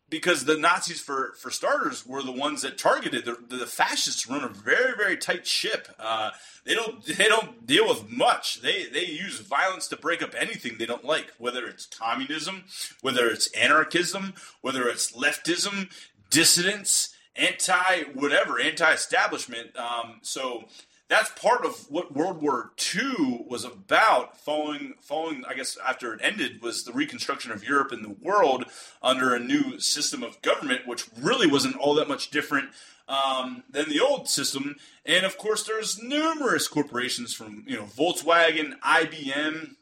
because 0.09 0.45
the 0.45 0.57
Nazis, 0.57 1.01
for 1.01 1.33
for 1.39 1.51
starters, 1.51 2.05
were 2.05 2.23
the 2.23 2.31
ones 2.31 2.61
that 2.61 2.77
targeted 2.77 3.25
the, 3.25 3.37
the 3.55 3.65
fascists. 3.65 4.27
Run 4.27 4.43
a 4.43 4.47
very 4.47 4.95
very 4.95 5.17
tight 5.17 5.45
ship. 5.45 5.87
Uh, 5.99 6.31
they 6.65 6.75
don't 6.75 7.03
they 7.05 7.27
don't 7.27 7.65
deal 7.65 7.87
with 7.87 8.09
much. 8.09 8.61
They 8.61 8.85
they 8.85 9.05
use 9.05 9.39
violence 9.39 9.87
to 9.89 9.97
break 9.97 10.21
up 10.21 10.35
anything 10.37 10.77
they 10.77 10.85
don't 10.85 11.05
like, 11.05 11.31
whether 11.37 11.65
it's 11.65 11.85
communism, 11.85 12.65
whether 13.01 13.27
it's 13.27 13.47
anarchism, 13.53 14.33
whether 14.61 14.87
it's 14.87 15.11
leftism, 15.13 15.89
dissidents 16.29 17.15
anti 17.39 18.03
whatever, 18.13 18.59
anti 18.59 18.91
establishment. 18.91 19.75
Um, 19.77 20.19
so 20.21 20.65
that's 21.09 21.31
part 21.31 21.65
of 21.65 21.89
what 21.89 22.13
World 22.13 22.41
War 22.41 22.71
II 22.95 23.45
was 23.47 23.63
about. 23.65 24.37
Following, 24.37 24.93
following, 25.01 25.43
I 25.49 25.55
guess 25.55 25.75
after 25.85 26.13
it 26.13 26.21
ended, 26.23 26.61
was 26.61 26.83
the 26.83 26.93
reconstruction 26.93 27.51
of 27.51 27.63
Europe 27.63 27.91
and 27.91 28.05
the 28.05 28.15
world 28.21 28.65
under 29.01 29.33
a 29.33 29.39
new 29.39 29.79
system 29.79 30.21
of 30.21 30.41
government, 30.43 30.85
which 30.85 31.07
really 31.19 31.47
wasn't 31.47 31.77
all 31.77 31.95
that 31.95 32.07
much 32.07 32.29
different 32.29 32.69
um, 33.07 33.63
than 33.69 33.89
the 33.89 33.99
old 33.99 34.29
system. 34.29 34.75
And 35.03 35.25
of 35.25 35.37
course, 35.39 35.63
there's 35.63 36.01
numerous 36.01 36.67
corporations 36.67 37.33
from 37.33 37.63
you 37.67 37.75
know 37.75 37.85
Volkswagen, 37.85 38.79
IBM, 38.79 39.75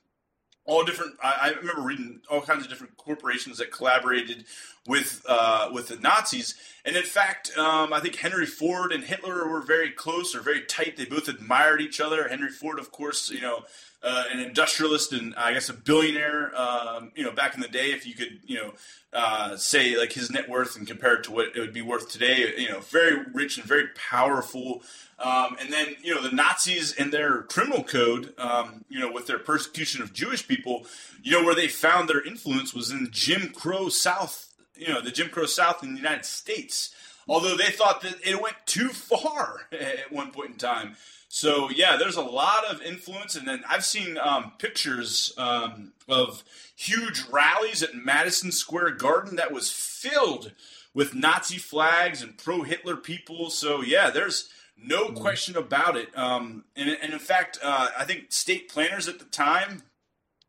all 0.67 0.83
different. 0.83 1.15
I, 1.23 1.37
I, 1.41 1.59
remember 1.59 1.81
reading 1.81 2.19
all 2.29 2.41
kinds 2.41 2.63
of 2.63 2.69
different 2.69 2.97
corporations 2.97 3.57
that 3.57 3.71
collaborated 3.71 4.43
with 4.85 5.25
uh, 5.27 5.69
with 5.73 5.87
the 5.87 5.95
Nazis, 5.95 6.55
and 6.85 6.95
in 6.95 7.03
fact, 7.03 7.57
um, 7.57 7.93
I 7.93 7.99
think 7.99 8.15
Henry 8.15 8.45
Ford 8.45 8.91
and 8.91 9.03
Hitler 9.03 9.47
were 9.47 9.61
very 9.61 9.89
close 9.89 10.35
or 10.35 10.41
very 10.41 10.61
tight. 10.61 10.97
They 10.97 11.05
both 11.05 11.27
admired 11.27 11.81
each 11.81 11.99
other. 11.99 12.27
Henry 12.27 12.49
Ford, 12.49 12.79
of 12.79 12.91
course, 12.91 13.29
you 13.29 13.41
know, 13.41 13.63
uh, 14.03 14.25
an 14.31 14.39
industrialist 14.39 15.13
and 15.13 15.33
I 15.35 15.53
guess 15.53 15.69
a 15.69 15.73
billionaire. 15.73 16.51
Um, 16.55 17.11
you 17.15 17.23
know, 17.23 17.31
back 17.31 17.55
in 17.55 17.61
the 17.61 17.67
day, 17.67 17.91
if 17.91 18.05
you 18.05 18.13
could, 18.13 18.39
you 18.45 18.57
know, 18.57 18.73
uh, 19.13 19.55
say 19.55 19.97
like 19.97 20.11
his 20.11 20.29
net 20.29 20.49
worth 20.49 20.75
and 20.75 20.85
compared 20.85 21.23
to 21.23 21.31
what 21.31 21.55
it 21.55 21.59
would 21.59 21.73
be 21.73 21.81
worth 21.81 22.09
today, 22.09 22.53
you 22.57 22.69
know, 22.69 22.81
very 22.81 23.23
rich 23.33 23.57
and 23.57 23.65
very 23.65 23.87
powerful. 23.95 24.83
Um, 25.19 25.57
and 25.59 25.73
then, 25.73 25.95
you 26.03 26.13
know, 26.13 26.21
the 26.21 26.35
Nazis 26.35 26.93
and 26.93 27.11
their 27.11 27.43
criminal 27.43 27.83
code, 27.83 28.33
um, 28.37 28.85
you 28.87 28.99
know, 28.99 29.11
with 29.11 29.25
their 29.25 29.39
persecution 29.39 30.01
of 30.01 30.13
Jewish 30.13 30.47
people, 30.47 30.85
you 31.23 31.31
know, 31.31 31.43
where 31.43 31.55
they 31.55 31.67
found 31.67 32.07
their 32.07 32.23
influence 32.23 32.73
was 32.73 32.91
in 32.91 33.05
the 33.05 33.09
Jim 33.09 33.49
Crow 33.49 33.89
South, 33.89 34.53
you 34.75 34.87
know, 34.87 35.01
the 35.01 35.11
Jim 35.11 35.29
Crow 35.29 35.47
South 35.47 35.83
in 35.83 35.93
the 35.93 35.99
United 35.99 36.25
States. 36.25 36.93
Although 37.27 37.57
they 37.57 37.71
thought 37.71 38.01
that 38.01 38.15
it 38.23 38.41
went 38.41 38.55
too 38.65 38.89
far 38.89 39.61
at 39.71 40.11
one 40.11 40.31
point 40.31 40.51
in 40.51 40.57
time. 40.57 40.95
So 41.29 41.69
yeah, 41.69 41.97
there's 41.97 42.15
a 42.15 42.21
lot 42.21 42.65
of 42.65 42.81
influence, 42.81 43.35
and 43.35 43.47
then 43.47 43.63
I've 43.67 43.83
seen 43.83 44.17
um, 44.17 44.53
pictures 44.59 45.33
um, 45.37 45.91
of 46.07 46.43
huge 46.75 47.25
rallies 47.29 47.83
at 47.83 47.95
Madison 47.95 48.51
Square 48.51 48.91
Garden 48.91 49.35
that 49.35 49.51
was 49.51 49.69
filled 49.69 50.53
with 50.93 51.13
Nazi 51.13 51.57
flags 51.57 52.21
and 52.21 52.37
pro-Hitler 52.37 52.95
people. 52.95 53.49
So 53.49 53.81
yeah, 53.81 54.09
there's 54.09 54.49
no 54.81 55.05
mm-hmm. 55.05 55.17
question 55.17 55.55
about 55.55 55.97
it. 55.97 56.15
Um, 56.17 56.65
and, 56.75 56.89
and, 57.01 57.13
in 57.13 57.19
fact, 57.19 57.59
uh, 57.63 57.89
I 57.97 58.03
think 58.05 58.31
state 58.31 58.69
planners 58.69 59.07
at 59.07 59.19
the 59.19 59.25
time, 59.25 59.83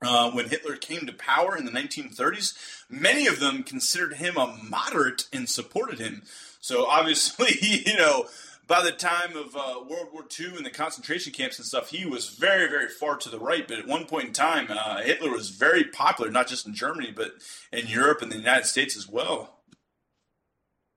uh, 0.02 0.30
when 0.30 0.48
Hitler 0.48 0.76
came 0.76 1.06
to 1.06 1.12
power 1.12 1.56
in 1.56 1.64
the 1.64 1.72
1930s, 1.72 2.56
many 2.88 3.26
of 3.26 3.40
them 3.40 3.62
considered 3.62 4.14
him 4.14 4.36
a 4.36 4.58
moderate 4.68 5.26
and 5.32 5.48
supported 5.48 5.98
him. 5.98 6.22
So 6.60 6.86
obviously, 6.86 7.56
you 7.60 7.96
know, 7.96 8.26
by 8.68 8.82
the 8.82 8.92
time 8.92 9.34
of 9.34 9.56
uh, 9.56 9.80
World 9.88 10.08
War 10.12 10.24
II 10.38 10.56
and 10.56 10.66
the 10.66 10.70
concentration 10.70 11.32
camps 11.32 11.58
and 11.58 11.66
stuff, 11.66 11.88
he 11.90 12.04
was 12.04 12.28
very, 12.28 12.68
very 12.68 12.88
far 12.88 13.16
to 13.16 13.30
the 13.30 13.38
right. 13.38 13.66
But 13.66 13.78
at 13.78 13.86
one 13.88 14.04
point 14.04 14.28
in 14.28 14.32
time, 14.34 14.68
uh, 14.70 15.00
Hitler 15.02 15.30
was 15.30 15.48
very 15.48 15.84
popular, 15.84 16.30
not 16.30 16.48
just 16.48 16.66
in 16.66 16.74
Germany, 16.74 17.12
but 17.16 17.32
in 17.72 17.86
Europe 17.86 18.20
and 18.20 18.30
the 18.30 18.36
United 18.36 18.66
States 18.66 18.96
as 18.96 19.08
well. 19.08 19.54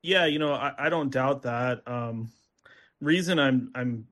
Yeah, 0.04 0.26
you 0.26 0.38
know, 0.38 0.54
I, 0.54 0.74
I 0.78 0.90
don't 0.90 1.12
doubt 1.12 1.44
that. 1.44 1.88
Um, 1.88 2.32
reason 3.02 3.40
I'm 3.40 3.72
I'm 3.76 4.08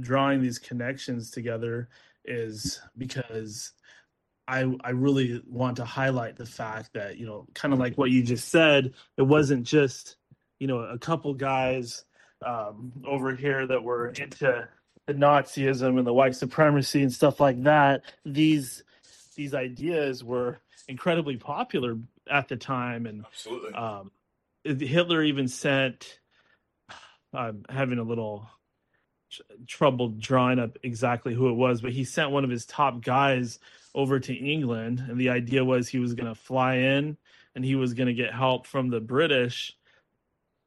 drawing 0.00 0.40
these 0.40 0.58
connections 0.58 1.30
together 1.30 1.88
is 2.24 2.80
because 2.96 3.72
I 4.48 4.72
I 4.82 4.90
really 4.90 5.42
want 5.46 5.76
to 5.76 5.84
highlight 5.84 6.36
the 6.36 6.46
fact 6.46 6.94
that 6.94 7.18
you 7.18 7.26
know 7.26 7.46
kind 7.54 7.74
of 7.74 7.80
like 7.80 7.96
what 7.96 8.10
you 8.10 8.22
just 8.22 8.48
said 8.48 8.94
it 9.16 9.22
wasn't 9.22 9.64
just 9.64 10.16
you 10.58 10.66
know 10.66 10.80
a 10.80 10.98
couple 10.98 11.34
guys 11.34 12.04
um, 12.44 12.92
over 13.06 13.34
here 13.34 13.66
that 13.66 13.82
were 13.82 14.08
into 14.08 14.68
the 15.06 15.14
Nazism 15.14 15.98
and 15.98 16.06
the 16.06 16.12
white 16.12 16.34
supremacy 16.34 17.02
and 17.02 17.12
stuff 17.12 17.40
like 17.40 17.62
that. 17.62 18.02
These 18.24 18.84
these 19.36 19.54
ideas 19.54 20.24
were 20.24 20.60
incredibly 20.88 21.36
popular 21.36 21.96
at 22.30 22.48
the 22.48 22.56
time 22.56 23.06
and 23.06 23.24
absolutely. 23.24 23.72
um, 23.74 24.10
Hitler 24.64 25.22
even 25.22 25.48
sent 25.48 26.20
I'm 27.36 27.64
having 27.68 27.98
a 27.98 28.02
little 28.02 28.48
trouble 29.66 30.08
drawing 30.08 30.58
up 30.58 30.78
exactly 30.82 31.34
who 31.34 31.48
it 31.48 31.54
was, 31.54 31.80
but 31.80 31.92
he 31.92 32.04
sent 32.04 32.30
one 32.30 32.44
of 32.44 32.50
his 32.50 32.64
top 32.66 33.02
guys 33.02 33.58
over 33.94 34.20
to 34.20 34.34
England, 34.34 35.04
and 35.06 35.18
the 35.18 35.30
idea 35.30 35.64
was 35.64 35.88
he 35.88 35.98
was 35.98 36.14
going 36.14 36.28
to 36.28 36.34
fly 36.34 36.76
in 36.76 37.16
and 37.54 37.64
he 37.64 37.74
was 37.74 37.94
going 37.94 38.06
to 38.06 38.14
get 38.14 38.32
help 38.32 38.66
from 38.66 38.90
the 38.90 39.00
British 39.00 39.76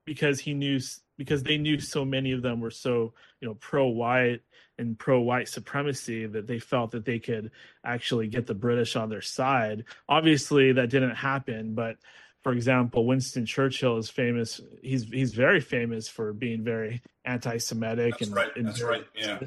because 0.05 0.39
he 0.39 0.53
knew 0.53 0.79
because 1.17 1.43
they 1.43 1.57
knew 1.57 1.79
so 1.79 2.03
many 2.03 2.31
of 2.31 2.41
them 2.41 2.59
were 2.59 2.71
so 2.71 3.13
you 3.39 3.47
know 3.47 3.53
pro 3.55 3.87
white 3.87 4.41
and 4.79 4.97
pro 4.97 5.19
white 5.19 5.47
supremacy 5.47 6.25
that 6.25 6.47
they 6.47 6.57
felt 6.57 6.91
that 6.91 7.05
they 7.05 7.19
could 7.19 7.51
actually 7.85 8.27
get 8.27 8.47
the 8.47 8.55
British 8.55 8.95
on 8.95 9.09
their 9.09 9.21
side. 9.21 9.83
Obviously, 10.07 10.71
that 10.71 10.89
didn't 10.89 11.15
happen, 11.15 11.75
but 11.75 11.97
for 12.43 12.53
example, 12.53 13.05
Winston 13.05 13.45
Churchill 13.45 13.97
is 13.97 14.09
famous. 14.09 14.61
He's 14.81 15.03
he's 15.03 15.33
very 15.33 15.59
famous 15.59 16.07
for 16.07 16.33
being 16.33 16.63
very 16.63 17.01
anti-Semitic 17.25 18.11
That's 18.13 18.27
and, 18.27 18.35
right. 18.35 18.55
and 18.55 18.67
That's 18.67 18.81
right. 18.81 19.05
Yeah. 19.15 19.39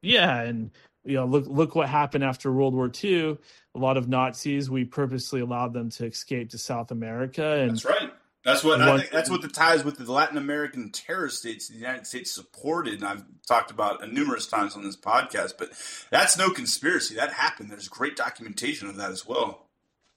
Yeah, 0.00 0.40
and 0.42 0.70
you 1.04 1.14
know, 1.14 1.26
look 1.26 1.46
look 1.46 1.74
what 1.74 1.88
happened 1.88 2.24
after 2.24 2.52
World 2.52 2.74
War 2.74 2.90
II. 3.02 3.38
A 3.74 3.78
lot 3.78 3.96
of 3.96 4.08
Nazis, 4.08 4.70
we 4.70 4.84
purposely 4.84 5.40
allowed 5.40 5.72
them 5.72 5.90
to 5.90 6.06
escape 6.06 6.50
to 6.50 6.58
South 6.58 6.90
America. 6.90 7.44
And 7.44 7.72
that's 7.72 7.84
right. 7.84 8.12
That's 8.44 8.64
what 8.64 8.80
I 8.80 8.98
think. 8.98 9.10
That's 9.10 9.28
what 9.28 9.42
the 9.42 9.48
ties 9.48 9.84
with 9.84 9.98
the 9.98 10.10
Latin 10.10 10.38
American 10.38 10.90
terror 10.90 11.28
states 11.28 11.68
the 11.68 11.74
United 11.74 12.06
States 12.06 12.30
supported, 12.30 12.94
and 12.94 13.04
I've 13.04 13.24
talked 13.46 13.70
about 13.70 14.02
it 14.02 14.12
numerous 14.12 14.46
times 14.46 14.76
on 14.76 14.84
this 14.84 14.96
podcast. 14.96 15.54
But 15.58 15.70
that's 16.10 16.38
no 16.38 16.50
conspiracy. 16.50 17.16
That 17.16 17.32
happened. 17.32 17.70
There's 17.70 17.88
great 17.88 18.16
documentation 18.16 18.88
of 18.88 18.96
that 18.96 19.10
as 19.10 19.26
well. 19.26 19.66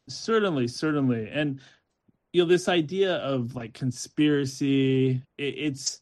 Certainly, 0.08 0.70
certainly, 0.70 1.30
and 1.30 1.60
you 2.34 2.42
know 2.42 2.48
this 2.48 2.68
idea 2.68 3.16
of 3.18 3.56
like 3.56 3.74
conspiracy 3.74 5.22
it, 5.38 5.44
it's 5.44 6.02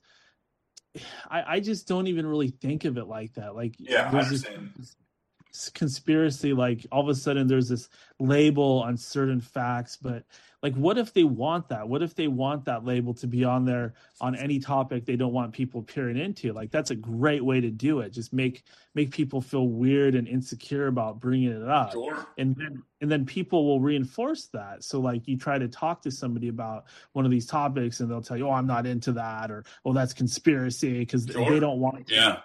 I, 1.29 1.55
I 1.55 1.59
just 1.59 1.87
don't 1.87 2.07
even 2.07 2.25
really 2.25 2.49
think 2.49 2.85
of 2.85 2.97
it 2.97 3.05
like 3.05 3.33
that. 3.35 3.55
Like 3.55 3.75
yeah 3.77 4.09
there's 4.11 4.43
this 4.43 5.71
conspiracy 5.73 6.53
like 6.53 6.85
all 6.91 7.01
of 7.01 7.09
a 7.09 7.15
sudden 7.15 7.47
there's 7.47 7.69
this 7.69 7.89
label 8.19 8.83
on 8.85 8.95
certain 8.95 9.41
facts 9.41 9.97
but 9.97 10.23
like 10.61 10.75
what 10.75 10.97
if 10.97 11.13
they 11.13 11.23
want 11.23 11.69
that? 11.69 11.87
What 11.87 12.01
if 12.01 12.15
they 12.15 12.27
want 12.27 12.65
that 12.65 12.85
label 12.85 13.13
to 13.15 13.27
be 13.27 13.43
on 13.43 13.65
there 13.65 13.93
on 14.19 14.35
any 14.35 14.59
topic 14.59 15.05
they 15.05 15.15
don't 15.15 15.33
want 15.33 15.53
people 15.53 15.81
peering 15.81 16.17
into? 16.17 16.53
Like 16.53 16.71
that's 16.71 16.91
a 16.91 16.95
great 16.95 17.43
way 17.43 17.61
to 17.61 17.69
do 17.69 17.99
it. 18.01 18.11
Just 18.11 18.33
make 18.33 18.63
make 18.95 19.11
people 19.11 19.41
feel 19.41 19.67
weird 19.67 20.15
and 20.15 20.27
insecure 20.27 20.87
about 20.87 21.19
bringing 21.19 21.51
it 21.51 21.69
up. 21.69 21.93
Sure. 21.93 22.25
and 22.37 22.55
then 22.55 22.83
and 23.01 23.09
then 23.09 23.25
people 23.25 23.65
will 23.65 23.79
reinforce 23.79 24.47
that. 24.47 24.83
So 24.83 24.99
like 24.99 25.27
you 25.27 25.37
try 25.37 25.57
to 25.57 25.67
talk 25.67 26.01
to 26.01 26.11
somebody 26.11 26.49
about 26.49 26.85
one 27.13 27.25
of 27.25 27.31
these 27.31 27.45
topics 27.45 27.99
and 27.99 28.09
they'll 28.09 28.21
tell 28.21 28.37
you 28.37 28.47
oh 28.47 28.51
i'm 28.51 28.67
not 28.67 28.85
into 28.85 29.11
that 29.13 29.51
or 29.51 29.63
oh 29.85 29.93
that's 29.93 30.13
conspiracy 30.13 30.99
because 30.99 31.25
sure. 31.25 31.49
they 31.49 31.59
don't 31.59 31.79
want 31.79 32.09
yeah 32.09 32.39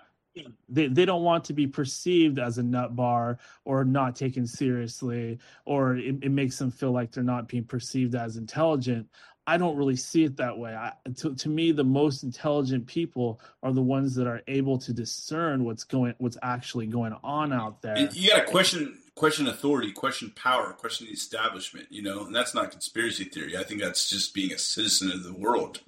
they, 0.69 0.89
they 0.89 1.05
don't 1.05 1.23
want 1.23 1.45
to 1.45 1.53
be 1.53 1.67
perceived 1.67 2.39
as 2.39 2.59
a 2.59 2.63
nut 2.63 2.97
bar 2.97 3.39
or 3.65 3.85
not 3.85 4.17
taken 4.17 4.47
seriously 4.47 5.39
or 5.65 5.97
it, 5.97 6.17
it, 6.23 6.31
makes 6.31 6.59
them 6.59 6.71
feel 6.71 6.93
like 6.93 7.13
they're 7.13 7.23
not 7.23 7.49
being 7.49 7.65
perceived 7.65 8.15
as 8.15 8.37
intelligent. 8.37 9.09
I 9.47 9.59
don't 9.59 9.77
really 9.77 9.97
see 9.97 10.25
it 10.25 10.37
that 10.39 10.57
way. 10.57 10.75
I, 10.75 10.93
to, 11.17 11.35
to 11.35 11.49
me 11.49 11.71
the 11.71 11.85
most 11.85 12.23
intelligent 12.23 12.87
people 12.87 13.41
are 13.63 13.73
the 13.73 13.83
ones 13.83 14.15
that 14.15 14.27
are 14.27 14.43
able 14.49 14.79
to 14.79 14.93
discern 14.93 15.65
what's 15.65 15.85
going 15.85 16.15
what's 16.19 16.39
actually 16.43 16.87
going 16.87 17.15
on 17.23 17.53
out 17.53 17.83
there. 17.83 17.95
And 17.95 18.15
you 18.15 18.31
got 18.31 18.47
to 18.47 18.51
question 18.51 18.99
question 19.15 19.47
authority 19.47 19.93
question 19.93 20.33
power 20.35 20.73
question 20.73 21.07
the 21.07 21.13
establishment 21.13 21.87
you 21.89 22.03
know 22.03 22.27
and 22.27 22.35
that's 22.35 22.55
not 22.55 22.71
conspiracy 22.71 23.25
theory. 23.25 23.57
I 23.57 23.63
think 23.63 23.81
that's 23.81 24.09
just 24.09 24.35
being 24.35 24.53
a 24.53 24.59
citizen 24.59 25.13
of 25.13 25.23
the 25.23 25.35
world 25.35 25.81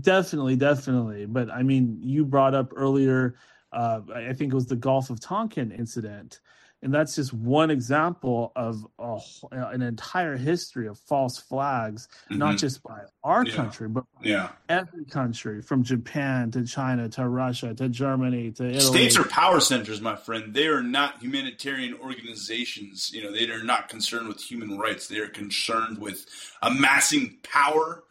Definitely, 0.00 0.56
definitely. 0.56 1.26
But 1.26 1.50
I 1.50 1.62
mean, 1.62 1.98
you 2.02 2.24
brought 2.24 2.54
up 2.54 2.72
earlier, 2.76 3.36
uh, 3.72 4.00
I 4.14 4.32
think 4.32 4.52
it 4.52 4.54
was 4.54 4.66
the 4.66 4.76
Gulf 4.76 5.10
of 5.10 5.20
Tonkin 5.20 5.72
incident. 5.72 6.40
And 6.84 6.92
that's 6.92 7.14
just 7.14 7.32
one 7.32 7.70
example 7.70 8.50
of 8.56 8.84
a, 8.98 9.20
an 9.52 9.82
entire 9.82 10.36
history 10.36 10.88
of 10.88 10.98
false 10.98 11.38
flags, 11.38 12.08
mm-hmm. 12.24 12.38
not 12.38 12.58
just 12.58 12.82
by 12.82 13.02
our 13.22 13.46
yeah. 13.46 13.54
country, 13.54 13.88
but 13.88 14.04
yeah. 14.20 14.48
every 14.68 15.04
country 15.04 15.62
from 15.62 15.84
Japan 15.84 16.50
to 16.50 16.66
China 16.66 17.08
to 17.10 17.28
Russia 17.28 17.72
to 17.72 17.88
Germany 17.88 18.50
to 18.52 18.66
Italy. 18.66 18.80
States 18.80 19.16
are 19.16 19.24
power 19.28 19.60
centers, 19.60 20.00
my 20.00 20.16
friend. 20.16 20.54
They 20.54 20.66
are 20.66 20.82
not 20.82 21.22
humanitarian 21.22 21.94
organizations. 21.94 23.12
You 23.14 23.22
know, 23.22 23.32
they 23.32 23.48
are 23.48 23.62
not 23.62 23.88
concerned 23.88 24.26
with 24.26 24.40
human 24.40 24.76
rights. 24.76 25.06
They 25.06 25.18
are 25.18 25.28
concerned 25.28 25.98
with 25.98 26.26
amassing 26.62 27.36
power 27.44 28.02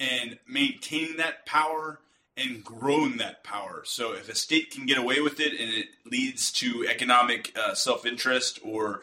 and 0.00 0.38
maintaining 0.48 1.18
that 1.18 1.46
power 1.46 2.00
and 2.36 2.64
growing 2.64 3.18
that 3.18 3.44
power. 3.44 3.82
So 3.84 4.12
if 4.14 4.28
a 4.28 4.34
state 4.34 4.70
can 4.70 4.86
get 4.86 4.98
away 4.98 5.20
with 5.20 5.40
it 5.40 5.52
and 5.60 5.70
it 5.72 5.86
leads 6.06 6.50
to 6.52 6.86
economic 6.88 7.56
uh, 7.56 7.74
self 7.74 8.06
interest 8.06 8.58
or 8.64 9.02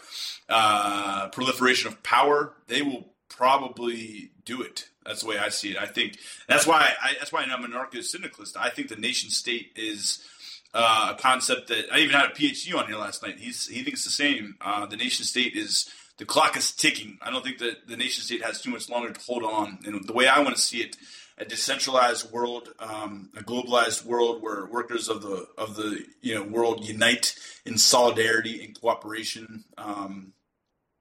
uh, 0.49 1.29
proliferation 1.29 1.87
of 1.87 2.01
power, 2.03 2.53
they 2.67 2.81
will 2.81 3.05
probably 3.29 4.31
do 4.43 4.61
it. 4.61 4.89
That's 5.05 5.21
the 5.21 5.27
way 5.27 5.37
I 5.37 5.49
see 5.49 5.71
it. 5.71 5.77
I 5.77 5.85
think 5.85 6.17
that's 6.49 6.65
why 6.65 6.89
I, 7.01 7.13
that's 7.19 7.31
why 7.31 7.43
I'm 7.43 7.63
an 7.63 7.71
anarcho-syndicalist. 7.71 8.57
I 8.57 8.69
think 8.69 8.89
the 8.89 8.95
nation 8.95 9.29
state 9.29 9.71
is 9.75 10.25
uh, 10.73 11.13
a 11.15 11.21
concept 11.21 11.69
that 11.69 11.85
I 11.93 11.99
even 11.99 12.15
had 12.15 12.31
a 12.31 12.33
PhD 12.33 12.75
on 12.75 12.87
here 12.87 12.97
last 12.97 13.23
night. 13.23 13.37
He's 13.37 13.67
he 13.67 13.83
thinks 13.83 14.03
the 14.03 14.09
same. 14.09 14.55
Uh, 14.59 14.85
the 14.85 14.97
nation 14.97 15.25
state 15.25 15.55
is 15.55 15.89
the 16.17 16.25
clock 16.25 16.57
is 16.57 16.71
ticking. 16.71 17.17
I 17.21 17.29
don't 17.29 17.43
think 17.43 17.59
that 17.59 17.87
the 17.87 17.95
nation 17.95 18.23
state 18.23 18.43
has 18.43 18.61
too 18.61 18.71
much 18.71 18.89
longer 18.89 19.11
to 19.11 19.21
hold 19.21 19.43
on. 19.43 19.79
And 19.85 20.03
the 20.05 20.13
way 20.13 20.27
I 20.27 20.39
want 20.39 20.55
to 20.55 20.61
see 20.61 20.79
it, 20.79 20.97
a 21.37 21.45
decentralized 21.45 22.31
world, 22.31 22.69
um, 22.79 23.29
a 23.37 23.43
globalized 23.43 24.03
world 24.03 24.41
where 24.41 24.65
workers 24.65 25.07
of 25.07 25.21
the 25.21 25.47
of 25.57 25.75
the 25.75 26.03
you 26.21 26.33
know 26.33 26.43
world 26.43 26.87
unite 26.87 27.35
in 27.65 27.77
solidarity 27.77 28.63
and 28.63 28.79
cooperation. 28.79 29.65
Um, 29.77 30.33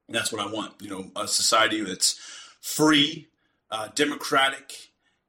that's 0.09 0.31
what 0.31 0.47
I 0.47 0.53
want. 0.53 0.75
You 0.81 0.91
know, 0.91 1.11
a 1.17 1.27
society 1.27 1.81
that's 1.81 2.21
free, 2.61 3.29
uh, 3.71 3.89
democratic, 3.95 4.75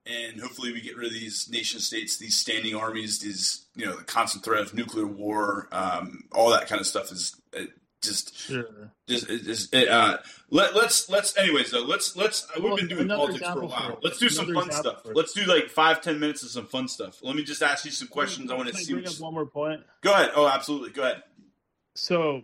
and 0.05 0.41
hopefully 0.41 0.73
we 0.73 0.81
get 0.81 0.97
rid 0.97 1.07
of 1.07 1.13
these 1.13 1.47
nation 1.49 1.79
states, 1.79 2.17
these 2.17 2.35
standing 2.35 2.75
armies, 2.75 3.19
these 3.19 3.65
you 3.75 3.85
know 3.85 3.95
the 3.95 4.03
constant 4.03 4.43
threat 4.43 4.61
of 4.61 4.73
nuclear 4.73 5.07
war, 5.07 5.69
um, 5.71 6.25
all 6.33 6.49
that 6.49 6.67
kind 6.67 6.81
of 6.81 6.88
stuff 6.88 7.13
is 7.13 7.33
just 8.02 8.38
sure. 8.38 8.91
just, 9.08 9.28
just 9.28 9.74
it, 9.74 9.89
uh, 9.89 10.18
let, 10.50 10.76
let's 10.76 11.10
let's 11.10 11.36
anyways 11.38 11.72
though 11.72 11.82
let's 11.84 12.16
let's 12.16 12.48
we've 12.62 12.76
been 12.76 12.88
doing 12.88 13.08
politics 13.08 13.48
for 13.48 13.62
a 13.62 13.66
while. 13.66 14.00
Let's 14.04 14.20
do 14.20 14.30
some 14.30 14.54
fun 14.54 14.72
stuff. 14.72 15.02
Let's 15.06 15.34
do 15.34 15.45
like 15.45 15.70
five 15.70 16.02
ten 16.02 16.20
minutes 16.20 16.43
of 16.43 16.50
some 16.50 16.68
fun 16.68 16.88
stuff. 16.88 17.20
Let 17.24 17.36
me 17.36 17.43
just 17.43 17.62
ask 17.64 17.86
you 17.86 17.91
some 17.91 18.08
questions. 18.08 18.52
I 18.52 18.56
want 18.56 18.70
to 18.70 18.76
see. 18.76 18.93
Bring 18.93 19.08
up 19.08 19.20
one 19.20 19.34
more 19.34 19.45
point. 19.45 19.82
Go 20.02 20.14
ahead. 20.14 20.32
Oh, 20.36 20.48
absolutely. 20.48 20.91
Go 20.91 21.04
ahead. 21.04 21.24
So, 21.95 22.43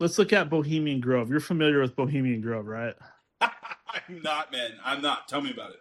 let's 0.00 0.18
look 0.18 0.32
at 0.32 0.50
Bohemian 0.50 1.00
Grove. 1.00 1.30
You're 1.30 1.40
familiar 1.40 1.80
with 1.80 1.94
Bohemian 1.94 2.40
Grove, 2.40 2.66
right? 2.66 2.94
I'm 3.40 4.22
not, 4.22 4.50
man. 4.50 4.72
I'm 4.84 5.00
not. 5.00 5.28
Tell 5.28 5.40
me 5.40 5.52
about 5.52 5.70
it. 5.70 5.80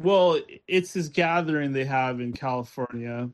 Well, 0.00 0.38
it's 0.68 0.92
this 0.92 1.08
gathering 1.08 1.72
they 1.72 1.84
have 1.84 2.20
in 2.20 2.32
California, 2.32 3.30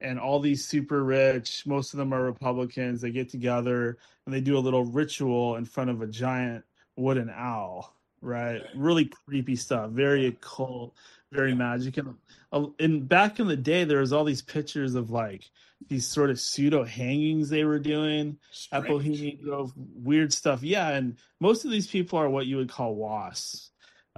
and 0.00 0.18
all 0.18 0.40
these 0.40 0.64
super 0.64 1.04
rich, 1.04 1.66
most 1.66 1.92
of 1.92 1.98
them 1.98 2.12
are 2.12 2.22
Republicans. 2.22 3.00
They 3.00 3.10
get 3.10 3.28
together 3.28 3.98
and 4.24 4.34
they 4.34 4.40
do 4.40 4.56
a 4.56 4.60
little 4.60 4.84
ritual 4.84 5.56
in 5.56 5.64
front 5.64 5.90
of 5.90 6.02
a 6.02 6.06
giant 6.06 6.64
wooden 6.96 7.30
owl. 7.30 7.94
Right, 8.22 8.60
really 8.76 9.10
creepy 9.26 9.56
stuff. 9.56 9.92
Very 9.92 10.26
occult, 10.26 10.94
very 11.32 11.54
magic. 11.54 11.96
And, 11.96 12.16
uh, 12.52 12.66
and 12.78 13.08
back 13.08 13.40
in 13.40 13.46
the 13.46 13.56
day, 13.56 13.84
there 13.84 14.00
was 14.00 14.12
all 14.12 14.24
these 14.24 14.42
pictures 14.42 14.94
of 14.94 15.10
like 15.10 15.50
these 15.88 16.06
sort 16.06 16.28
of 16.28 16.38
pseudo 16.38 16.84
hangings 16.84 17.48
they 17.48 17.64
were 17.64 17.78
doing 17.78 18.36
Strange. 18.50 18.84
at 18.84 18.90
Bohemian 18.90 19.38
Grove, 19.42 19.72
weird 19.76 20.34
stuff. 20.34 20.62
Yeah, 20.62 20.90
and 20.90 21.16
most 21.40 21.64
of 21.64 21.70
these 21.70 21.86
people 21.86 22.18
are 22.18 22.28
what 22.28 22.46
you 22.46 22.58
would 22.58 22.68
call 22.68 22.94
WASPs 22.94 23.69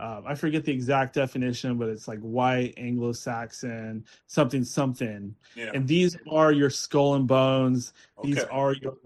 um, 0.02 0.24
I 0.26 0.34
forget 0.34 0.64
the 0.64 0.72
exact 0.72 1.14
definition, 1.14 1.78
but 1.78 1.88
it's 1.88 2.08
like 2.08 2.18
white 2.18 2.74
Anglo-Saxon 2.76 4.04
something 4.26 4.64
something. 4.64 5.36
Yeah. 5.54 5.70
And 5.74 5.86
these 5.86 6.16
are 6.28 6.50
your 6.50 6.70
skull 6.70 7.14
and 7.14 7.26
bones. 7.26 7.92
Okay. 8.18 8.32
These 8.32 8.44
are 8.44 8.72
your 8.72 8.96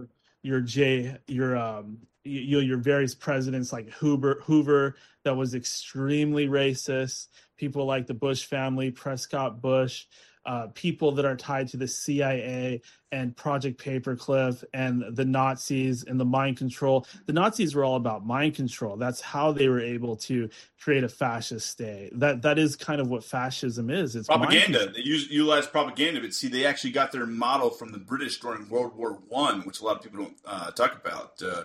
your 0.42 0.60
J 0.60 1.18
your 1.26 1.58
um 1.58 1.98
you, 2.24 2.60
your 2.60 2.78
various 2.78 3.14
presidents 3.14 3.74
like 3.74 3.90
Hoover 3.90 4.40
Hoover 4.44 4.96
that 5.24 5.36
was 5.36 5.54
extremely 5.54 6.48
racist. 6.48 7.28
People 7.58 7.84
like 7.84 8.06
the 8.06 8.14
Bush 8.14 8.46
family, 8.46 8.90
Prescott 8.90 9.60
Bush, 9.60 10.06
uh, 10.46 10.68
people 10.74 11.12
that 11.12 11.24
are 11.24 11.36
tied 11.36 11.68
to 11.68 11.76
the 11.76 11.88
CIA 11.88 12.80
and 13.12 13.36
Project 13.36 13.82
Paperclip 13.82 14.64
and 14.72 15.04
the 15.10 15.24
Nazis 15.24 16.04
and 16.04 16.18
the 16.18 16.24
mind 16.24 16.56
control. 16.56 17.06
The 17.26 17.32
Nazis 17.32 17.74
were 17.74 17.84
all 17.84 17.96
about 17.96 18.24
mind 18.24 18.54
control. 18.54 18.96
That's 18.96 19.20
how 19.20 19.52
they 19.52 19.68
were 19.68 19.80
able 19.80 20.16
to 20.16 20.48
create 20.80 21.04
a 21.04 21.08
fascist 21.08 21.68
state. 21.68 22.10
That 22.18 22.42
that 22.42 22.58
is 22.58 22.76
kind 22.76 23.00
of 23.00 23.08
what 23.08 23.24
fascism 23.24 23.90
is. 23.90 24.14
It's 24.14 24.28
propaganda. 24.28 24.92
They 24.92 25.02
use 25.02 25.28
utilize 25.30 25.66
propaganda, 25.66 26.20
but 26.20 26.32
see, 26.32 26.48
they 26.48 26.64
actually 26.64 26.92
got 26.92 27.12
their 27.12 27.26
model 27.26 27.70
from 27.70 27.90
the 27.90 27.98
British 27.98 28.38
during 28.38 28.68
World 28.68 28.96
War 28.96 29.18
One, 29.28 29.62
which 29.62 29.80
a 29.80 29.84
lot 29.84 29.96
of 29.96 30.02
people 30.02 30.24
don't 30.24 30.36
uh, 30.44 30.70
talk 30.70 30.94
about. 30.94 31.42
Uh, 31.42 31.64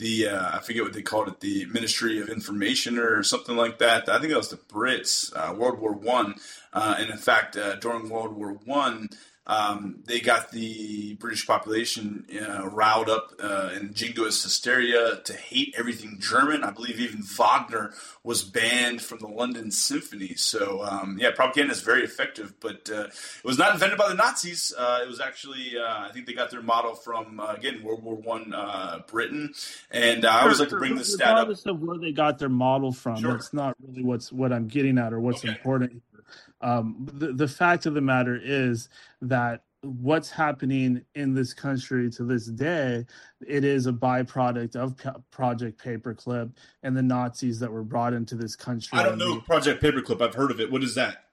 the 0.00 0.28
uh, 0.28 0.56
I 0.56 0.60
forget 0.60 0.82
what 0.82 0.94
they 0.94 1.02
called 1.02 1.28
it, 1.28 1.40
the 1.40 1.66
Ministry 1.66 2.18
of 2.20 2.28
Information 2.28 2.98
or 2.98 3.22
something 3.22 3.56
like 3.56 3.78
that. 3.78 4.08
I 4.08 4.18
think 4.18 4.30
that 4.32 4.38
was 4.38 4.48
the 4.48 4.56
Brits, 4.56 5.32
uh, 5.36 5.54
World 5.54 5.78
War 5.78 5.92
One, 5.92 6.34
uh, 6.72 6.96
and 6.98 7.10
in 7.10 7.18
fact, 7.18 7.56
uh, 7.56 7.76
during 7.76 8.08
World 8.08 8.36
War 8.36 8.58
One, 8.64 9.08
um, 9.46 10.04
they 10.06 10.20
got 10.20 10.52
the 10.52 11.14
British 11.14 11.44
population 11.44 12.24
uh, 12.40 12.68
riled 12.68 13.08
up 13.08 13.32
uh, 13.42 13.70
in 13.74 13.94
jingoist 13.94 14.44
hysteria 14.44 15.16
to 15.24 15.32
hate 15.32 15.74
everything 15.76 16.18
German. 16.20 16.62
I 16.62 16.70
believe 16.70 17.00
even 17.00 17.22
Wagner 17.22 17.92
was 18.22 18.44
banned 18.44 19.02
from 19.02 19.18
the 19.18 19.26
London 19.26 19.72
Symphony. 19.72 20.34
So, 20.36 20.84
um, 20.84 21.18
yeah, 21.18 21.32
propaganda 21.34 21.72
is 21.72 21.80
very 21.80 22.04
effective, 22.04 22.54
but 22.60 22.88
uh, 22.92 23.06
it 23.08 23.44
was 23.44 23.58
not 23.58 23.72
invented 23.72 23.98
by 23.98 24.08
the 24.08 24.14
Nazis. 24.14 24.72
Uh, 24.78 25.00
it 25.02 25.08
was 25.08 25.20
actually, 25.20 25.72
uh, 25.76 26.06
I 26.06 26.10
think 26.12 26.26
they 26.26 26.34
got 26.34 26.50
their 26.50 26.62
model 26.62 26.94
from, 26.94 27.40
uh, 27.40 27.52
again, 27.52 27.82
World 27.82 28.04
War 28.04 28.14
One 28.14 28.54
Britain. 29.08 29.52
And 29.90 30.26
I 30.26 30.42
always 30.42 30.60
like 30.60 30.68
to 30.68 30.78
bring 30.78 30.94
this 30.94 31.14
stat 31.14 31.26
up. 31.26 31.34
Regardless 31.34 31.66
of 31.66 31.80
where 31.80 31.98
they 31.98 32.12
got 32.12 32.38
their 32.38 32.50
model 32.50 32.92
from, 32.92 33.20
sure. 33.20 33.32
that's 33.32 33.52
not 33.52 33.74
really 33.84 34.04
what's 34.04 34.30
what 34.30 34.52
I'm 34.52 34.68
getting 34.68 34.96
at 34.98 35.12
or 35.12 35.18
what's 35.18 35.44
okay. 35.44 35.48
important 35.48 36.02
um, 36.60 37.08
the, 37.12 37.32
the 37.32 37.48
fact 37.48 37.86
of 37.86 37.94
the 37.94 38.00
matter 38.00 38.38
is 38.42 38.88
that 39.22 39.62
what's 39.82 40.30
happening 40.30 41.02
in 41.14 41.34
this 41.34 41.54
country 41.54 42.10
to 42.10 42.22
this 42.24 42.46
day 42.46 43.04
it 43.46 43.64
is 43.64 43.86
a 43.86 43.92
byproduct 43.92 44.76
of 44.76 44.94
project 45.30 45.82
paperclip 45.82 46.52
and 46.82 46.94
the 46.94 47.02
nazis 47.02 47.58
that 47.58 47.72
were 47.72 47.82
brought 47.82 48.12
into 48.12 48.34
this 48.34 48.54
country. 48.54 48.98
I 48.98 49.04
don't 49.04 49.18
know 49.18 49.36
the, 49.36 49.40
project 49.40 49.82
paperclip 49.82 50.20
i've 50.20 50.34
heard 50.34 50.50
of 50.50 50.60
it. 50.60 50.70
What 50.70 50.82
is 50.82 50.94
that? 50.96 51.24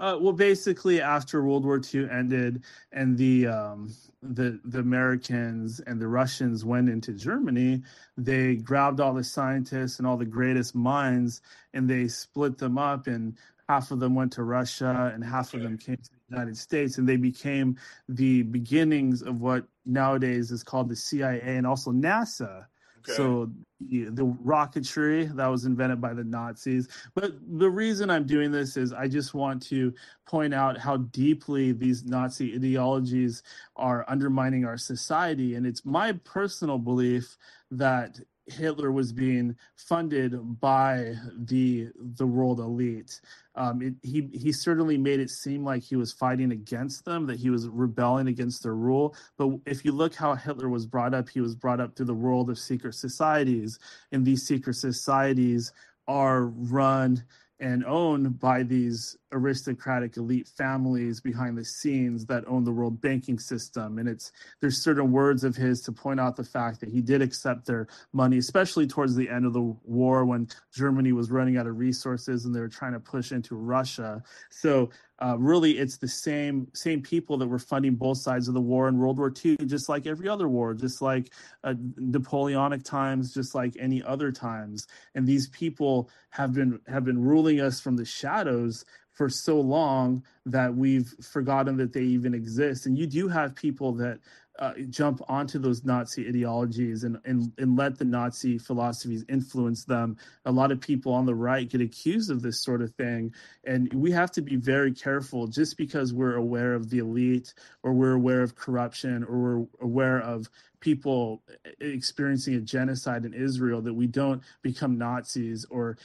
Uh, 0.00 0.16
well 0.20 0.32
basically 0.32 1.00
after 1.00 1.42
world 1.44 1.64
war 1.64 1.80
ii 1.94 2.08
ended 2.10 2.64
and 2.92 3.16
the 3.16 3.46
um, 3.46 3.94
the 4.22 4.60
the 4.64 4.80
americans 4.80 5.80
and 5.86 6.00
the 6.00 6.08
russians 6.08 6.64
went 6.64 6.88
into 6.88 7.12
germany 7.12 7.82
they 8.16 8.56
grabbed 8.56 9.00
all 9.00 9.14
the 9.14 9.22
scientists 9.24 9.98
and 9.98 10.06
all 10.06 10.16
the 10.16 10.24
greatest 10.24 10.74
minds 10.74 11.42
and 11.74 11.88
they 11.88 12.08
split 12.08 12.58
them 12.58 12.76
up 12.76 13.06
and 13.06 13.36
half 13.68 13.90
of 13.90 14.00
them 14.00 14.14
went 14.14 14.32
to 14.32 14.42
Russia 14.42 15.12
and 15.14 15.22
half 15.22 15.52
of 15.54 15.62
them 15.62 15.76
came 15.76 15.96
to 15.96 16.10
the 16.10 16.36
United 16.36 16.56
States, 16.56 16.98
and 16.98 17.08
they 17.08 17.16
became 17.16 17.76
the 18.08 18.42
beginnings 18.42 19.22
of 19.22 19.40
what 19.40 19.64
nowadays 19.84 20.50
is 20.50 20.62
called 20.62 20.88
the 20.88 20.96
CIA 20.96 21.40
and 21.42 21.66
also 21.66 21.90
NASA. 21.90 22.64
Okay. 23.00 23.12
So 23.12 23.50
the, 23.80 24.04
the, 24.10 24.26
rocketry 24.44 25.34
that 25.36 25.46
was 25.46 25.64
invented 25.64 26.00
by 26.00 26.12
the 26.14 26.24
Nazis. 26.24 26.88
But 27.14 27.34
the 27.58 27.70
reason 27.70 28.10
I'm 28.10 28.26
doing 28.26 28.50
this 28.50 28.76
is 28.76 28.92
I 28.92 29.06
just 29.06 29.34
want 29.34 29.62
to 29.68 29.94
point 30.26 30.52
out 30.52 30.78
how 30.78 30.96
deeply 30.96 31.72
these 31.72 32.04
Nazi 32.04 32.54
ideologies 32.54 33.42
are 33.76 34.04
undermining 34.08 34.64
our 34.64 34.76
society. 34.76 35.54
And 35.54 35.64
it's 35.64 35.84
my 35.84 36.12
personal 36.24 36.78
belief 36.78 37.36
that 37.70 38.18
Hitler 38.50 38.92
was 38.92 39.12
being 39.12 39.56
funded 39.76 40.60
by 40.60 41.14
the 41.36 41.88
the 41.96 42.26
world 42.26 42.60
elite. 42.60 43.20
Um, 43.54 43.82
it, 43.82 43.94
he 44.02 44.28
he 44.32 44.52
certainly 44.52 44.98
made 44.98 45.20
it 45.20 45.30
seem 45.30 45.64
like 45.64 45.82
he 45.82 45.96
was 45.96 46.12
fighting 46.12 46.52
against 46.52 47.04
them, 47.04 47.26
that 47.26 47.38
he 47.38 47.50
was 47.50 47.68
rebelling 47.68 48.28
against 48.28 48.62
their 48.62 48.74
rule. 48.74 49.14
But 49.36 49.58
if 49.66 49.84
you 49.84 49.92
look 49.92 50.14
how 50.14 50.34
Hitler 50.34 50.68
was 50.68 50.86
brought 50.86 51.14
up, 51.14 51.28
he 51.28 51.40
was 51.40 51.54
brought 51.54 51.80
up 51.80 51.96
through 51.96 52.06
the 52.06 52.14
world 52.14 52.50
of 52.50 52.58
secret 52.58 52.94
societies, 52.94 53.78
and 54.12 54.24
these 54.24 54.46
secret 54.46 54.74
societies 54.74 55.72
are 56.06 56.46
run 56.46 57.24
and 57.60 57.84
owned 57.84 58.38
by 58.38 58.62
these 58.62 59.16
aristocratic 59.32 60.16
elite 60.16 60.48
families 60.48 61.20
behind 61.20 61.56
the 61.56 61.64
scenes 61.64 62.24
that 62.26 62.44
own 62.46 62.64
the 62.64 62.72
world 62.72 63.00
banking 63.00 63.38
system 63.38 63.98
and 63.98 64.08
it's 64.08 64.32
there's 64.60 64.82
certain 64.82 65.12
words 65.12 65.44
of 65.44 65.54
his 65.54 65.80
to 65.82 65.92
point 65.92 66.18
out 66.18 66.36
the 66.36 66.44
fact 66.44 66.80
that 66.80 66.88
he 66.88 67.00
did 67.00 67.20
accept 67.20 67.66
their 67.66 67.86
money 68.12 68.38
especially 68.38 68.86
towards 68.86 69.14
the 69.14 69.28
end 69.28 69.44
of 69.44 69.52
the 69.52 69.60
war 69.84 70.24
when 70.24 70.48
germany 70.74 71.12
was 71.12 71.30
running 71.30 71.56
out 71.56 71.66
of 71.66 71.78
resources 71.78 72.44
and 72.44 72.54
they 72.54 72.60
were 72.60 72.68
trying 72.68 72.92
to 72.92 73.00
push 73.00 73.32
into 73.32 73.54
russia 73.54 74.22
so 74.50 74.88
uh, 75.20 75.36
really 75.38 75.78
it's 75.78 75.96
the 75.96 76.08
same 76.08 76.68
same 76.74 77.02
people 77.02 77.36
that 77.36 77.48
were 77.48 77.58
funding 77.58 77.94
both 77.96 78.18
sides 78.18 78.46
of 78.46 78.54
the 78.54 78.60
war 78.60 78.88
in 78.88 78.98
World 78.98 79.18
War 79.18 79.32
II, 79.44 79.56
just 79.66 79.88
like 79.88 80.06
every 80.06 80.28
other 80.28 80.48
war, 80.48 80.74
just 80.74 81.02
like 81.02 81.32
uh, 81.64 81.74
Napoleonic 81.96 82.84
times, 82.84 83.34
just 83.34 83.54
like 83.54 83.76
any 83.80 84.02
other 84.02 84.30
times. 84.30 84.86
And 85.16 85.26
these 85.26 85.48
people 85.48 86.08
have 86.30 86.52
been 86.52 86.80
have 86.86 87.04
been 87.04 87.20
ruling 87.20 87.60
us 87.60 87.80
from 87.80 87.96
the 87.96 88.04
shadows 88.04 88.84
for 89.18 89.28
so 89.28 89.60
long 89.60 90.22
that 90.46 90.72
we've 90.72 91.12
forgotten 91.20 91.76
that 91.76 91.92
they 91.92 92.04
even 92.04 92.34
exist. 92.34 92.86
And 92.86 92.96
you 92.96 93.04
do 93.04 93.26
have 93.26 93.56
people 93.56 93.92
that 93.94 94.20
uh, 94.58 94.72
jump 94.90 95.20
onto 95.28 95.58
those 95.58 95.84
Nazi 95.84 96.28
ideologies 96.28 97.04
and, 97.04 97.18
and 97.24 97.52
and 97.58 97.76
let 97.76 97.98
the 97.98 98.04
Nazi 98.04 98.58
philosophies 98.58 99.24
influence 99.28 99.84
them. 99.84 100.16
A 100.44 100.52
lot 100.52 100.72
of 100.72 100.80
people 100.80 101.12
on 101.12 101.26
the 101.26 101.34
right 101.34 101.68
get 101.68 101.80
accused 101.80 102.30
of 102.30 102.42
this 102.42 102.62
sort 102.62 102.82
of 102.82 102.92
thing, 102.94 103.32
and 103.64 103.92
we 103.94 104.10
have 104.10 104.30
to 104.32 104.42
be 104.42 104.56
very 104.56 104.92
careful. 104.92 105.46
Just 105.46 105.76
because 105.76 106.12
we're 106.12 106.36
aware 106.36 106.74
of 106.74 106.90
the 106.90 106.98
elite, 106.98 107.54
or 107.82 107.92
we're 107.92 108.14
aware 108.14 108.42
of 108.42 108.56
corruption, 108.56 109.24
or 109.24 109.38
we're 109.38 109.66
aware 109.80 110.20
of 110.20 110.48
people 110.80 111.42
experiencing 111.80 112.54
a 112.54 112.60
genocide 112.60 113.24
in 113.24 113.34
Israel, 113.34 113.82
that 113.82 113.94
we 113.94 114.06
don't 114.06 114.42
become 114.62 114.96
Nazis 114.96 115.66
or 115.70 115.98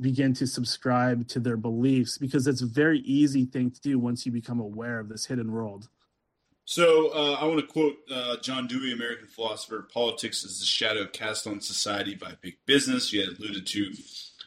begin 0.00 0.32
to 0.34 0.46
subscribe 0.46 1.26
to 1.28 1.40
their 1.40 1.56
beliefs, 1.56 2.18
because 2.18 2.46
it's 2.46 2.62
a 2.62 2.66
very 2.66 3.00
easy 3.00 3.44
thing 3.44 3.70
to 3.70 3.80
do 3.80 3.98
once 3.98 4.24
you 4.24 4.32
become 4.32 4.60
aware 4.60 5.00
of 5.00 5.08
this 5.08 5.26
hidden 5.26 5.50
world. 5.50 5.88
So 6.64 7.08
uh, 7.08 7.36
I 7.40 7.44
want 7.44 7.60
to 7.60 7.66
quote 7.66 7.96
uh, 8.10 8.36
John 8.38 8.66
Dewey, 8.66 8.92
American 8.92 9.26
philosopher: 9.26 9.86
"Politics 9.92 10.44
is 10.44 10.60
the 10.60 10.66
shadow 10.66 11.06
cast 11.06 11.46
on 11.46 11.60
society 11.60 12.14
by 12.14 12.32
big 12.40 12.56
business." 12.66 13.12
You 13.12 13.20
had 13.20 13.38
alluded 13.38 13.66
to 13.66 13.92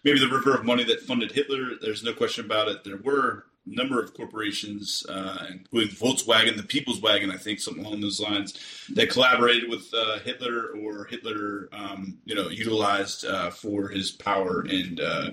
maybe 0.04 0.20
the 0.20 0.28
river 0.28 0.56
of 0.56 0.66
money 0.66 0.84
that 0.86 1.02
funded 1.02 1.32
Hitler. 1.32 1.76
There's 1.80 2.04
no 2.04 2.14
question 2.14 2.46
about 2.46 2.70
it. 2.70 2.84
There 2.84 2.98
were 2.98 3.46
a 3.68 3.76
number 3.76 4.02
of 4.02 4.16
corporations, 4.16 5.06
uh, 5.10 5.46
including 5.52 5.94
Volkswagen, 5.94 6.58
the 6.58 6.64
People's 6.64 7.02
Wagon, 7.02 7.30
I 7.30 7.38
think, 7.38 7.60
something 7.60 7.86
along 7.86 8.02
those 8.02 8.20
lines, 8.20 8.58
that 8.94 9.10
collaborated 9.12 9.70
with 9.70 9.94
uh, 9.94 10.20
Hitler 10.20 10.70
or 10.82 11.06
Hitler, 11.06 11.70
um, 11.72 12.18
you 12.26 12.34
know, 12.34 12.50
utilized 12.50 13.26
uh, 13.26 13.52
for 13.52 13.90
his 13.90 14.12
power 14.12 14.62
and 14.62 15.00
uh, 15.00 15.32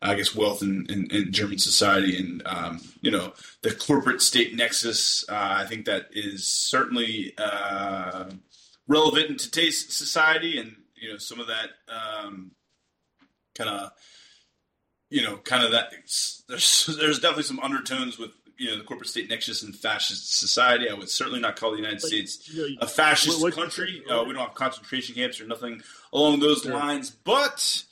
I 0.00 0.14
guess 0.14 0.34
wealth 0.34 0.62
in, 0.62 0.86
in, 0.88 1.10
in 1.10 1.32
German 1.32 1.58
society 1.58 2.18
and 2.18 2.42
um, 2.46 2.80
you 3.00 3.10
know 3.10 3.32
the 3.62 3.74
corporate 3.74 4.22
state 4.22 4.54
nexus. 4.54 5.24
Uh, 5.28 5.56
I 5.58 5.66
think 5.66 5.86
that 5.86 6.06
is 6.12 6.46
certainly 6.46 7.34
uh, 7.36 8.30
relevant 8.86 9.30
in 9.30 9.36
today's 9.36 9.92
society, 9.92 10.58
and 10.58 10.76
you 10.94 11.10
know 11.10 11.18
some 11.18 11.40
of 11.40 11.48
that 11.48 11.70
um, 11.88 12.52
kind 13.56 13.70
of 13.70 13.90
you 15.10 15.22
know 15.22 15.36
kind 15.38 15.64
of 15.64 15.72
that 15.72 15.92
there's 16.48 16.96
there's 16.98 17.18
definitely 17.18 17.42
some 17.42 17.60
undertones 17.60 18.18
with 18.18 18.30
you 18.56 18.70
know 18.70 18.78
the 18.78 18.84
corporate 18.84 19.08
state 19.08 19.28
nexus 19.28 19.64
and 19.64 19.74
fascist 19.74 20.38
society. 20.38 20.88
I 20.88 20.94
would 20.94 21.10
certainly 21.10 21.40
not 21.40 21.56
call 21.56 21.72
the 21.72 21.76
United 21.78 22.02
States 22.02 22.56
a 22.80 22.86
fascist 22.86 23.40
what, 23.40 23.54
country. 23.54 24.02
Uh, 24.08 24.22
we 24.24 24.32
don't 24.32 24.46
have 24.46 24.54
concentration 24.54 25.16
camps 25.16 25.40
or 25.40 25.46
nothing 25.46 25.82
along 26.12 26.38
those 26.38 26.62
sure. 26.62 26.72
lines, 26.72 27.10
but 27.10 27.84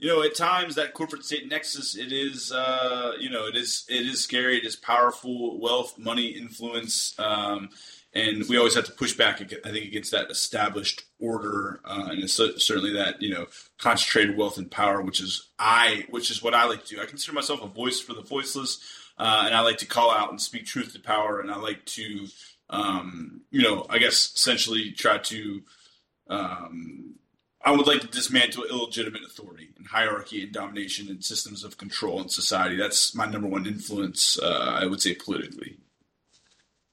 you 0.00 0.08
know, 0.08 0.22
at 0.22 0.34
times 0.34 0.74
that 0.74 0.94
corporate 0.94 1.24
state 1.24 1.46
nexus, 1.48 1.94
it 1.94 2.10
is, 2.10 2.50
uh, 2.52 3.12
you 3.20 3.28
know, 3.28 3.46
it 3.46 3.54
is, 3.54 3.84
it 3.88 4.06
is 4.06 4.24
scary. 4.24 4.56
It 4.56 4.64
is 4.64 4.74
powerful, 4.74 5.60
wealth, 5.60 5.98
money, 5.98 6.28
influence, 6.28 7.14
um, 7.18 7.68
and 8.14 8.48
we 8.48 8.56
always 8.56 8.74
have 8.74 8.86
to 8.86 8.92
push 8.92 9.12
back. 9.12 9.40
I 9.40 9.70
think 9.70 9.84
against 9.84 10.10
that 10.12 10.30
established 10.30 11.04
order, 11.20 11.80
uh, 11.84 12.08
and 12.10 12.24
it's 12.24 12.32
certainly 12.32 12.92
that 12.94 13.22
you 13.22 13.32
know 13.32 13.46
concentrated 13.78 14.36
wealth 14.36 14.58
and 14.58 14.70
power, 14.70 15.00
which 15.00 15.20
is 15.20 15.50
I, 15.58 16.06
which 16.10 16.30
is 16.30 16.42
what 16.42 16.54
I 16.54 16.64
like 16.64 16.84
to 16.86 16.96
do. 16.96 17.02
I 17.02 17.06
consider 17.06 17.34
myself 17.34 17.62
a 17.62 17.68
voice 17.68 18.00
for 18.00 18.14
the 18.14 18.22
voiceless, 18.22 18.80
uh, 19.18 19.42
and 19.46 19.54
I 19.54 19.60
like 19.60 19.78
to 19.78 19.86
call 19.86 20.10
out 20.10 20.30
and 20.30 20.40
speak 20.40 20.66
truth 20.66 20.92
to 20.94 20.98
power, 20.98 21.40
and 21.40 21.52
I 21.52 21.56
like 21.56 21.84
to, 21.84 22.26
um, 22.68 23.42
you 23.50 23.62
know, 23.62 23.86
I 23.88 23.98
guess 23.98 24.32
essentially 24.34 24.90
try 24.90 25.18
to 25.18 25.62
um, 26.28 27.14
I 27.62 27.72
would 27.72 27.86
like 27.86 28.00
to 28.00 28.06
dismantle 28.06 28.64
illegitimate 28.64 29.22
authority 29.24 29.68
and 29.76 29.86
hierarchy 29.86 30.42
and 30.42 30.52
domination 30.52 31.08
and 31.08 31.22
systems 31.22 31.62
of 31.62 31.76
control 31.76 32.20
in 32.22 32.28
society. 32.28 32.76
That's 32.76 33.14
my 33.14 33.26
number 33.26 33.48
one 33.48 33.66
influence, 33.66 34.38
uh, 34.38 34.78
I 34.80 34.86
would 34.86 35.02
say, 35.02 35.14
politically. 35.14 35.76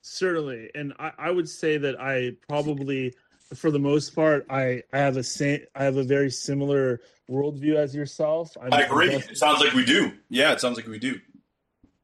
Certainly, 0.02 0.72
and 0.76 0.94
I, 1.00 1.12
I, 1.18 1.32
would 1.32 1.50
say 1.50 1.78
that 1.78 2.00
I 2.00 2.34
probably, 2.48 3.14
for 3.54 3.72
the 3.72 3.80
most 3.80 4.16
part, 4.16 4.46
I, 4.50 4.84
I 4.92 5.00
have 5.00 5.18
a 5.18 5.24
same, 5.24 5.62
I 5.76 5.84
have 5.84 5.98
a 5.98 6.04
very 6.04 6.32
similar 6.32 7.02
worldview 7.30 7.76
as 7.76 7.94
yourself. 7.94 8.56
I'm, 8.62 8.74
i 8.74 8.82
agree. 8.84 9.14
It 9.14 9.38
sounds 9.38 9.62
like 9.62 9.74
we 9.74 9.86
do. 9.86 10.14
Yeah, 10.30 10.54
it 10.54 10.62
sounds 10.62 10.78
like 10.78 10.88
we 10.88 11.00
do. 11.00 11.20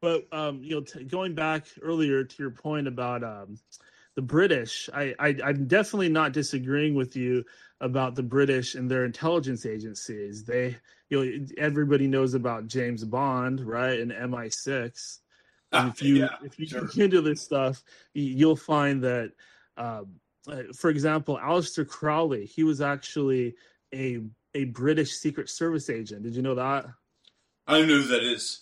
But 0.01 0.27
um, 0.33 0.61
you 0.61 0.75
know, 0.75 0.81
t- 0.81 1.05
going 1.05 1.33
back 1.33 1.65
earlier 1.81 2.25
to 2.25 2.35
your 2.43 2.51
point 2.51 2.89
about 2.89 3.23
um, 3.23 3.57
the 4.15 4.21
British, 4.21 4.89
I, 4.93 5.15
I 5.17 5.37
I'm 5.43 5.65
definitely 5.65 6.09
not 6.09 6.33
disagreeing 6.33 6.93
with 6.93 7.15
you 7.15 7.45
about 7.83 8.15
the 8.15 8.23
British 8.23 8.75
and 8.75 8.89
their 8.89 9.03
intelligence 9.03 9.65
agencies. 9.65 10.45
They, 10.45 10.77
you 11.09 11.25
know, 11.25 11.45
everybody 11.57 12.07
knows 12.07 12.33
about 12.33 12.67
James 12.67 13.03
Bond, 13.03 13.59
right, 13.59 13.99
and 13.99 14.11
MI6. 14.11 15.19
And 15.73 15.89
if 15.89 16.01
you 16.01 16.15
yeah, 16.15 16.29
if 16.43 16.57
you 16.57 16.65
sure. 16.65 16.81
look 16.81 16.97
into 16.97 17.21
this 17.21 17.41
stuff, 17.41 17.83
you'll 18.13 18.55
find 18.55 19.03
that, 19.03 19.33
um, 19.75 20.15
uh, 20.47 20.63
for 20.73 20.89
example, 20.89 21.37
Aleister 21.43 21.85
Crowley, 21.85 22.45
he 22.45 22.63
was 22.63 22.79
actually 22.79 23.55
a 23.93 24.21
a 24.55 24.65
British 24.65 25.13
Secret 25.13 25.49
Service 25.49 25.89
agent. 25.89 26.23
Did 26.23 26.35
you 26.35 26.41
know 26.41 26.55
that? 26.55 26.85
I 27.67 27.81
know 27.81 27.85
who 27.85 28.03
that 28.03 28.23
is. 28.23 28.61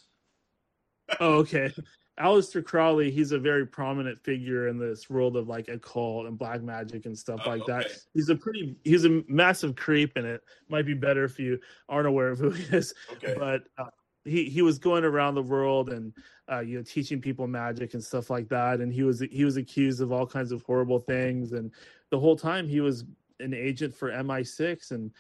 oh, 1.20 1.34
okay. 1.40 1.72
Aleister 2.20 2.64
Crowley, 2.64 3.10
he's 3.10 3.32
a 3.32 3.40
very 3.40 3.66
prominent 3.66 4.20
figure 4.24 4.68
in 4.68 4.78
this 4.78 5.10
world 5.10 5.38
of 5.38 5.48
like 5.48 5.70
occult 5.70 6.28
and 6.28 6.38
black 6.38 6.62
magic 6.62 7.06
and 7.06 7.18
stuff 7.18 7.42
oh, 7.46 7.50
like 7.50 7.62
okay. 7.64 7.74
that. 7.74 7.88
He's 8.14 8.30
a 8.30 8.36
pretty, 8.36 8.76
he's 8.84 9.06
a 9.06 9.24
massive 9.28 9.76
creep, 9.76 10.14
and 10.18 10.26
it 10.26 10.42
might 10.70 10.86
be 10.86 10.94
better 10.94 11.24
if 11.24 11.40
you 11.40 11.60
aren't 11.90 12.08
aware 12.08 12.30
of 12.30 12.40
who 12.40 12.52
he 12.52 12.64
is. 12.76 12.94
Okay. 13.14 13.36
But 13.38 13.64
uh, 13.78 13.90
he 14.26 14.46
he 14.46 14.62
was 14.62 14.78
going 14.78 15.04
around 15.04 15.36
the 15.36 15.42
world 15.42 15.90
and 15.90 16.14
uh, 16.52 16.60
you 16.60 16.78
know 16.78 16.84
teaching 16.84 17.22
people 17.22 17.48
magic 17.48 17.94
and 17.94 18.04
stuff 18.04 18.30
like 18.30 18.50
that, 18.50 18.82
and 18.82 18.94
he 18.94 19.04
was 19.04 19.22
he 19.32 19.46
was 19.46 19.58
accused 19.58 20.02
of 20.02 20.12
all 20.12 20.28
kinds 20.28 20.52
of 20.52 20.62
horrible 20.64 21.00
things, 21.00 21.54
and 21.54 21.72
the 22.10 22.20
whole 22.20 22.36
time 22.36 22.68
he 22.68 22.82
was 22.82 23.06
an 23.40 23.54
agent 23.54 23.96
for 23.96 24.12
MI6, 24.12 24.92
and 24.92 25.12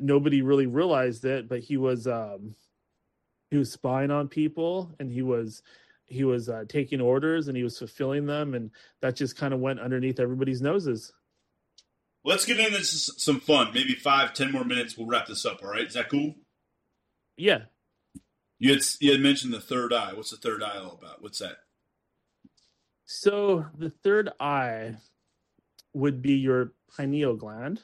nobody 0.00 0.42
really 0.42 0.66
realized 0.66 1.24
it, 1.24 1.48
but 1.48 1.60
he 1.60 1.76
was 1.76 2.06
um 2.06 2.54
he 3.50 3.56
was 3.56 3.72
spying 3.72 4.10
on 4.10 4.28
people, 4.28 4.94
and 5.00 5.10
he 5.10 5.22
was 5.22 5.62
he 6.06 6.24
was 6.24 6.48
uh, 6.48 6.64
taking 6.68 7.00
orders 7.00 7.48
and 7.48 7.56
he 7.56 7.62
was 7.62 7.78
fulfilling 7.78 8.26
them, 8.26 8.54
and 8.54 8.70
that 9.02 9.16
just 9.16 9.36
kind 9.36 9.52
of 9.52 9.60
went 9.60 9.80
underneath 9.80 10.20
everybody's 10.20 10.62
noses. 10.62 11.12
Let's 12.24 12.44
get 12.44 12.58
into 12.58 12.82
some 12.84 13.40
fun. 13.40 13.72
Maybe 13.72 13.94
five, 13.94 14.32
ten 14.32 14.50
more 14.50 14.64
minutes. 14.64 14.96
We'll 14.96 15.06
wrap 15.06 15.26
this 15.26 15.46
up. 15.46 15.60
All 15.62 15.70
right? 15.70 15.86
Is 15.86 15.94
that 15.94 16.08
cool? 16.08 16.34
Yeah. 17.36 17.62
You 18.58 18.72
had 18.72 18.82
you 19.00 19.12
had 19.12 19.20
mentioned 19.20 19.52
the 19.52 19.60
third 19.60 19.92
eye. 19.92 20.12
What's 20.14 20.30
the 20.30 20.36
third 20.36 20.62
eye 20.62 20.78
all 20.78 20.98
about? 21.00 21.22
What's 21.22 21.38
that? 21.40 21.58
So 23.04 23.66
the 23.78 23.90
third 23.90 24.30
eye 24.40 24.96
would 25.92 26.22
be 26.22 26.34
your 26.34 26.72
pineal 26.96 27.36
gland. 27.36 27.80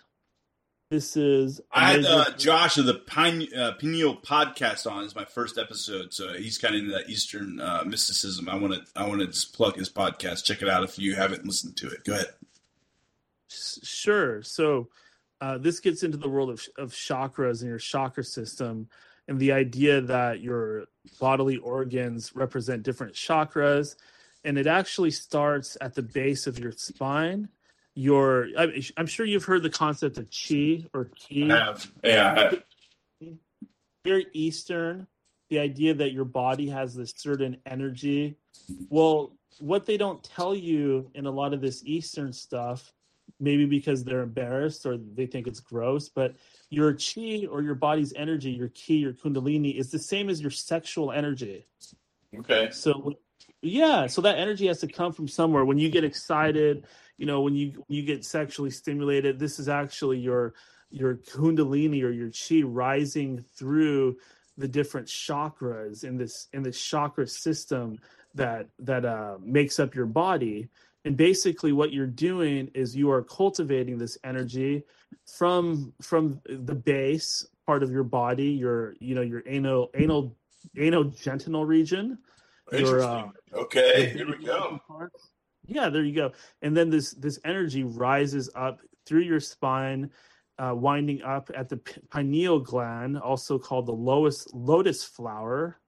This 0.92 1.16
is. 1.16 1.58
I 1.72 1.92
had 1.92 2.04
uh, 2.04 2.32
Josh 2.36 2.76
of 2.76 2.84
the 2.84 2.92
Pine, 2.92 3.48
uh, 3.56 3.72
Pineal 3.78 4.14
podcast 4.14 4.86
on. 4.86 5.04
Is 5.04 5.16
my 5.16 5.24
first 5.24 5.56
episode, 5.56 6.12
so 6.12 6.34
he's 6.34 6.58
kind 6.58 6.74
of 6.74 6.82
into 6.82 6.92
that 6.92 7.08
Eastern 7.08 7.58
uh, 7.62 7.82
mysticism. 7.86 8.46
I 8.46 8.56
want 8.56 8.74
to 8.74 8.82
I 8.94 9.08
want 9.08 9.22
to 9.22 9.26
just 9.26 9.54
plug 9.54 9.76
his 9.76 9.88
podcast. 9.88 10.44
Check 10.44 10.60
it 10.60 10.68
out 10.68 10.84
if 10.84 10.98
you 10.98 11.14
haven't 11.14 11.46
listened 11.46 11.78
to 11.78 11.88
it. 11.88 12.04
Go 12.04 12.12
ahead. 12.12 12.26
Sure. 13.48 14.42
So 14.42 14.90
uh, 15.40 15.56
this 15.56 15.80
gets 15.80 16.02
into 16.02 16.18
the 16.18 16.28
world 16.28 16.50
of 16.50 16.62
of 16.76 16.92
chakras 16.92 17.62
and 17.62 17.70
your 17.70 17.78
chakra 17.78 18.22
system, 18.22 18.90
and 19.28 19.38
the 19.38 19.52
idea 19.52 20.02
that 20.02 20.42
your 20.42 20.84
bodily 21.18 21.56
organs 21.56 22.36
represent 22.36 22.82
different 22.82 23.14
chakras, 23.14 23.96
and 24.44 24.58
it 24.58 24.66
actually 24.66 25.10
starts 25.10 25.78
at 25.80 25.94
the 25.94 26.02
base 26.02 26.46
of 26.46 26.58
your 26.58 26.72
spine 26.72 27.48
your 27.94 28.48
I, 28.56 28.82
am 28.96 29.06
sure 29.06 29.26
you've 29.26 29.44
heard 29.44 29.62
the 29.62 29.70
concept 29.70 30.18
of 30.18 30.28
chi 30.30 30.84
or 30.94 31.10
ki. 31.16 31.50
I 31.50 31.56
have. 31.56 31.92
Yeah. 32.02 32.52
Very 34.04 34.26
Eastern, 34.32 35.06
the 35.50 35.58
idea 35.58 35.94
that 35.94 36.12
your 36.12 36.24
body 36.24 36.68
has 36.70 36.94
this 36.94 37.12
certain 37.16 37.58
energy. 37.66 38.36
Well, 38.88 39.36
what 39.60 39.86
they 39.86 39.96
don't 39.96 40.22
tell 40.22 40.54
you 40.54 41.10
in 41.14 41.26
a 41.26 41.30
lot 41.30 41.52
of 41.52 41.60
this 41.60 41.82
Eastern 41.84 42.32
stuff, 42.32 42.92
maybe 43.38 43.66
because 43.66 44.02
they're 44.02 44.22
embarrassed 44.22 44.86
or 44.86 44.96
they 44.96 45.26
think 45.26 45.46
it's 45.46 45.60
gross, 45.60 46.08
but 46.08 46.34
your 46.70 46.94
chi 46.94 47.46
or 47.50 47.62
your 47.62 47.74
body's 47.74 48.12
energy, 48.14 48.50
your 48.50 48.68
ki, 48.68 48.96
your 48.96 49.12
kundalini, 49.12 49.78
is 49.78 49.90
the 49.90 49.98
same 49.98 50.28
as 50.28 50.40
your 50.40 50.50
sexual 50.50 51.12
energy. 51.12 51.66
Okay. 52.38 52.70
So, 52.72 53.14
yeah, 53.60 54.06
so 54.06 54.22
that 54.22 54.38
energy 54.38 54.66
has 54.66 54.80
to 54.80 54.88
come 54.88 55.12
from 55.12 55.28
somewhere. 55.28 55.64
When 55.64 55.78
you 55.78 55.90
get 55.90 56.04
excited, 56.04 56.86
you 57.18 57.26
know 57.26 57.40
when 57.40 57.54
you 57.54 57.84
you 57.88 58.02
get 58.02 58.24
sexually 58.24 58.70
stimulated 58.70 59.38
this 59.38 59.58
is 59.58 59.68
actually 59.68 60.18
your 60.18 60.54
your 60.90 61.16
kundalini 61.16 62.02
or 62.02 62.10
your 62.10 62.30
chi 62.30 62.62
rising 62.62 63.38
through 63.56 64.16
the 64.58 64.68
different 64.68 65.06
chakras 65.06 66.04
in 66.04 66.16
this 66.16 66.48
in 66.52 66.62
this 66.62 66.80
chakra 66.80 67.26
system 67.26 67.98
that 68.34 68.68
that 68.78 69.04
uh, 69.04 69.38
makes 69.42 69.80
up 69.80 69.94
your 69.94 70.06
body. 70.06 70.68
And 71.04 71.16
basically 71.16 71.72
what 71.72 71.92
you're 71.92 72.06
doing 72.06 72.70
is 72.74 72.94
you 72.94 73.10
are 73.10 73.22
cultivating 73.22 73.98
this 73.98 74.18
energy 74.22 74.84
from 75.26 75.92
from 76.00 76.40
the 76.44 76.74
base 76.74 77.46
part 77.66 77.82
of 77.82 77.90
your 77.90 78.04
body 78.04 78.50
your 78.50 78.94
you 78.98 79.14
know 79.14 79.22
your 79.22 79.42
anal 79.46 79.90
anal 79.94 80.36
anal 80.76 81.04
genital 81.04 81.64
region. 81.64 82.18
Your, 82.70 83.02
uh, 83.02 83.28
okay 83.52 84.10
here 84.10 84.26
we 84.26 84.44
go 84.44 84.80
Yeah, 85.66 85.88
there 85.88 86.02
you 86.02 86.14
go. 86.14 86.32
And 86.62 86.76
then 86.76 86.90
this 86.90 87.12
this 87.12 87.38
energy 87.44 87.84
rises 87.84 88.50
up 88.54 88.80
through 89.06 89.22
your 89.22 89.40
spine, 89.40 90.10
uh, 90.58 90.74
winding 90.74 91.22
up 91.22 91.50
at 91.54 91.68
the 91.68 91.78
pineal 92.10 92.60
gland, 92.60 93.18
also 93.18 93.58
called 93.58 93.86
the 93.86 93.92
lotus 93.92 94.46
lotus 94.52 95.04
flower. 95.04 95.78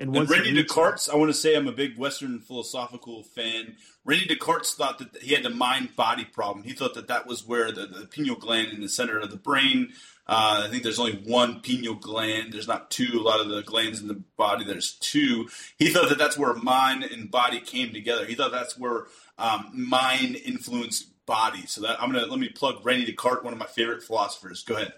And, 0.00 0.16
and 0.16 0.30
Rene 0.30 0.54
Descartes, 0.54 1.10
I 1.10 1.16
want 1.16 1.28
to 1.28 1.34
say 1.34 1.54
I'm 1.54 1.68
a 1.68 1.72
big 1.72 1.98
Western 1.98 2.40
philosophical 2.40 3.22
fan. 3.22 3.76
Rene 4.06 4.24
Descartes 4.24 4.72
thought 4.74 4.98
that 4.98 5.22
he 5.22 5.34
had 5.34 5.44
a 5.44 5.50
mind 5.50 5.94
body 5.94 6.24
problem. 6.24 6.64
He 6.64 6.72
thought 6.72 6.94
that 6.94 7.08
that 7.08 7.26
was 7.26 7.46
where 7.46 7.70
the, 7.70 7.86
the 7.86 8.06
pineal 8.06 8.36
gland 8.36 8.72
in 8.72 8.80
the 8.80 8.88
center 8.88 9.18
of 9.18 9.30
the 9.30 9.36
brain. 9.36 9.92
Uh, 10.26 10.62
I 10.64 10.70
think 10.70 10.84
there's 10.84 10.98
only 10.98 11.22
one 11.26 11.60
pineal 11.60 11.96
gland. 11.96 12.54
There's 12.54 12.66
not 12.66 12.90
two. 12.90 13.18
A 13.18 13.20
lot 13.20 13.40
of 13.40 13.50
the 13.50 13.62
glands 13.62 14.00
in 14.00 14.08
the 14.08 14.22
body, 14.38 14.64
there's 14.64 14.94
two. 14.94 15.50
He 15.76 15.90
thought 15.90 16.08
that 16.08 16.18
that's 16.18 16.38
where 16.38 16.54
mind 16.54 17.04
and 17.04 17.30
body 17.30 17.60
came 17.60 17.92
together. 17.92 18.24
He 18.24 18.34
thought 18.34 18.52
that's 18.52 18.78
where 18.78 19.04
um, 19.38 19.70
mind 19.74 20.36
influenced 20.36 21.08
body. 21.26 21.66
So 21.66 21.82
that 21.82 22.02
I'm 22.02 22.10
gonna 22.10 22.26
let 22.26 22.40
me 22.40 22.48
plug 22.48 22.86
Rene 22.86 23.04
Descartes, 23.04 23.44
one 23.44 23.52
of 23.52 23.58
my 23.58 23.66
favorite 23.66 24.02
philosophers. 24.02 24.62
Go 24.62 24.76
ahead. 24.76 24.94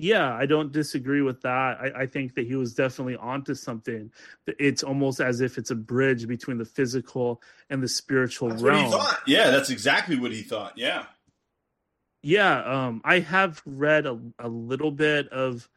Yeah, 0.00 0.32
I 0.32 0.46
don't 0.46 0.70
disagree 0.70 1.22
with 1.22 1.42
that. 1.42 1.50
I, 1.50 2.02
I, 2.02 2.06
think 2.06 2.36
that 2.36 2.46
he 2.46 2.54
was 2.54 2.72
definitely 2.72 3.16
onto 3.16 3.52
something. 3.54 4.12
It's 4.46 4.84
almost 4.84 5.20
as 5.20 5.40
if 5.40 5.58
it's 5.58 5.72
a 5.72 5.74
bridge 5.74 6.28
between 6.28 6.56
the 6.56 6.64
physical 6.64 7.42
and 7.68 7.82
the 7.82 7.88
spiritual 7.88 8.50
that's 8.50 8.62
realm. 8.62 8.94
Yeah, 9.26 9.50
that's 9.50 9.70
exactly 9.70 10.16
what 10.16 10.30
he 10.30 10.42
thought. 10.42 10.74
Yeah. 10.76 11.06
Yeah, 12.22 12.62
um, 12.62 13.00
I 13.04 13.18
have 13.18 13.60
read 13.66 14.06
a, 14.06 14.20
a 14.38 14.48
little 14.48 14.92
bit 14.92 15.28
of. 15.30 15.68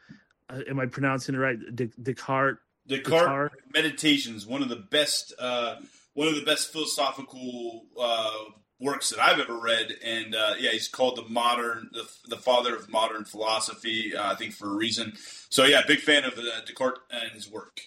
Uh, 0.48 0.60
am 0.69 0.80
I 0.80 0.85
pronouncing 0.85 1.34
it 1.34 1.39
right? 1.39 1.57
Descartes. 1.76 2.60
Descartes, 2.88 3.10
Descartes 3.11 3.52
Meditations, 3.73 4.45
one 4.45 4.61
of 4.61 4.69
the 4.69 4.76
best, 4.76 5.34
uh, 5.39 5.77
one 6.14 6.27
of 6.27 6.35
the 6.35 6.43
best 6.43 6.72
philosophical 6.72 7.85
uh, 7.99 8.52
works 8.82 9.12
that 9.12 9.20
I've 9.20 9.40
ever 9.40 9.58
read, 9.58 9.94
and 10.03 10.36
uh, 10.36 10.56
yeah, 10.60 10.72
he's 10.72 10.88
called 10.88 11.16
the 11.16 11.30
modern, 11.30 11.90
the, 11.94 12.10
the 12.28 12.38
father 12.38 12.76
of 12.76 12.90
modern 12.90 13.24
philosophy. 13.24 14.16
Uh, 14.16 14.32
I 14.32 14.36
think 14.36 14.53
for 14.53 14.72
a 14.72 14.76
reason. 14.76 15.14
So 15.49 15.64
yeah, 15.64 15.82
big 15.88 15.99
fan 15.99 16.26
of 16.26 16.34
uh, 16.38 16.62
Descartes 16.66 16.99
and 17.12 17.32
his 17.32 17.49
work. 17.49 17.82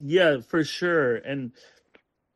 Yeah, 0.00 0.40
for 0.46 0.62
sure, 0.62 1.16
and 1.16 1.52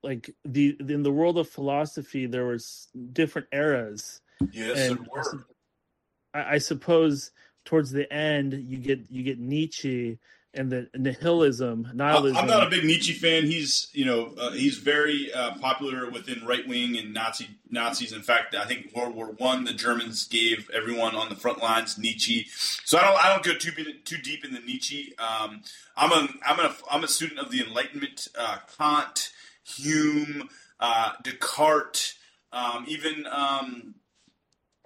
like 0.03 0.35
the 0.45 0.77
in 0.81 1.03
the 1.05 1.13
world 1.13 1.39
of 1.39 1.49
philosophy, 1.49 2.27
there 2.27 2.47
was 2.47 2.89
different 3.13 3.49
eras. 3.53 4.21
Yes, 4.51 4.79
and 4.79 4.99
there 4.99 5.07
were. 5.15 5.47
I, 6.35 6.55
I 6.55 6.59
suppose 6.59 7.31
towards 7.65 7.93
the 7.93 8.13
end, 8.13 8.53
you 8.55 8.79
get 8.79 9.11
you 9.11 9.23
get 9.23 9.39
Nietzsche 9.39 10.19
and 10.55 10.71
the 10.71 10.89
nihilism, 10.95 11.89
nihilism. 11.95 12.37
I'm 12.37 12.47
not 12.47 12.67
a 12.67 12.71
big 12.71 12.85
Nietzsche 12.85 13.13
fan. 13.13 13.45
He's 13.45 13.89
you 13.93 14.05
know 14.05 14.35
uh, 14.39 14.51
he's 14.53 14.79
very 14.79 15.33
uh, 15.33 15.55
popular 15.59 16.11
within 16.11 16.45
right 16.45 16.67
wing 16.67 16.97
and 16.99 17.15
Nazi 17.15 17.49
Nazis. 17.71 18.13
In 18.13 18.23
fact, 18.23 18.55
I 18.55 18.67
think 18.67 18.95
World 18.95 19.15
War 19.15 19.27
One, 19.27 19.65
the 19.65 19.73
Germans 19.73 20.27
gave 20.29 20.69
everyone 20.71 21.15
on 21.15 21.29
the 21.29 21.37
front 21.37 21.63
lines 21.63 21.97
Nietzsche. 21.99 22.47
So 22.85 22.99
I 22.99 23.03
don't 23.03 23.25
I 23.25 23.29
don't 23.31 23.45
go 23.45 23.55
too 23.55 23.73
too 24.05 24.19
deep 24.19 24.45
in 24.45 24.53
the 24.53 24.61
Nietzsche. 24.61 25.15
Um, 25.19 25.63
I'm 25.97 26.13
a 26.13 26.29
I'm 26.47 26.61
a 26.61 26.75
I'm 26.91 27.05
a 27.05 27.09
student 27.09 27.41
of 27.41 27.51
the 27.51 27.65
Enlightenment, 27.67 28.29
uh, 28.39 28.59
Kant, 28.79 29.33
Hume, 29.65 30.49
uh, 30.81 31.13
Descartes, 31.23 32.15
um, 32.53 32.85
even. 32.89 33.27
Um, 33.31 33.95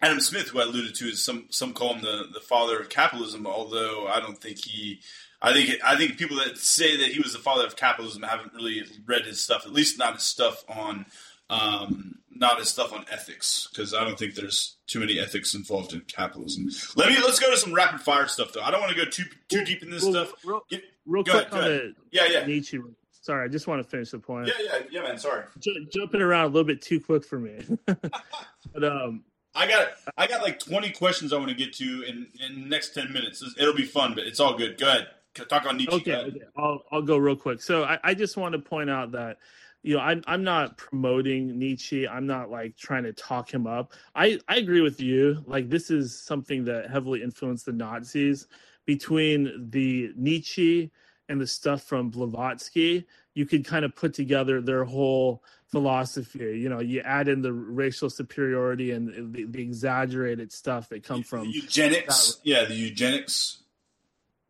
Adam 0.03 0.21
Smith, 0.21 0.49
who 0.49 0.61
I 0.61 0.65
alluded 0.65 0.95
to, 0.97 1.07
is 1.07 1.25
some 1.25 1.47
some 1.49 1.73
call 1.73 1.95
him 1.95 2.03
the, 2.03 2.29
the 2.33 2.41
father 2.41 2.79
of 2.79 2.91
capitalism, 2.91 3.47
although 3.47 4.07
I 4.07 4.21
don't 4.21 4.37
think 4.37 4.59
he 4.59 5.01
I 5.47 5.53
think 5.53 5.81
I 5.85 5.97
think 5.97 6.19
people 6.19 6.39
that 6.39 6.59
say 6.59 6.97
that 6.97 7.13
he 7.13 7.21
was 7.21 7.33
the 7.33 7.39
father 7.39 7.65
of 7.65 7.77
capitalism 7.77 8.23
haven't 8.23 8.53
really 8.53 8.83
read 9.07 9.25
his 9.27 9.41
stuff. 9.41 9.65
At 9.65 9.73
least 9.73 9.97
not 9.97 10.15
his 10.15 10.25
stuff 10.25 10.65
on 10.69 11.07
um, 11.49 12.17
not 12.35 12.59
his 12.59 12.69
stuff 12.69 12.93
on 12.93 13.05
ethics, 13.13 13.69
because 13.71 13.95
I 13.95 14.03
don't 14.03 14.19
think 14.19 14.35
there's 14.35 14.77
too 14.89 14.99
many 14.99 15.21
ethics 15.21 15.55
involved 15.55 15.93
in 15.93 16.01
capitalism. 16.01 16.69
Let 16.97 17.11
me 17.11 17.19
let's 17.25 17.39
go 17.39 17.49
to 17.49 17.57
some 17.57 17.73
rapid 17.73 18.01
fire 18.01 18.27
stuff 18.27 18.53
though. 18.53 18.61
I 18.61 18.73
don't 18.73 18.81
want 18.81 18.93
to 18.93 19.05
go 19.05 19.09
too 19.09 19.23
too 19.49 19.65
deep 19.65 19.85
in 19.85 19.91
this 19.91 20.03
real, 20.03 20.13
stuff. 20.13 20.33
Real, 20.45 20.63
Get, 20.69 20.83
real 21.07 21.23
quick 21.23 21.53
ahead, 21.53 21.53
on 21.53 21.61
the 21.61 21.95
yeah 22.11 22.27
yeah 22.29 22.45
Nietzsche. 22.45 22.81
Sorry, 23.21 23.45
I 23.45 23.49
just 23.49 23.69
want 23.69 23.81
to 23.81 23.89
finish 23.89 24.11
the 24.11 24.19
point. 24.19 24.49
Yeah 24.49 24.55
yeah 24.61 24.79
yeah 24.91 25.03
man. 25.03 25.17
Sorry, 25.17 25.45
J- 25.61 25.87
jumping 25.95 26.23
around 26.23 26.47
a 26.47 26.49
little 26.49 26.65
bit 26.65 26.83
too 26.83 26.99
quick 26.99 27.25
for 27.25 27.39
me. 27.39 27.63
but 27.87 28.83
um, 28.83 29.23
I 29.55 29.69
got 29.69 29.91
I 30.19 30.27
got 30.27 30.43
like 30.43 30.59
20 30.59 30.91
questions 30.91 31.33
I 31.33 31.37
want 31.37 31.51
to 31.51 31.55
get 31.57 31.73
to 31.75 32.03
in 32.03 32.27
in 32.45 32.63
the 32.63 32.69
next 32.69 32.95
10 32.95 33.13
minutes. 33.13 33.45
It'll 33.57 33.75
be 33.75 33.85
fun, 33.85 34.15
but 34.17 34.25
it's 34.25 34.41
all 34.41 34.59
good. 34.59 34.77
Go 34.77 34.89
ahead 34.89 35.07
talk 35.45 35.67
on 35.67 35.77
Nietzsche. 35.77 35.97
Okay, 35.97 36.15
okay. 36.15 36.41
I'll 36.57 36.83
I'll 36.91 37.03
go 37.03 37.17
real 37.17 37.37
quick. 37.37 37.63
So 37.63 37.85
I, 37.85 37.99
I 38.03 38.15
just 38.15 38.37
want 38.37 38.53
to 38.53 38.59
point 38.59 38.91
out 38.91 39.13
that 39.13 39.39
you 39.83 39.97
know 39.97 40.01
I'm 40.01 40.23
I'm 40.27 40.45
not 40.45 40.77
promoting 40.77 41.59
Nietzsche. 41.59 42.09
I'm 42.09 42.27
not 42.27 42.51
like 42.51 42.77
trying 42.77 43.05
to 43.05 43.13
talk 43.13 43.53
him 43.53 43.67
up. 43.67 43.93
I 44.15 44.39
I 44.49 44.57
agree 44.57 44.81
with 44.81 45.01
you. 45.01 45.45
Like 45.47 45.69
this 45.69 45.91
is 45.91 46.19
something 46.19 46.65
that 46.65 46.91
heavily 46.91 47.23
influenced 47.23 47.67
the 47.67 47.73
Nazis. 47.73 48.47
Between 48.85 49.71
the 49.71 50.13
Nietzsche 50.15 50.93
and 51.29 51.41
the 51.41 51.47
stuff 51.47 51.83
from 51.83 52.09
Blavatsky, 52.09 53.05
you 53.35 53.45
could 53.45 53.65
kind 53.65 53.85
of 53.85 53.97
put 53.97 54.15
together 54.15 54.61
their 54.61 54.85
whole 54.85 55.43
philosophy. 55.67 56.59
You 56.59 56.69
know, 56.69 56.81
you 56.81 57.01
add 57.01 57.29
in 57.29 57.43
the 57.43 57.53
racial 57.53 58.09
superiority 58.09 58.93
and 58.93 59.35
the, 59.35 59.45
the 59.45 59.63
exaggerated 59.63 60.53
stuff 60.53 60.89
that 60.91 61.03
come 61.03 61.23
from 61.23 61.49
eugenics. 61.49 62.37
That. 62.37 62.47
Yeah, 62.47 62.65
the 62.65 62.75
eugenics 62.75 63.59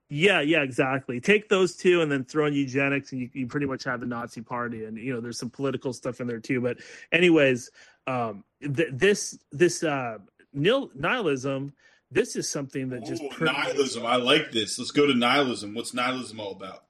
yeah, 0.08 0.40
yeah, 0.40 0.62
exactly. 0.62 1.20
Take 1.20 1.48
those 1.48 1.74
two 1.74 2.00
and 2.00 2.10
then 2.10 2.24
throw 2.24 2.46
in 2.46 2.54
eugenics, 2.54 3.12
and 3.12 3.20
you, 3.20 3.30
you 3.32 3.46
pretty 3.46 3.66
much 3.66 3.84
have 3.84 4.00
the 4.00 4.06
Nazi 4.06 4.40
Party, 4.40 4.84
and 4.84 4.96
you 4.96 5.12
know 5.12 5.20
there's 5.20 5.38
some 5.38 5.50
political 5.50 5.92
stuff 5.92 6.20
in 6.20 6.26
there 6.26 6.38
too. 6.38 6.60
But 6.60 6.78
anyways, 7.10 7.70
um, 8.06 8.44
th- 8.62 8.90
this 8.92 9.38
this 9.50 9.82
uh, 9.82 10.18
nil- 10.52 10.90
nihilism, 10.94 11.72
this 12.10 12.36
is 12.36 12.48
something 12.48 12.88
that 12.90 13.04
just 13.04 13.22
Ooh, 13.22 13.44
nihilism. 13.44 14.06
I 14.06 14.16
like 14.16 14.52
this. 14.52 14.78
Let's 14.78 14.92
go 14.92 15.06
to 15.06 15.14
nihilism. 15.14 15.74
What's 15.74 15.92
nihilism 15.92 16.38
all 16.38 16.52
about? 16.52 16.84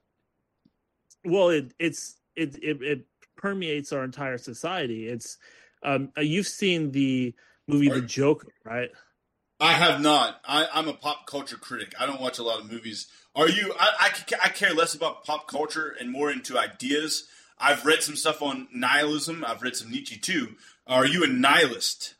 Well, 1.25 1.49
it 1.49 1.73
it's 1.79 2.17
it 2.35 2.55
it, 2.61 2.81
it 2.83 3.05
permeates 3.35 3.91
our 3.93 4.03
entire 4.03 4.37
society. 4.37 5.07
It's 5.07 5.37
um, 5.81 6.11
uh, 6.15 6.21
you've 6.21 6.47
seen 6.47 6.91
the 6.91 7.33
movie 7.67 7.89
The 7.89 8.01
Joker, 8.01 8.53
right? 8.63 8.89
I 9.59 9.73
have 9.73 10.01
not. 10.01 10.39
I, 10.47 10.67
am 10.73 10.87
a 10.87 10.93
pop 10.93 11.25
culture 11.25 11.57
critic. 11.57 11.93
I 11.99 12.05
don't 12.05 12.21
watch 12.21 12.37
a 12.37 12.43
lot 12.43 12.59
of 12.59 12.71
movies. 12.71 13.07
Are 13.35 13.49
you? 13.49 13.73
I, 13.79 13.91
I, 13.99 14.35
I, 14.45 14.49
care 14.49 14.73
less 14.73 14.93
about 14.93 15.23
pop 15.23 15.47
culture 15.47 15.95
and 15.99 16.11
more 16.11 16.31
into 16.31 16.59
ideas. 16.59 17.27
I've 17.57 17.85
read 17.85 18.03
some 18.03 18.15
stuff 18.15 18.41
on 18.41 18.67
nihilism. 18.71 19.43
I've 19.45 19.63
read 19.63 19.75
some 19.75 19.89
Nietzsche 19.89 20.17
too. 20.17 20.55
Are 20.85 21.07
you 21.07 21.23
a 21.23 21.27
nihilist? 21.27 22.15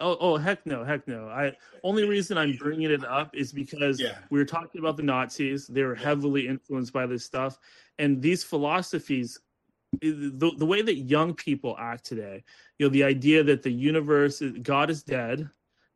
Oh, 0.00 0.16
oh, 0.18 0.36
heck 0.38 0.64
no, 0.66 0.82
heck 0.82 1.06
no. 1.06 1.28
I 1.28 1.52
only 1.84 2.04
reason 2.04 2.38
I'm 2.38 2.56
bringing 2.56 2.90
it 2.90 3.04
up 3.04 3.36
is 3.36 3.52
because 3.52 4.00
yeah. 4.00 4.16
we 4.30 4.38
were 4.38 4.46
talking 4.46 4.80
about 4.80 4.96
the 4.96 5.02
Nazis. 5.02 5.66
They 5.66 5.82
were 5.82 5.94
heavily 5.94 6.48
influenced 6.48 6.92
by 6.92 7.06
this 7.06 7.24
stuff, 7.24 7.58
and 7.98 8.22
these 8.22 8.42
philosophies, 8.42 9.38
the 10.00 10.52
the 10.56 10.66
way 10.66 10.82
that 10.82 10.96
young 10.96 11.34
people 11.34 11.76
act 11.78 12.06
today. 12.06 12.42
You 12.78 12.86
know, 12.86 12.90
the 12.90 13.04
idea 13.04 13.44
that 13.44 13.62
the 13.62 13.70
universe, 13.70 14.42
God 14.62 14.90
is 14.90 15.02
dead 15.02 15.50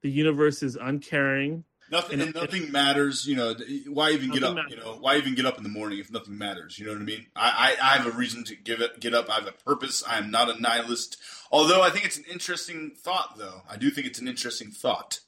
the 0.05 0.11
universe 0.11 0.63
is 0.63 0.77
uncaring. 0.77 1.65
Nothing, 1.91 2.21
and, 2.21 2.35
nothing 2.35 2.71
matters. 2.71 3.27
You 3.27 3.37
know, 3.37 3.55
why 3.89 4.11
even 4.11 4.31
get 4.31 4.45
up? 4.45 4.55
Matters. 4.55 4.73
You 4.73 4.77
know, 4.77 4.99
why 5.01 5.17
even 5.17 5.35
get 5.35 5.47
up 5.47 5.57
in 5.57 5.63
the 5.63 5.71
morning 5.71 5.99
if 5.99 6.13
nothing 6.13 6.37
matters? 6.37 6.79
You 6.79 6.85
know 6.85 6.93
what 6.93 7.01
I 7.01 7.05
mean? 7.05 7.27
I, 7.35 7.77
I, 7.81 7.93
I 7.93 7.97
have 7.97 8.07
a 8.07 8.11
reason 8.11 8.45
to 8.45 8.55
give 8.55 8.83
it, 8.83 9.01
get 9.01 9.15
up. 9.15 9.31
I 9.31 9.37
have 9.37 9.47
a 9.47 9.53
purpose. 9.53 10.05
I 10.07 10.19
am 10.19 10.31
not 10.31 10.55
a 10.55 10.61
nihilist. 10.61 11.17
Although 11.51 11.83
I 11.83 11.89
think 11.89 12.05
it's 12.05 12.19
an 12.19 12.25
interesting 12.31 12.93
thought, 12.95 13.39
though. 13.39 13.63
I 13.69 13.79
do 13.79 13.91
think 13.91 14.07
it's 14.07 14.19
an 14.19 14.29
interesting 14.29 14.71
thought. 14.71 15.21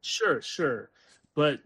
Sure, 0.00 0.40
sure 0.40 0.90
but 1.36 1.60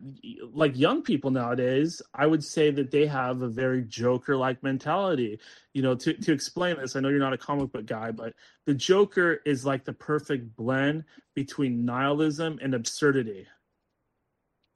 like 0.52 0.76
young 0.76 1.00
people 1.00 1.30
nowadays 1.30 2.02
i 2.12 2.26
would 2.26 2.44
say 2.44 2.70
that 2.70 2.90
they 2.90 3.06
have 3.06 3.40
a 3.40 3.48
very 3.48 3.82
joker 3.82 4.36
like 4.36 4.62
mentality. 4.62 5.38
You 5.72 5.82
know 5.82 5.94
to, 5.94 6.12
to 6.12 6.32
explain 6.32 6.76
this 6.76 6.96
i 6.96 7.00
know 7.00 7.08
you're 7.08 7.18
not 7.18 7.32
a 7.32 7.38
comic 7.38 7.72
book 7.72 7.86
guy 7.86 8.10
but 8.10 8.34
the 8.66 8.74
joker 8.74 9.40
is 9.46 9.64
like 9.64 9.84
the 9.84 9.94
perfect 9.94 10.54
blend 10.56 11.04
between 11.34 11.86
nihilism 11.86 12.58
and 12.60 12.74
absurdity. 12.74 13.46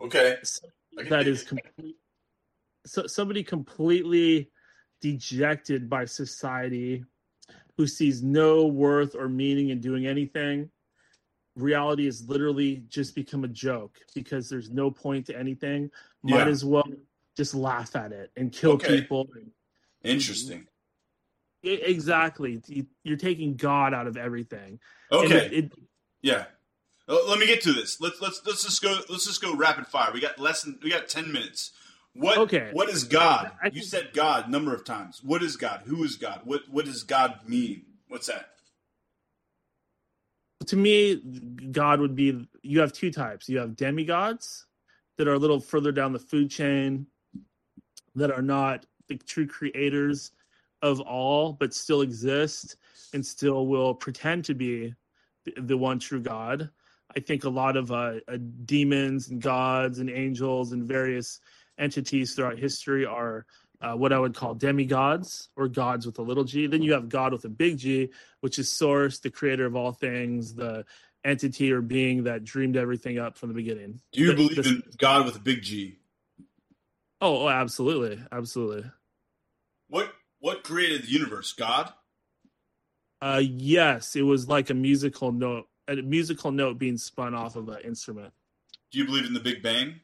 Okay. 0.01 0.37
That 1.11 1.27
is 1.27 1.43
complete 1.43 1.97
so 2.87 3.07
somebody 3.07 3.43
completely 3.43 4.51
dejected 5.01 5.91
by 5.91 6.05
society 6.05 7.05
who 7.77 7.87
sees 7.87 8.23
no 8.23 8.67
worth 8.67 9.15
or 9.15 9.29
meaning 9.29 9.71
in 9.71 9.81
doing 9.81 10.07
anything 10.07 10.71
reality 11.57 12.07
has 12.07 12.29
literally 12.29 12.83
just 12.89 13.15
become 13.15 13.45
a 13.45 13.49
joke 13.49 13.99
because 14.15 14.49
there's 14.49 14.71
no 14.71 14.91
point 14.91 15.27
to 15.27 15.39
anything. 15.39 15.91
Might 16.23 16.47
yeah. 16.47 16.47
as 16.47 16.65
well 16.65 16.85
just 17.37 17.55
laugh 17.55 17.97
at 17.97 18.13
it 18.13 18.31
and 18.37 18.53
kill 18.53 18.73
okay. 18.73 19.01
people. 19.01 19.29
Interesting. 20.03 20.67
Exactly. 21.63 22.63
You're 23.03 23.17
taking 23.17 23.57
God 23.57 23.95
out 23.95 24.07
of 24.07 24.17
everything. 24.17 24.81
Okay. 25.11 25.47
It, 25.47 25.53
it, 25.53 25.73
yeah. 26.23 26.45
Let 27.07 27.39
me 27.39 27.47
get 27.47 27.63
to 27.63 27.73
this. 27.73 28.01
Let's 28.01 28.21
let's 28.21 28.41
let's 28.47 28.65
just 28.65 28.83
go. 28.83 28.99
Let's 29.11 29.27
just 29.27 29.43
go 29.43 29.55
rapid 29.55 29.87
fire. 29.87 30.11
We 30.13 30.21
got 30.21 30.39
less 30.39 30.63
than 30.63 30.79
we 30.83 30.91
got 30.91 31.09
ten 31.09 31.31
minutes. 31.33 31.73
What 32.15 32.39
Okay. 32.39 32.71
what 32.73 32.89
is 32.89 33.05
God? 33.05 33.53
You 33.73 33.83
said 33.83 34.11
God 34.15 34.49
a 34.49 34.51
number 34.51 34.75
of 34.75 34.85
times. 34.85 35.21
What 35.23 35.43
is 35.43 35.57
God? 35.57 35.83
Who 35.87 36.03
is 36.05 36.17
God? 36.17 36.41
What 36.45 36.63
what 36.71 36.87
does 36.87 37.03
God 37.03 37.41
mean? 37.47 37.83
What's 38.09 38.29
that? 38.29 38.54
To 40.67 40.77
me, 40.77 41.17
God 41.71 42.01
would 42.01 42.15
be 42.15 42.47
you 42.63 42.81
have 42.81 42.93
two 42.93 43.11
types. 43.11 43.49
You 43.49 43.59
have 43.59 43.77
demigods 43.77 44.67
that 45.17 45.29
are 45.29 45.35
a 45.35 45.39
little 45.39 45.61
further 45.61 45.93
down 45.93 46.13
the 46.13 46.19
food 46.19 46.51
chain 46.51 47.07
that 48.15 48.31
are 48.31 48.43
not 48.43 48.87
the 49.09 49.17
true 49.17 49.47
creators 49.47 50.33
of 50.83 51.01
all, 51.01 51.53
but 51.53 51.75
still 51.75 52.03
exist 52.03 52.77
and 53.13 53.25
still 53.25 53.67
will 53.67 53.95
pretend 53.95 54.45
to 54.47 54.55
be 54.55 54.95
the, 55.57 55.77
one 55.77 55.99
true 55.99 56.21
God. 56.21 56.71
I 57.17 57.21
think 57.21 57.45
a 57.45 57.49
lot 57.49 57.77
of 57.77 57.93
uh, 57.93 58.15
uh, 58.29 58.39
demons 58.65 59.29
and 59.29 59.41
gods 59.41 59.99
and 59.99 60.11
angels 60.11 60.73
and 60.73 60.85
various 60.85 61.41
entities 61.79 62.35
throughout 62.35 62.59
history 62.59 63.05
are 63.05 63.47
uh, 63.81 63.95
what 63.95 64.13
I 64.13 64.19
would 64.19 64.35
call 64.35 64.55
demigods 64.55 65.49
or 65.57 65.69
gods 65.69 66.07
with 66.07 66.19
a 66.19 66.23
little 66.23 66.45
g. 66.45 66.67
Then 66.67 66.83
you 66.83 66.93
have 66.93 67.09
God 67.09 67.33
with 67.33 67.45
a 67.45 67.49
big 67.49 67.79
G, 67.79 68.11
which 68.41 68.59
is 68.59 68.71
Source, 68.71 69.19
the 69.19 69.31
creator 69.31 69.67
of 69.67 69.77
all 69.77 69.93
things, 69.93 70.55
the 70.55 70.85
entity 71.25 71.73
or 71.73 71.81
being 71.81 72.25
that 72.25 72.45
dreamed 72.45 72.77
everything 72.77 73.19
up 73.19 73.37
from 73.37 73.49
the 73.49 73.55
beginning. 73.55 74.01
Do 74.13 74.21
you 74.21 74.29
The- 74.29 74.35
believe 74.35 74.57
the- 74.63 74.69
in 74.69 74.83
God 74.99 75.27
with 75.27 75.37
a 75.37 75.41
big 75.41 75.63
G? 75.63 75.99
Oh, 77.21 77.45
oh, 77.45 77.49
absolutely, 77.49 78.23
absolutely. 78.33 78.91
What 79.89 80.15
what 80.39 80.63
created 80.65 81.05
the 81.05 81.09
universe? 81.11 81.53
God? 81.53 81.93
Uh, 83.23 83.41
yes, 83.43 84.15
it 84.17 84.23
was 84.23 84.47
like 84.49 84.69
a 84.69 84.75
musical 84.75 85.33
note, 85.33 85.69
a 85.89 85.97
musical 85.97 86.51
note 86.53 86.79
being 86.79 86.99
spun 86.99 87.35
off 87.35 87.57
of 87.57 87.69
an 87.71 87.81
instrument. 87.83 88.35
Do 88.91 88.99
you 88.99 89.07
believe 89.07 89.25
in 89.25 89.33
the 89.33 89.41
Big 89.41 89.63
Bang? 89.63 90.01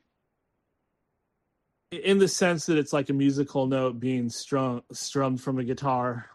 In 1.90 2.18
the 2.18 2.28
sense 2.28 2.66
that 2.66 2.78
it's 2.78 2.92
like 2.92 3.10
a 3.10 3.12
musical 3.12 3.66
note 3.66 3.98
being 3.98 4.28
strung 4.28 4.82
strummed 4.92 5.40
from 5.40 5.58
a 5.58 5.64
guitar. 5.64 6.26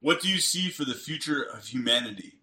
What 0.00 0.20
do 0.20 0.28
you 0.28 0.38
see 0.38 0.68
for 0.70 0.84
the 0.84 0.94
future 0.94 1.42
of 1.42 1.66
humanity? 1.66 2.34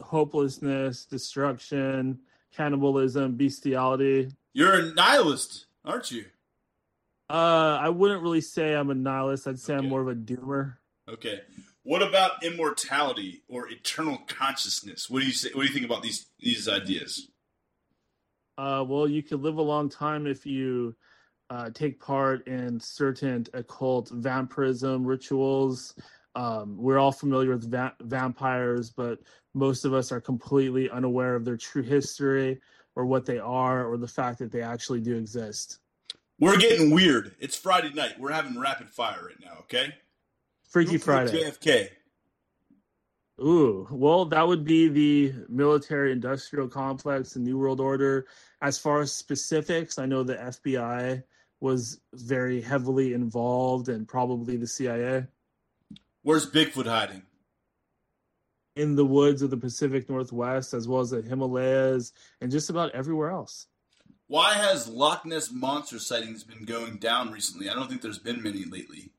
Hopelessness, 0.00 1.04
destruction, 1.04 2.20
cannibalism, 2.56 3.36
bestiality. 3.36 4.30
You're 4.54 4.80
a 4.80 4.94
nihilist, 4.94 5.66
aren't 5.84 6.10
you? 6.10 6.24
Uh, 7.28 7.78
I 7.80 7.90
wouldn't 7.90 8.22
really 8.22 8.40
say 8.40 8.74
I'm 8.74 8.90
a 8.90 8.94
nihilist. 8.94 9.46
I'd 9.46 9.58
say 9.58 9.74
I'm 9.74 9.88
more 9.88 10.00
of 10.00 10.08
a 10.08 10.14
doomer. 10.14 10.76
Okay. 11.06 11.42
What 11.82 12.02
about 12.02 12.42
immortality 12.42 13.42
or 13.46 13.68
eternal 13.68 14.18
consciousness? 14.26 15.10
What 15.10 15.20
do 15.20 15.26
you 15.26 15.32
say? 15.32 15.50
What 15.52 15.62
do 15.62 15.68
you 15.68 15.74
think 15.74 15.84
about 15.84 16.02
these 16.02 16.26
these 16.38 16.66
ideas? 16.66 17.28
Uh, 18.60 18.84
well, 18.84 19.08
you 19.08 19.22
could 19.22 19.40
live 19.40 19.56
a 19.56 19.62
long 19.62 19.88
time 19.88 20.26
if 20.26 20.44
you 20.44 20.94
uh, 21.48 21.70
take 21.70 21.98
part 21.98 22.46
in 22.46 22.78
certain 22.78 23.46
occult 23.54 24.10
vampirism 24.10 25.02
rituals. 25.02 25.94
Um, 26.34 26.76
we're 26.76 26.98
all 26.98 27.10
familiar 27.10 27.52
with 27.52 27.70
va- 27.70 27.94
vampires, 28.02 28.90
but 28.90 29.18
most 29.54 29.86
of 29.86 29.94
us 29.94 30.12
are 30.12 30.20
completely 30.20 30.90
unaware 30.90 31.36
of 31.36 31.46
their 31.46 31.56
true 31.56 31.82
history 31.82 32.60
or 32.96 33.06
what 33.06 33.24
they 33.24 33.38
are 33.38 33.86
or 33.86 33.96
the 33.96 34.06
fact 34.06 34.38
that 34.40 34.52
they 34.52 34.60
actually 34.60 35.00
do 35.00 35.16
exist. 35.16 35.78
We're 36.38 36.58
getting 36.58 36.90
weird. 36.90 37.34
It's 37.40 37.56
Friday 37.56 37.94
night. 37.94 38.20
We're 38.20 38.32
having 38.32 38.60
rapid 38.60 38.90
fire 38.90 39.24
right 39.24 39.40
now. 39.42 39.60
Okay. 39.60 39.94
Freaky 40.68 40.98
Friday. 40.98 41.44
JFK. 41.44 41.88
Ooh, 43.42 43.88
well, 43.90 44.26
that 44.26 44.46
would 44.46 44.64
be 44.64 44.88
the 44.88 45.32
military 45.48 46.12
industrial 46.12 46.68
complex, 46.68 47.32
the 47.32 47.40
New 47.40 47.56
World 47.58 47.80
Order. 47.80 48.26
As 48.60 48.78
far 48.78 49.00
as 49.00 49.12
specifics, 49.12 49.98
I 49.98 50.04
know 50.06 50.22
the 50.22 50.34
FBI 50.34 51.22
was 51.60 52.00
very 52.14 52.60
heavily 52.60 53.14
involved 53.14 53.88
and 53.88 54.06
probably 54.06 54.56
the 54.56 54.66
CIA 54.66 55.26
Where's 56.22 56.50
Bigfoot 56.50 56.86
hiding? 56.86 57.22
in 58.76 58.94
the 58.94 59.04
woods 59.04 59.42
of 59.42 59.50
the 59.50 59.56
Pacific 59.56 60.08
Northwest, 60.08 60.74
as 60.74 60.86
well 60.86 61.00
as 61.00 61.10
the 61.10 61.22
Himalayas 61.22 62.12
and 62.40 62.50
just 62.50 62.70
about 62.70 62.92
everywhere 62.92 63.30
else. 63.30 63.66
Why 64.26 64.54
has 64.54 64.86
Loch 64.86 65.26
Ness 65.26 65.50
monster 65.50 65.98
sightings 65.98 66.44
been 66.44 66.64
going 66.64 66.96
down 66.98 67.32
recently? 67.32 67.68
I 67.68 67.74
don't 67.74 67.88
think 67.88 68.00
there's 68.00 68.20
been 68.20 68.42
many 68.42 68.64
lately. 68.64 69.10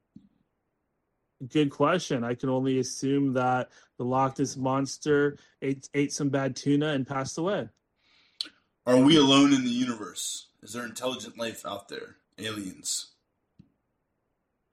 Good 1.50 1.72
question. 1.72 2.24
I 2.24 2.36
can 2.36 2.50
only 2.50 2.80
assume 2.80 3.34
that 3.34 3.70
the 3.98 4.04
Loch 4.06 4.38
Ness 4.38 4.58
monster 4.58 5.38
ate, 5.62 5.90
ate 5.94 6.14
some 6.14 6.30
bad 6.30 6.56
tuna 6.56 6.90
and 6.90 7.08
passed 7.08 7.38
away. 7.38 7.68
Are 8.86 8.98
we 8.98 9.18
alone 9.18 9.54
in 9.54 9.64
the 9.64 9.70
universe? 9.70 10.48
Is 10.62 10.74
there 10.74 10.86
intelligent 10.86 11.38
life 11.38 11.66
out 11.66 11.88
there? 11.88 12.18
Aliens. 12.38 13.12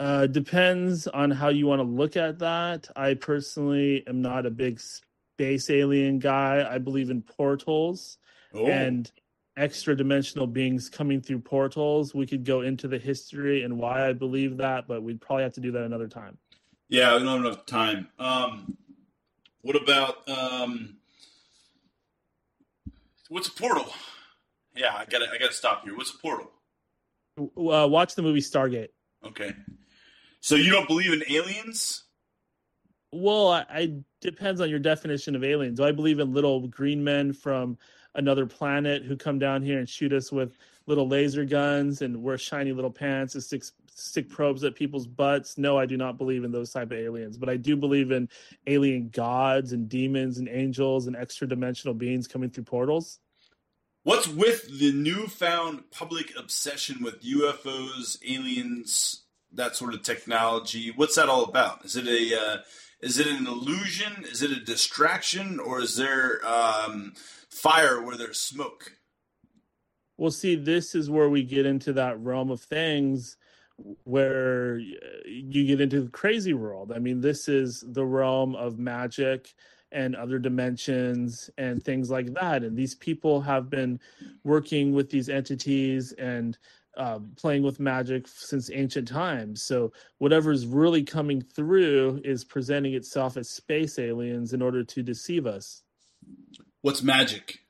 Uh, 0.01 0.27
depends 0.27 1.07
on 1.09 1.31
how 1.31 1.49
you 1.49 1.67
want 1.67 1.81
to 1.81 1.85
look 1.85 2.17
at 2.17 2.39
that. 2.39 2.89
I 2.95 3.15
personally 3.15 4.07
am 4.07 4.23
not 4.23 4.47
a 4.47 4.51
big 4.51 4.81
space 4.81 5.71
alien 5.71 6.19
guy. 6.19 6.67
I 6.69 6.79
believe 6.79 7.11
in 7.11 7.23
portals 7.23 8.19
Oh, 8.55 8.67
and 8.67 9.11
extra 9.57 9.95
dimensional 9.95 10.47
beings 10.47 10.89
coming 10.89 11.21
through 11.21 11.41
portals. 11.41 12.15
We 12.15 12.27
could 12.27 12.45
go 12.45 12.63
into 12.63 12.89
the 12.89 12.99
history 12.99 13.63
and 13.65 13.77
why 13.77 14.09
I 14.09 14.13
believe 14.13 14.57
that, 14.59 14.87
but 14.87 15.03
we'd 15.03 15.21
probably 15.21 15.43
have 15.43 15.55
to 15.55 15.61
do 15.61 15.73
that 15.73 15.83
another 15.83 16.09
time. 16.09 16.39
Yeah, 16.89 17.15
we 17.15 17.25
don't 17.25 17.43
have 17.43 17.53
enough 17.53 17.67
time. 17.67 18.09
Um, 18.19 18.77
what 19.63 19.77
about 19.77 20.29
um, 20.29 20.97
what's 23.29 23.49
a 23.49 23.53
portal? 23.53 23.93
Yeah, 24.77 24.95
I 24.97 25.05
gotta, 25.05 25.27
I 25.33 25.39
gotta 25.39 25.53
stop 25.53 25.85
here. 25.85 25.97
What's 25.97 26.15
a 26.15 26.19
portal? 26.19 26.51
Uh, 27.39 27.87
watch 27.89 28.15
the 28.15 28.23
movie 28.23 28.41
Stargate. 28.41 28.89
Okay, 29.27 29.53
so 30.41 30.55
you 30.55 30.71
don't 30.71 30.89
believe 30.89 31.13
in 31.13 31.23
aliens? 31.29 32.05
Well, 33.13 33.49
I, 33.49 33.65
I 33.71 33.93
depends 34.21 34.61
on 34.61 34.71
your 34.71 34.79
definition 34.79 35.35
of 35.35 35.45
aliens. 35.45 35.79
Do 35.79 35.85
I 35.85 35.93
believe 35.93 36.19
in 36.19 36.33
little 36.33 36.67
green 36.69 37.03
men 37.03 37.33
from 37.33 37.79
another 38.15 38.47
planet 38.47 39.05
who 39.05 39.17
come 39.17 39.39
down 39.39 39.63
here 39.63 39.79
and 39.79 39.89
shoot 39.89 40.13
us 40.13 40.33
with 40.33 40.57
little 40.87 41.07
laser 41.07 41.45
guns 41.45 42.03
and 42.03 42.23
wear 42.23 42.39
shiny 42.39 42.73
little 42.73 42.91
pants 42.91 43.35
and 43.35 43.43
stick 43.43 43.63
stick 43.99 44.29
probes 44.29 44.65
at 44.65 44.75
people's 44.75 45.07
butts? 45.07 45.59
No, 45.59 45.79
I 45.79 45.87
do 45.87 45.97
not 45.97 46.19
believe 46.19 46.45
in 46.45 46.53
those 46.53 46.73
type 46.73 46.93
of 46.93 46.99
aliens, 46.99 47.37
but 47.37 47.49
I 47.49 47.57
do 47.57 47.77
believe 47.77 48.11
in 48.11 48.29
alien 48.67 49.11
gods 49.11 49.73
and 49.73 49.89
demons 49.89 50.39
and 50.39 50.49
angels 50.49 51.07
and 51.07 51.17
extra 51.17 51.47
dimensional 51.47 51.95
beings 51.95 52.29
coming 52.29 52.51
through 52.51 52.65
portals. 52.65 53.19
What's 54.05 54.29
with 54.29 54.79
the 54.79 54.93
newfound 54.93 55.91
public 55.91 56.33
obsession 56.39 57.03
with 57.03 57.23
UFOs, 57.23 58.17
aliens, 58.27 59.25
that 59.53 59.77
sort 59.77 59.95
of 59.95 60.03
technology? 60.03 60.93
What's 60.95 61.17
that 61.17 61.29
all 61.29 61.45
about? 61.45 61.85
Is 61.85 61.97
it 61.97 62.07
a 62.07 62.41
uh, 62.41 62.57
is 63.01 63.19
it 63.19 63.27
an 63.27 63.47
illusion? 63.47 64.25
Is 64.25 64.43
it 64.43 64.51
a 64.51 64.61
distraction, 64.61 65.61
or 65.61 65.81
is 65.81 65.97
there 65.97 66.41
um, 66.47 67.15
fire 67.51 68.01
where 68.01 68.17
there's 68.17 68.41
smoke? 68.41 68.93
Well, 70.17 70.33
see, 70.33 70.57
this 70.57 70.97
is 70.97 71.09
where 71.09 71.29
we 71.29 71.45
get 71.45 71.65
into 71.65 71.93
that 71.93 72.19
realm 72.21 72.51
of 72.51 72.61
things 72.61 73.37
where 74.05 74.81
uh, 74.81 75.07
you 75.27 75.67
get 75.67 75.81
into 75.81 76.03
the 76.03 76.11
crazy 76.11 76.55
world. 76.55 76.93
I 76.95 76.99
mean, 76.99 77.21
this 77.21 77.49
is 77.49 77.85
the 77.87 78.05
realm 78.05 78.55
of 78.57 78.79
magic 78.79 79.55
and 79.93 80.15
other 80.15 80.39
dimensions 80.39 81.49
and 81.57 81.83
things 81.83 82.11
like 82.11 82.35
that. 82.35 82.63
And 82.63 82.77
these 82.77 82.95
people 82.95 83.41
have 83.41 83.71
been 83.71 84.01
working 84.45 84.93
with 84.93 85.11
these 85.11 85.29
entities 85.29 86.13
and 86.13 86.59
um, 86.97 87.31
playing 87.37 87.63
with 87.63 87.79
magic 87.79 88.27
since 88.27 88.71
ancient 88.73 89.09
times. 89.09 89.63
So 89.63 89.93
whatever's 90.19 90.67
really 90.67 91.05
coming 91.05 91.41
through 91.41 92.21
is 92.25 92.45
presenting 92.45 92.95
itself 92.95 93.37
as 93.37 93.49
space 93.49 93.99
aliens 93.99 94.53
in 94.53 94.61
order 94.61 94.83
to 94.83 95.03
deceive 95.03 95.47
us. 95.47 95.83
What's 96.83 97.03
magic? 97.03 97.61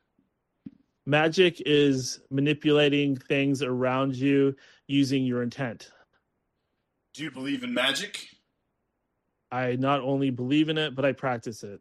Magic 1.05 1.63
is 1.65 2.21
manipulating 2.31 3.17
things 3.17 3.63
around 3.63 4.15
you 4.15 4.57
using 4.87 5.25
your 5.25 5.43
intent. 5.43 5.91
Do 7.19 7.25
you 7.25 7.33
believe 7.33 7.65
in 7.65 7.75
magic? 7.75 8.29
I 9.51 9.75
not 9.75 10.03
only 10.03 10.31
believe 10.31 10.69
in 10.69 10.79
it, 10.79 10.95
but 10.95 11.05
I 11.05 11.11
practice 11.11 11.65
it. 11.65 11.81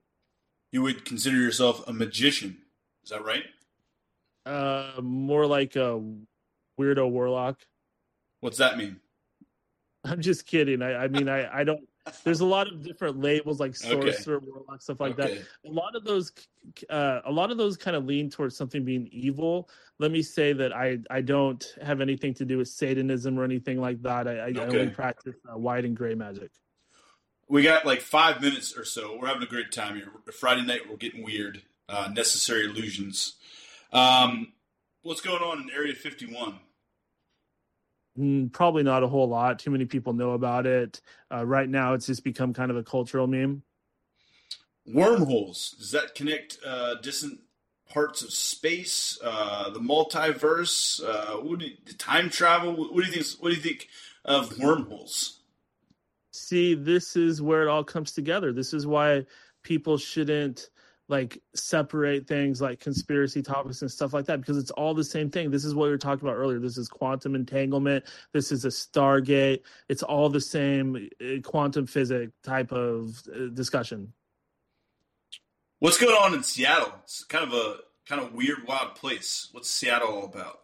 You 0.72 0.82
would 0.82 1.06
consider 1.06 1.36
yourself 1.38 1.88
a 1.88 1.94
magician. 1.94 2.58
Is 3.04 3.12
that 3.12 3.24
right? 3.24 3.44
Uh, 4.48 5.00
more 5.00 5.46
like 5.46 5.76
a 5.76 6.02
weirdo 6.80 7.12
warlock. 7.12 7.60
What's 8.40 8.58
that 8.58 8.80
mean? 8.80 9.00
I'm 10.04 10.22
just 10.22 10.48
kidding. 10.48 10.82
I, 10.82 11.04
I 11.04 11.08
mean, 11.08 11.30
I, 11.30 11.60
I 11.60 11.64
don't. 11.64 11.88
There's 12.24 12.42
a 12.42 12.46
lot 12.46 12.68
of 12.68 12.84
different 12.84 13.20
labels 13.20 13.60
like 13.60 13.72
Okay. 13.72 14.12
sorcerer, 14.12 14.40
warlock, 14.40 14.82
stuff 14.82 15.00
like 15.00 15.16
that. 15.18 15.32
A 15.66 15.70
lot 15.72 15.96
of 15.96 16.04
those, 16.04 16.32
uh, 16.90 17.22
a 17.26 17.32
lot 17.32 17.52
of 17.52 17.58
those 17.58 17.78
kind 17.78 17.96
of 17.96 18.06
lean 18.06 18.30
towards 18.30 18.56
something 18.58 18.84
being 18.84 19.08
evil. 19.12 19.70
Let 20.00 20.12
me 20.12 20.22
say 20.22 20.54
that 20.54 20.74
I, 20.76 21.00
I 21.10 21.22
don't 21.22 21.66
have 21.82 22.02
anything 22.02 22.34
to 22.36 22.46
do 22.46 22.58
with 22.58 22.68
Satanism 22.68 23.40
or 23.40 23.44
anything 23.44 23.80
like 23.80 24.02
that. 24.04 24.28
I, 24.28 24.32
I, 24.32 24.46
I 24.46 24.48
Okay. 24.48 24.68
only 24.68 24.90
practice 24.90 25.36
uh, 25.52 25.58
white 25.58 25.86
and 25.86 25.96
gray 25.96 26.16
magic. 26.16 26.52
We 27.50 27.64
got 27.64 27.86
like 27.86 28.02
five 28.02 28.42
minutes 28.42 28.78
or 28.78 28.84
so. 28.84 29.18
We're 29.20 29.28
having 29.28 29.44
a 29.44 29.48
great 29.48 29.72
time 29.72 29.96
here. 29.96 30.12
Friday 30.38 30.66
night, 30.66 30.82
we're 30.90 30.98
getting 30.98 31.24
weird. 31.24 31.62
Uh, 31.90 32.10
necessary 32.14 32.66
illusions. 32.66 33.36
Um, 33.94 34.52
What's 35.04 35.22
going 35.22 35.42
on 35.42 35.62
in 35.62 35.70
Area 35.74 35.94
51? 35.94 36.60
Probably 38.52 38.84
not 38.84 39.04
a 39.04 39.08
whole 39.08 39.30
lot. 39.30 39.60
Too 39.60 39.70
many 39.70 39.86
people 39.86 40.14
know 40.14 40.32
about 40.32 40.66
it. 40.66 41.02
Uh, 41.32 41.46
right 41.46 41.70
now, 41.70 41.94
it's 41.94 42.08
just 42.08 42.24
become 42.24 42.54
kind 42.54 42.72
of 42.72 42.78
a 42.78 42.84
cultural 42.84 43.28
meme. 43.28 43.62
Wormholes. 44.88 45.76
Does 45.78 45.92
that 45.92 46.16
connect 46.16 46.58
uh, 46.66 46.96
distant 46.96 47.42
parts 47.90 48.24
of 48.24 48.34
space, 48.34 49.20
uh, 49.24 49.70
the 49.70 49.80
multiverse? 49.80 51.04
Uh, 51.04 51.38
what 51.42 51.60
do 51.60 51.68
you, 51.68 51.76
time 51.98 52.30
travel? 52.30 52.74
What 52.74 53.04
do 53.04 53.08
you 53.08 53.22
think? 53.22 53.42
What 53.42 53.50
do 53.50 53.56
you 53.56 53.62
think 53.62 53.88
of 54.26 54.58
wormholes? 54.60 55.42
See, 56.32 56.74
this 56.74 57.16
is 57.16 57.42
where 57.42 57.64
it 57.64 57.68
all 57.68 57.84
comes 57.84 58.12
together. 58.12 58.52
This 58.52 58.74
is 58.74 58.88
why 58.88 59.26
people 59.64 59.98
shouldn't 59.98 60.70
like 61.10 61.42
separate 61.56 62.28
things 62.28 62.62
like 62.62 62.80
conspiracy 62.80 63.42
topics 63.42 63.82
and 63.82 63.92
stuff 63.92 64.14
like 64.14 64.26
that 64.26 64.42
because 64.42 64.58
it's 64.58 64.72
all 64.72 64.94
the 64.94 65.04
same 65.04 65.30
thing. 65.30 65.50
This 65.50 65.64
is 65.64 65.74
what 65.74 65.86
we 65.86 65.90
were 65.90 65.98
talking 65.98 66.28
about 66.28 66.38
earlier. 66.38 66.60
This 66.60 66.78
is 66.78 66.90
quantum 66.90 67.36
entanglement. 67.36 68.06
This 68.34 68.52
is 68.52 68.66
a 68.66 68.70
Stargate. 68.70 69.62
It's 69.88 70.04
all 70.04 70.30
the 70.30 70.42
same 70.42 71.10
uh, 71.22 71.42
quantum 71.44 71.88
physics 71.88 72.34
type 72.44 72.72
of 72.72 73.22
uh, 73.34 73.48
discussion. 73.54 74.12
What's 75.80 75.98
going 75.98 76.16
on 76.16 76.34
in 76.34 76.44
Seattle? 76.44 76.94
It's 77.04 77.24
kind 77.24 77.46
of 77.46 77.54
a 77.54 77.78
kind 78.08 78.22
of 78.22 78.34
weird, 78.34 78.68
wild 78.68 78.96
place. 78.96 79.50
What's 79.52 79.70
Seattle 79.70 80.10
all 80.10 80.26
about? 80.26 80.62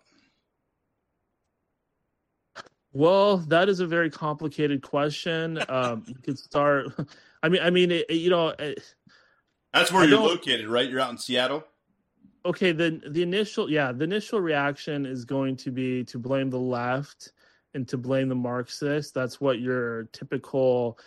Well, 2.92 3.38
that 3.38 3.70
is 3.70 3.80
a 3.80 3.88
very 3.88 4.10
complicated 4.10 4.82
question. 4.84 5.60
Um, 5.68 6.04
you 6.08 6.16
could 6.16 6.38
start. 6.38 6.88
I 7.44 7.50
mean, 7.50 7.62
I 7.62 7.70
mean, 7.70 7.92
it, 7.92 8.10
you 8.10 8.30
know. 8.30 8.50
It, 8.50 8.84
that's 9.74 9.92
where 9.92 10.04
I 10.04 10.06
you're 10.06 10.20
located, 10.20 10.68
right? 10.68 10.90
You're 10.90 11.00
out 11.00 11.12
in 11.12 11.18
Seattle. 11.18 11.64
Okay, 12.46 12.72
the 12.72 13.02
the 13.10 13.24
initial 13.24 13.70
yeah, 13.70 13.92
the 13.92 14.04
initial 14.04 14.40
reaction 14.42 15.06
is 15.06 15.26
going 15.26 15.56
to 15.58 15.72
be 15.72 16.04
to 16.06 16.20
blame 16.20 16.50
the 16.50 16.60
left 16.60 17.32
and 17.74 17.88
to 17.88 17.98
blame 17.98 18.30
the 18.30 18.36
Marxists. 18.36 19.12
That's 19.12 19.42
what 19.42 19.60
your 19.60 20.04
typical 20.12 21.00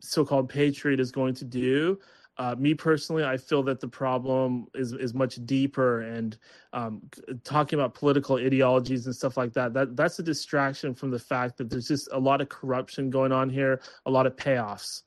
so-called 0.00 0.48
patriot 0.48 1.00
is 1.00 1.10
going 1.10 1.34
to 1.34 1.44
do. 1.44 1.98
Uh, 2.38 2.54
me 2.56 2.72
personally, 2.72 3.24
I 3.24 3.36
feel 3.36 3.64
that 3.64 3.80
the 3.80 3.88
problem 3.88 4.68
is 4.74 4.92
is 4.92 5.12
much 5.12 5.44
deeper, 5.44 6.02
and 6.02 6.38
um, 6.72 7.02
talking 7.42 7.80
about 7.80 7.94
political 7.94 8.36
ideologies 8.36 9.06
and 9.06 9.14
stuff 9.14 9.36
like 9.36 9.52
that. 9.54 9.74
That 9.74 9.96
that's 9.96 10.20
a 10.20 10.22
distraction 10.22 10.94
from 10.94 11.10
the 11.10 11.18
fact 11.18 11.58
that 11.58 11.68
there's 11.68 11.88
just 11.88 12.08
a 12.12 12.18
lot 12.18 12.40
of 12.40 12.48
corruption 12.48 13.10
going 13.10 13.32
on 13.32 13.50
here, 13.50 13.80
a 14.06 14.10
lot 14.10 14.26
of 14.26 14.36
payoffs. 14.36 15.02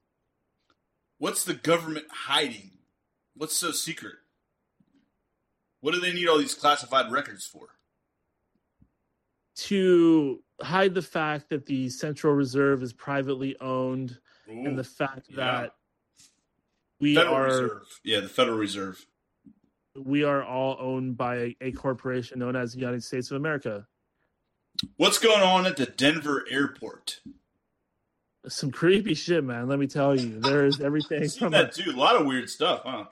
What's 1.19 1.45
the 1.45 1.53
government 1.53 2.07
hiding? 2.11 2.71
What's 3.41 3.57
so 3.57 3.71
secret? 3.71 4.17
What 5.79 5.95
do 5.95 5.99
they 5.99 6.13
need 6.13 6.27
all 6.27 6.37
these 6.37 6.53
classified 6.53 7.11
records 7.11 7.43
for? 7.43 7.69
To 9.55 10.43
hide 10.61 10.93
the 10.93 11.01
fact 11.01 11.49
that 11.49 11.65
the 11.65 11.89
Central 11.89 12.35
Reserve 12.35 12.83
is 12.83 12.93
privately 12.93 13.59
owned 13.59 14.19
Ooh, 14.47 14.65
and 14.65 14.77
the 14.77 14.83
fact 14.83 15.25
yeah. 15.29 15.35
that 15.37 15.75
we 16.99 17.15
Federal 17.15 17.35
are 17.35 17.45
Reserve. 17.45 17.99
Yeah, 18.03 18.19
the 18.19 18.29
Federal 18.29 18.59
Reserve. 18.59 19.03
We 19.97 20.23
are 20.23 20.43
all 20.43 20.77
owned 20.79 21.17
by 21.17 21.35
a, 21.37 21.55
a 21.61 21.71
corporation 21.71 22.37
known 22.37 22.55
as 22.55 22.73
the 22.73 22.79
United 22.79 23.03
States 23.03 23.31
of 23.31 23.37
America. 23.37 23.87
What's 24.97 25.17
going 25.17 25.41
on 25.41 25.65
at 25.65 25.77
the 25.77 25.87
Denver 25.87 26.45
airport? 26.47 27.21
Some 28.47 28.69
creepy 28.69 29.15
shit, 29.15 29.43
man. 29.43 29.67
Let 29.67 29.79
me 29.79 29.87
tell 29.87 30.15
you. 30.15 30.39
There's 30.39 30.79
everything 30.81 31.27
from 31.27 31.53
that 31.53 31.75
a, 31.75 31.81
too. 31.81 31.89
A 31.89 31.97
lot 31.97 32.15
of 32.15 32.27
weird 32.27 32.47
stuff, 32.47 32.83
huh? 32.85 33.05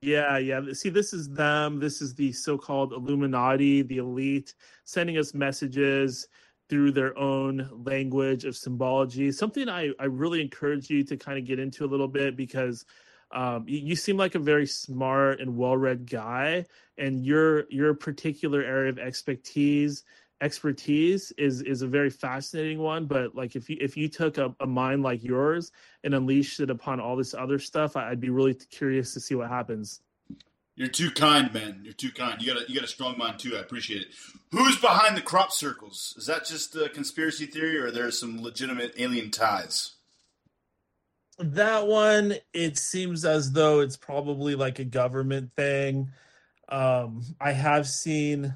Yeah, 0.00 0.38
yeah. 0.38 0.60
See, 0.72 0.88
this 0.90 1.12
is 1.12 1.28
them. 1.28 1.78
This 1.78 2.02
is 2.02 2.14
the 2.14 2.32
so-called 2.32 2.92
Illuminati, 2.92 3.82
the 3.82 3.98
elite, 3.98 4.54
sending 4.84 5.18
us 5.18 5.34
messages 5.34 6.28
through 6.68 6.92
their 6.92 7.16
own 7.16 7.68
language 7.84 8.44
of 8.44 8.56
symbology. 8.56 9.30
Something 9.32 9.68
I, 9.68 9.90
I 9.98 10.04
really 10.04 10.40
encourage 10.40 10.90
you 10.90 11.04
to 11.04 11.16
kind 11.16 11.38
of 11.38 11.44
get 11.44 11.58
into 11.58 11.84
a 11.84 11.86
little 11.86 12.08
bit 12.08 12.36
because 12.36 12.84
um, 13.32 13.64
you, 13.66 13.78
you, 13.78 13.96
seem 13.96 14.16
like 14.16 14.34
a 14.34 14.40
very 14.40 14.66
smart 14.66 15.40
and 15.40 15.56
well-read 15.56 16.08
guy, 16.08 16.64
and 16.96 17.24
your 17.24 17.68
your 17.70 17.92
particular 17.92 18.62
area 18.62 18.88
of 18.88 18.98
expertise 18.98 20.04
expertise 20.42 21.32
is 21.38 21.62
is 21.62 21.80
a 21.80 21.86
very 21.86 22.10
fascinating 22.10 22.78
one 22.78 23.06
but 23.06 23.34
like 23.34 23.56
if 23.56 23.70
you 23.70 23.76
if 23.80 23.96
you 23.96 24.06
took 24.06 24.36
a, 24.36 24.54
a 24.60 24.66
mind 24.66 25.02
like 25.02 25.24
yours 25.24 25.72
and 26.04 26.14
unleashed 26.14 26.60
it 26.60 26.68
upon 26.68 27.00
all 27.00 27.16
this 27.16 27.32
other 27.32 27.58
stuff 27.58 27.96
i'd 27.96 28.20
be 28.20 28.28
really 28.28 28.52
curious 28.54 29.14
to 29.14 29.20
see 29.20 29.34
what 29.34 29.48
happens. 29.48 30.00
You're 30.74 30.88
too 30.88 31.10
kind 31.10 31.52
man. 31.54 31.80
You're 31.82 31.94
too 31.94 32.12
kind. 32.12 32.40
You 32.40 32.52
got 32.52 32.62
a 32.62 32.68
you 32.68 32.74
got 32.74 32.84
a 32.84 32.88
strong 32.88 33.16
mind 33.16 33.38
too. 33.38 33.56
I 33.56 33.60
appreciate 33.60 34.02
it. 34.02 34.08
Who's 34.52 34.78
behind 34.78 35.16
the 35.16 35.22
crop 35.22 35.50
circles? 35.50 36.14
Is 36.18 36.26
that 36.26 36.44
just 36.44 36.76
a 36.76 36.90
conspiracy 36.90 37.46
theory 37.46 37.78
or 37.78 37.90
there's 37.90 38.20
some 38.20 38.42
legitimate 38.42 38.92
alien 38.98 39.30
ties? 39.30 39.94
That 41.38 41.86
one 41.86 42.34
it 42.52 42.76
seems 42.76 43.24
as 43.24 43.52
though 43.52 43.80
it's 43.80 43.96
probably 43.96 44.54
like 44.54 44.78
a 44.78 44.84
government 44.84 45.52
thing. 45.56 46.10
Um 46.68 47.22
i 47.40 47.52
have 47.52 47.88
seen 47.88 48.54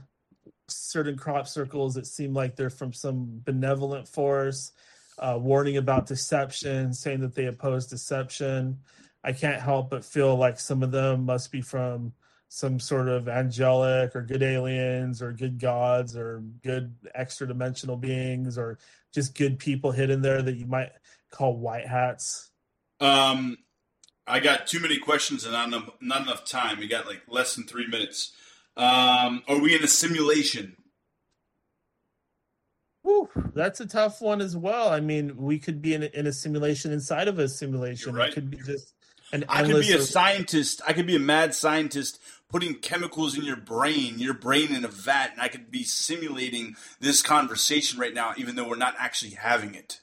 certain 0.73 1.17
crop 1.17 1.49
circles 1.49 1.95
that 1.95 2.07
seem 2.07 2.35
like 2.35 2.57
they're 2.57 2.71
from 2.71 2.93
some 2.93 3.41
benevolent 3.45 4.09
force, 4.09 4.73
uh, 5.19 5.39
warning 5.41 5.77
about 5.77 6.07
deception, 6.07 6.93
saying 6.95 7.21
that 7.21 7.35
they 7.35 7.47
oppose 7.47 7.87
deception. 7.87 8.79
I 9.23 9.33
can't 9.33 9.61
help 9.61 9.91
but 9.91 10.05
feel 10.05 10.37
like 10.37 10.59
some 10.59 10.83
of 10.83 10.93
them 10.93 11.27
must 11.27 11.53
be 11.53 11.61
from 11.61 12.13
some 12.49 12.81
sort 12.81 13.09
of 13.09 13.29
angelic 13.29 14.17
or 14.17 14.23
good 14.23 14.43
aliens 14.43 15.23
or 15.23 15.33
good 15.33 15.59
gods 15.61 16.17
or 16.17 16.43
good 16.63 16.93
extra 17.15 17.47
dimensional 17.47 17.97
beings 17.97 18.59
or 18.59 18.79
just 19.13 19.37
good 19.37 19.59
people 19.59 19.93
hidden 19.93 20.21
there 20.21 20.43
that 20.43 20.57
you 20.57 20.67
might 20.67 20.91
call 21.31 21.57
white 21.57 21.87
hats. 21.87 22.51
Um, 22.99 23.57
I 24.27 24.41
got 24.41 24.67
too 24.67 24.81
many 24.81 24.99
questions 24.99 25.45
and 25.45 25.53
not 25.53 25.69
enough, 25.69 25.91
not 26.01 26.23
enough 26.23 26.45
time. 26.45 26.79
We 26.79 26.89
got 26.89 27.07
like 27.07 27.23
less 27.29 27.55
than 27.55 27.67
three 27.67 27.87
minutes. 27.87 28.33
Um, 28.81 29.43
are 29.47 29.59
we 29.61 29.77
in 29.77 29.85
a 29.85 29.89
simulation? 29.89 30.75
Whew, 33.03 33.29
that's 33.55 33.81
a 33.81 33.87
tough 33.87 34.23
one 34.23 34.41
as 34.41 34.57
well. 34.57 34.89
I 34.89 35.01
mean, 35.01 35.37
we 35.37 35.59
could 35.59 35.83
be 35.83 35.95
in 35.95 36.03
a, 36.03 36.07
in 36.07 36.27
a 36.27 36.33
simulation 36.33 36.91
inside 36.91 37.29
of 37.29 37.39
a 37.39 37.49
simulation. 37.49 38.15
Right. 38.15 38.31
It 38.31 38.35
could 38.35 38.51
be 38.51 38.57
just 38.59 38.95
an. 39.33 39.45
I 39.49 39.65
could 39.65 39.83
be 39.83 39.93
a 39.93 40.01
scientist. 40.01 40.81
I 40.87 40.95
could 40.95 41.07
be 41.07 41.17
a 41.17 41.21
mad 41.21 41.55
scientist 41.55 42.21
putting 42.49 42.75
chemicals 42.75 43.37
in 43.37 43.45
your 43.45 43.57
brain, 43.57 44.19
your 44.19 44.35
brain 44.35 44.75
in 44.75 44.85
a 44.85 44.89
vat, 44.89 45.33
and 45.33 45.41
I 45.41 45.49
could 45.49 45.71
be 45.71 45.85
simulating 45.85 46.75
this 47.01 47.23
conversation 47.23 48.01
right 48.01 48.15
now, 48.15 48.33
even 48.39 48.57
though 48.57 48.67
we're 48.69 48.77
not 48.77 48.95
actually 48.99 49.33
having 49.33 49.75
it. 49.75 50.01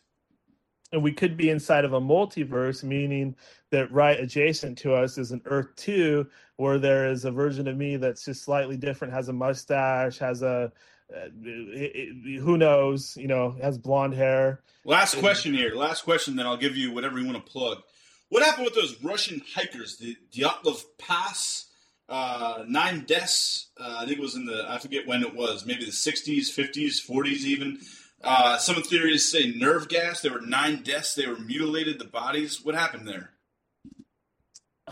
And 0.91 1.03
we 1.03 1.11
could 1.11 1.35
be 1.35 1.49
inside 1.49 1.83
of 1.83 1.93
a 1.93 1.99
multiverse, 1.99 2.83
meaning 2.83 3.35
that 3.71 3.91
right 3.91 4.19
adjacent 4.19 4.77
to 4.79 4.93
us 4.93 5.17
is 5.17 5.31
an 5.31 5.41
Earth 5.45 5.75
2, 5.75 6.25
where 6.55 6.79
there 6.79 7.09
is 7.09 7.25
a 7.25 7.31
version 7.31 7.67
of 7.67 7.75
me 7.75 7.97
that's 7.97 8.23
just 8.23 8.43
slightly 8.43 8.77
different, 8.77 9.13
has 9.13 9.27
a 9.27 9.33
mustache, 9.33 10.17
has 10.17 10.41
a 10.41 10.71
uh, 11.13 11.29
it, 11.41 12.15
it, 12.25 12.39
who 12.39 12.57
knows, 12.57 13.15
you 13.15 13.27
know, 13.27 13.55
has 13.61 13.77
blonde 13.77 14.13
hair. 14.13 14.61
Last 14.83 15.17
question 15.17 15.53
here. 15.53 15.73
Last 15.73 16.03
question, 16.03 16.35
then 16.35 16.45
I'll 16.45 16.57
give 16.57 16.75
you 16.75 16.91
whatever 16.91 17.17
you 17.17 17.25
want 17.25 17.45
to 17.45 17.51
plug. 17.51 17.77
What 18.29 18.43
happened 18.43 18.65
with 18.65 18.75
those 18.75 19.01
Russian 19.01 19.41
hikers, 19.55 19.97
the 19.97 20.17
Dyatlov 20.33 20.83
Pass, 20.97 21.67
uh, 22.09 22.65
nine 22.67 23.05
deaths? 23.07 23.67
Uh, 23.79 23.99
I 23.99 24.05
think 24.05 24.17
it 24.17 24.21
was 24.21 24.35
in 24.35 24.45
the, 24.45 24.65
I 24.67 24.79
forget 24.79 25.07
when 25.07 25.23
it 25.23 25.33
was, 25.33 25.65
maybe 25.65 25.85
the 25.85 25.91
60s, 25.91 26.51
50s, 26.53 27.09
40s 27.09 27.45
even. 27.45 27.79
Uh, 28.23 28.57
some 28.57 28.81
theories 28.81 29.31
say 29.31 29.53
nerve 29.55 29.87
gas. 29.87 30.21
There 30.21 30.33
were 30.33 30.41
nine 30.41 30.81
deaths. 30.83 31.13
They 31.13 31.27
were 31.27 31.37
mutilated, 31.37 31.99
the 31.99 32.05
bodies. 32.05 32.63
What 32.63 32.75
happened 32.75 33.07
there? 33.07 33.31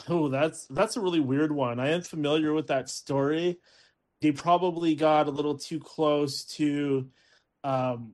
Oh, 0.07 0.29
that's 0.29 0.67
that's 0.67 0.97
a 0.97 1.01
really 1.01 1.19
weird 1.19 1.51
one. 1.51 1.79
I 1.79 1.91
am 1.91 2.01
familiar 2.01 2.53
with 2.53 2.67
that 2.67 2.89
story. 2.89 3.57
They 4.21 4.31
probably 4.31 4.95
got 4.95 5.27
a 5.27 5.31
little 5.31 5.57
too 5.57 5.79
close 5.79 6.43
to 6.55 7.09
um, 7.63 8.13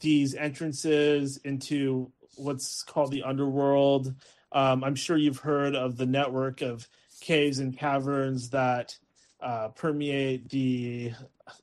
these 0.00 0.34
entrances 0.34 1.38
into 1.38 2.12
what's 2.36 2.82
called 2.82 3.10
the 3.10 3.24
underworld. 3.24 4.14
Um, 4.52 4.84
I'm 4.84 4.94
sure 4.94 5.16
you've 5.16 5.38
heard 5.38 5.74
of 5.74 5.96
the 5.96 6.06
network 6.06 6.62
of 6.62 6.88
caves 7.20 7.58
and 7.58 7.76
caverns 7.76 8.50
that 8.50 8.96
uh, 9.40 9.68
permeate 9.68 10.48
the 10.48 11.12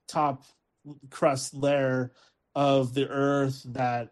top 0.08 0.44
crust 1.10 1.54
layer 1.54 2.12
of 2.56 2.94
the 2.94 3.08
earth 3.10 3.64
that 3.70 4.10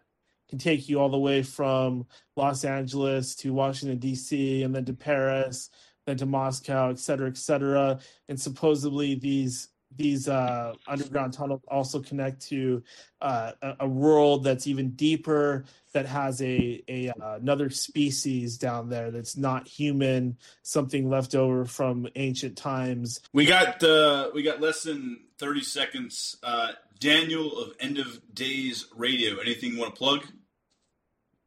can 0.48 0.58
take 0.58 0.88
you 0.88 1.00
all 1.00 1.08
the 1.08 1.18
way 1.18 1.42
from 1.42 2.06
Los 2.36 2.64
Angeles 2.64 3.34
to 3.36 3.54
Washington 3.54 3.98
D.C. 3.98 4.62
and 4.62 4.74
then 4.74 4.84
to 4.84 4.92
Paris, 4.92 5.70
then 6.06 6.16
to 6.18 6.26
Moscow, 6.26 6.90
et 6.90 6.98
cetera, 6.98 7.28
et 7.28 7.38
cetera. 7.38 7.98
And 8.28 8.38
supposedly 8.38 9.14
these 9.14 9.68
these 9.96 10.28
uh, 10.28 10.74
underground 10.86 11.32
tunnels 11.32 11.60
also 11.68 12.00
connect 12.00 12.48
to 12.48 12.82
uh, 13.20 13.52
a, 13.80 13.86
world 13.86 14.44
that's 14.44 14.66
even 14.66 14.90
deeper 14.90 15.64
that 15.92 16.06
has 16.06 16.40
a, 16.42 16.82
a 16.88 17.10
uh, 17.10 17.36
another 17.36 17.70
species 17.70 18.56
down 18.58 18.88
there 18.88 19.10
that's 19.10 19.36
not 19.36 19.68
human 19.68 20.36
something 20.62 21.08
left 21.08 21.34
over 21.34 21.64
from 21.64 22.08
ancient 22.16 22.56
times 22.56 23.20
we 23.32 23.44
got 23.44 23.82
uh 23.84 24.30
we 24.34 24.42
got 24.42 24.60
less 24.60 24.82
than 24.82 25.20
30 25.38 25.60
seconds 25.62 26.36
uh 26.42 26.72
daniel 27.02 27.58
of 27.58 27.74
end 27.80 27.98
of 27.98 28.20
days 28.34 28.86
radio 28.96 29.38
anything 29.38 29.72
you 29.72 29.78
want 29.78 29.94
to 29.94 29.98
plug 29.98 30.24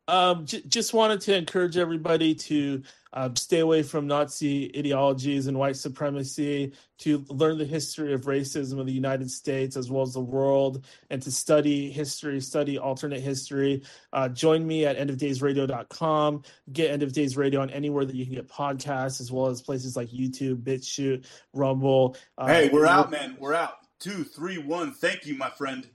um, 0.08 0.46
j- 0.46 0.62
just 0.68 0.94
wanted 0.94 1.22
to 1.22 1.36
encourage 1.36 1.78
everybody 1.78 2.36
to 2.36 2.84
uh, 3.14 3.30
stay 3.36 3.60
away 3.60 3.82
from 3.82 4.08
Nazi 4.08 4.72
ideologies 4.78 5.48
and 5.48 5.58
white 5.58 5.78
supremacy, 5.78 6.74
to 7.00 7.26
learn 7.30 7.58
the 7.58 7.66
history 7.66 8.14
of 8.14 8.22
racism 8.22 8.80
in 8.80 8.86
the 8.86 8.94
United 8.94 9.32
States 9.32 9.76
as 9.76 9.90
well 9.90 10.04
as 10.04 10.14
the 10.14 10.20
world, 10.20 10.86
and 11.10 11.22
to 11.24 11.32
study 11.32 11.90
history, 11.90 12.40
study 12.40 12.78
alternate 12.78 13.22
history. 13.22 13.82
Uh, 14.14 14.30
join 14.30 14.68
me 14.68 14.86
at 14.86 14.98
endofdaysradio.com. 14.98 16.44
Get 16.72 16.92
End 16.92 17.02
of 17.02 17.14
Days 17.14 17.36
Radio 17.36 17.62
on 17.62 17.70
anywhere 17.70 18.06
that 18.06 18.16
you 18.16 18.26
can 18.26 18.36
get 18.36 18.48
podcasts, 18.48 19.20
as 19.22 19.32
well 19.32 19.48
as 19.48 19.62
places 19.62 19.96
like 19.96 20.10
YouTube, 20.10 20.62
BitChute, 20.62 21.26
Rumble. 21.54 22.16
Uh, 22.38 22.48
hey, 22.48 22.70
we're 22.70 22.86
out, 22.86 23.10
man. 23.10 23.38
We're 23.40 23.56
out. 23.56 23.85
Two, 24.06 24.24
three, 24.24 24.60
one. 24.60 24.92
Thank 24.92 25.26
you, 25.26 25.34
my 25.34 25.50
friend. 25.50 25.88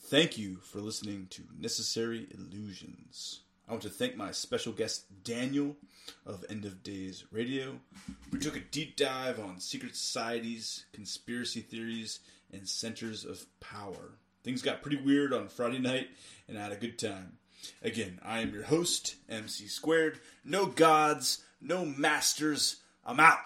Thank 0.00 0.38
you 0.38 0.56
for 0.62 0.80
listening 0.80 1.26
to 1.28 1.42
Necessary 1.60 2.28
Illusions. 2.30 3.40
I 3.68 3.72
want 3.72 3.82
to 3.82 3.90
thank 3.90 4.16
my 4.16 4.30
special 4.30 4.72
guest, 4.72 5.04
Daniel 5.22 5.76
of 6.24 6.46
End 6.48 6.64
of 6.64 6.82
Days 6.82 7.24
Radio. 7.30 7.78
We 8.32 8.38
took 8.38 8.56
a 8.56 8.60
deep 8.60 8.96
dive 8.96 9.38
on 9.38 9.60
secret 9.60 9.94
societies, 9.96 10.86
conspiracy 10.94 11.60
theories, 11.60 12.20
and 12.50 12.66
centers 12.66 13.26
of 13.26 13.44
power. 13.60 14.14
Things 14.42 14.62
got 14.62 14.80
pretty 14.80 14.96
weird 14.96 15.34
on 15.34 15.48
Friday 15.48 15.78
night, 15.78 16.08
and 16.48 16.56
I 16.56 16.62
had 16.62 16.72
a 16.72 16.76
good 16.76 16.98
time. 16.98 17.36
Again, 17.82 18.20
I 18.24 18.40
am 18.40 18.52
your 18.52 18.64
host, 18.64 19.16
MC 19.28 19.66
Squared. 19.66 20.18
No 20.44 20.66
gods, 20.66 21.42
no 21.60 21.84
masters. 21.84 22.76
I'm 23.04 23.20
out. 23.20 23.38